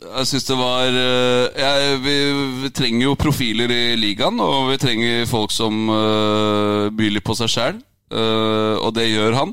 Jeg 0.00 0.26
syns 0.28 0.46
det 0.46 0.56
var 0.56 0.86
jeg, 0.86 1.96
vi, 2.04 2.14
vi 2.62 2.68
trenger 2.72 3.02
jo 3.08 3.16
profiler 3.18 3.72
i 3.74 3.96
ligaen, 3.98 4.38
og 4.40 4.70
vi 4.70 4.78
trenger 4.80 5.26
folk 5.28 5.50
som 5.52 5.90
uh, 5.90 6.86
byr 6.94 7.16
litt 7.16 7.26
på 7.26 7.34
seg 7.36 7.50
sjæl. 7.50 7.80
og 8.10 8.94
det 8.94 9.10
gjør 9.10 9.36
han. 9.36 9.52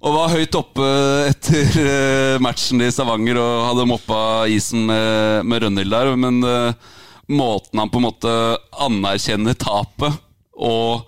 Og 0.00 0.14
var 0.16 0.32
høyt 0.32 0.56
oppe 0.56 0.86
etter 1.28 1.74
eh, 1.82 2.36
matchen 2.40 2.80
i 2.80 2.88
Stavanger 2.88 3.36
og 3.36 3.66
hadde 3.68 3.88
moppa 3.90 4.20
isen 4.48 4.86
med, 4.88 5.44
med 5.44 5.60
Rønhild 5.64 5.92
der. 5.92 6.12
Men 6.16 6.38
uh, 6.40 6.94
måten 7.28 7.82
han 7.82 7.90
på 7.92 8.00
en 8.00 8.06
måte 8.06 8.36
anerkjenner 8.80 9.58
tapet 9.60 10.16
og 10.56 11.04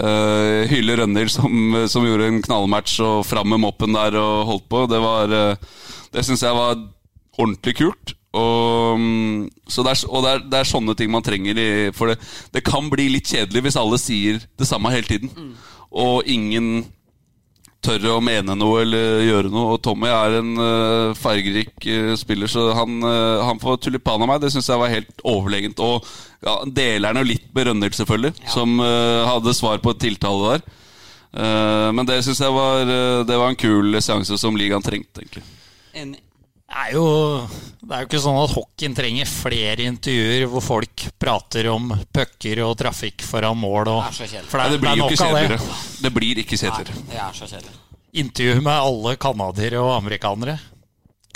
uh, 0.00 0.62
hyller 0.72 1.02
Rønhild, 1.02 1.28
som, 1.34 1.76
som 1.84 2.06
gjorde 2.08 2.30
en 2.30 2.40
knallmatch 2.46 2.96
og 3.04 3.26
fram 3.28 3.52
med 3.52 3.60
moppen 3.60 3.92
der 3.96 4.16
og 4.20 4.48
holdt 4.48 4.70
på, 4.72 4.86
det 4.88 5.00
var 5.04 5.36
eh, 5.36 5.68
Det 6.10 6.24
syns 6.26 6.42
jeg 6.42 6.56
var 6.56 6.80
ordentlig 7.36 7.74
kult. 7.76 8.14
Og, 8.40 8.96
mm, 8.98 9.50
så 9.68 9.84
det 9.84 9.92
er, 9.92 10.06
og 10.08 10.24
det 10.24 10.32
er, 10.32 10.46
det 10.48 10.58
er 10.62 10.70
sånne 10.70 10.94
ting 10.96 11.12
man 11.12 11.26
trenger. 11.26 11.60
I, 11.60 11.68
for 11.92 12.08
det, 12.08 12.16
det 12.56 12.64
kan 12.64 12.88
bli 12.88 13.10
litt 13.12 13.28
kjedelig 13.28 13.66
hvis 13.66 13.78
alle 13.78 14.00
sier 14.00 14.40
det 14.40 14.68
samme 14.68 14.92
hele 14.94 15.06
tiden. 15.06 15.52
Og 15.90 16.24
ingen 16.30 16.86
tør 17.90 18.16
å 18.16 18.22
mene 18.24 18.56
noe 18.58 18.82
eller 18.84 19.22
gjøre 19.26 19.52
noe. 19.52 19.74
Og 19.74 19.82
Tommy 19.84 20.10
er 20.12 20.38
en 20.40 20.50
uh, 20.60 21.18
fargerik 21.18 21.74
uh, 21.86 22.14
spiller, 22.18 22.50
så 22.50 22.70
han, 22.76 23.00
uh, 23.04 23.42
han 23.46 23.60
får 23.62 23.80
tulipan 23.84 24.22
av 24.22 24.30
meg. 24.30 24.42
Det 24.42 24.52
syns 24.54 24.70
jeg 24.70 24.80
var 24.80 24.92
helt 24.92 25.24
overlegent. 25.26 25.82
Og 25.82 26.06
ja, 26.46 26.56
deler 26.66 27.10
han 27.10 27.22
jo 27.22 27.30
litt 27.32 27.50
Rønhild, 27.60 27.96
selvfølgelig, 27.98 28.32
som 28.48 28.78
eh, 28.80 29.26
hadde 29.28 29.52
svar 29.52 29.82
på 29.84 29.92
et 29.92 29.98
tiltale 30.00 30.54
der. 30.54 30.62
Men 31.92 32.08
det 32.08 32.22
syns 32.24 32.40
jeg 32.40 32.54
var, 32.54 32.88
det 33.28 33.36
var 33.36 33.52
en 33.52 33.58
kul 33.60 33.98
seanse 34.00 34.38
som 34.40 34.56
ligaen 34.56 34.82
trengte, 34.82 35.20
egentlig. 35.20 35.44
Enig. 35.92 36.22
Det 36.70 36.78
er, 36.78 36.90
jo, 36.94 37.04
det 37.82 37.94
er 37.96 38.02
jo 38.04 38.06
ikke 38.06 38.18
sånn 38.22 38.36
at 38.44 38.52
hockeyen 38.54 38.92
trenger 38.94 39.26
flere 39.26 39.86
intervjuer 39.90 40.44
hvor 40.52 40.62
folk 40.62 41.02
prater 41.18 41.66
om 41.72 41.88
pucker 42.14 42.60
og 42.62 42.76
trafikk 42.78 43.24
foran 43.26 43.58
mål. 43.58 43.88
Og, 43.90 44.04
Det 44.04 44.10
er 44.12 44.18
så 44.20 44.28
kjedelig. 44.30 44.50
for 44.52 44.62
det, 44.62 44.70
det 44.70 44.80
blir 44.84 45.00
jo 45.00 45.08
ikke 45.08 45.18
seter 45.18 45.48
det. 45.56 45.58
Det 46.04 46.12
blir 46.14 46.40
ikke 46.44 46.58
kjedeligere. 46.60 47.02
Det 47.10 47.18
er 47.24 47.32
så 47.40 47.48
kjedelig. 47.50 47.74
Intervju 48.22 48.60
med 48.62 48.76
alle 48.84 49.16
canadiere 49.22 49.80
og 49.82 49.90
amerikanere. 49.96 50.54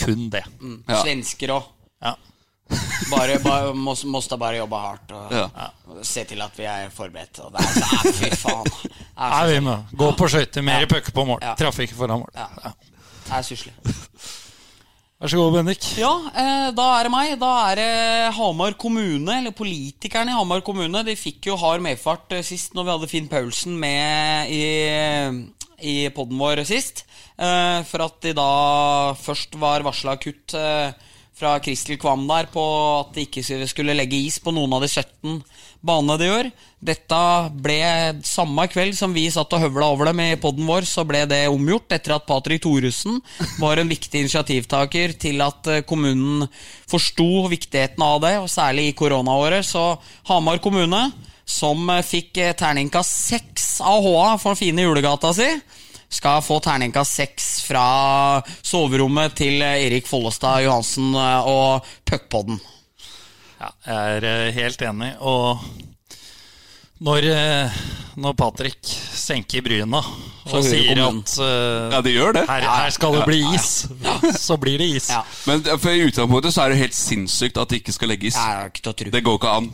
Kun 0.05 0.29
det. 0.31 0.45
Ja. 0.89 1.01
Svensker 1.03 1.53
òg. 1.57 1.67
Ja. 2.03 2.15
Bare, 3.11 3.37
bare, 3.45 3.75
må, 3.77 3.93
måste 4.15 4.39
bare 4.41 4.57
jobbe 4.63 4.79
hardt 4.87 5.13
og 5.19 5.35
Ja. 5.35 5.69
se 6.07 6.25
til 6.31 6.41
at 6.47 6.55
vi 6.59 6.65
er 6.71 6.89
forberedt. 6.95 7.43
Og 7.45 7.53
det 7.53 7.61
er, 7.61 7.75
det 7.75 7.91
er, 7.91 8.17
fy 8.23 8.31
faen. 8.47 8.71
Er, 9.19 9.35
Nei, 9.35 9.45
vi 9.53 9.61
må 9.67 9.77
Gå 9.99 10.13
på 10.19 10.31
skøyter, 10.31 10.63
mer 10.63 10.87
Ja. 10.87 10.91
pucker 10.95 11.13
på 11.13 11.27
mål. 11.27 11.43
Ja. 11.43 11.55
Trafikk 11.59 11.93
foran 11.99 12.23
mål. 12.23 12.31
Ja. 12.39 12.49
Ja. 12.65 12.73
det 13.27 13.39
er 13.39 13.43
stusslig. 13.51 13.75
Vær 15.25 15.31
så 15.33 15.39
god, 15.41 15.55
Bendik. 15.55 15.85
Ja, 15.97 16.11
eh, 16.37 16.67
da 16.77 16.87
er 16.99 17.07
det 17.07 17.11
meg. 17.15 17.31
Da 17.41 17.51
er 17.71 17.79
det 17.79 18.33
Hamar 18.37 18.75
kommune, 18.77 19.39
eller 19.39 19.55
politikerne 19.57 20.35
i 20.35 20.37
Hamar 20.37 20.61
kommune. 20.61 21.01
De 21.01 21.15
fikk 21.17 21.49
jo 21.49 21.57
hard 21.57 21.81
medfart 21.81 22.35
eh, 22.37 22.43
sist 22.45 22.77
når 22.77 22.85
vi 22.85 22.93
hadde 22.93 23.09
Finn 23.09 23.31
Paulsen 23.31 23.73
med 23.81 24.53
i, 24.53 24.67
i 25.81 25.95
poden 26.13 26.37
vår 26.37 26.61
sist. 26.69 27.07
Eh, 27.41 27.81
for 27.89 28.05
at 28.05 28.21
de 28.21 28.35
da 28.37 28.51
først 29.17 29.57
var 29.57 29.89
varsla 29.89 30.19
kutt 30.21 30.59
fra 31.35 31.57
Kristel 31.65 31.97
Kvam 31.97 32.29
der 32.29 32.53
på 32.53 32.67
at 32.99 33.17
de 33.17 33.25
ikke 33.25 33.65
skulle 33.65 33.97
legge 33.97 34.21
is 34.29 34.37
på 34.45 34.53
noen 34.53 34.77
av 34.77 34.85
de 34.85 34.93
17 34.93 35.41
banene 35.85 36.17
de 36.21 36.29
gjør. 36.29 36.49
Dette 36.85 37.19
ble 37.65 37.79
samme 38.27 38.67
kveld 38.69 38.97
som 38.97 39.15
vi 39.17 39.25
satt 39.33 39.53
og 39.57 39.63
høvla 39.63 39.89
over 39.95 40.11
dem 40.11 40.21
i 40.21 40.35
poden 40.41 40.67
vår, 40.69 40.85
så 40.89 41.05
ble 41.09 41.23
det 41.31 41.47
omgjort 41.49 41.95
etter 41.97 42.17
at 42.17 42.27
Patrick 42.29 42.65
Thoresen 42.65 43.21
var 43.63 43.81
en 43.81 43.89
viktig 43.89 44.25
initiativtaker 44.25 45.15
til 45.21 45.41
at 45.45 45.71
eh, 45.73 45.85
kommunen 45.89 46.45
forsto 46.91 47.47
viktigheten 47.53 48.05
av 48.05 48.21
det, 48.25 48.35
og 48.43 48.51
særlig 48.53 48.91
i 48.91 48.99
koronaåret. 48.99 49.65
Så 49.65 49.95
Hamar 50.29 50.61
kommune, 50.65 51.07
som 51.49 51.89
eh, 51.95 52.05
fikk 52.05 52.43
eh, 52.43 52.53
terningkast 52.59 53.25
seks 53.31 53.71
av 53.85 54.05
HA 54.05 54.37
for 54.43 54.61
fine 54.61 54.85
julegata 54.85 55.33
si, 55.37 55.49
skal 56.15 56.45
få 56.45 56.61
terningkast 56.63 57.17
seks 57.23 57.49
fra 57.65 57.87
soverommet 58.61 59.35
til 59.41 59.65
Erik 59.65 60.07
Follestad 60.07 60.63
Johansen 60.67 61.17
og 61.17 61.89
puckpodden. 62.07 62.61
Ja, 63.65 63.71
jeg 63.89 64.17
er 64.19 64.27
eh, 64.29 64.53
helt 64.59 64.83
enig. 64.85 65.11
Og 65.25 65.63
når, 67.05 67.27
eh, 67.33 67.79
når 68.21 68.37
Patrick 68.39 68.85
senker 68.85 69.65
bryna 69.65 70.03
og 70.45 70.67
sier 70.67 70.99
at 71.01 71.33
uh, 71.41 71.95
Ja, 71.95 72.03
det 72.05 72.13
gjør 72.13 72.37
det. 72.37 72.45
her, 72.51 72.67
her 72.69 72.93
skal 72.93 73.17
det 73.17 73.25
bli 73.29 73.41
is, 73.55 73.87
så 74.37 74.59
blir 74.61 74.77
det 74.83 74.91
is. 74.99 75.09
Ja. 75.11 75.23
Men 75.49 75.65
for 75.81 75.91
i 75.91 76.05
utgangspunktet 76.05 76.55
så 76.55 76.67
er 76.67 76.75
det 76.75 76.83
helt 76.83 76.97
sinnssykt 76.99 77.61
at 77.61 77.73
det 77.73 77.81
ikke 77.81 77.97
skal 77.97 78.13
legges. 78.13 78.37
Det 79.01 79.25
går 79.25 79.41
ikke 79.41 79.55
an. 79.63 79.71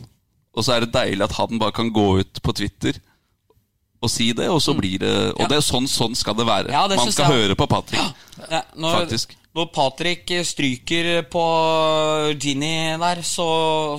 Og 0.55 0.67
så 0.67 0.77
er 0.77 0.85
det 0.85 0.93
deilig 0.95 1.27
at 1.27 1.35
han 1.37 1.59
bare 1.59 1.75
kan 1.75 1.91
gå 1.93 2.07
ut 2.23 2.41
på 2.43 2.55
Twitter 2.55 2.97
og 4.01 4.09
si 4.09 4.31
det, 4.33 4.47
og 4.49 4.57
så 4.63 4.73
blir 4.73 4.97
det 5.03 5.11
Og 5.35 5.43
Ja. 5.43 5.47
det 5.51 5.59
er 5.59 5.61
sånn, 5.61 5.85
sånn 5.87 6.15
skal 6.17 6.33
det 6.33 6.47
være. 6.47 6.71
Ja, 6.73 6.87
det 6.87 6.97
Man 6.97 7.11
skal 7.11 7.29
høre 7.29 7.55
på 7.55 7.67
Patrick. 7.69 8.01
Ja, 8.49 8.63
når, 8.73 9.03
Faktisk. 9.03 9.35
Når 9.57 9.71
Patrick 9.75 10.31
stryker 10.47 11.09
på 11.31 11.45
Ginny 12.39 12.95
der, 13.01 13.23
så, 13.25 13.47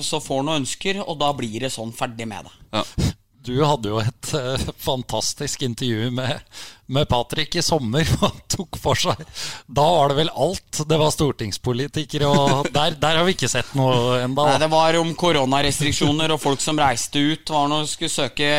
så 0.01 0.21
får 0.23 0.41
han 0.41 0.49
noen 0.49 0.63
ønsker, 0.63 1.01
og 1.03 1.19
da 1.21 1.29
blir 1.37 1.67
det 1.67 1.73
sånn 1.73 1.93
ferdig 1.93 2.27
med 2.29 2.49
det. 2.49 2.55
Ja. 2.79 3.13
Du 3.43 3.57
hadde 3.65 3.91
jo 3.91 3.97
et 3.99 4.33
eh, 4.39 4.61
fantastisk 4.79 5.65
intervju 5.65 6.11
med, 6.15 6.39
med 6.85 7.07
Patrick 7.11 7.57
i 7.59 7.63
sommer. 7.65 8.07
Han 8.21 8.37
tok 8.47 8.77
for 8.79 8.95
seg 8.99 9.19
Da 9.67 9.83
var 9.83 10.13
det 10.13 10.17
vel 10.21 10.31
alt. 10.31 10.79
Det 10.87 10.99
var 10.99 11.11
stortingspolitikere, 11.11 12.29
og 12.29 12.69
der, 12.71 12.95
der 13.01 13.19
har 13.19 13.27
vi 13.27 13.35
ikke 13.35 13.51
sett 13.51 13.73
noe 13.75 14.21
ennå. 14.23 14.45
Det 14.61 14.69
var 14.71 14.99
om 15.01 15.11
koronarestriksjoner 15.19 16.31
og 16.35 16.39
folk 16.39 16.63
som 16.63 16.79
reiste 16.79 17.19
ut. 17.19 17.51
Var 17.51 17.71
når 17.73 17.89
skulle, 17.91 18.13
søke, 18.13 18.51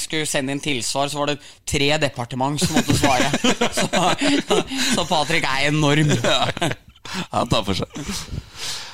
skulle 0.00 0.28
sende 0.30 0.56
inn 0.56 0.64
tilsvar, 0.64 1.12
så 1.12 1.20
var 1.20 1.34
det 1.34 1.40
tre 1.68 1.90
departement 2.00 2.60
som 2.62 2.78
måtte 2.78 2.96
svare. 2.96 3.28
Så, 3.82 4.58
så 4.94 5.04
Patrick 5.08 5.44
er 5.48 5.68
enorm. 5.68 6.10
Han 7.32 7.50
tar 7.50 7.64
for 7.66 7.76
seg. 7.76 8.00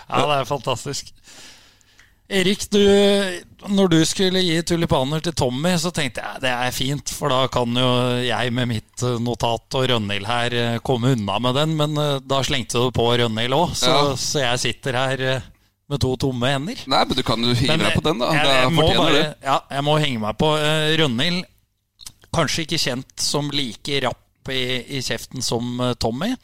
Ja, 0.08 0.22
det 0.24 0.36
er 0.38 0.48
fantastisk. 0.48 1.12
Erik, 2.28 2.66
du, 2.70 2.82
når 3.72 3.88
du 3.88 3.98
skulle 4.04 4.42
gi 4.44 4.58
tulipaner 4.68 5.22
til 5.24 5.32
Tommy, 5.32 5.70
så 5.80 5.88
tenkte 5.96 6.20
jeg 6.20 6.42
det 6.42 6.50
er 6.52 6.74
fint, 6.76 7.08
for 7.16 7.32
da 7.32 7.46
kan 7.52 7.72
jo 7.72 7.86
jeg 8.20 8.52
med 8.52 8.68
mitt 8.68 9.04
eh, 9.06 9.14
notat 9.24 9.78
og 9.78 9.86
Rønhild 9.88 10.28
her 10.28 10.56
eh, 10.60 10.76
komme 10.84 11.14
unna 11.16 11.38
med 11.40 11.56
den. 11.56 11.72
Men 11.78 11.96
eh, 11.96 12.18
da 12.28 12.42
slengte 12.44 12.82
du 12.84 12.90
på 12.92 13.06
Rønhild 13.16 13.56
òg, 13.56 13.72
så, 13.80 13.94
Ja. 13.94 14.02
så 14.20 14.42
jeg 14.44 14.60
sitter 14.66 14.98
her 15.00 15.24
med 15.88 16.02
to 16.04 16.12
tomme 16.20 16.50
hender. 16.52 16.82
Nei, 16.84 17.00
men 17.08 17.16
du 17.16 17.24
kan 17.24 17.40
jo 17.48 17.54
hive 17.56 17.78
deg 17.80 17.96
på 17.96 18.04
den, 18.04 18.20
da. 18.20 18.28
Jeg, 18.36 18.44
jeg, 18.44 18.62
jeg, 18.66 18.74
må 18.76 18.88
bare, 18.92 19.14
det. 19.16 19.28
ja, 19.48 19.56
jeg 19.78 19.86
må 19.88 19.96
henge 20.04 20.20
meg 20.26 20.36
på. 20.44 20.50
Rønhild, 21.00 21.44
kanskje 22.36 22.66
ikke 22.68 22.82
kjent 22.84 23.24
som 23.24 23.48
like 23.56 24.02
rapp 24.04 24.52
i, 24.52 24.62
i 24.98 25.00
kjeften 25.04 25.40
som 25.44 25.80
Tommy. 25.96 26.34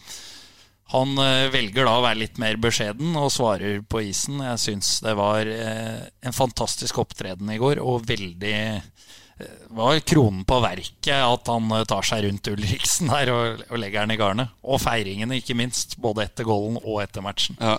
Han 0.93 1.17
eh, 1.19 1.47
velger 1.53 1.87
da 1.89 1.95
å 1.97 2.03
være 2.05 2.21
litt 2.21 2.41
mer 2.43 2.59
beskjeden 2.61 3.15
og 3.17 3.33
svarer 3.33 3.81
på 3.89 4.03
isen. 4.05 4.43
Jeg 4.45 4.61
syns 4.61 4.99
det 5.05 5.15
var 5.17 5.49
eh, 5.49 6.03
en 6.21 6.37
fantastisk 6.37 7.01
opptreden 7.01 7.49
i 7.55 7.59
går, 7.59 7.81
og 7.81 8.05
veldig 8.09 8.53
eh, 8.53 9.49
var 9.75 9.99
kronen 10.07 10.45
på 10.47 10.61
verket 10.63 11.17
at 11.17 11.49
han 11.51 11.73
tar 11.89 12.07
seg 12.07 12.27
rundt 12.27 12.53
Ulriksen 12.53 13.11
der 13.11 13.33
og, 13.33 13.65
og 13.71 13.81
legger 13.81 14.05
den 14.05 14.15
i 14.15 14.21
garnet. 14.21 14.53
Og 14.63 14.83
feiringene, 14.85 15.41
ikke 15.41 15.57
minst. 15.59 15.97
Både 15.99 16.29
etter 16.29 16.47
goalen 16.47 16.79
og 16.85 17.01
etter 17.03 17.25
matchen. 17.25 17.57
Ja. 17.59 17.79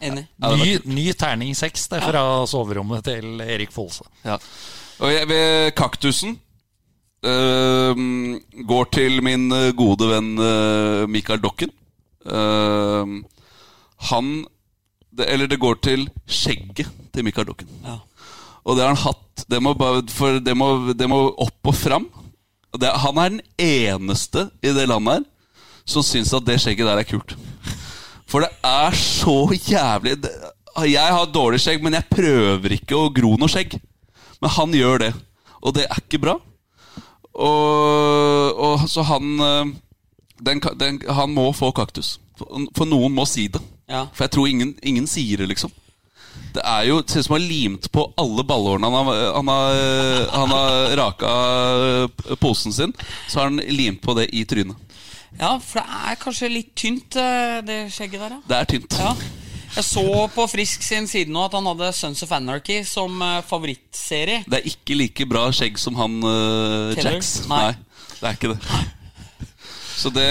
Enig. 0.00 0.26
Ja, 0.40 0.52
Ny, 0.56 0.72
ny 0.92 1.06
terning 1.16 1.54
seks 1.56 1.86
fra 1.88 2.00
fra 2.04 2.24
soverommet 2.48 3.04
til 3.08 3.40
Erik 3.40 3.72
Folse. 3.72 4.04
Ja. 4.26 4.36
Og 5.00 5.12
jeg, 5.12 5.28
ved 5.28 5.72
kaktusen 5.76 6.36
øhm, 7.24 8.36
går 8.68 8.90
til 8.92 9.22
min 9.24 9.48
øh, 9.52 9.72
gode 9.76 10.08
venn 10.10 10.38
øh, 10.38 11.08
Mikael 11.08 11.42
Dokken. 11.42 11.72
Øhm, 12.26 13.22
han 14.10 14.30
det, 15.16 15.28
Eller 15.32 15.48
det 15.48 15.60
går 15.62 15.78
til 15.80 16.08
skjegget 16.28 16.90
til 17.14 17.24
Mikael 17.24 17.46
Dukken. 17.48 17.68
Ja. 17.84 18.00
Og 18.66 18.76
det 18.76 18.84
har 18.84 18.92
han 18.94 19.04
hatt 19.06 19.44
Det 19.48 19.60
må, 19.62 19.72
for 20.10 20.40
det 20.42 20.56
må, 20.56 20.68
det 20.92 21.08
må 21.08 21.20
opp 21.30 21.70
og 21.70 21.74
fram. 21.76 22.08
Det, 22.76 22.90
han 22.90 23.18
er 23.22 23.32
den 23.36 23.42
eneste 23.62 24.48
i 24.60 24.72
det 24.74 24.88
landet 24.90 25.20
her 25.20 25.24
som 25.86 26.02
syns 26.02 26.32
at 26.34 26.42
det 26.42 26.58
skjegget 26.58 26.88
der 26.88 26.98
er 26.98 27.06
kult. 27.06 27.36
For 28.26 28.42
det 28.42 28.50
er 28.66 28.96
så 28.98 29.54
jævlig 29.54 30.16
Jeg 30.90 31.12
har 31.14 31.30
dårlig 31.30 31.60
skjegg, 31.62 31.84
men 31.84 31.94
jeg 31.94 32.10
prøver 32.10 32.74
ikke 32.74 32.98
å 32.98 33.12
gro 33.14 33.36
noe 33.38 33.48
skjegg. 33.48 33.78
Men 34.42 34.52
han 34.52 34.74
gjør 34.74 35.04
det, 35.04 35.12
og 35.62 35.76
det 35.78 35.86
er 35.86 36.02
ikke 36.02 36.20
bra. 36.20 36.34
Og, 37.36 38.58
og 38.66 38.84
så 38.90 39.04
han 39.06 39.40
eh, 39.46 39.70
den, 40.40 40.60
den, 40.76 41.00
Han 41.08 41.32
må 41.34 41.50
få 41.56 41.72
kaktus. 41.72 42.18
For, 42.36 42.68
for 42.76 42.88
noen 42.88 43.14
må 43.16 43.26
si 43.28 43.48
det. 43.48 43.62
Ja. 43.88 44.06
For 44.12 44.26
jeg 44.26 44.34
tror 44.34 44.48
ingen, 44.50 44.74
ingen 44.82 45.06
sier 45.10 45.42
det, 45.42 45.50
liksom. 45.54 45.72
Det 46.56 46.64
er 46.64 46.86
jo 46.88 46.98
ser 47.04 47.20
ut 47.20 47.26
som 47.26 47.36
han 47.36 47.42
har 47.42 47.50
limt 47.50 47.86
på 47.92 48.02
alle 48.16 48.44
ballhårene 48.48 48.88
han 48.88 49.08
har, 49.08 49.22
han 49.36 49.50
har, 49.52 49.80
han 50.32 50.54
har 50.54 50.96
raka 51.00 52.36
posen 52.40 52.72
sin. 52.72 52.94
Så 53.28 53.40
har 53.40 53.50
han 53.50 53.60
limt 53.68 54.02
på 54.04 54.16
det 54.16 54.30
i 54.32 54.44
trynet. 54.48 54.76
ja, 55.38 55.56
for 55.60 55.80
det 55.80 56.00
er 56.10 56.20
kanskje 56.20 56.52
litt 56.52 56.72
tynt, 56.78 57.16
eh, 57.20 57.58
det 57.66 57.80
skjegget 57.92 58.22
der, 58.22 58.38
ja. 58.38 58.40
Det 58.48 58.56
er 58.60 58.70
tynt. 58.72 58.96
Ja. 59.00 59.12
Jeg 59.76 59.84
så 59.84 60.04
på 60.32 60.46
Frisk 60.48 60.84
sin 60.86 61.04
side 61.10 61.28
nå 61.32 61.42
at 61.44 61.52
han 61.58 61.66
hadde 61.68 61.90
Sons 61.92 62.22
of 62.24 62.32
Anarchy 62.32 62.78
som 62.88 63.20
eh, 63.20 63.42
favorittserie. 63.44 64.46
Det 64.48 64.62
er 64.62 64.70
ikke 64.72 64.96
like 64.96 65.26
bra 65.28 65.50
skjegg 65.52 65.76
som 65.80 65.98
han 66.00 66.16
uh, 66.24 66.94
Jacks. 66.96 67.10
Jax. 67.12 67.32
Nei. 67.50 67.74
det 68.16 68.30
er 68.30 68.38
ikke 68.38 68.54
det. 68.54 68.86
Så 69.96 70.12
det 70.12 70.26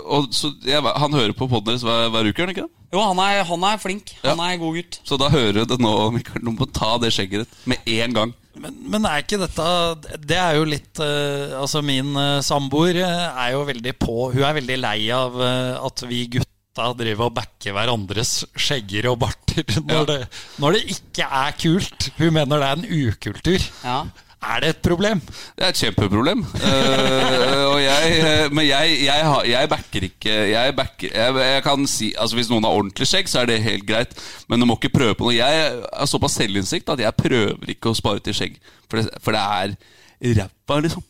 og, 0.00 0.30
så 0.32 0.50
jeg, 0.64 0.80
Han 0.80 1.12
hører 1.16 1.34
på 1.36 1.48
poden 1.50 1.68
deres 1.68 1.84
hver, 1.84 2.08
hver 2.12 2.28
uke, 2.30 2.40
gjør 2.40 2.48
han 2.48 2.54
ikke 2.56 2.66
det? 2.66 2.74
Jo, 2.90 3.02
han 3.04 3.20
er, 3.22 3.44
han 3.46 3.64
er 3.68 3.78
flink. 3.78 4.14
Han 4.24 4.40
er 4.42 4.56
god 4.58 4.78
gutt. 4.80 4.96
Så 5.06 5.18
da 5.20 5.28
hører 5.30 5.60
du 5.60 5.64
det 5.70 5.76
nå, 5.78 5.92
Mikael. 6.16 6.42
Du 6.42 6.50
må 6.56 6.66
ta 6.74 6.96
det 7.02 7.12
skjegget 7.14 7.44
ditt 7.44 7.66
med 7.70 7.90
en 8.00 8.16
gang. 8.16 8.32
Men, 8.60 8.74
men 8.90 9.04
er 9.06 9.22
ikke 9.22 9.38
dette 9.38 9.64
Det 10.26 10.36
er 10.36 10.56
jo 10.58 10.64
litt 10.66 10.98
uh, 10.98 11.54
Altså, 11.60 11.84
min 11.86 12.08
uh, 12.18 12.40
samboer 12.42 12.98
eh, 12.98 13.26
er 13.44 13.52
jo 13.54 13.60
veldig 13.68 13.92
på 14.02 14.16
Hun 14.34 14.42
er 14.42 14.56
veldig 14.56 14.78
lei 14.82 14.96
av 15.14 15.36
uh, 15.38 15.78
at 15.86 16.02
vi 16.10 16.24
gutta 16.34 16.88
driver 16.98 17.28
og 17.28 17.36
backer 17.38 17.76
hverandres 17.76 18.40
skjegger 18.58 19.06
og 19.12 19.20
barter 19.22 19.62
når, 19.86 19.94
Ja. 19.94 20.02
det, 20.10 20.18
når 20.62 20.76
det 20.76 20.82
ikke 20.96 21.30
er 21.44 21.54
kult. 21.62 22.10
Hun 22.18 22.34
mener 22.36 22.60
det 22.62 22.68
er 22.72 22.82
en 22.82 23.06
ukultur. 23.06 23.64
Ja. 23.86 23.96
Er 24.40 24.62
det 24.64 24.68
et 24.72 24.78
problem? 24.80 25.18
Det 25.56 25.64
er 25.66 25.68
et 25.74 25.76
kjempeproblem. 25.82 26.40
uh, 26.40 27.76
jeg, 27.82 28.12
eh, 28.24 28.46
men 28.56 28.64
jeg, 28.64 28.94
jeg, 29.04 29.26
jeg 29.50 29.68
backer 29.68 30.06
ikke 30.06 30.36
Jeg, 30.48 30.74
backer, 30.78 31.10
jeg, 31.12 31.34
jeg 31.44 31.62
kan 31.66 31.84
si 31.90 32.08
Altså 32.16 32.38
Hvis 32.38 32.48
noen 32.48 32.64
har 32.64 32.72
ordentlig 32.78 33.08
skjegg, 33.10 33.28
så 33.28 33.42
er 33.42 33.50
det 33.50 33.58
helt 33.66 33.84
greit. 33.88 34.16
Men 34.48 34.60
du 34.62 34.68
må 34.70 34.78
ikke 34.80 34.92
prøve 34.96 35.14
på 35.18 35.28
noe. 35.28 35.36
Jeg 35.36 35.68
har 35.92 36.08
såpass 36.08 36.38
selvinnsikt 36.40 36.88
at 36.94 37.02
jeg 37.04 37.18
prøver 37.20 37.74
ikke 37.74 37.92
å 37.92 37.98
spare 38.00 38.24
til 38.24 38.36
skjegg. 38.38 38.56
For 38.88 39.02
det, 39.02 39.12
for 39.20 39.36
det 39.36 39.44
er 39.44 39.76
ræva, 40.40 40.80
liksom. 40.88 41.04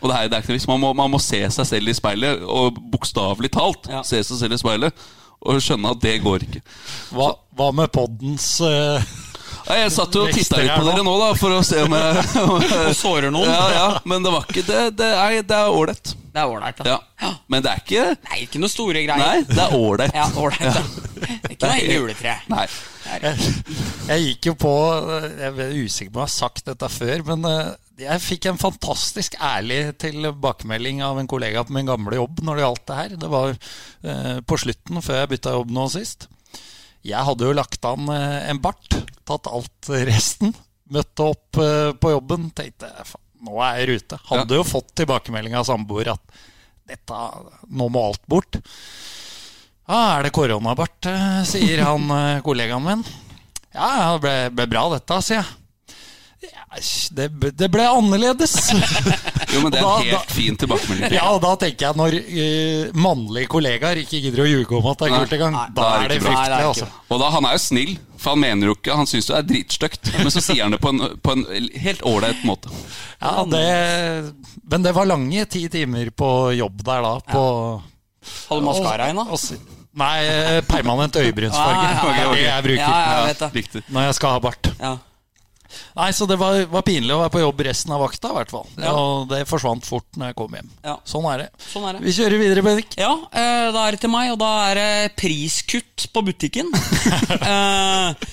Og 0.00 0.08
det 0.08 0.16
er, 0.16 0.28
det 0.32 0.38
er 0.38 0.44
ikke 0.46 0.56
noe. 0.56 0.70
Man 0.72 0.80
må, 0.86 0.92
man 1.02 1.12
må 1.12 1.20
se 1.22 1.42
seg 1.52 1.68
selv 1.68 1.92
i 1.92 1.96
speilet, 1.98 2.40
og 2.46 2.80
bokstavelig 2.92 3.50
talt 3.52 3.88
Ja. 3.92 4.00
se 4.06 4.20
seg 4.24 4.38
selv 4.40 4.56
i 4.56 4.60
speilet, 4.60 5.04
og 5.42 5.60
skjønne 5.64 5.90
at 5.92 6.00
det 6.04 6.16
går 6.24 6.44
ikke. 6.48 6.60
Hva, 7.12 7.32
hva 7.58 7.68
med 7.74 7.90
poddens 7.94 8.54
Nei, 8.62 9.02
Jeg 9.68 9.92
satt 9.94 10.16
jo 10.16 10.24
og 10.26 10.32
titta 10.34 10.58
litt 10.62 10.72
på 10.74 10.86
dere 10.86 11.04
nå, 11.06 11.12
da, 11.20 11.28
for 11.38 11.54
å 11.56 11.60
se 11.66 11.82
om 11.84 11.94
jeg 11.96 12.24
Og 12.54 12.96
sårer 12.98 13.30
noen. 13.34 13.50
Ja, 13.50 13.68
ja, 13.76 13.86
men 14.08 14.24
det 14.24 14.32
var 14.34 14.48
ikke 14.48 14.64
Det, 14.66 14.80
det 14.98 15.10
er 15.12 15.38
det 15.46 15.58
er 15.58 15.70
ålreit. 15.72 16.14
Det 16.32 16.40
er 16.40 16.48
ålreit, 16.48 16.78
da. 16.80 16.96
Ja. 17.20 17.30
Men 17.52 17.64
det 17.64 17.70
er 17.74 17.82
ikke 17.82 18.04
Nei, 18.16 18.38
ikke 18.46 18.62
noe 18.62 18.72
store 18.72 19.04
greier. 19.04 19.20
Nei, 19.20 19.44
det 19.48 19.60
er 19.60 19.76
ålreit. 19.76 20.16
Ja, 20.16 20.26
ålreit, 20.40 20.78
da. 20.78 20.82
Det 21.22 21.28
er 21.36 21.54
ikke 21.54 21.70
noe 21.70 21.98
juletre. 21.98 22.36
Nei. 22.52 22.66
jeg, 23.12 23.46
jeg 24.08 24.26
gikk 24.26 24.48
jo 24.52 24.54
på 24.64 24.72
Jeg 25.42 25.52
er 25.52 25.76
usikker 25.76 26.12
på 26.14 26.18
om 26.18 26.24
jeg 26.24 26.30
har 26.30 26.34
sagt 26.34 26.68
dette 26.70 26.88
før, 26.92 27.24
men 27.32 27.48
eh, 27.50 27.72
jeg 28.02 28.22
fikk 28.24 28.48
en 28.48 28.60
fantastisk 28.60 29.36
ærlig 29.42 29.80
tilbakemelding 30.00 31.02
av 31.04 31.20
en 31.20 31.28
kollega 31.30 31.62
på 31.66 31.74
min 31.76 31.90
gamle 31.90 32.16
jobb 32.16 32.40
når 32.46 32.58
det 32.58 32.64
gjaldt 32.64 32.86
det 32.88 33.00
her. 33.00 33.16
Det 33.24 33.32
var 33.32 33.52
eh, 33.52 34.38
på 34.48 34.58
slutten, 34.64 35.02
før 35.04 35.20
jeg 35.20 35.32
bytta 35.34 35.56
jobb 35.58 35.74
nå 35.76 35.88
sist. 35.92 36.28
Jeg 37.06 37.26
hadde 37.26 37.48
jo 37.48 37.54
lagt 37.56 37.84
an 37.88 38.08
eh, 38.14 38.38
en 38.50 38.62
bart, 38.62 38.96
tatt 39.28 39.48
alt 39.50 39.90
resten. 40.08 40.54
Møtte 40.92 41.24
opp 41.32 41.60
eh, 41.62 41.92
på 41.96 42.10
jobben, 42.12 42.50
tenkte 42.56 42.90
"Faen, 43.06 43.22
nå 43.46 43.56
er 43.64 43.78
jeg 43.78 43.86
i 43.86 43.90
rute. 43.94 44.18
Hadde 44.28 44.58
jo 44.60 44.64
fått 44.66 44.92
tilbakemelding 45.00 45.54
av 45.58 45.64
samboer 45.66 46.12
at 46.14 46.36
dette, 46.86 47.22
nå 47.70 47.88
må 47.90 48.02
alt 48.10 48.22
bort. 48.30 48.58
Ja, 49.88 50.18
er 50.18 50.26
det 50.28 50.32
koronabart, 50.36 51.06
eh, 51.10 51.40
sier 51.48 51.82
han 51.86 52.06
eh, 52.14 52.40
kollegaen 52.44 52.84
min. 52.86 53.02
Ja, 53.74 53.88
det 54.14 54.20
ble, 54.22 54.36
ble 54.60 54.66
bra 54.76 54.84
dette, 54.94 55.18
sier 55.24 55.40
jeg. 55.40 55.58
Ja, 56.42 56.64
det, 57.14 57.26
det 57.54 57.68
ble 57.70 57.84
annerledes. 57.86 58.56
Jo, 59.52 59.60
men 59.62 59.70
det 59.74 59.78
er 59.78 59.84
Da- 59.84 59.96
en 59.98 60.06
helt 60.08 60.14
da- 60.28 60.34
fin 60.34 60.56
tilbakemelding. 60.58 61.12
ja, 61.14 61.26
og 61.30 61.40
da 61.44 61.52
tenker 61.60 61.86
jeg 61.86 61.98
når 62.00 62.16
uh, 62.18 62.96
mannlige 62.98 63.50
kollegaer 63.52 64.00
ikke 64.02 64.20
gidder 64.24 64.42
å 64.42 64.48
ljuge 64.50 64.78
om 64.78 64.88
at 64.90 64.98
det 65.04 65.10
er 65.10 65.18
kult 65.22 65.34
engang, 65.38 65.58
da, 65.58 65.66
da 65.76 65.90
er 65.92 65.92
det. 65.92 66.00
Nei, 66.00 66.08
det 66.08 66.16
er 66.16 66.24
fryktelig, 66.26 66.58
ikke 66.58 66.70
altså. 66.72 66.88
Og 67.14 67.20
da, 67.22 67.28
Han 67.36 67.46
er 67.50 67.52
jo 67.58 67.62
snill, 67.62 67.92
for 68.22 68.36
han 68.36 68.42
mener 68.42 68.70
jo 68.70 68.76
ikke 68.76 68.94
Han 68.94 69.08
syns 69.10 69.26
det 69.28 69.36
er 69.36 69.46
dritstygt, 69.48 70.12
men 70.18 70.30
så 70.30 70.42
sier 70.44 70.62
han 70.64 70.74
det 70.74 70.80
på 70.82 70.92
en, 70.94 71.02
på 71.22 71.34
en 71.34 71.44
helt 71.82 72.02
ålreit 72.06 72.44
måte. 72.46 72.70
Ja, 73.18 73.42
det, 73.50 73.66
men 74.70 74.86
det 74.86 74.94
var 74.96 75.10
lange 75.10 75.46
ti 75.50 75.66
timer 75.72 76.10
på 76.14 76.30
jobb 76.56 76.82
der 76.86 77.02
da. 77.04 77.14
På, 77.32 77.44
Hadde 78.48 78.66
maskara 78.66 79.10
inn, 79.10 79.18
da? 79.18 79.26
og 79.34 79.70
Nei, 79.92 80.24
eh, 80.24 80.62
permanent 80.64 81.16
øyebrynsfarge. 81.20 81.80
Ah, 81.84 81.96
ja, 81.96 82.04
Det 82.08 82.20
er 82.22 82.30
det 82.32 82.44
jeg 82.46 82.64
bruker 82.64 82.80
Ja, 82.80 83.00
ja, 83.28 83.48
jeg 83.52 83.82
når 83.92 84.06
jeg 84.06 84.14
skal 84.16 84.30
ha 84.32 84.38
bart. 84.40 84.70
Ja. 84.80 84.92
Nei, 85.98 86.10
så 86.16 86.26
det 86.30 86.38
var, 86.40 86.58
var 86.72 86.84
pinlig 86.86 87.14
å 87.14 87.20
være 87.22 87.34
på 87.34 87.42
jobb 87.42 87.64
resten 87.66 87.94
av 87.94 88.02
vakta, 88.04 88.32
i 88.32 88.38
hvert 88.38 88.52
fall. 88.52 88.68
Ja. 88.76 88.92
Og 88.92 89.26
det 89.32 89.42
forsvant 89.50 89.86
fort 89.88 90.18
når 90.18 90.32
jeg 90.32 90.38
kom 90.38 90.56
hjem. 90.58 90.70
Ja. 90.84 90.96
Sånn 91.08 91.28
er 91.32 91.44
det. 91.44 91.48
Sånn 91.68 91.88
er 91.88 91.98
det. 91.98 92.04
Vi 92.06 92.16
kjører 92.16 92.42
videre, 92.42 92.64
Bendik. 92.66 92.96
Ja, 93.00 93.12
eh, 93.30 93.68
da 93.74 93.86
er 93.86 93.96
det 93.96 94.02
til 94.04 94.12
meg, 94.12 94.32
og 94.34 94.40
da 94.42 94.52
er 94.70 94.80
det 94.80 95.12
priskutt 95.20 96.08
på 96.12 96.24
butikken. 96.28 96.72
eh, 97.52 98.26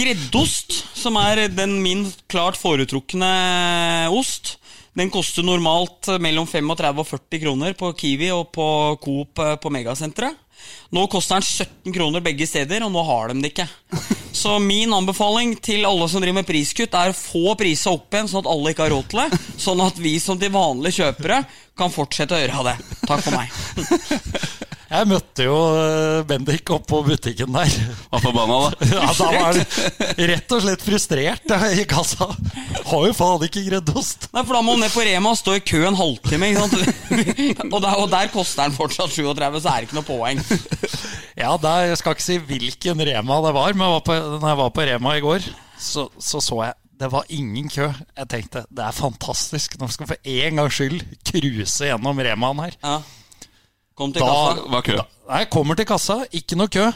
greddost, 0.00 0.82
som 0.98 1.18
er 1.20 1.46
den 1.52 1.78
min 1.84 2.06
klart 2.30 2.58
foretrukne 2.60 3.30
ost, 4.14 4.56
den 4.98 5.10
koster 5.12 5.46
normalt 5.46 6.08
mellom 6.20 6.48
35 6.50 6.98
og 6.98 7.06
40 7.06 7.42
kroner 7.44 7.76
på 7.78 7.92
Kiwi 7.98 8.32
og 8.34 8.50
på 8.54 8.66
Coop 9.02 9.42
eh, 9.42 9.56
på 9.62 9.72
Megasenteret. 9.72 10.38
Nå 10.90 11.06
koster 11.10 11.38
den 11.38 11.46
17 11.46 11.94
kroner 11.94 12.24
begge 12.24 12.48
steder, 12.50 12.82
og 12.86 12.92
nå 12.94 13.04
har 13.06 13.30
de 13.30 13.42
det 13.44 13.52
ikke. 13.52 13.68
Så 14.32 14.56
min 14.62 14.92
anbefaling 14.94 15.56
til 15.62 15.86
alle 15.86 16.08
som 16.10 16.22
driver 16.22 16.40
med 16.40 16.48
priskutt, 16.48 16.94
er 16.94 17.12
å 17.12 17.16
få 17.16 17.54
prisa 17.58 17.94
opp 17.94 18.14
igjen, 18.14 18.30
sånn 18.30 18.44
at 18.44 18.50
alle 18.50 18.74
ikke 18.74 18.86
har 18.86 18.94
råd 18.94 19.10
til 19.10 19.22
det. 19.22 19.42
Sånn 19.60 19.84
at 19.84 20.00
vi 20.02 20.16
som 20.22 20.38
de 20.40 20.50
vanlige 20.54 21.02
kjøpere 21.02 21.42
kan 21.78 21.94
fortsette 21.94 22.36
å 22.36 22.42
gjøre 22.42 22.66
det. 22.70 22.76
Takk 23.06 23.26
for 23.26 23.38
meg. 23.38 24.66
Jeg 24.90 25.06
møtte 25.06 25.44
jo 25.46 25.56
eh, 25.78 26.20
Bendik 26.26 26.70
oppå 26.74 27.04
butikken 27.06 27.52
der. 27.54 27.74
Var 28.10 28.22
forbanna, 28.24 28.56
da. 28.64 28.86
Ja, 28.90 29.12
Da 29.14 29.28
var 29.30 29.44
han 29.44 30.24
rett 30.32 30.54
og 30.56 30.64
slett 30.64 30.82
frustrert 30.82 31.52
i 31.78 31.84
kassa. 31.90 32.26
Har 32.90 33.06
jo 33.06 33.12
faen 33.14 33.44
ikke 33.46 33.62
greddost. 33.68 34.26
Nei, 34.34 34.42
for 34.42 34.58
da 34.58 34.64
må 34.66 34.74
han 34.74 34.82
ned 34.82 34.90
på 34.90 35.04
Rema 35.06 35.30
og 35.30 35.38
stå 35.38 35.54
i 35.60 35.62
kø 35.62 35.84
en 35.86 35.98
halvtime. 35.98 36.50
Ikke 36.50 36.64
sant? 36.64 36.74
og, 37.74 37.78
der, 37.84 37.94
og 38.02 38.10
der 38.10 38.32
koster 38.34 38.66
den 38.66 38.74
fortsatt 38.74 39.14
37, 39.14 39.60
så 39.62 39.70
er 39.70 39.78
det 39.78 39.88
ikke 39.88 39.98
noe 40.00 40.08
poeng. 40.08 40.42
Ja, 41.38 41.54
da, 41.62 41.76
Jeg 41.86 42.02
skal 42.02 42.18
ikke 42.18 42.26
si 42.26 42.40
hvilken 42.50 43.06
Rema 43.06 43.38
det 43.46 43.54
var, 43.56 43.78
men 43.78 43.86
jeg 43.86 43.94
var 43.94 44.04
på, 44.10 44.18
når 44.42 44.48
jeg 44.50 44.60
var 44.64 44.74
på 44.74 44.88
Rema 44.90 45.14
i 45.14 45.24
går, 45.24 45.50
så 45.80 46.08
så, 46.18 46.42
så 46.42 46.64
jeg 46.66 46.74
det 47.00 47.08
var 47.08 47.24
ingen 47.32 47.70
kø. 47.72 47.86
Jeg 48.18 48.28
tenkte 48.28 48.66
det 48.68 48.82
er 48.84 48.92
fantastisk. 48.92 49.78
Nå 49.80 49.86
skal 49.88 50.04
vi 50.04 50.10
for 50.10 50.28
en 50.34 50.58
gangs 50.60 50.76
skyld 50.76 51.00
cruise 51.24 51.86
gjennom 51.88 52.20
Remaen 52.26 52.60
her. 52.66 52.74
Ja. 52.82 52.98
Kom 54.00 54.12
til 54.16 54.24
Da 54.24 54.32
kassa. 54.32 54.66
Var 54.72 54.86
kø. 54.88 54.98
Nei, 55.30 55.44
kommer 55.52 55.76
til 55.78 55.86
kassa, 55.92 56.18
ikke 56.40 56.56
noe 56.58 56.72
kø. 56.72 56.88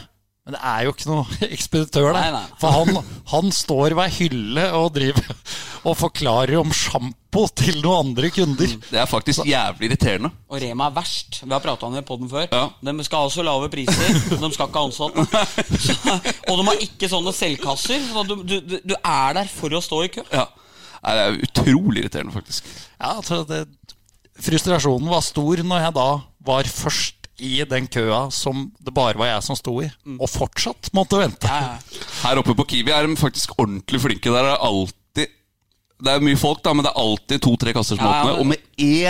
Men 0.45 0.53
det 0.53 0.59
er 0.69 0.81
jo 0.85 0.91
ikke 0.93 1.07
noe 1.09 1.37
ekspeditør 1.55 2.11
der. 2.13 2.17
Nei, 2.19 2.31
nei. 2.35 2.57
For 2.61 2.73
han, 2.75 2.99
han 3.31 3.47
står 3.55 3.95
ved 3.97 4.17
hylle 4.19 4.65
og 4.77 4.91
driver 4.93 5.31
og 5.89 5.95
forklarer 5.97 6.59
om 6.59 6.69
sjampo 6.73 7.45
til 7.57 7.79
noen 7.81 8.11
andre 8.11 8.29
kunder. 8.33 8.75
Det 8.89 8.99
er 9.01 9.09
faktisk 9.09 9.45
jævlig 9.49 9.89
irriterende. 9.89 10.29
Og 10.49 10.61
Rema 10.61 10.87
er 10.91 10.95
verst. 10.99 11.39
Vi 11.43 11.49
har 11.53 11.61
prata 11.65 11.85
om 11.89 11.97
det 11.97 12.03
på 12.05 12.17
den 12.21 12.29
før. 12.29 12.45
Ja. 12.53 12.67
De 12.77 12.93
skal 13.07 13.25
ha 13.25 13.31
så 13.33 13.45
lave 13.45 13.69
priser. 13.73 14.19
De 14.43 14.51
skal 14.53 14.69
ikke 14.69 14.81
ha 14.81 14.85
ansatte. 14.85 15.25
Så, 15.87 15.97
og 16.49 16.61
de 16.61 16.67
har 16.69 16.83
ikke 16.89 17.09
sånne 17.11 17.33
selvkasser. 17.37 18.05
Så 18.13 18.23
du, 18.29 18.35
du, 18.45 18.55
du- 18.65 18.79
du 18.85 18.95
er 19.01 19.37
der 19.41 19.49
for 19.49 19.73
å 19.77 19.81
stå 19.85 20.03
i 20.05 20.11
kø. 20.17 20.25
Ja. 20.33 20.45
Nei, 21.05 21.13
Det 21.17 21.25
er 21.25 21.41
utrolig 21.49 22.01
irriterende, 22.05 22.33
faktisk. 22.33 22.69
Ja, 22.97 23.11
altså 23.19 23.41
det, 23.49 23.63
frustrasjonen 24.41 25.09
var 25.09 25.21
stor 25.25 25.61
når 25.63 25.85
jeg 25.85 25.93
da 25.95 26.07
var 26.45 26.63
først 26.69 27.13
i 27.43 27.57
den 27.67 27.87
køa 27.91 28.29
som 28.31 28.69
det 28.79 28.93
bare 28.95 29.17
var 29.19 29.27
jeg 29.27 29.43
som 29.43 29.57
sto 29.59 29.73
i, 29.83 29.89
og 30.15 30.29
fortsatt 30.31 30.91
måtte 30.95 31.19
vente. 31.19 31.49
Her 32.21 32.39
oppe 32.39 32.55
på 32.55 32.63
Kiwi 32.71 32.93
er 32.95 33.07
de 33.09 33.17
faktisk 33.19 33.55
ordentlig 33.59 33.99
flinke. 34.05 34.31
Der 34.31 34.53
er 34.53 34.61
alltid 34.63 34.93
Det 36.05 36.11
er 36.11 36.19
mye 36.19 36.35
folk, 36.35 36.59
da, 36.63 36.73
men 36.75 36.83
det 36.83 36.91
er 36.91 36.99
alltid 36.99 37.39
to-tre 37.41 37.71
kasser 37.73 37.95
som 37.95 38.03
Ja, 38.05 38.11
ja, 38.11 38.23
åpner. 38.23 38.31
men- 38.33 38.39
Og 38.39 38.45
med 38.47 38.57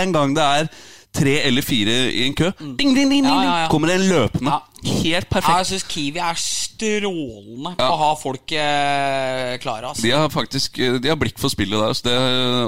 en 0.02 0.12
gang 0.12 0.34
det 0.36 0.42
er 0.44 0.68
tre 1.16 1.34
eller 1.48 1.64
fire 1.64 1.94
i 2.12 2.24
en 2.26 2.34
kø, 2.36 2.50
ding, 2.60 2.76
ding, 2.78 2.94
ding, 2.96 3.10
ding, 3.10 3.24
Mm. 3.26 3.30
Ja, 3.32 3.42
ja, 3.42 3.54
ja. 3.64 3.68
kommer 3.72 3.88
det 3.92 3.96
en 4.00 4.08
løpende. 4.10 4.58
Helt 4.86 5.28
perfekt. 5.32 5.56
jeg 5.58 5.66
syns 5.72 5.86
Kiwi 5.90 6.20
er 6.22 6.36
strålende 6.38 7.72
på 7.78 7.86
å 7.88 7.96
ha 8.02 8.10
folk 8.20 8.52
eh, 8.52 9.56
klare. 9.62 9.88
Altså. 9.90 10.02
De 10.04 10.12
har 10.14 10.28
faktisk 10.30 10.76
De 11.02 11.08
har 11.10 11.16
blikk 11.18 11.40
for 11.42 11.48
spillet 11.52 11.74
der, 11.78 11.88
altså. 11.88 12.04
det, 12.10 12.18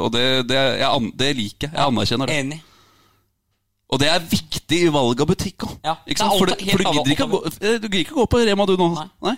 og 0.02 0.10
det, 0.16 0.24
det, 0.48 0.62
jeg, 0.80 1.12
det 1.20 1.30
liker 1.36 1.68
jeg. 1.68 1.76
Jeg 1.76 1.84
anerkjenner 1.92 2.26
det. 2.32 2.38
Enig. 2.42 2.60
Og 3.88 4.00
det 4.02 4.08
er 4.12 4.24
viktig 4.28 4.78
i 4.84 4.88
valg 4.92 5.20
av 5.24 5.28
butikk 5.30 5.64
òg. 5.64 5.76
Ja? 5.86 5.94
For, 6.36 6.50
du- 6.50 6.58
for 6.72 6.82
du, 6.82 6.88
gidder 6.92 7.12
ikke 7.14 7.24
å 7.24 7.30
gå, 7.32 7.38
eh, 7.64 8.02
gå 8.10 8.26
på 8.28 8.40
Rema 8.44 8.66
du 8.68 8.74
nå. 8.76 8.88
Nei. 8.98 9.06
Nei. 9.30 9.36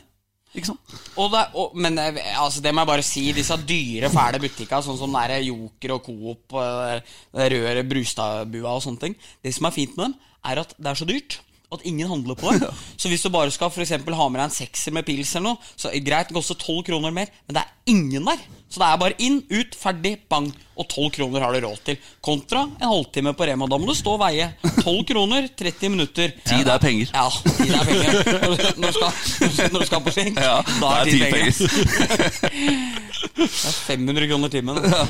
Ikke 0.51 0.73
sant? 0.73 0.95
Og 1.15 1.29
det, 1.31 1.45
og, 1.55 1.77
men 1.79 1.99
altså, 2.01 2.63
det 2.63 2.73
må 2.75 2.83
jeg 2.83 2.91
bare 2.91 3.05
si, 3.07 3.27
disse 3.37 3.59
dyre, 3.69 4.11
fæle 4.11 4.41
butikkene, 4.43 4.83
sånn 4.83 4.99
som 4.99 5.15
der 5.15 5.37
Joker 5.47 5.95
og 5.95 6.09
Coop 6.09 6.57
eh, 6.59 7.13
røde 7.55 7.85
Brustadbua 7.87 8.75
og 8.75 8.83
sånne 8.83 9.05
ting 9.05 9.15
Det 9.45 9.55
som 9.55 9.69
er 9.69 9.77
fint 9.77 9.95
med 9.95 10.09
dem, 10.09 10.19
er 10.51 10.63
at 10.65 10.75
det 10.75 10.91
er 10.91 10.99
så 10.99 11.07
dyrt 11.07 11.39
at 11.73 11.85
ingen 11.87 12.09
handler 12.11 12.35
på 12.35 12.51
det. 12.59 12.71
Så 13.01 13.09
hvis 13.09 13.23
du 13.23 13.29
bare 13.31 13.51
skal 13.55 13.71
for 13.71 13.85
eksempel 13.85 14.15
ha 14.19 14.29
med 14.29 14.41
deg 14.41 14.49
en 14.51 14.57
sekser 14.57 14.93
med 14.97 15.07
pils 15.07 15.35
eller 15.37 15.53
noe, 15.55 15.69
så 15.79 15.93
greit, 16.03 16.29
det 16.31 16.35
koster 16.37 16.59
12 16.59 16.83
kroner 16.89 17.13
mer, 17.15 17.31
men 17.47 17.55
det 17.57 17.63
er 17.63 17.71
ingen 17.95 18.27
der. 18.27 18.41
Så 18.71 18.79
det 18.83 18.87
er 18.87 18.99
bare 19.03 19.17
inn, 19.19 19.41
ut, 19.51 19.73
ferdig, 19.75 20.13
bang. 20.31 20.47
Og 20.79 20.87
12 20.87 21.09
kroner 21.17 21.43
har 21.43 21.53
du 21.57 21.65
råd 21.65 21.81
til. 21.89 21.97
Kontra 22.23 22.61
en 22.69 22.87
halvtime 22.91 23.33
på 23.35 23.47
Rema. 23.49 23.67
Da 23.71 23.79
må 23.83 23.89
du 23.91 23.95
stå 23.99 24.13
og 24.15 24.21
veie. 24.23 24.47
12 24.85 25.01
kroner, 25.09 25.49
30 25.59 25.91
minutter. 25.91 26.31
Tid 26.47 26.71
er 26.71 26.79
penger. 26.83 27.11
Ja, 27.11 27.25
tid 27.59 27.75
er 27.75 27.89
penger. 27.89 28.21
Når 28.45 28.55
du- 28.55 28.81
Når 28.81 28.87
du 28.87 28.99
skal, 29.01 29.73
når 29.75 29.79
du 29.81 29.87
skal 29.91 30.05
på 30.07 30.15
skjenk, 30.15 30.39
Ja, 30.39 30.61
da 30.81 30.93
er 31.01 31.11
tid 31.11 31.27
penger. 31.35 31.51
penger. 31.51 32.71
Det 33.41 33.47
er 33.47 33.75
500 33.91 34.29
kroner 34.31 34.49
timen. 34.53 34.79
Ja, 34.91 35.03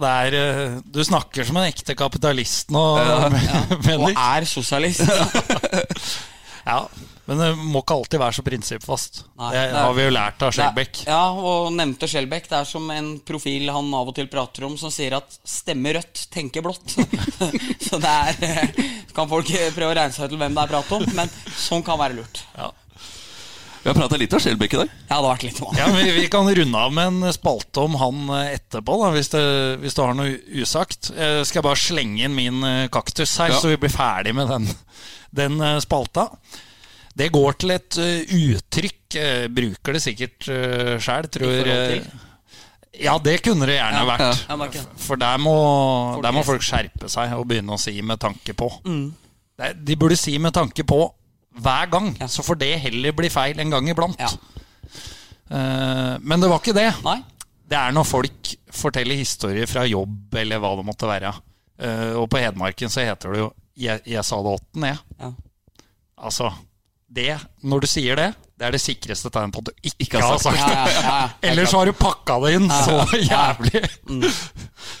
det 0.00 0.10
er 0.10 0.34
eh, 0.40 0.76
Du 0.88 1.02
snakker 1.04 1.44
som 1.44 1.58
en 1.60 1.66
ekte 1.68 1.94
kapitalist 1.98 2.70
nå, 2.74 2.80
Og 3.02 3.82
Bendik. 3.84 4.16
er 4.16 4.48
sosialist. 4.48 5.04
Ja, 6.66 6.80
men 7.30 7.38
det 7.38 7.48
må 7.62 7.78
ikke 7.78 7.94
alltid 7.94 8.18
være 8.18 8.34
så 8.34 8.42
prinsippfast. 8.42 9.20
Nei, 9.38 9.50
det 9.54 9.60
det 9.60 9.76
er- 9.78 9.84
har 9.86 9.92
vi 9.94 10.02
jo 10.02 10.10
lært 10.16 10.40
av 10.42 10.50
Skjelbæk. 10.56 11.02
Ja, 11.06 11.20
og 11.30 11.68
nevnte 11.78 12.08
Skjelbæk. 12.10 12.48
Det 12.50 12.56
er 12.58 12.66
som 12.66 12.88
en 12.90 13.10
profil 13.22 13.70
han 13.70 13.92
av 13.94 14.10
og 14.10 14.16
til 14.18 14.26
prater 14.32 14.66
om, 14.66 14.74
som 14.80 14.90
sier 14.90 15.14
at 15.14 15.36
'stemme 15.46 15.92
rødt, 15.94 16.24
tenke 16.34 16.58
blått'. 16.66 16.96
Så 17.86 18.00
det 18.02 18.10
er 18.10 18.34
eh, 18.50 18.82
Kan 19.14 19.30
folk 19.30 19.46
prøve 19.46 19.92
å 19.92 19.94
regne 19.94 20.12
seg 20.12 20.28
til 20.34 20.38
hvem 20.42 20.58
det 20.58 20.64
er 20.64 20.72
prat 20.74 20.90
om, 20.98 21.06
men 21.14 21.30
sånn 21.54 21.84
kan 21.86 21.98
være 22.02 22.18
lurt. 22.18 22.42
Ja. 22.58 22.72
Vi 23.86 23.90
har 23.92 23.94
prata 23.94 24.16
litt 24.18 24.32
om 24.34 24.40
Skjelbæk 24.42 24.72
i 24.74 24.78
dag. 24.80 24.88
Ja, 24.90 25.04
det 25.06 25.14
har 25.14 25.24
vært 25.28 25.44
litt. 25.46 25.58
Ja, 25.78 25.84
vi, 25.94 26.06
vi 26.16 26.22
kan 26.26 26.48
runde 26.58 26.78
av 26.82 26.94
med 26.96 27.06
en 27.06 27.34
spalte 27.36 27.84
om 27.84 27.94
han 28.00 28.22
eh, 28.34 28.48
etterpå, 28.56 28.96
da, 28.98 29.10
hvis, 29.14 29.28
det, 29.30 29.42
hvis 29.78 29.94
du 29.94 30.00
har 30.02 30.16
noe 30.18 30.32
usagt. 30.58 31.12
Jeg 31.14 31.44
skal 31.46 31.62
bare 31.62 31.78
slenge 31.78 32.24
inn 32.26 32.34
min 32.34 32.64
eh, 32.66 32.88
kaktus 32.90 33.36
her, 33.38 33.52
Ja. 33.54 33.60
så 33.62 33.70
vi 33.70 33.76
blir 33.84 33.92
ferdig 33.94 34.32
med 34.34 34.50
den, 34.50 34.66
den 35.38 35.62
eh, 35.62 35.76
spalta. 35.84 36.24
Det 37.14 37.28
går 37.30 37.60
til 37.62 37.76
et 37.76 37.98
eh, 38.02 38.34
uttrykk. 38.40 39.18
eh, 39.22 39.44
bruker 39.54 39.94
det 39.94 40.02
sikkert 40.02 40.48
uh, 40.50 40.96
sjæl, 40.98 41.28
tror 41.30 41.70
jeg. 41.70 42.00
Ja, 43.06 43.14
det 43.22 43.36
kunne 43.46 43.68
det 43.70 43.76
gjerne 43.78 44.02
vært. 44.08 44.42
Ja, 44.50 44.56
det. 44.66 44.82
For 44.98 45.20
der 45.20 45.38
må, 45.38 45.54
der 46.26 46.34
må 46.34 46.42
folk 46.42 46.66
skjerpe 46.66 47.06
seg 47.12 47.38
og 47.38 47.46
begynne 47.46 47.78
å 47.78 47.80
si 47.80 47.94
med 48.02 48.18
tanke 48.18 48.50
på. 48.58 48.66
Mm. 48.82 49.06
De 49.86 49.96
burde 49.96 50.18
si 50.18 50.34
med 50.42 50.58
tanke 50.58 50.82
på 50.82 50.98
hver 51.62 51.88
gang, 51.92 52.12
så 52.28 52.42
får 52.44 52.58
det 52.60 52.72
heller 52.84 53.14
bli 53.16 53.30
feil 53.32 53.60
en 53.62 53.70
gang 53.72 53.88
iblant. 53.90 54.20
Ja. 54.20 54.28
Eh, 55.50 56.16
men 56.20 56.40
det 56.42 56.50
var 56.50 56.60
ikke 56.60 56.76
det. 56.76 56.90
Nei? 57.06 57.18
Det 57.66 57.78
er 57.78 57.94
når 57.96 58.06
folk 58.06 58.52
forteller 58.76 59.18
historier 59.18 59.66
fra 59.70 59.86
jobb 59.88 60.34
eller 60.38 60.60
hva 60.62 60.74
det 60.78 60.84
måtte 60.86 61.08
være. 61.10 61.32
Uh, 61.76 62.14
og 62.22 62.30
på 62.32 62.38
Hedmarken 62.40 62.88
så 62.88 63.02
heter 63.04 63.34
det 63.34 63.40
jo 63.42 63.50
'jeg, 63.76 64.00
jeg 64.08 64.24
sa 64.24 64.36
det 64.40 64.52
åtten', 64.54 64.84
jeg. 64.86 64.96
Ja. 65.20 65.30
Altså, 66.24 66.52
det, 67.12 67.34
når 67.62 67.80
du 67.80 67.86
sier 67.86 68.16
det, 68.16 68.30
det 68.56 68.64
er 68.66 68.70
det 68.72 68.80
sikreste 68.80 69.28
tegnet 69.28 69.52
på 69.52 69.60
at 69.60 69.66
du 69.66 69.72
ikke, 69.82 69.96
Ikke 69.98 70.22
har 70.22 70.38
sagt 70.38 70.56
Ja, 70.56 70.68
det. 70.68 70.72
ja, 70.72 70.86
ja, 70.88 71.18
ja. 71.20 71.28
Ellers 71.50 71.72
har 71.72 71.84
du 71.84 71.92
pakka 71.92 72.38
det 72.46 72.54
inn 72.56 72.70
så 72.70 73.04
jævlig. 73.34 73.82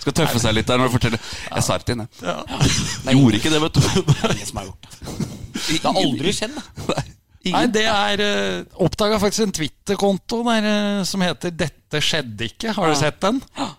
Skal 0.02 0.12
tøffe 0.12 0.38
seg 0.42 0.54
litt 0.58 0.68
der 0.68 0.76
når 0.76 0.90
du 0.90 0.96
forteller. 0.98 1.18
Jeg 1.54 1.62
sa 1.64 1.78
det 1.78 1.86
til 1.86 1.96
henne. 1.96 2.08
Jeg 3.06 3.16
gjorde 3.16 3.36
ikke 3.40 3.50
det, 3.54 3.62
vet 3.62 3.74
du. 3.74 3.80
Det 3.80 4.18
er 4.24 4.34
ingen 4.36 4.46
som 4.46 4.60
har 4.60 4.68
gjort 4.68 5.45
det. 5.56 5.80
Det 5.82 5.90
har 5.90 6.00
aldri 6.02 6.32
skjedd, 6.36 6.56
det. 6.56 7.04
Nei, 7.54 7.66
det 7.70 7.84
er 7.86 8.20
uh, 8.26 8.82
Oppdaga 8.82 9.20
faktisk 9.22 9.44
en 9.44 9.52
Twitter-konto 9.54 10.40
der 10.48 10.64
eh, 10.66 11.02
som 11.06 11.22
heter 11.22 11.52
'Dette 11.54 12.00
skjedde 12.02 12.48
ikke'. 12.48 12.72
Har 12.74 12.90
du 12.90 12.96
sett 12.98 13.20
den? 13.22 13.42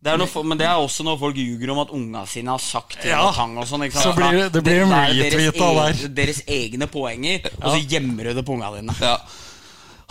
Det 0.00 0.08
er 0.08 0.16
noe, 0.16 0.42
men 0.48 0.56
det 0.56 0.64
er 0.64 0.80
også 0.80 1.04
når 1.04 1.18
folk 1.20 1.36
ljuger 1.36 1.74
om 1.74 1.78
at 1.82 1.90
unga 1.92 2.22
sine 2.24 2.48
har 2.48 2.62
sagt 2.64 3.02
til 3.02 3.10
Ja. 3.10 3.26
tang 3.36 3.52
og 3.60 3.66
sånn. 3.68 3.84
Så 3.92 4.14
blir 4.16 4.32
det- 4.32 4.52
det 4.54 4.62
blir 4.64 4.80
en 4.86 4.94
retweet 4.96 5.60
av 5.60 5.76
der. 5.76 6.08
Deres 6.08 6.40
egne 6.48 6.86
poenger, 6.88 7.50
og 7.60 7.74
så 7.74 7.80
gjemmer 7.84 8.24
du 8.24 8.32
det 8.32 8.46
på 8.46 8.54
unga 8.56 8.70
dine. 8.78 8.94
Ja. 8.98 9.18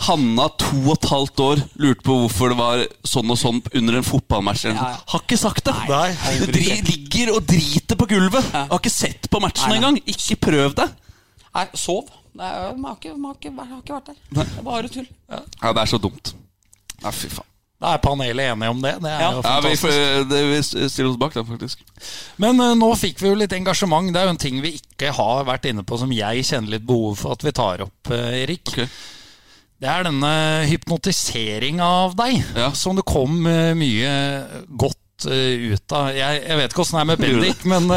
Hanna, 0.06 0.46
to 0.56 0.78
og 0.86 0.94
et 0.94 1.10
halvt 1.10 1.40
år, 1.44 1.62
lurte 1.76 2.06
på 2.06 2.14
hvorfor 2.22 2.48
det 2.54 2.56
var 2.56 2.86
sånn 3.04 3.34
og 3.34 3.36
sånn 3.36 3.58
under 3.74 3.98
en 3.98 4.06
fotballmatch. 4.06 4.64
Ja, 4.64 4.70
ja. 4.78 4.96
Har 5.12 5.20
ikke 5.26 5.36
sagt 5.36 5.64
det! 5.64 5.74
Nei. 5.90 6.14
Dri, 6.46 6.80
ligger 6.86 7.34
og 7.34 7.44
driter 7.50 7.98
på 8.00 8.06
gulvet! 8.08 8.46
Har 8.54 8.78
ikke 8.78 8.94
sett 8.94 9.28
på 9.28 9.42
matchen 9.42 9.74
engang! 9.74 9.98
Ikke 10.06 10.38
prøv 10.40 10.74
det! 10.78 10.88
Nei, 11.54 11.66
sov. 11.74 12.10
Nei, 12.38 12.50
man, 12.78 12.92
har 12.92 12.98
ikke, 13.00 13.14
man, 13.18 13.30
har 13.32 13.38
ikke, 13.40 13.50
man 13.54 13.70
har 13.72 13.80
ikke 13.82 13.94
vært 13.96 14.10
der. 14.12 14.18
Det 14.30 14.44
er 14.46 14.66
bare 14.66 14.90
tull. 14.92 15.08
Ja, 15.30 15.72
det 15.74 15.82
er 15.82 15.90
så 15.90 15.98
dumt. 16.02 16.34
Nei, 17.02 17.12
fy 17.16 17.30
faen. 17.32 17.46
Da 17.80 17.94
er 17.96 18.02
panelet 18.04 18.44
enige 18.52 18.68
om 18.74 18.80
det. 18.84 18.90
Det 19.00 19.08
er 19.08 19.22
Ja. 19.24 19.28
jo 19.32 19.40
Ja, 19.40 19.54
vi, 19.64 19.70
det, 20.28 20.40
vi 20.50 20.58
stiller 20.92 21.08
oss 21.10 21.16
bak 21.16 21.32
det, 21.32 21.46
faktisk. 21.48 21.80
Men 22.36 22.60
uh, 22.60 22.74
nå 22.76 22.90
fikk 23.00 23.22
vi 23.22 23.30
jo 23.30 23.38
litt 23.40 23.54
engasjement. 23.56 24.10
Det 24.12 24.20
er 24.20 24.28
jo 24.28 24.34
en 24.34 24.40
ting 24.42 24.58
vi 24.60 24.74
ikke 24.76 25.14
har 25.16 25.46
vært 25.48 25.64
inne 25.70 25.82
på, 25.88 25.96
som 25.98 26.12
jeg 26.12 26.44
kjenner 26.44 26.74
litt 26.76 26.84
behov 26.86 27.16
for 27.22 27.32
at 27.38 27.46
vi 27.46 27.54
tar 27.56 27.80
opp, 27.86 28.10
uh, 28.12 28.28
Erik. 28.36 28.68
Okay. 28.74 28.90
Det 29.80 29.88
er 29.88 30.04
denne 30.10 30.32
hypnotiseringa 30.68 31.86
av 32.04 32.18
deg, 32.20 32.42
Ja. 32.54 32.68
som 32.76 33.00
det 33.00 33.06
kom 33.08 33.40
uh, 33.48 33.72
mye 33.80 34.12
godt 34.68 34.98
ut 35.24 35.92
av. 35.96 36.12
Jeg, 36.16 36.44
jeg 36.48 36.56
vet 36.60 36.72
ikke 36.72 36.84
åssen 36.84 36.96
det 36.96 37.00
er 37.00 37.08
med 37.10 37.24
Bendik, 37.24 37.64
men 37.68 37.88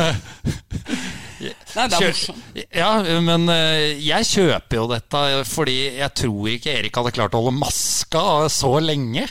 Nei, 1.75 1.87
det 1.91 1.97
er 1.99 2.05
morsomt. 2.07 2.61
Ja, 2.79 2.91
men 3.25 3.49
eh, 3.53 3.97
jeg 4.03 4.29
kjøper 4.29 4.79
jo 4.81 4.85
dette 4.93 5.23
fordi 5.49 5.77
jeg 5.99 6.13
tror 6.23 6.51
ikke 6.53 6.77
Erik 6.79 6.99
hadde 7.01 7.15
klart 7.15 7.35
å 7.35 7.43
holde 7.43 7.57
maska 7.59 8.23
så 8.53 8.77
lenge. 8.83 9.27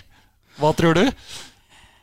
Hva 0.60 0.74
tror 0.76 0.98
du? 0.98 1.06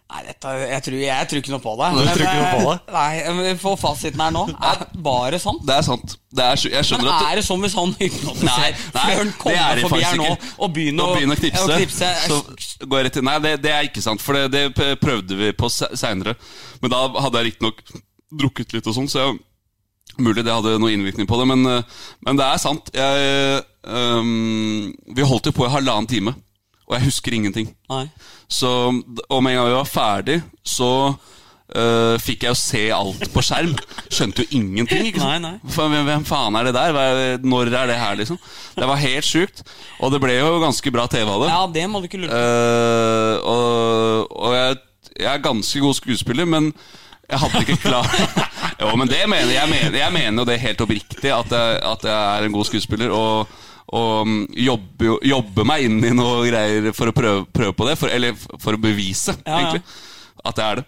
Nei, 0.10 0.24
dette, 0.26 0.52
jeg, 0.66 0.82
tror, 0.82 0.96
jeg 1.04 1.26
tror 1.30 1.40
ikke 1.44 1.52
noe 1.54 1.62
på 1.62 1.74
det. 1.78 1.88
Du 1.94 2.00
tror 2.08 2.22
ikke 2.26 2.38
noe 2.40 2.54
på 2.56 2.70
det? 2.72 2.78
eh, 2.90 2.94
Nei, 2.96 3.34
men 3.38 3.60
For 3.62 3.78
fasiten 3.78 4.24
her 4.24 4.32
nå 4.34 4.42
er 4.58 4.80
bare 5.06 5.38
sant. 5.42 5.62
Det 5.68 5.76
er 5.76 5.86
sant. 5.86 6.16
Det 6.34 6.48
er, 6.48 6.64
Men 6.98 7.12
er 7.14 7.36
det 7.38 7.44
sånn 7.46 7.62
hvis 7.62 7.76
han 7.78 7.94
hypnotiserer 8.00 8.74
Nei, 8.74 8.74
Før 8.96 9.20
han 9.20 9.32
kommer 9.44 9.62
er 9.78 9.84
forbi 9.86 10.02
her 10.08 10.18
nå 10.18 10.32
og 10.66 10.74
begynner 10.74 11.06
å, 11.06 11.14
å 11.14 11.38
knipse, 11.38 11.62
å 11.62 11.78
knipse. 11.78 12.10
så 12.26 12.88
går 12.90 13.04
jeg 13.04 13.08
rett 13.12 13.20
inn. 13.22 13.30
Nei, 13.30 13.38
det, 13.46 13.54
det 13.68 13.74
er 13.76 13.90
ikke 13.92 14.04
sant, 14.06 14.26
for 14.26 14.38
det, 14.50 14.66
det 14.74 14.96
prøvde 15.02 15.38
vi 15.38 15.52
på 15.58 15.70
seinere. 15.78 16.34
Men 16.82 16.96
da 16.96 17.04
hadde 17.28 17.44
jeg 17.44 17.52
riktignok 17.52 17.86
drukket 18.42 18.74
litt 18.80 18.90
og 18.90 18.98
sånn, 18.98 19.10
så 19.14 19.28
jeg, 19.28 19.38
mulig 20.18 20.46
det 20.46 20.54
hadde 20.54 20.78
noe 20.82 20.94
innvirkning 20.94 21.28
på 21.30 21.40
det. 21.40 21.48
Men, 21.52 21.66
eh, 21.70 22.06
men 22.26 22.40
det 22.40 22.46
er 22.46 22.62
sant. 22.62 22.92
Jeg, 22.96 23.64
um, 23.84 24.92
vi 25.16 25.28
holdt 25.28 25.50
jo 25.50 25.56
på 25.56 25.68
i 25.68 25.74
halvannen 25.74 26.10
time, 26.10 26.36
og 26.90 26.98
jeg 26.98 27.10
husker 27.10 27.36
ingenting. 27.36 27.74
Nei. 27.92 28.08
Så 28.50 28.70
Og 29.30 29.44
med 29.44 29.54
en 29.54 29.60
gang 29.60 29.68
vi 29.70 29.78
var 29.78 29.90
ferdig, 29.90 30.40
så 30.66 31.14
uh, 31.14 32.16
fikk 32.18 32.48
jeg 32.48 32.56
jo 32.56 32.58
se 32.58 32.84
alt 32.96 33.28
på 33.34 33.44
skjerm. 33.46 33.76
Skjønte 34.10 34.44
jo 34.46 34.58
ingenting. 34.58 35.12
Nei, 35.22 35.38
nei. 35.44 35.56
Hvem, 35.76 36.00
hvem 36.08 36.26
faen 36.26 36.58
er 36.58 36.70
det 36.70 36.74
der? 36.78 36.98
Er 36.98 37.46
når 37.46 37.70
er 37.70 37.92
det 37.94 38.00
her, 38.02 38.18
liksom? 38.18 38.40
Det 38.76 38.90
var 38.90 39.04
helt 39.04 39.28
sjukt. 39.28 39.62
Og 40.02 40.14
det 40.14 40.22
ble 40.24 40.40
jo 40.40 40.58
ganske 40.64 40.96
bra 40.96 41.06
TV 41.12 41.30
av 41.30 41.46
det. 41.46 41.52
Ja, 41.54 41.62
det 41.78 41.86
må 41.92 42.02
du 42.02 42.10
ikke 42.10 42.24
lure 42.24 42.34
på. 42.34 42.42
Uh, 42.42 43.36
og 43.54 44.40
og 44.40 44.56
jeg, 44.56 44.80
jeg 45.20 45.30
er 45.34 45.46
ganske 45.46 45.80
god 45.84 45.94
skuespiller, 45.98 46.50
men 46.50 46.74
jeg 47.30 47.40
hadde 47.44 47.62
ikke 47.62 47.82
klart 47.84 48.49
Jo, 48.80 48.92
men 48.96 49.10
det 49.12 49.24
mener 49.28 49.52
jeg. 49.52 49.70
Mener, 49.72 49.98
jeg 50.00 50.16
mener 50.16 50.42
jo 50.42 50.48
det 50.48 50.60
helt 50.64 50.84
oppriktig, 50.86 51.32
at 51.36 51.56
jeg, 51.56 51.80
at 51.94 52.06
jeg 52.08 52.20
er 52.20 52.48
en 52.48 52.56
god 52.56 52.70
skuespiller. 52.70 53.12
Og, 53.16 53.58
og 54.00 54.28
mm, 54.28 54.46
jobber, 54.68 55.18
jobber 55.28 55.68
meg 55.68 55.88
inn 55.90 56.00
i 56.08 56.14
noe 56.16 56.46
greier 56.48 56.92
for 56.96 57.12
å 57.12 57.16
prøve, 57.16 57.44
prøve 57.56 57.76
på 57.76 57.90
det. 57.90 57.98
For, 58.00 58.14
eller 58.14 58.40
for 58.40 58.78
å 58.78 58.82
bevise, 58.82 59.36
Ja, 59.44 59.52
ja. 59.52 59.60
egentlig, 59.60 59.84
at 60.46 60.64
jeg 60.64 60.70
er 60.70 60.82
det. 60.82 60.88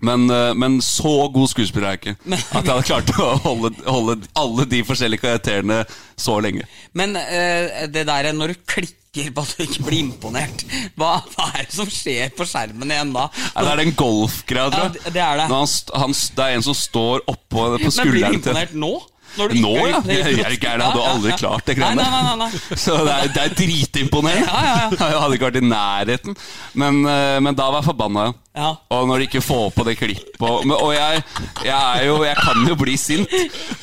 Men, 0.00 0.28
eh, 0.30 0.52
men 0.54 0.76
så 0.84 1.26
god 1.34 1.50
skuespiller 1.50 1.88
er 1.88 1.96
jeg 1.96 2.00
ikke. 2.04 2.36
At 2.54 2.62
jeg 2.62 2.70
hadde 2.70 2.86
klart 2.86 3.10
å 3.18 3.32
holde, 3.42 3.72
holde 3.82 4.20
alle 4.38 4.66
de 4.70 4.84
forskjellige 4.86 5.24
karakterene 5.24 5.80
så 6.18 6.36
lenge. 6.44 6.68
Men 6.96 7.18
uh, 7.18 7.82
det 7.90 8.06
der 8.06 8.30
når 8.36 8.54
du 8.54 8.62
klikker 8.62 8.97
på 9.34 9.42
at 9.44 9.54
du 9.58 9.62
ikke 9.64 9.84
blir 9.88 9.98
imponert 10.04 10.64
Hva, 10.98 11.10
hva 11.34 11.46
er 11.58 11.66
det 11.68 11.74
som 11.76 11.90
skjer 11.92 12.30
på 12.38 12.46
skjermen 12.48 12.90
igjen 12.94 13.12
da? 13.16 13.26
Nei, 13.54 13.64
det 13.66 13.72
er 13.72 13.82
den 13.82 13.94
golfgreia, 13.98 14.70
tror 14.70 14.84
Ja, 14.84 14.88
jeg. 14.88 15.02
det- 15.04 15.12
det 15.18 15.22
er 15.26 15.36
det. 15.42 15.46
Han, 15.52 15.68
han, 16.02 16.12
det 16.36 16.44
er 16.46 16.56
en 16.58 16.66
som 16.68 16.74
står 16.74 17.24
oppå 17.26 17.66
på 17.78 17.78
Men 17.82 18.12
blir 18.12 18.28
du 18.28 18.34
imponert 18.40 18.74
nå? 18.74 18.92
Når 19.38 19.52
du 19.52 19.60
Nå, 19.62 19.74
ja. 19.88 20.00
Jeg 20.08 20.20
er 20.42 20.56
jeg 20.58 20.82
hadde 20.82 21.04
aldri 21.12 21.36
klart 21.38 21.66
det 21.68 21.76
greiene 21.78 22.04
nei. 22.38 22.50
Så 22.84 22.96
det 23.06 23.14
er, 23.14 23.30
det 23.34 23.44
er 23.44 23.54
dritimponerende. 23.58 24.48
Ja, 24.48 24.64
ja, 24.66 24.76
ja. 24.84 25.08
Jeg 25.12 25.22
hadde 25.22 25.38
ikke 25.38 25.48
vært 25.48 25.60
i 25.60 25.64
nærheten. 25.68 26.36
Men, 26.78 27.00
eh, 27.08 27.38
men 27.44 27.56
da 27.58 27.70
var 27.72 27.82
jeg 27.82 27.90
forbanna. 27.92 28.28
ja. 28.28 28.36
Ja. 28.58 28.72
Og 28.90 29.06
når 29.06 29.20
de 29.20 29.26
ikke 29.28 29.42
får 29.44 29.68
på 29.76 29.84
det 29.86 29.92
klippet 30.00 30.40
Og, 30.42 30.64
og 30.74 30.88
jeg, 30.90 31.20
jeg 31.62 32.06
jo 32.08 32.16
Jeg 32.26 32.38
kan 32.40 32.64
jo 32.66 32.74
bli 32.80 32.96
sint, 32.98 33.34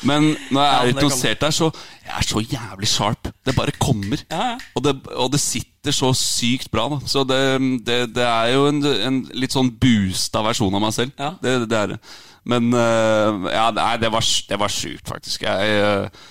men 0.04 0.34
når 0.52 0.66
jeg 0.66 0.74
er 0.74 0.90
litt 0.90 0.98
hypnotisert 0.98 1.40
der, 1.46 1.54
så 1.54 1.70
Jeg 2.04 2.12
er 2.18 2.26
så 2.28 2.42
jævlig 2.44 2.90
sharp. 2.90 3.30
Det 3.46 3.54
bare 3.56 3.72
kommer. 3.80 4.20
Ja, 4.30 4.52
ja. 4.52 4.58
Og, 4.76 4.84
det, 4.84 4.94
og 5.16 5.32
det 5.32 5.40
sitter 5.42 5.94
så 5.96 6.12
sykt 6.18 6.70
bra. 6.70 6.88
Da. 6.92 7.00
Så 7.08 7.24
det, 7.26 7.40
det, 7.86 7.96
det 8.14 8.26
er 8.26 8.52
jo 8.54 8.68
en, 8.68 8.82
en 8.84 9.18
litt 9.34 9.54
sånn 9.56 9.72
boosta 9.80 10.42
versjon 10.46 10.76
av 10.76 10.84
meg 10.84 10.94
selv. 10.94 11.16
Det, 11.42 11.56
det 11.70 11.80
er 11.80 11.94
det. 11.94 11.98
Men 12.46 12.70
eh, 12.78 13.46
ja, 13.56 13.66
nei, 13.74 13.92
det 14.02 14.10
var, 14.14 14.22
det 14.50 14.58
var 14.60 14.70
sjukt, 14.72 15.06
faktisk. 15.10 15.42
Jeg, 15.46 15.70
eh, 15.82 16.22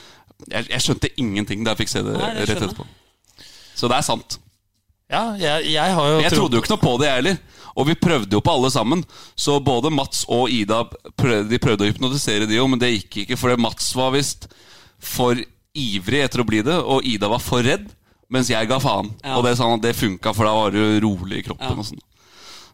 jeg, 0.52 0.70
jeg 0.72 0.84
skjønte 0.86 1.12
ingenting 1.20 1.66
da 1.66 1.74
jeg 1.74 1.84
fikk 1.84 1.92
se 1.92 2.04
det, 2.06 2.16
Nei, 2.16 2.32
rett 2.42 2.56
etterpå. 2.56 2.86
Så 3.76 3.90
det 3.92 3.98
er 4.00 4.06
sant. 4.08 4.38
Ja, 5.12 5.26
jeg, 5.38 5.68
jeg 5.70 5.76
jeg 5.76 5.96
trodd- 5.98 6.32
trodde 6.38 6.58
jo 6.58 6.64
ikke 6.64 6.72
noe 6.74 6.82
på 6.86 6.94
det, 7.02 7.10
jeg 7.10 7.20
heller. 7.20 7.42
Og 7.76 7.90
vi 7.90 7.98
prøvde 8.00 8.38
jo 8.38 8.40
på 8.42 8.54
alle 8.56 8.72
sammen. 8.72 9.04
Så 9.36 9.58
både 9.60 9.92
Mats 9.92 10.24
og 10.32 10.48
Ida 10.50 10.86
prøvde, 11.20 11.50
de 11.52 11.60
prøvde 11.62 11.84
å 11.86 11.90
hypnotisere 11.92 12.48
de 12.48 12.56
jo, 12.58 12.66
men 12.72 12.80
det 12.82 12.94
gikk 12.94 13.20
ikke. 13.26 13.38
For 13.38 13.60
Mats 13.60 13.92
var 14.00 14.16
visst 14.16 14.48
for 15.04 15.36
ivrig 15.76 16.24
etter 16.24 16.42
å 16.42 16.48
bli 16.48 16.64
det, 16.64 16.78
og 16.80 17.04
Ida 17.06 17.28
var 17.30 17.44
for 17.44 17.66
redd. 17.68 17.92
Mens 18.32 18.48
jeg 18.50 18.66
ga 18.72 18.80
faen. 18.82 19.12
Ja. 19.22 19.36
Og 19.38 19.44
det, 19.46 19.54
at 19.62 19.84
det 19.84 19.92
funka, 20.00 20.32
for 20.34 20.48
da 20.48 20.56
var 20.58 20.72
du 20.74 20.82
rolig 21.04 21.44
i 21.44 21.46
kroppen. 21.46 21.76
Ja. 21.76 21.76
og 21.78 21.86
sånn 21.92 22.02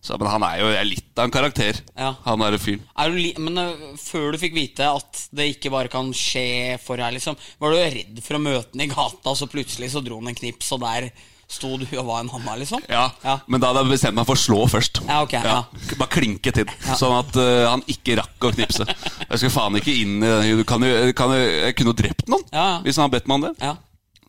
så, 0.01 0.17
Men 0.17 0.31
han 0.33 0.43
er 0.47 0.61
jo 0.63 0.69
litt 0.89 1.19
av 1.19 1.27
en 1.27 1.33
karakter, 1.33 1.77
Ja. 1.97 2.15
han 2.25 2.41
derre 2.41 2.57
fyren. 2.57 2.81
Er 2.97 3.13
men 3.39 3.57
uh, 3.61 3.97
før 4.01 4.31
du 4.33 4.39
fikk 4.41 4.55
vite 4.57 4.87
at 4.89 5.27
det 5.31 5.51
ikke 5.55 5.69
bare 5.73 5.91
kan 5.93 6.09
skje 6.15 6.79
for 6.81 6.97
deg, 6.97 7.13
liksom, 7.19 7.37
var 7.61 7.75
du 7.75 7.77
redd 7.77 8.23
for 8.25 8.39
å 8.39 8.41
møte 8.41 8.73
han 8.73 8.81
i 8.81 8.89
gata, 8.89 9.29
og 9.29 9.37
så 9.37 9.49
plutselig 9.51 9.91
så 9.93 10.01
dro 10.01 10.17
han 10.17 10.31
en 10.31 10.39
knips, 10.39 10.71
og 10.73 10.81
der 10.81 11.11
sto 11.51 11.75
du 11.77 11.85
og 11.99 12.05
var 12.07 12.23
en 12.23 12.31
hanna, 12.31 12.55
liksom? 12.57 12.81
Ja, 12.89 13.11
Ja. 13.21 13.37
Men 13.45 13.61
da 13.61 13.69
hadde 13.69 13.83
jeg 13.83 13.93
bestemt 13.93 14.17
meg 14.17 14.25
for 14.25 14.39
å 14.39 14.41
slå 14.41 14.65
først. 14.71 15.03
Ja, 15.05 15.21
ok, 15.21 15.33
ja. 15.37 15.59
Bare 15.99 16.09
klinke 16.15 16.53
til, 16.55 16.71
sånn 16.95 17.17
at 17.19 17.37
uh, 17.37 17.69
han 17.69 17.85
ikke 17.91 18.17
rakk 18.23 18.47
å 18.49 18.53
knipse. 18.55 18.87
Jeg 18.87 19.37
skal 19.43 19.53
faen 19.53 19.77
ikke 19.77 19.93
inn 19.93 20.17
i 20.23 20.27
den 20.31 20.61
Du 20.61 20.65
kan 20.67 20.81
jo, 20.81 21.11
kan 21.13 21.31
jo, 21.35 21.39
Jeg 21.39 21.75
kunne 21.77 21.93
jo 21.93 21.99
drept 22.01 22.25
noen 22.31 22.47
hvis 22.85 22.97
han 22.97 23.05
hadde 23.05 23.19
bedt 23.19 23.29
meg 23.29 23.37
om 23.37 23.45
det. 23.49 23.53
Ja. 23.61 23.75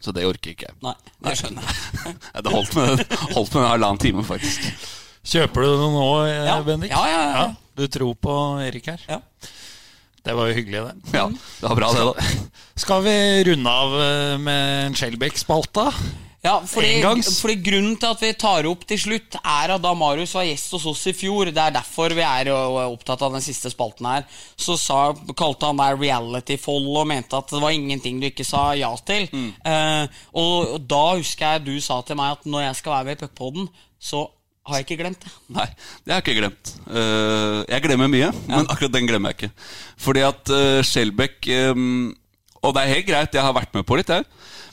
Så 0.03 0.11
det 0.13 0.27
orker 0.27 0.51
ikke 0.53 0.67
jeg. 0.67 0.77
Nei, 0.83 0.97
det 1.23 1.37
skjønner 1.39 1.63
jeg. 1.63 2.17
Det 2.43 2.51
holdt 2.53 2.75
med, 2.75 3.05
holdt 3.37 3.55
med 3.55 3.63
en 3.63 3.71
halvannen 3.71 4.03
time, 4.03 4.25
faktisk. 4.27 4.67
Kjøper 5.23 5.63
du 5.67 5.71
det 5.71 5.91
nå, 5.95 6.07
eh, 6.27 6.47
Ja. 6.49 6.57
Bendik? 6.67 6.91
Ja, 6.91 7.03
ja, 7.09 7.23
ja. 7.37 7.55
Du 7.79 7.87
tror 7.89 8.15
på 8.15 8.35
Erik 8.65 8.87
her? 8.91 9.05
Ja. 9.09 9.21
Det 10.23 10.35
var 10.39 10.51
jo 10.51 10.55
hyggelig, 10.55 10.83
det. 10.87 11.15
Ja, 11.19 11.27
det 11.29 11.69
var 11.69 11.79
bra, 11.79 11.93
det, 11.95 12.03
da. 12.11 12.51
Skal 12.79 13.03
vi 13.03 13.15
runde 13.49 13.71
av 13.71 13.97
eh, 14.03 14.37
med 14.39 14.87
en 14.87 14.95
Skjelbæk-spalta? 14.99 15.89
Ja, 16.43 16.57
fordi, 16.67 16.97
fordi 17.23 17.55
Grunnen 17.63 17.95
til 18.03 18.09
at 18.11 18.23
vi 18.23 18.33
tar 18.35 18.67
opp 18.67 18.81
til 18.91 18.99
slutt, 18.99 19.37
er 19.39 19.73
at 19.77 19.83
da 19.83 19.93
Marius 19.95 20.33
var 20.35 20.43
gjest 20.49 20.73
hos 20.75 20.87
oss 20.91 21.05
i 21.07 21.13
fjor 21.15 21.53
Det 21.55 21.63
er 21.63 21.75
derfor 21.77 22.11
vi 22.19 22.25
er 22.27 22.51
opptatt 22.51 23.23
av 23.23 23.37
den 23.37 23.45
siste 23.45 23.71
spalten 23.71 24.09
her. 24.11 24.27
Så 24.59 24.75
sa, 24.75 25.13
kalte 25.39 25.71
han 25.71 25.79
deg 25.79 26.03
reality-fold 26.03 26.89
og 26.99 27.07
mente 27.13 27.39
at 27.39 27.55
det 27.55 27.63
var 27.63 27.71
ingenting 27.71 28.19
du 28.19 28.27
ikke 28.27 28.47
sa 28.47 28.73
ja 28.75 28.91
til. 29.07 29.29
Eh, 29.31 30.19
og, 30.35 30.75
og 30.75 30.81
da 30.91 31.03
husker 31.15 31.47
jeg 31.61 31.67
du 31.69 31.77
sa 31.83 32.01
til 32.03 32.19
meg 32.19 32.35
at 32.41 32.51
når 32.51 32.67
jeg 32.67 32.81
skal 32.83 32.97
være 32.97 33.11
med 33.13 33.19
i 33.19 33.23
Puckpodden, 33.23 33.71
så 34.03 34.25
har 34.69 34.79
jeg 34.79 34.87
ikke 34.87 35.01
glemt 35.03 35.25
det. 35.25 35.33
Nei, 35.57 35.67
det 36.05 36.13
har 36.13 36.21
jeg 36.21 36.27
ikke 36.29 36.39
glemt. 36.39 36.73
Eh, 36.87 37.59
jeg 37.67 37.85
glemmer 37.87 38.11
mye, 38.11 38.31
men 38.47 38.69
akkurat 38.71 38.95
den 38.95 39.09
glemmer 39.11 39.33
jeg 39.33 39.41
ikke. 39.41 39.69
Fordi 40.05 40.23
at 40.27 40.53
uh, 40.55 40.79
Skjelbæk 40.87 41.49
eh, 41.51 41.81
Og 42.63 42.75
det 42.75 42.83
er 42.83 42.93
helt 42.95 43.09
greit, 43.09 43.35
jeg 43.35 43.43
har 43.43 43.57
vært 43.57 43.75
med 43.75 43.87
på 43.87 43.99
litt, 43.99 44.13
jeg. 44.13 44.23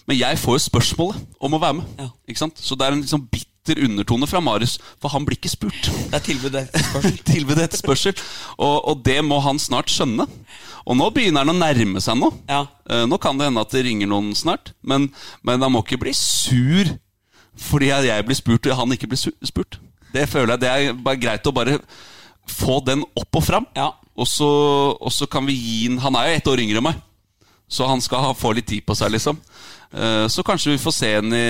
Men 0.05 0.17
jeg 0.17 0.37
får 0.41 0.57
jo 0.57 0.65
spørsmålet 0.67 1.41
om 1.41 1.57
å 1.57 1.61
være 1.61 1.79
med. 1.79 1.89
Ja. 1.97 2.09
Ikke 2.29 2.43
sant? 2.43 2.61
Så 2.61 2.77
det 2.77 2.85
er 2.85 2.93
en 2.93 3.01
liksom 3.01 3.25
bitter 3.33 3.81
undertone 3.85 4.29
fra 4.29 4.41
Marius, 4.41 4.77
for 5.01 5.13
han 5.13 5.25
blir 5.25 5.37
ikke 5.37 5.51
spurt. 5.51 5.89
Det 5.89 6.17
er 6.17 6.25
tilbud 6.25 6.57
etter 6.61 6.85
spørsmål. 6.85 7.19
Tilbud 7.33 7.61
et 7.65 7.77
spørsmål, 7.81 8.23
Og, 8.57 8.75
og 8.93 9.03
det 9.05 9.19
må 9.25 9.41
han 9.45 9.61
snart 9.61 9.93
skjønne. 9.93 10.25
Og 10.89 10.97
nå 10.97 11.09
begynner 11.13 11.45
han 11.45 11.53
å 11.53 11.59
nærme 11.59 12.01
seg 12.01 12.17
noe. 12.17 12.33
Ja. 12.49 12.63
Eh, 12.89 13.05
nå 13.09 13.17
kan 13.21 13.37
det 13.37 13.49
hende 13.49 13.61
at 13.65 13.73
det 13.73 13.83
ringer 13.85 14.09
noen 14.09 14.33
snart, 14.37 14.73
men, 14.81 15.09
men 15.45 15.65
han 15.65 15.73
må 15.73 15.83
ikke 15.85 16.01
bli 16.01 16.13
sur 16.17 16.93
fordi 17.59 17.91
jeg, 17.91 18.25
blir 18.25 18.37
spurt 18.37 18.69
og 18.69 18.79
han 18.79 18.95
ikke 18.95 19.09
blir 19.11 19.21
spurt. 19.45 19.79
Det 20.13 20.25
føler 20.29 20.55
jeg 20.55 20.61
det 20.63 20.69
er 20.69 21.01
bare 21.05 21.21
greit 21.21 21.47
å 21.47 21.53
bare 21.53 21.79
få 22.49 22.79
den 22.85 23.03
opp 23.13 23.39
og 23.41 23.45
fram. 23.45 23.67
Ja. 23.77 23.91
Og, 24.19 24.27
så, 24.27 24.49
og 24.99 25.11
så 25.13 25.27
kan 25.31 25.45
vi 25.47 25.53
gi 25.55 25.87
den 25.87 25.99
Han 26.03 26.17
er 26.19 26.27
jo 26.27 26.39
ett 26.39 26.47
år 26.51 26.59
yngre 26.59 26.81
enn 26.81 26.87
meg, 26.89 26.97
så 27.71 27.87
han 27.87 28.01
skal 28.03 28.25
ha, 28.25 28.33
få 28.35 28.51
litt 28.57 28.67
tid 28.67 28.83
på 28.83 28.97
seg, 28.97 29.13
liksom. 29.13 29.37
Eh, 29.93 30.25
så 30.27 30.43
kanskje 30.43 30.73
vi 30.73 30.81
får 30.81 30.95
se 30.97 31.11
en 31.21 31.35
i, 31.35 31.45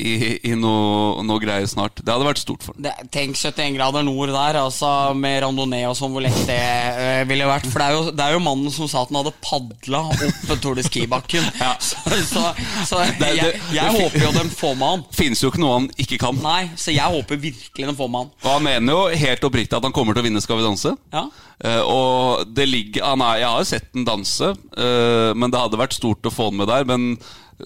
i, 0.00 0.12
i 0.50 0.54
noe, 0.58 1.20
noe 1.26 1.40
greier 1.42 1.68
snart. 1.70 2.00
Det 2.00 2.10
hadde 2.12 2.26
vært 2.26 2.40
stort 2.42 2.64
for 2.66 2.74
ham. 2.76 3.06
Tenk 3.12 3.36
71 3.38 3.76
grader 3.76 4.04
nord 4.06 4.32
der, 4.34 4.58
altså 4.62 4.90
med 5.16 5.40
randonee 5.44 5.86
og 5.90 5.96
sånn, 5.98 6.12
hvor 6.14 6.24
lett 6.24 6.40
det 6.48 6.56
eh, 6.58 7.22
ville 7.28 7.48
vært. 7.48 7.68
For 7.70 7.82
det 7.82 7.88
er, 7.90 7.96
jo, 7.98 8.14
det 8.16 8.26
er 8.26 8.36
jo 8.36 8.42
mannen 8.44 8.72
som 8.74 8.88
sa 8.90 9.02
at 9.04 9.12
han 9.12 9.20
hadde 9.20 9.34
padla 9.44 10.02
opp 10.10 10.54
Tour 10.64 10.78
de 10.80 10.86
Ski-bakken. 10.88 11.46
Ja. 11.60 11.74
Så, 11.90 11.96
så, 12.26 12.42
så 12.88 12.98
Det- 13.20 13.34
jeg, 13.36 13.58
jeg 13.74 13.92
håper 13.94 14.22
jo 14.24 14.30
de 14.34 14.42
får 14.56 14.74
med 14.80 14.88
han. 14.94 15.02
Finnes 15.14 15.42
jo 15.42 15.50
ikke 15.52 15.60
noe 15.62 15.74
han 15.76 15.88
ikke 16.00 16.18
kan. 16.22 16.38
Nei, 16.42 16.70
så 16.78 16.92
jeg 16.94 17.12
håper 17.12 17.38
virkelig 17.42 17.86
de 17.90 17.94
får 17.98 18.10
med 18.12 18.24
han. 18.24 18.30
Og 18.44 18.50
han 18.54 18.64
mener 18.64 18.96
jo 18.96 19.20
helt 19.22 19.44
oppriktig 19.46 19.76
at 19.76 19.86
han 19.86 19.94
kommer 19.94 20.16
til 20.16 20.22
å 20.24 20.26
vinne 20.26 20.42
Skal 20.42 20.60
vi 20.60 20.64
danse. 20.66 20.94
Ja. 21.14 21.26
Uh, 21.60 21.82
og 21.84 22.54
det 22.56 22.64
ligger 22.70 23.04
han 23.10 23.20
er, 23.24 23.42
Jeg 23.42 23.48
har 23.52 23.60
jo 23.60 23.68
sett 23.68 23.90
den 23.92 24.06
danse, 24.08 24.52
uh, 24.56 25.30
men 25.36 25.52
det 25.52 25.60
hadde 25.60 25.80
vært 25.80 25.96
stort 25.98 26.24
å 26.24 26.32
få 26.32 26.48
han 26.48 26.56
med 26.62 26.70
der. 26.72 26.86
Men 26.88 27.10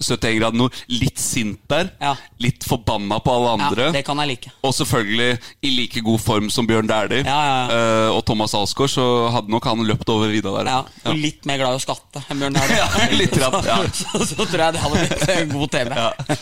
71 0.01 0.39
grader 0.39 0.57
nord, 0.59 0.75
litt 0.91 1.19
sint 1.21 1.59
der. 1.71 1.89
Ja. 2.01 2.13
Litt 2.43 2.65
forbanna 2.67 3.19
på 3.23 3.33
alle 3.33 3.51
ja, 3.51 3.55
andre. 3.69 3.87
det 3.95 4.03
kan 4.07 4.19
jeg 4.23 4.31
like. 4.33 4.51
Og 4.65 4.73
selvfølgelig 4.77 5.37
i 5.65 5.71
like 5.75 6.03
god 6.05 6.21
form 6.23 6.49
som 6.53 6.67
Bjørn 6.69 6.87
Dæhlie 6.89 7.23
Ja, 7.25 7.37
ja, 7.45 7.59
eh, 7.75 8.09
og 8.15 8.23
Thomas 8.27 8.53
Alsgaard, 8.57 8.91
så 8.95 9.05
hadde 9.33 9.51
nok 9.53 9.67
han 9.69 9.85
løpt 9.87 10.09
over 10.13 10.31
vidda 10.33 10.53
der. 10.59 10.71
Ja, 10.71 10.81
og 11.11 11.19
litt 11.19 11.45
mer 11.47 11.61
glad 11.61 11.77
i 11.77 11.79
å 11.79 11.85
skatte 11.85 12.25
enn 12.29 12.41
Bjørn 12.43 12.59
Dæhlie. 12.59 12.81
Ja, 12.85 13.07
litt 13.15 13.37
rett, 13.39 13.61
ja. 13.69 13.77
så, 13.93 14.09
så, 14.19 14.25
så 14.33 14.45
tror 14.49 14.65
jeg 14.67 14.75
det 14.75 14.83
hadde 14.83 15.05
blitt 15.05 15.31
en 15.37 15.55
god 15.55 15.71
TV. 15.75 15.95
Ja. 15.95 16.37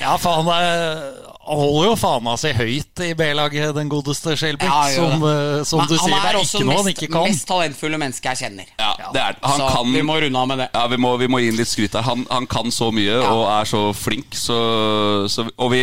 Ja, 0.00 0.14
faen, 0.20 0.46
det- 0.46 1.26
han 1.50 1.58
holder 1.58 1.86
jo 1.88 1.94
fana 1.98 2.36
si 2.38 2.52
høyt 2.54 3.00
i 3.02 3.08
B-laget, 3.18 3.72
den 3.74 3.88
godeste 3.90 4.36
Skjelbæk. 4.38 4.68
Ja, 4.70 4.84
som 4.94 5.24
eh, 5.26 5.64
som 5.66 5.82
Men 5.82 5.90
du 5.90 5.96
han 5.96 6.04
sier, 6.04 6.14
det 6.14 6.30
er 6.30 6.38
ikke 6.44 6.62
noe 6.68 6.76
han 6.78 6.90
ikke 6.92 7.08
kan. 7.08 7.16
Han 7.16 7.26
er 7.26 7.32
også 7.32 7.34
mest 7.34 7.48
talentfulle 7.50 7.98
menneske 7.98 8.30
jeg 8.30 8.40
kjenner. 8.44 8.70
Ja, 8.78 8.92
det 9.00 9.24
er 9.24 9.34
det. 9.34 9.42
Han 9.48 9.58
så 9.58 9.72
kan 9.74 9.90
vi 9.96 10.04
må 10.06 10.20
runde 10.22 10.44
av 10.44 10.48
med 10.52 10.62
det. 10.62 10.68
Ja, 10.76 10.86
vi 10.92 11.00
må, 11.02 11.12
vi 11.18 11.28
må 11.32 11.42
gi 11.42 11.50
ham 11.50 11.58
litt 11.58 11.72
skryt 11.72 11.96
der. 11.96 12.06
Han, 12.06 12.22
han 12.30 12.46
kan 12.50 12.70
så 12.74 12.92
mye 12.94 13.18
og 13.18 13.44
er 13.50 13.70
så 13.72 13.82
flink. 13.96 14.38
Så, 14.38 14.60
så, 15.32 15.48
og 15.56 15.74
vi, 15.74 15.82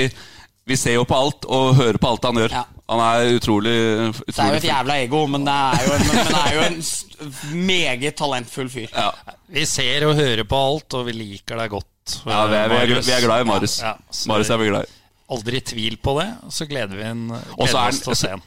vi 0.71 0.79
ser 0.79 0.95
jo 0.95 1.03
på 1.09 1.19
alt 1.19 1.47
og 1.51 1.75
hører 1.81 1.99
på 1.99 2.13
alt 2.13 2.31
han 2.31 2.41
gjør. 2.43 2.57
Ja. 2.61 2.63
Han 2.87 3.03
er 3.03 3.33
utrolig, 3.35 3.75
Det 4.23 4.39
er 4.39 4.53
jo 4.53 4.59
et 4.61 4.69
jævla 4.69 4.95
ego, 5.03 5.25
men 5.27 5.43
det 5.43 5.51
er 5.51 5.83
jo 5.83 5.95
en, 5.97 6.05
men 6.07 6.29
det 6.31 6.37
er 6.39 6.53
jo 6.55 6.61
en 6.69 7.65
meget 7.67 8.15
talentfull 8.15 8.69
fyr. 8.71 8.87
Ja. 8.93 9.09
Vi 9.51 9.65
ser 9.67 10.07
og 10.07 10.15
hører 10.15 10.47
på 10.47 10.61
alt, 10.69 10.95
og 10.95 11.09
vi 11.09 11.17
liker 11.17 11.59
deg 11.59 11.73
godt. 11.75 12.21
Ja, 12.23 12.45
vi, 12.47 12.55
er, 12.55 12.71
vi, 12.71 12.77
er, 12.77 13.01
vi 13.03 13.11
er 13.17 13.25
glad 13.25 13.43
i 13.43 13.49
Marius. 13.49 13.81
Ja, 13.83 13.97
ja, 13.99 14.21
Marius 14.31 14.53
er 14.55 14.61
vi 14.61 14.69
glad 14.71 14.87
i. 14.87 14.96
Aldri 15.29 15.59
tvil 15.61 15.97
på 15.99 16.13
det. 16.21 16.27
Så 16.55 16.67
gleder 16.69 16.95
vi 16.95 17.03
en, 17.03 17.25
Og 17.31 17.65
gleder 17.65 17.79
en, 17.81 17.89
oss 17.91 17.99
til 18.05 18.13
å 18.13 18.17
se 18.19 18.29
den. 18.35 18.43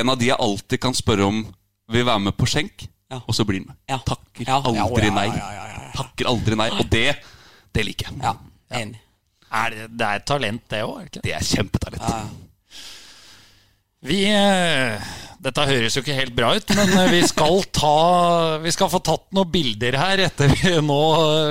En 0.00 0.08
av 0.12 0.18
de 0.20 0.28
jeg 0.30 0.38
alltid 0.40 0.80
kan 0.80 0.94
spørre 0.96 1.26
om 1.26 1.42
vil 1.90 2.04
være 2.06 2.22
med 2.28 2.36
på 2.38 2.46
skjenk, 2.46 2.86
Ja. 3.10 3.18
og 3.26 3.34
så 3.34 3.44
blir 3.44 3.58
han 3.60 3.66
med. 3.72 3.76
Ja. 3.90 3.98
Takker 4.06 4.46
Ja, 4.46 4.60
aldri 4.62 5.10
nei. 5.10 5.26
ja, 5.26 5.34
ja, 5.36 5.64
ja, 5.66 5.80
ja. 5.82 5.92
Takker 5.98 6.28
aldri 6.30 6.56
nei. 6.56 6.68
Og 6.78 6.86
det, 6.92 7.16
det 7.74 7.84
liker 7.88 8.06
jeg. 8.12 8.20
Ja, 8.22 8.36
enig. 8.78 9.00
Er 9.50 9.70
det, 9.74 9.88
det 9.98 10.06
er 10.06 10.18
talent, 10.30 10.62
det 10.70 10.84
òg? 10.86 11.18
Det 11.24 11.32
er 11.34 11.42
kjempetalent. 11.42 12.36
Vi 14.06 14.22
eh, 14.32 15.10
Dette 15.44 15.64
høres 15.68 15.96
jo 15.96 16.00
ikke 16.00 16.16
helt 16.16 16.32
bra 16.36 16.54
ut, 16.56 16.72
men 16.76 16.92
eh, 16.96 17.10
vi 17.12 17.20
skal 17.28 17.60
ta 17.74 18.56
Vi 18.64 18.72
skal 18.72 18.88
få 18.92 19.00
tatt 19.04 19.26
noen 19.36 19.50
bilder 19.52 19.98
her 20.00 20.22
etter 20.24 20.52
vi 20.54 20.72
nå 20.84 21.00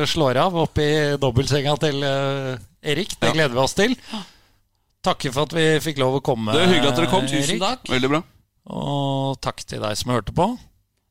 slår 0.10 0.42
av 0.48 0.58
oppi 0.66 0.90
dobbeltsenga 1.22 1.76
til 1.84 2.02
eh, 2.06 2.58
Erik. 2.94 3.14
Det 3.22 3.34
gleder 3.36 3.54
vi 3.54 3.62
oss 3.62 3.78
til. 3.78 3.94
Takker 5.06 5.34
for 5.36 5.46
at 5.46 5.56
vi 5.56 5.66
fikk 5.84 6.02
lov 6.02 6.18
å 6.20 6.24
komme. 6.26 6.56
Det 6.56 6.64
er 6.64 6.74
hyggelig 6.74 6.92
at 6.94 7.00
dere 7.00 7.12
kom. 7.12 7.28
Tusen 7.30 7.62
takk. 7.62 7.86
Veldig 7.92 8.12
bra. 8.16 8.24
Og 8.70 9.38
takk 9.44 9.62
til 9.68 9.84
deg 9.84 10.00
som 10.00 10.14
hørte 10.16 10.34
på. 10.36 10.50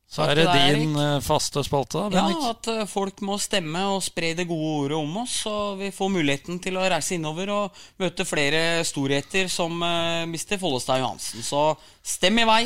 Så 0.09 0.25
er 0.25 0.39
det 0.39 0.47
din 0.73 0.95
eh, 0.97 1.19
faste 1.21 1.61
spalte, 1.63 2.07
da, 2.09 2.23
Ja, 2.31 2.49
at 2.49 2.67
eh, 2.71 2.85
folk 2.89 3.21
må 3.21 3.37
stemme 3.37 3.83
og 3.93 4.01
spre 4.01 4.31
det 4.33 4.47
gode 4.49 4.71
ordet 4.87 4.97
om 4.97 5.17
oss, 5.21 5.35
så 5.43 5.55
vi 5.77 5.91
får 5.93 6.09
muligheten 6.15 6.57
til 6.63 6.79
å 6.81 6.87
reise 6.89 7.13
innover 7.19 7.51
og 7.53 7.83
møte 8.01 8.25
flere 8.25 8.81
storheter 8.89 9.51
som 9.53 9.77
uh, 9.85 10.25
Mr. 10.25 10.57
Follestad 10.57 11.03
Johansen. 11.03 11.45
Så 11.45 11.61
stem 12.01 12.41
i 12.41 12.47
vei. 12.49 12.63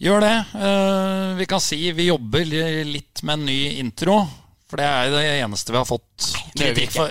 Gjør 0.00 0.24
det. 0.24 0.36
Eh, 0.56 1.34
vi 1.36 1.46
kan 1.46 1.60
si 1.60 1.82
vi 1.92 2.08
jobber 2.08 2.48
litt 2.88 3.20
med 3.28 3.34
en 3.34 3.44
ny 3.50 3.58
intro. 3.82 4.22
For 4.70 4.80
det 4.80 4.86
er 4.88 5.12
det 5.12 5.24
eneste 5.42 5.74
vi 5.74 5.80
har 5.82 5.84
fått 5.84 6.30
det 6.56 6.70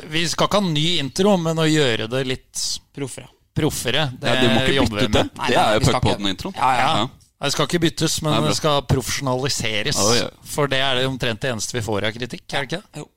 vi 0.10 0.24
skal 0.32 0.48
ikke 0.48 0.58
ha 0.58 0.64
en 0.64 0.74
ny 0.74 0.88
intro, 0.98 1.36
men 1.38 1.60
å 1.62 1.68
gjøre 1.70 2.08
det 2.10 2.24
litt 2.26 2.66
Proffere. 2.96 3.30
proffere. 3.54 4.10
Det 4.18 4.34
Ja, 4.34 4.42
du 4.42 4.48
må 4.50 4.66
ikke 4.66 4.88
bytte 4.96 5.06
ut 5.06 5.14
det. 5.14 5.26
Det 5.46 5.62
er 5.62 5.78
jo 5.78 5.86
Puckpodden-introen. 5.86 6.58
Ja, 6.58 6.72
ja. 6.80 6.92
Ja. 7.04 7.19
Det 7.40 7.54
skal 7.54 7.70
ikke 7.70 7.80
byttes, 7.86 8.18
men 8.26 8.34
Nei, 8.36 8.50
det 8.50 8.58
skal 8.58 8.82
profesjonaliseres. 8.90 10.00
Oh, 10.04 10.12
ja. 10.18 10.28
For 10.44 10.68
det 10.72 10.82
er 10.84 11.00
det 11.00 11.06
omtrent 11.08 11.40
det 11.40 11.54
eneste 11.54 11.78
vi 11.78 11.84
får 11.86 12.10
av 12.10 12.18
kritikk, 12.18 12.44
er 12.52 12.66
det 12.66 12.68
ikke? 12.68 12.82
det? 12.84 13.04
Jo. 13.06 13.08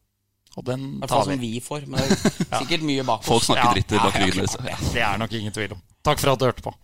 Og 0.60 0.66
den 0.68 0.84
tar 1.08 1.24
vi. 1.24 1.32
som 1.32 1.40
vi 1.40 1.52
får. 1.64 1.86
Men 1.88 2.04
det 2.04 2.18
er 2.44 2.58
sikkert 2.62 2.84
mye 2.86 3.04
bak 3.08 3.24
Folk 3.26 3.46
snakker 3.46 3.78
dritt 3.80 3.94
bak 3.96 4.18
ryggen 4.20 4.46
det. 4.68 4.78
Det 4.92 5.02
er 5.02 5.18
nok 5.18 5.34
ingen 5.38 5.54
tvil 5.56 5.74
om. 5.78 5.82
Takk 6.04 6.22
for 6.22 6.34
at 6.34 6.42
du 6.42 6.46
hørte 6.46 6.64
på. 6.66 6.74